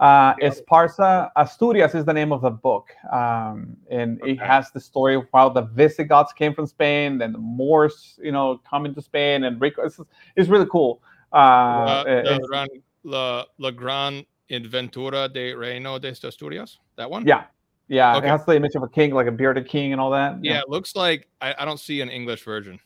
Uh, 0.02 0.34
Esparza 0.38 1.30
Asturias 1.36 1.94
is 1.94 2.06
the 2.06 2.14
name 2.14 2.32
of 2.32 2.42
the 2.42 2.50
book, 2.50 2.90
um, 3.14 3.78
and 3.92 4.20
okay. 4.24 4.32
it 4.32 4.40
has 4.40 4.72
the 4.72 4.80
story 4.80 5.14
of 5.14 5.28
how 5.32 5.48
the 5.48 5.62
Visigoths 5.62 6.34
came 6.34 6.56
from 6.56 6.66
Spain, 6.66 7.22
and 7.22 7.36
the 7.36 7.38
Moors, 7.38 8.20
you 8.20 8.32
know, 8.32 8.60
coming 8.68 8.96
to 8.96 9.02
Spain, 9.04 9.44
and 9.44 9.62
it's, 9.64 10.00
it's 10.36 10.50
really 10.50 10.66
cool. 10.72 11.04
Uh, 11.32 11.36
uh, 11.36 12.04
the 12.24 12.48
gran, 12.48 12.68
la, 13.04 13.46
la 13.60 13.70
Gran 13.70 14.26
Aventura 14.50 15.32
de 15.32 15.54
Reino 15.54 16.00
de 16.00 16.08
Asturias, 16.10 16.80
that 16.96 17.08
one. 17.08 17.28
Yeah, 17.28 17.44
yeah, 17.88 18.18
okay. 18.18 18.26
it 18.26 18.30
has 18.32 18.44
the 18.44 18.56
image 18.56 18.74
of 18.74 18.82
a 18.82 18.90
king, 18.90 19.14
like 19.14 19.28
a 19.28 19.32
bearded 19.32 19.68
king, 19.68 19.92
and 19.92 20.02
all 20.02 20.10
that. 20.10 20.44
Yeah, 20.44 20.54
yeah. 20.54 20.60
it 20.62 20.70
looks 20.70 20.96
like 20.96 21.28
I, 21.42 21.54
I 21.60 21.64
don't 21.66 21.80
see 21.80 22.02
an 22.02 22.10
English 22.10 22.44
version. 22.44 22.80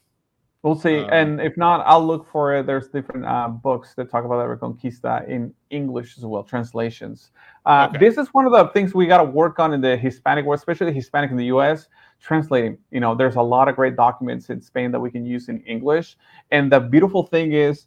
We'll 0.66 0.74
see. 0.74 0.98
Um, 0.98 1.10
and 1.12 1.42
if 1.42 1.56
not, 1.58 1.84
I'll 1.86 2.04
look 2.04 2.28
for 2.28 2.58
it. 2.58 2.66
There's 2.66 2.88
different 2.88 3.24
uh, 3.24 3.50
books 3.50 3.94
that 3.98 4.10
talk 4.10 4.26
about 4.26 4.38
the 4.38 4.56
Reconquista 4.56 5.30
in 5.30 5.54
English 5.70 6.18
as 6.18 6.26
well, 6.26 6.42
translations. 6.42 7.30
Uh, 7.68 7.86
okay. 7.88 8.00
This 8.00 8.18
is 8.18 8.30
one 8.30 8.48
of 8.48 8.52
the 8.52 8.70
things 8.70 8.96
we 8.96 9.06
got 9.06 9.20
to 9.20 9.26
work 9.26 9.60
on 9.60 9.76
in 9.76 9.82
the 9.82 9.96
Hispanic 9.96 10.44
world, 10.44 10.58
especially 10.58 10.92
Hispanic 10.92 11.30
in 11.30 11.38
the 11.38 11.46
US, 11.58 11.88
translating. 12.20 12.80
You 12.90 13.00
know, 13.00 13.14
there's 13.14 13.36
a 13.36 13.42
lot 13.44 13.70
of 13.70 13.76
great 13.76 13.96
documents 13.96 14.50
in 14.50 14.60
Spain 14.60 14.90
that 14.90 15.00
we 15.00 15.12
can 15.12 15.24
use 15.24 15.50
in 15.50 15.62
English. 15.68 16.18
And 16.50 16.72
the 16.72 16.80
beautiful 16.80 17.28
thing 17.28 17.54
is, 17.54 17.86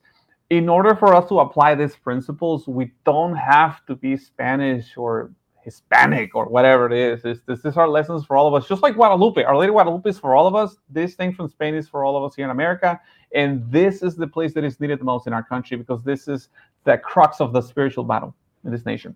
in 0.51 0.69
order 0.69 0.95
for 0.95 1.17
us 1.17 1.29
to 1.31 1.41
apply 1.41 1.75
these 1.75 1.97
principles, 1.97 2.69
we 2.69 2.93
don't 3.05 3.35
have 3.35 3.85
to 3.87 3.97
be 3.97 4.17
Spanish 4.17 4.97
or 4.97 5.33
Hispanic 5.63 6.35
or 6.35 6.47
whatever 6.47 6.87
it 6.87 6.93
is. 6.93 7.23
This, 7.23 7.39
this 7.47 7.65
is 7.65 7.77
our 7.77 7.89
lessons 7.89 8.25
for 8.25 8.37
all 8.37 8.47
of 8.47 8.55
us, 8.55 8.69
just 8.69 8.83
like 8.83 8.95
Guadalupe. 8.95 9.43
Our 9.43 9.57
Lady 9.57 9.73
Guadalupe 9.73 10.09
is 10.09 10.19
for 10.19 10.35
all 10.35 10.47
of 10.47 10.55
us. 10.55 10.77
This 10.89 11.15
thing 11.15 11.33
from 11.33 11.49
Spain 11.49 11.75
is 11.75 11.89
for 11.89 12.05
all 12.05 12.17
of 12.17 12.25
us 12.25 12.35
here 12.35 12.45
in 12.45 12.51
America. 12.51 13.01
And 13.35 13.71
this 13.71 14.03
is 14.03 14.17
the 14.17 14.27
place 14.27 14.55
that 14.55 14.65
is 14.65 14.81
needed 14.81 15.01
the 15.01 15.05
most 15.05 15.27
in 15.27 15.33
our 15.33 15.43
country 15.43 15.77
because 15.77 16.03
this 16.03 16.29
is 16.29 16.49
the 16.85 16.97
crux 16.99 17.41
of 17.41 17.53
the 17.53 17.61
spiritual 17.61 18.05
battle 18.05 18.35
in 18.65 18.71
this 18.71 18.87
nation. 18.87 19.15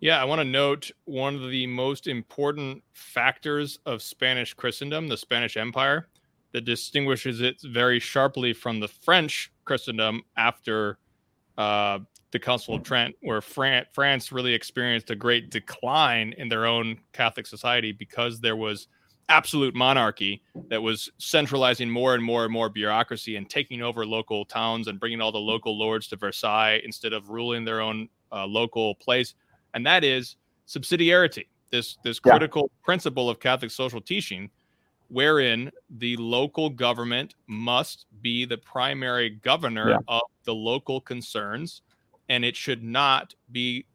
Yeah, 0.00 0.20
I 0.20 0.24
want 0.24 0.40
to 0.40 0.44
note 0.44 0.90
one 1.06 1.36
of 1.36 1.50
the 1.50 1.66
most 1.66 2.06
important 2.06 2.82
factors 2.92 3.78
of 3.86 4.02
Spanish 4.02 4.52
Christendom, 4.52 5.08
the 5.08 5.16
Spanish 5.16 5.56
Empire, 5.56 6.08
that 6.52 6.62
distinguishes 6.62 7.40
it 7.40 7.56
very 7.62 7.98
sharply 7.98 8.52
from 8.52 8.80
the 8.80 8.88
French 8.88 9.50
Christendom 9.64 10.22
after 10.36 10.98
uh, 11.58 12.00
the 12.36 12.44
Council 12.44 12.74
of 12.74 12.82
Trent, 12.82 13.14
where 13.22 13.40
Fran- 13.40 13.86
France 13.92 14.30
really 14.30 14.52
experienced 14.52 15.10
a 15.10 15.16
great 15.16 15.50
decline 15.50 16.34
in 16.36 16.50
their 16.50 16.66
own 16.66 16.98
Catholic 17.14 17.46
society 17.46 17.92
because 17.92 18.40
there 18.40 18.56
was 18.56 18.88
absolute 19.30 19.74
monarchy 19.74 20.42
that 20.68 20.80
was 20.80 21.10
centralizing 21.18 21.88
more 21.88 22.14
and 22.14 22.22
more 22.22 22.44
and 22.44 22.52
more 22.52 22.68
bureaucracy 22.68 23.36
and 23.36 23.48
taking 23.48 23.80
over 23.80 24.04
local 24.04 24.44
towns 24.44 24.86
and 24.86 25.00
bringing 25.00 25.20
all 25.20 25.32
the 25.32 25.38
local 25.38 25.76
lords 25.78 26.08
to 26.08 26.16
Versailles 26.16 26.80
instead 26.84 27.14
of 27.14 27.30
ruling 27.30 27.64
their 27.64 27.80
own 27.80 28.08
uh, 28.32 28.46
local 28.46 28.94
place. 28.96 29.34
And 29.72 29.84
that 29.86 30.04
is 30.04 30.36
subsidiarity, 30.68 31.46
this 31.70 31.96
this 32.04 32.20
yeah. 32.24 32.32
critical 32.32 32.70
principle 32.84 33.30
of 33.30 33.40
Catholic 33.40 33.70
social 33.70 34.00
teaching, 34.00 34.50
wherein 35.08 35.70
the 35.88 36.16
local 36.18 36.68
government 36.68 37.34
must 37.46 38.04
be 38.20 38.44
the 38.44 38.58
primary 38.58 39.30
governor 39.30 39.90
yeah. 39.90 39.98
of 40.06 40.22
the 40.44 40.54
local 40.54 41.00
concerns, 41.00 41.82
and 42.28 42.44
it 42.44 42.56
should 42.56 42.82
not 42.82 43.34
be 43.52 43.86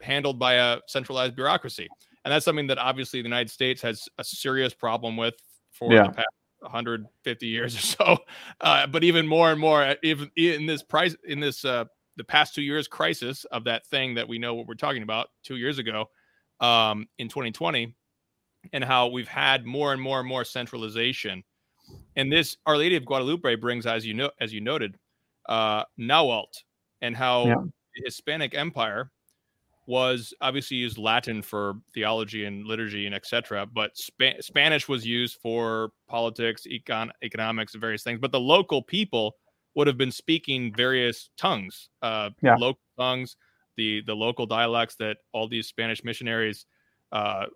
handled 0.00 0.38
by 0.38 0.54
a 0.54 0.78
centralized 0.86 1.34
bureaucracy 1.34 1.88
and 2.28 2.34
that's 2.34 2.44
something 2.44 2.66
that 2.66 2.76
obviously 2.76 3.22
the 3.22 3.26
United 3.28 3.50
States 3.50 3.80
has 3.80 4.06
a 4.18 4.24
serious 4.24 4.74
problem 4.74 5.16
with 5.16 5.34
for 5.70 5.90
yeah. 5.90 6.02
the 6.08 6.12
past 6.12 6.28
150 6.60 7.46
years 7.46 7.74
or 7.74 7.80
so. 7.80 8.18
Uh, 8.60 8.86
but 8.86 9.04
even 9.04 9.26
more 9.26 9.52
and 9.52 9.60
more, 9.60 9.94
even 10.02 10.30
in 10.36 10.66
this 10.66 10.82
price, 10.82 11.16
in 11.26 11.38
this 11.40 11.64
uh, 11.64 11.84
the 12.16 12.24
past 12.24 12.54
two 12.54 12.60
years 12.60 12.88
crisis 12.88 13.44
of 13.46 13.64
that 13.64 13.86
thing 13.86 14.14
that 14.14 14.28
we 14.28 14.36
know 14.36 14.54
what 14.54 14.66
we're 14.66 14.74
talking 14.74 15.04
about 15.04 15.28
two 15.44 15.56
years 15.56 15.78
ago 15.78 16.10
um, 16.60 17.06
in 17.18 17.28
2020, 17.28 17.94
and 18.72 18.84
how 18.84 19.06
we've 19.06 19.28
had 19.28 19.64
more 19.64 19.92
and 19.92 20.02
more 20.02 20.18
and 20.18 20.28
more 20.28 20.44
centralization. 20.44 21.42
And 22.16 22.30
this 22.30 22.56
Our 22.66 22.76
Lady 22.76 22.96
of 22.96 23.06
Guadalupe 23.06 23.54
brings, 23.54 23.86
as 23.86 24.04
you 24.04 24.12
know, 24.12 24.30
as 24.40 24.52
you 24.52 24.60
noted, 24.60 24.98
uh, 25.48 25.84
Nahuatl, 25.96 26.50
and 27.00 27.16
how 27.16 27.46
yeah. 27.46 27.54
the 27.54 28.02
Hispanic 28.04 28.54
Empire 28.54 29.10
was 29.88 30.34
obviously 30.42 30.76
used 30.76 30.98
Latin 30.98 31.40
for 31.40 31.74
theology 31.94 32.44
and 32.44 32.66
liturgy 32.66 33.06
and 33.06 33.14
etc. 33.14 33.66
But 33.66 33.96
Sp- 33.96 34.36
Spanish 34.40 34.86
was 34.86 35.06
used 35.06 35.38
for 35.40 35.92
politics, 36.06 36.66
econ- 36.70 37.10
economics, 37.22 37.72
and 37.72 37.80
various 37.80 38.02
things. 38.02 38.18
But 38.20 38.30
the 38.30 38.38
local 38.38 38.82
people 38.82 39.36
would 39.74 39.86
have 39.86 39.96
been 39.96 40.12
speaking 40.12 40.74
various 40.74 41.30
tongues, 41.38 41.88
uh, 42.02 42.30
yeah. 42.42 42.56
local 42.56 42.82
tongues, 42.98 43.36
the 43.76 44.02
the 44.02 44.14
local 44.14 44.44
dialects 44.44 44.96
that 44.96 45.16
all 45.32 45.48
these 45.48 45.68
Spanish 45.68 46.04
missionaries 46.04 46.66
uh, 47.12 47.46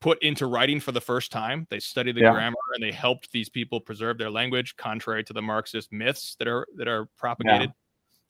put 0.00 0.20
into 0.24 0.48
writing 0.48 0.80
for 0.80 0.90
the 0.90 1.00
first 1.00 1.30
time. 1.30 1.68
They 1.70 1.78
studied 1.78 2.16
the 2.16 2.22
yeah. 2.22 2.32
grammar 2.32 2.56
and 2.74 2.82
they 2.82 2.90
helped 2.90 3.30
these 3.30 3.48
people 3.48 3.80
preserve 3.80 4.18
their 4.18 4.30
language, 4.30 4.74
contrary 4.76 5.22
to 5.22 5.32
the 5.32 5.42
Marxist 5.42 5.92
myths 5.92 6.34
that 6.40 6.48
are 6.48 6.66
that 6.74 6.88
are 6.88 7.06
propagated. 7.16 7.68
Yeah 7.68 7.74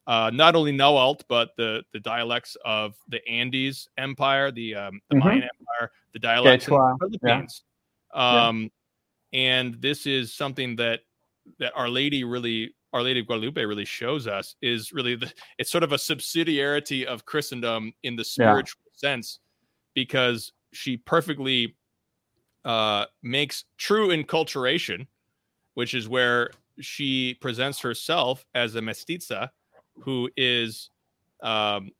uh, 0.06 0.30
not 0.32 0.54
only 0.54 0.72
Nahuatl, 0.72 1.24
but 1.28 1.50
the 1.56 1.82
the 1.92 2.00
dialects 2.00 2.56
of 2.64 2.94
the 3.08 3.26
Andes 3.28 3.88
Empire, 3.98 4.50
the 4.50 4.74
um, 4.74 5.00
the 5.10 5.16
mm-hmm. 5.16 5.28
Mayan 5.28 5.42
Empire, 5.42 5.92
the 6.12 6.18
dialects 6.18 6.68
of 6.68 6.72
the 6.72 7.18
Philippines. 7.18 7.62
Yeah. 8.14 8.46
Um, 8.46 8.62
yeah. 8.62 8.68
And 9.32 9.74
this 9.80 10.06
is 10.06 10.32
something 10.32 10.76
that 10.76 11.00
that 11.58 11.72
Our 11.74 11.88
Lady 11.88 12.24
really, 12.24 12.74
Our 12.92 13.02
Lady 13.02 13.20
of 13.20 13.26
Guadalupe 13.26 13.62
really 13.64 13.84
shows 13.84 14.26
us 14.26 14.56
is 14.62 14.92
really 14.92 15.16
the 15.16 15.32
it's 15.58 15.70
sort 15.70 15.84
of 15.84 15.92
a 15.92 15.96
subsidiarity 15.96 17.04
of 17.04 17.24
Christendom 17.24 17.92
in 18.02 18.16
the 18.16 18.24
spiritual 18.24 18.80
yeah. 18.86 19.10
sense, 19.10 19.40
because 19.94 20.52
she 20.72 20.96
perfectly 20.96 21.76
uh, 22.64 23.06
makes 23.22 23.64
true 23.78 24.08
enculturation, 24.08 25.06
which 25.74 25.94
is 25.94 26.08
where 26.08 26.50
she 26.80 27.34
presents 27.40 27.80
herself 27.80 28.44
as 28.54 28.74
a 28.74 28.80
mestiza 28.80 29.50
who 30.00 30.30
is 30.36 30.90
um, 31.42 31.90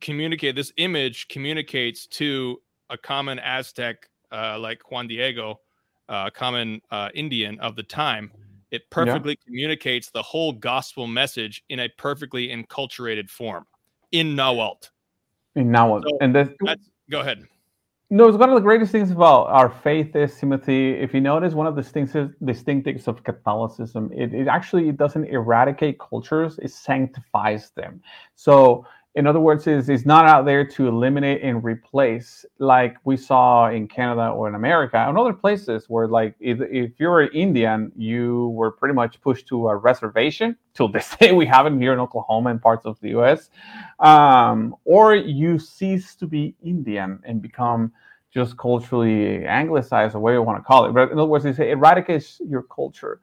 communicate 0.00 0.56
this 0.56 0.72
image 0.76 1.28
communicates 1.28 2.06
to 2.06 2.60
a 2.90 2.98
common 2.98 3.38
Aztec 3.38 4.08
uh, 4.32 4.58
like 4.58 4.90
Juan 4.90 5.06
Diego, 5.06 5.60
uh, 6.08 6.30
common 6.30 6.80
uh, 6.90 7.08
Indian 7.14 7.58
of 7.60 7.76
the 7.76 7.82
time. 7.82 8.30
It 8.70 8.88
perfectly 8.90 9.38
yeah. 9.38 9.46
communicates 9.46 10.10
the 10.10 10.22
whole 10.22 10.52
gospel 10.52 11.06
message 11.06 11.64
in 11.68 11.80
a 11.80 11.88
perfectly 11.88 12.48
enculturated 12.48 13.30
form 13.30 13.64
in 14.12 14.34
Nahuatl. 14.34 14.88
In 15.54 15.70
Nahuatl, 15.70 16.08
so 16.10 16.18
and 16.20 16.34
that's, 16.34 16.50
go 17.10 17.20
ahead. 17.20 17.46
No, 18.08 18.28
it's 18.28 18.38
one 18.38 18.48
of 18.50 18.54
the 18.54 18.60
greatest 18.60 18.92
things 18.92 19.10
about 19.10 19.48
our 19.48 19.68
faith 19.68 20.14
is 20.14 20.38
Timothy. 20.38 20.90
If 20.92 21.12
you 21.12 21.20
notice, 21.20 21.54
one 21.54 21.66
of 21.66 21.74
the 21.74 21.82
distinctives 21.82 23.08
of 23.08 23.24
Catholicism, 23.24 24.12
it, 24.14 24.32
it 24.32 24.46
actually 24.46 24.88
it 24.88 24.96
doesn't 24.96 25.24
eradicate 25.24 25.98
cultures; 25.98 26.56
it 26.62 26.70
sanctifies 26.70 27.70
them. 27.70 28.00
So 28.36 28.86
in 29.16 29.26
other 29.26 29.40
words, 29.40 29.66
is 29.66 29.88
is 29.88 30.04
not 30.04 30.26
out 30.26 30.44
there 30.44 30.62
to 30.62 30.88
eliminate 30.88 31.42
and 31.42 31.64
replace 31.64 32.44
like 32.58 32.96
we 33.04 33.16
saw 33.16 33.70
in 33.70 33.88
Canada 33.88 34.28
or 34.28 34.46
in 34.46 34.54
America 34.54 34.98
and 34.98 35.16
other 35.16 35.32
places 35.32 35.86
where 35.88 36.06
like 36.06 36.34
if, 36.38 36.58
if 36.60 36.92
you're 37.00 37.22
an 37.22 37.30
Indian, 37.32 37.90
you 37.96 38.48
were 38.48 38.70
pretty 38.70 38.94
much 38.94 39.18
pushed 39.22 39.48
to 39.48 39.68
a 39.68 39.76
reservation. 39.76 40.54
Till 40.74 40.88
this 40.92 41.16
day, 41.16 41.32
we 41.32 41.46
have 41.46 41.64
it 41.66 41.72
here 41.78 41.94
in 41.94 41.98
Oklahoma 41.98 42.50
and 42.50 42.60
parts 42.60 42.84
of 42.84 43.00
the 43.00 43.08
U.S. 43.10 43.48
Um, 44.00 44.76
or 44.84 45.14
you 45.14 45.58
cease 45.58 46.14
to 46.16 46.26
be 46.26 46.54
Indian 46.62 47.18
and 47.24 47.40
become 47.40 47.92
just 48.34 48.58
culturally 48.58 49.46
anglicized, 49.46 50.14
or 50.14 50.20
whatever 50.20 50.40
you 50.40 50.46
want 50.46 50.58
to 50.58 50.62
call 50.62 50.84
it. 50.84 50.92
But 50.92 51.10
in 51.10 51.18
other 51.18 51.24
words, 51.24 51.46
it 51.46 51.58
eradicates 51.58 52.38
your 52.46 52.64
culture 52.64 53.20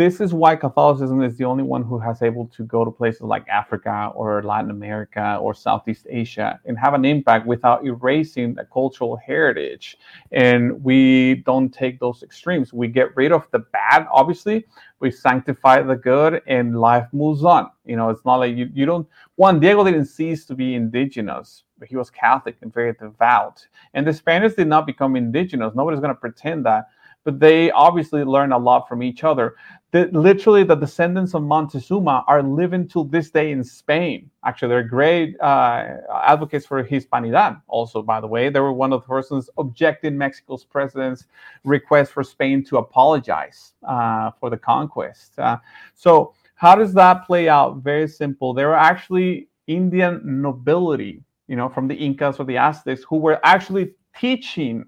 this 0.00 0.18
is 0.18 0.32
why 0.32 0.56
Catholicism 0.56 1.22
is 1.22 1.36
the 1.36 1.44
only 1.44 1.62
one 1.62 1.82
who 1.82 1.98
has 1.98 2.22
able 2.22 2.46
to 2.46 2.64
go 2.64 2.86
to 2.86 2.90
places 2.90 3.20
like 3.20 3.46
Africa 3.48 4.10
or 4.14 4.42
Latin 4.42 4.70
America 4.70 5.36
or 5.42 5.52
Southeast 5.52 6.06
Asia 6.08 6.58
and 6.64 6.78
have 6.78 6.94
an 6.94 7.04
impact 7.04 7.46
without 7.46 7.84
erasing 7.84 8.54
the 8.54 8.64
cultural 8.72 9.18
heritage. 9.18 9.98
And 10.32 10.82
we 10.82 11.42
don't 11.44 11.68
take 11.68 12.00
those 12.00 12.22
extremes. 12.22 12.72
We 12.72 12.88
get 12.88 13.14
rid 13.14 13.30
of 13.30 13.46
the 13.50 13.58
bad, 13.58 14.06
obviously. 14.10 14.64
We 15.00 15.10
sanctify 15.10 15.82
the 15.82 15.96
good, 15.96 16.40
and 16.46 16.80
life 16.80 17.06
moves 17.12 17.44
on. 17.44 17.70
You 17.84 17.96
know, 17.96 18.08
it's 18.08 18.24
not 18.24 18.36
like 18.36 18.56
you, 18.56 18.70
you 18.72 18.86
don't. 18.86 19.06
Juan 19.36 19.60
Diego 19.60 19.84
didn't 19.84 20.06
cease 20.06 20.46
to 20.46 20.54
be 20.54 20.76
indigenous, 20.76 21.64
but 21.78 21.88
he 21.88 21.96
was 21.96 22.08
Catholic 22.08 22.56
and 22.62 22.72
very 22.72 22.94
devout. 22.94 23.66
And 23.92 24.06
the 24.06 24.14
Spaniards 24.14 24.54
did 24.54 24.66
not 24.66 24.86
become 24.86 25.14
indigenous. 25.14 25.74
Nobody's 25.74 26.00
going 26.00 26.14
to 26.14 26.20
pretend 26.20 26.64
that 26.64 26.86
but 27.24 27.38
they 27.38 27.70
obviously 27.72 28.24
learn 28.24 28.52
a 28.52 28.58
lot 28.58 28.88
from 28.88 29.02
each 29.02 29.24
other. 29.24 29.56
The, 29.92 30.08
literally, 30.12 30.62
the 30.62 30.76
descendants 30.76 31.34
of 31.34 31.42
Montezuma 31.42 32.24
are 32.28 32.42
living 32.42 32.86
till 32.86 33.04
this 33.04 33.30
day 33.30 33.50
in 33.50 33.64
Spain. 33.64 34.30
Actually, 34.44 34.68
they're 34.68 34.84
great 34.84 35.38
uh, 35.40 35.96
advocates 36.22 36.64
for 36.64 36.82
Hispanidad. 36.84 37.60
Also, 37.66 38.00
by 38.00 38.20
the 38.20 38.26
way, 38.26 38.48
they 38.48 38.60
were 38.60 38.72
one 38.72 38.92
of 38.92 39.02
the 39.02 39.06
persons 39.06 39.50
objecting 39.58 40.16
Mexico's 40.16 40.64
president's 40.64 41.26
request 41.64 42.12
for 42.12 42.22
Spain 42.22 42.64
to 42.64 42.78
apologize 42.78 43.74
uh, 43.86 44.30
for 44.38 44.48
the 44.48 44.56
conquest. 44.56 45.38
Uh, 45.38 45.58
so, 45.94 46.34
how 46.54 46.74
does 46.74 46.94
that 46.94 47.26
play 47.26 47.48
out? 47.48 47.78
Very 47.78 48.06
simple. 48.06 48.54
There 48.54 48.68
were 48.68 48.74
actually 48.74 49.48
Indian 49.66 50.20
nobility, 50.24 51.24
you 51.48 51.56
know, 51.56 51.68
from 51.68 51.88
the 51.88 51.94
Incas 51.94 52.38
or 52.38 52.44
the 52.44 52.58
Aztecs, 52.58 53.02
who 53.02 53.16
were 53.16 53.40
actually 53.44 53.92
teaching 54.16 54.84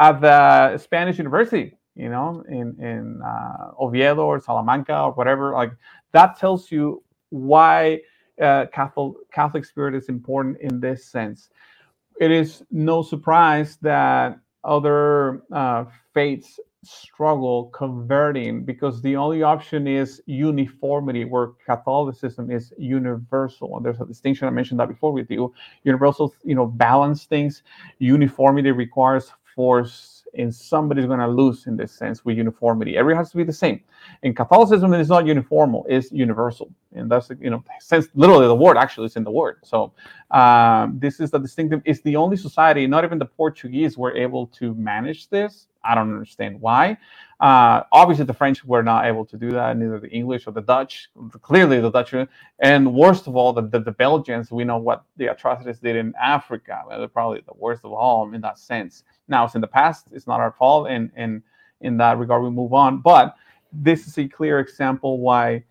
at 0.00 0.20
the 0.20 0.78
Spanish 0.78 1.18
university, 1.18 1.76
you 1.94 2.10
know, 2.10 2.44
in 2.48 2.76
in 2.80 3.20
uh, 3.22 3.72
Oviedo 3.80 4.24
or 4.26 4.40
Salamanca 4.40 4.98
or 5.04 5.12
whatever. 5.12 5.52
Like 5.52 5.72
that 6.12 6.38
tells 6.38 6.70
you 6.72 7.02
why 7.30 8.00
uh, 8.40 8.66
Catholic 8.72 9.14
Catholic 9.32 9.64
spirit 9.64 9.94
is 9.94 10.08
important 10.08 10.58
in 10.60 10.80
this 10.80 11.06
sense. 11.06 11.50
It 12.20 12.30
is 12.30 12.62
no 12.70 13.02
surprise 13.02 13.78
that 13.82 14.38
other 14.64 15.42
uh, 15.52 15.84
faiths 16.14 16.60
struggle 16.84 17.66
converting 17.74 18.64
because 18.64 19.02
the 19.02 19.16
only 19.16 19.42
option 19.42 19.86
is 19.88 20.22
uniformity 20.26 21.24
where 21.24 21.48
catholicism 21.66 22.50
is 22.50 22.72
universal 22.78 23.76
and 23.76 23.84
there's 23.86 24.00
a 24.00 24.06
distinction 24.06 24.46
i 24.48 24.50
mentioned 24.50 24.78
that 24.78 24.88
before 24.88 25.12
with 25.12 25.30
you 25.30 25.52
universal 25.84 26.34
you 26.44 26.54
know 26.54 26.66
balance 26.66 27.24
things 27.24 27.62
uniformity 27.98 28.70
requires 28.70 29.32
force 29.54 30.24
and 30.36 30.54
somebody's 30.54 31.06
going 31.06 31.20
to 31.20 31.28
lose 31.28 31.66
in 31.66 31.76
this 31.76 31.92
sense 31.92 32.24
with 32.24 32.36
uniformity. 32.36 32.96
Everyone 32.96 33.20
has 33.20 33.30
to 33.30 33.36
be 33.36 33.44
the 33.44 33.52
same. 33.52 33.80
In 34.22 34.34
Catholicism, 34.34 34.92
it 34.92 35.00
is 35.00 35.08
not 35.08 35.24
uniformal; 35.24 35.84
it's 35.88 36.10
universal, 36.12 36.70
and 36.94 37.10
that's 37.10 37.30
you 37.40 37.50
know, 37.50 37.62
since 37.80 38.08
literally 38.14 38.46
the 38.46 38.54
word 38.54 38.76
actually 38.76 39.06
is 39.06 39.16
in 39.16 39.24
the 39.24 39.30
word. 39.30 39.58
So 39.62 39.92
um, 40.30 40.98
this 40.98 41.20
is 41.20 41.30
the 41.30 41.38
distinctive. 41.38 41.82
It's 41.84 42.00
the 42.00 42.16
only 42.16 42.36
society. 42.36 42.86
Not 42.86 43.04
even 43.04 43.18
the 43.18 43.26
Portuguese 43.26 43.96
were 43.96 44.16
able 44.16 44.46
to 44.58 44.74
manage 44.74 45.28
this. 45.28 45.68
I 45.84 45.94
don't 45.94 46.12
understand 46.12 46.60
why. 46.60 46.96
Uh, 47.40 47.82
obviously, 47.92 48.24
the 48.24 48.34
French 48.34 48.64
were 48.64 48.82
not 48.82 49.06
able 49.06 49.24
to 49.26 49.36
do 49.36 49.50
that, 49.50 49.76
neither 49.76 49.98
the 50.00 50.08
English 50.10 50.46
or 50.46 50.52
the 50.52 50.62
Dutch. 50.62 51.10
Clearly, 51.42 51.80
the 51.80 51.90
Dutch, 51.90 52.14
and 52.60 52.94
worst 52.94 53.26
of 53.26 53.36
all, 53.36 53.52
the, 53.52 53.62
the, 53.62 53.80
the 53.80 53.92
Belgians. 53.92 54.50
We 54.50 54.64
know 54.64 54.78
what 54.78 55.04
the 55.16 55.26
atrocities 55.26 55.78
did 55.78 55.96
in 55.96 56.14
Africa. 56.20 56.82
They're 56.88 57.08
probably 57.08 57.42
the 57.46 57.54
worst 57.56 57.84
of 57.84 57.92
all 57.92 58.32
in 58.32 58.40
that 58.42 58.58
sense. 58.58 59.04
Now, 59.28 59.44
it's 59.44 59.54
in 59.54 59.60
the 59.60 59.66
past. 59.66 60.06
It's 60.12 60.26
not 60.26 60.40
our 60.40 60.52
fault, 60.52 60.88
and 60.88 61.10
and 61.16 61.42
in 61.80 61.96
that 61.98 62.18
regard, 62.18 62.42
we 62.42 62.50
move 62.50 62.72
on. 62.72 63.00
But 63.00 63.36
this 63.72 64.06
is 64.06 64.16
a 64.18 64.28
clear 64.28 64.60
example 64.60 65.18
why, 65.18 65.64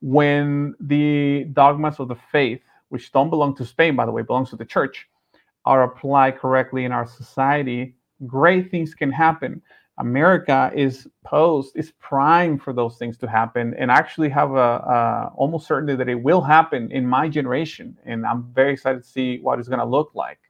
when 0.00 0.74
the 0.80 1.44
dogmas 1.52 2.00
of 2.00 2.08
the 2.08 2.16
faith 2.32 2.62
which 2.88 3.12
don't 3.12 3.30
belong 3.30 3.54
to 3.56 3.64
Spain, 3.64 3.96
by 3.96 4.04
the 4.04 4.12
way, 4.12 4.22
belongs 4.22 4.50
to 4.50 4.56
the 4.56 4.64
church, 4.64 5.08
are 5.64 5.84
applied 5.84 6.38
correctly 6.38 6.84
in 6.84 6.92
our 6.92 7.06
society, 7.06 7.94
great 8.26 8.70
things 8.70 8.94
can 8.94 9.10
happen. 9.10 9.62
America 9.98 10.70
is 10.74 11.06
posed, 11.24 11.76
is 11.76 11.92
primed 12.00 12.62
for 12.62 12.72
those 12.72 12.96
things 12.96 13.18
to 13.18 13.28
happen, 13.28 13.74
and 13.78 13.92
I 13.92 13.96
actually 13.96 14.30
have 14.30 14.52
a, 14.52 14.54
a 14.56 15.32
almost 15.36 15.66
certainty 15.66 15.94
that 15.96 16.08
it 16.08 16.14
will 16.14 16.40
happen 16.40 16.90
in 16.90 17.06
my 17.06 17.28
generation. 17.28 17.96
And 18.04 18.26
I'm 18.26 18.44
very 18.52 18.72
excited 18.72 19.02
to 19.02 19.08
see 19.08 19.38
what 19.38 19.58
it's 19.58 19.68
going 19.68 19.80
to 19.80 19.84
look 19.84 20.12
like. 20.14 20.40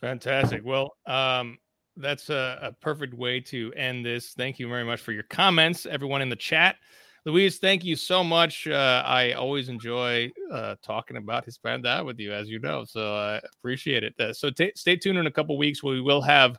Fantastic. 0.00 0.62
Well, 0.64 0.96
um, 1.06 1.58
that's 1.96 2.30
a, 2.30 2.58
a, 2.62 2.72
perfect 2.72 3.14
way 3.14 3.40
to 3.40 3.72
end 3.76 4.04
this. 4.04 4.32
Thank 4.32 4.58
you 4.58 4.68
very 4.68 4.84
much 4.84 5.00
for 5.00 5.12
your 5.12 5.22
comments, 5.24 5.86
everyone 5.86 6.22
in 6.22 6.28
the 6.28 6.36
chat. 6.36 6.76
Luis, 7.24 7.58
thank 7.58 7.84
you 7.84 7.94
so 7.94 8.24
much. 8.24 8.66
Uh, 8.66 9.02
I 9.06 9.32
always 9.32 9.68
enjoy 9.68 10.32
uh, 10.50 10.74
talking 10.82 11.16
about 11.16 11.46
Hispanidad 11.46 12.04
with 12.04 12.18
you, 12.18 12.32
as 12.32 12.48
you 12.48 12.58
know. 12.58 12.84
So 12.84 13.14
I 13.14 13.40
appreciate 13.58 14.02
it. 14.02 14.14
Uh, 14.18 14.32
so 14.32 14.50
t- 14.50 14.72
stay 14.74 14.96
tuned 14.96 15.18
in 15.18 15.26
a 15.26 15.30
couple 15.30 15.56
weeks. 15.56 15.84
We 15.84 16.00
will 16.00 16.22
have 16.22 16.58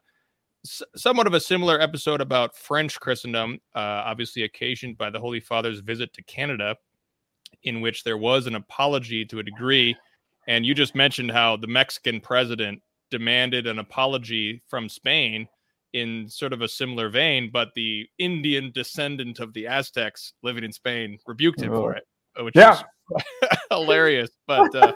s- 0.66 0.82
somewhat 0.96 1.28
of 1.28 1.34
a 1.34 1.40
similar 1.42 1.82
episode 1.82 2.22
about 2.22 2.56
French 2.56 2.98
Christendom, 2.98 3.60
uh, 3.76 4.04
obviously 4.06 4.44
occasioned 4.44 4.98
by 4.98 5.10
the 5.10 5.20
Holy 5.20 5.42
Father's 5.42 5.82
visit 5.82 6.14
to 6.14 6.24
Canada, 6.24 6.78
in 7.64 7.82
which 7.82 8.06
there 8.06 8.18
was 8.18 8.48
an 8.48 8.56
apology 8.56 9.26
to 9.26 9.40
a 9.40 9.44
degree. 9.44 9.94
And 10.48 10.66
you 10.66 10.74
just 10.74 10.96
mentioned 10.96 11.32
how 11.32 11.58
the 11.58 11.68
Mexican 11.68 12.22
president 12.22 12.82
demanded 13.12 13.68
an 13.68 13.80
apology 13.80 14.62
from 14.70 14.88
Spain 14.88 15.46
in 15.94 16.28
sort 16.28 16.54
of 16.54 16.62
a 16.62 16.68
similar 16.68 17.10
vein, 17.10 17.50
but 17.52 17.70
the 17.76 18.08
Indian 18.18 18.72
descendant 18.74 19.40
of 19.40 19.54
the 19.54 19.68
Aztecs 19.68 20.34
living 20.42 20.64
in 20.64 20.72
Spain 20.72 21.18
rebuked 21.28 21.62
him 21.62 21.74
oh. 21.74 21.82
for 21.82 21.94
it, 21.94 22.04
which 22.40 22.56
yeah. 22.56 22.82
is 23.16 23.24
hilarious. 23.72 24.32
But 24.48 24.74
uh, 24.76 24.94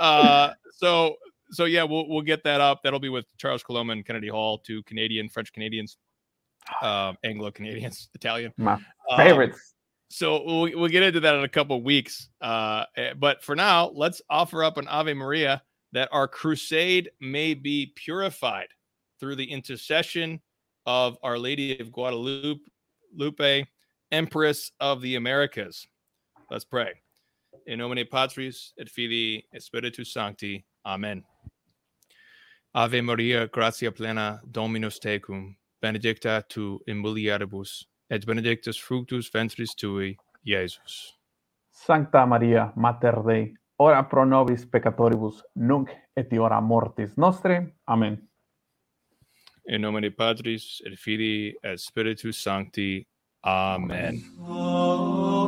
uh, 0.00 0.52
so 0.76 1.16
so 1.50 1.64
yeah, 1.64 1.82
we'll 1.82 2.08
we'll 2.08 2.22
get 2.22 2.44
that 2.44 2.60
up. 2.60 2.80
That'll 2.82 3.00
be 3.00 3.08
with 3.08 3.26
Charles 3.38 3.62
Coulombe 3.62 3.90
and 3.90 4.06
Kennedy 4.06 4.28
Hall, 4.28 4.58
two 4.58 4.82
Canadian 4.84 5.28
French 5.28 5.52
Canadians, 5.52 5.98
uh, 6.82 7.12
Anglo 7.24 7.50
Canadians, 7.50 8.08
Italian, 8.14 8.52
my 8.56 8.74
um, 8.74 8.82
favorites. 9.16 9.74
so 10.08 10.44
we'll, 10.44 10.78
we'll 10.78 10.88
get 10.88 11.02
into 11.02 11.20
that 11.20 11.34
in 11.34 11.44
a 11.44 11.48
couple 11.48 11.82
weeks. 11.82 12.28
Uh, 12.40 12.84
eh, 12.96 13.14
but 13.14 13.42
for 13.42 13.56
now, 13.56 13.90
let's 13.94 14.22
offer 14.30 14.62
up 14.62 14.76
an 14.76 14.86
Ave 14.88 15.14
Maria 15.14 15.62
that 15.92 16.08
our 16.12 16.28
crusade 16.28 17.10
may 17.20 17.52
be 17.52 17.92
purified 17.96 18.68
through 19.20 19.36
the 19.36 19.52
intercession 19.52 20.40
of 20.86 21.18
Our 21.22 21.38
Lady 21.38 21.78
of 21.78 21.92
Guadalupe, 21.92 22.62
Lupe, 23.14 23.66
Empress 24.10 24.72
of 24.80 25.02
the 25.02 25.16
Americas. 25.16 25.86
Let's 26.50 26.64
pray. 26.64 26.94
In 27.66 27.78
nomine 27.78 28.06
Patris 28.10 28.72
et 28.78 28.88
Filii 28.88 29.44
et 29.54 29.62
Spiritus 29.62 30.12
Sancti. 30.12 30.64
Amen. 30.86 31.22
Ave 32.74 33.02
Maria, 33.02 33.46
gratia 33.48 33.92
plena, 33.92 34.40
Dominus 34.50 34.98
tecum, 34.98 35.54
benedicta 35.82 36.42
tu 36.48 36.80
in 36.86 37.02
mulieribus, 37.02 37.84
et 38.08 38.24
benedictus 38.24 38.76
fructus 38.76 39.28
ventris 39.28 39.74
tui, 39.74 40.16
Iesus. 40.46 41.12
Sancta 41.72 42.24
Maria, 42.26 42.72
Mater 42.76 43.22
Dei, 43.26 43.54
ora 43.78 44.02
pro 44.04 44.24
nobis 44.24 44.64
peccatoribus, 44.64 45.42
nunc 45.56 45.90
et 46.16 46.32
hora 46.32 46.60
mortis 46.60 47.16
nostre. 47.16 47.74
Amen. 47.88 48.29
In 49.70 49.82
nomine 49.82 50.10
Patris 50.10 50.82
et 50.84 50.96
Filii 50.96 51.54
et 51.62 51.78
Spiritus 51.78 52.42
Sancti. 52.42 53.06
Amen. 53.44 54.20
Amen. 54.40 55.39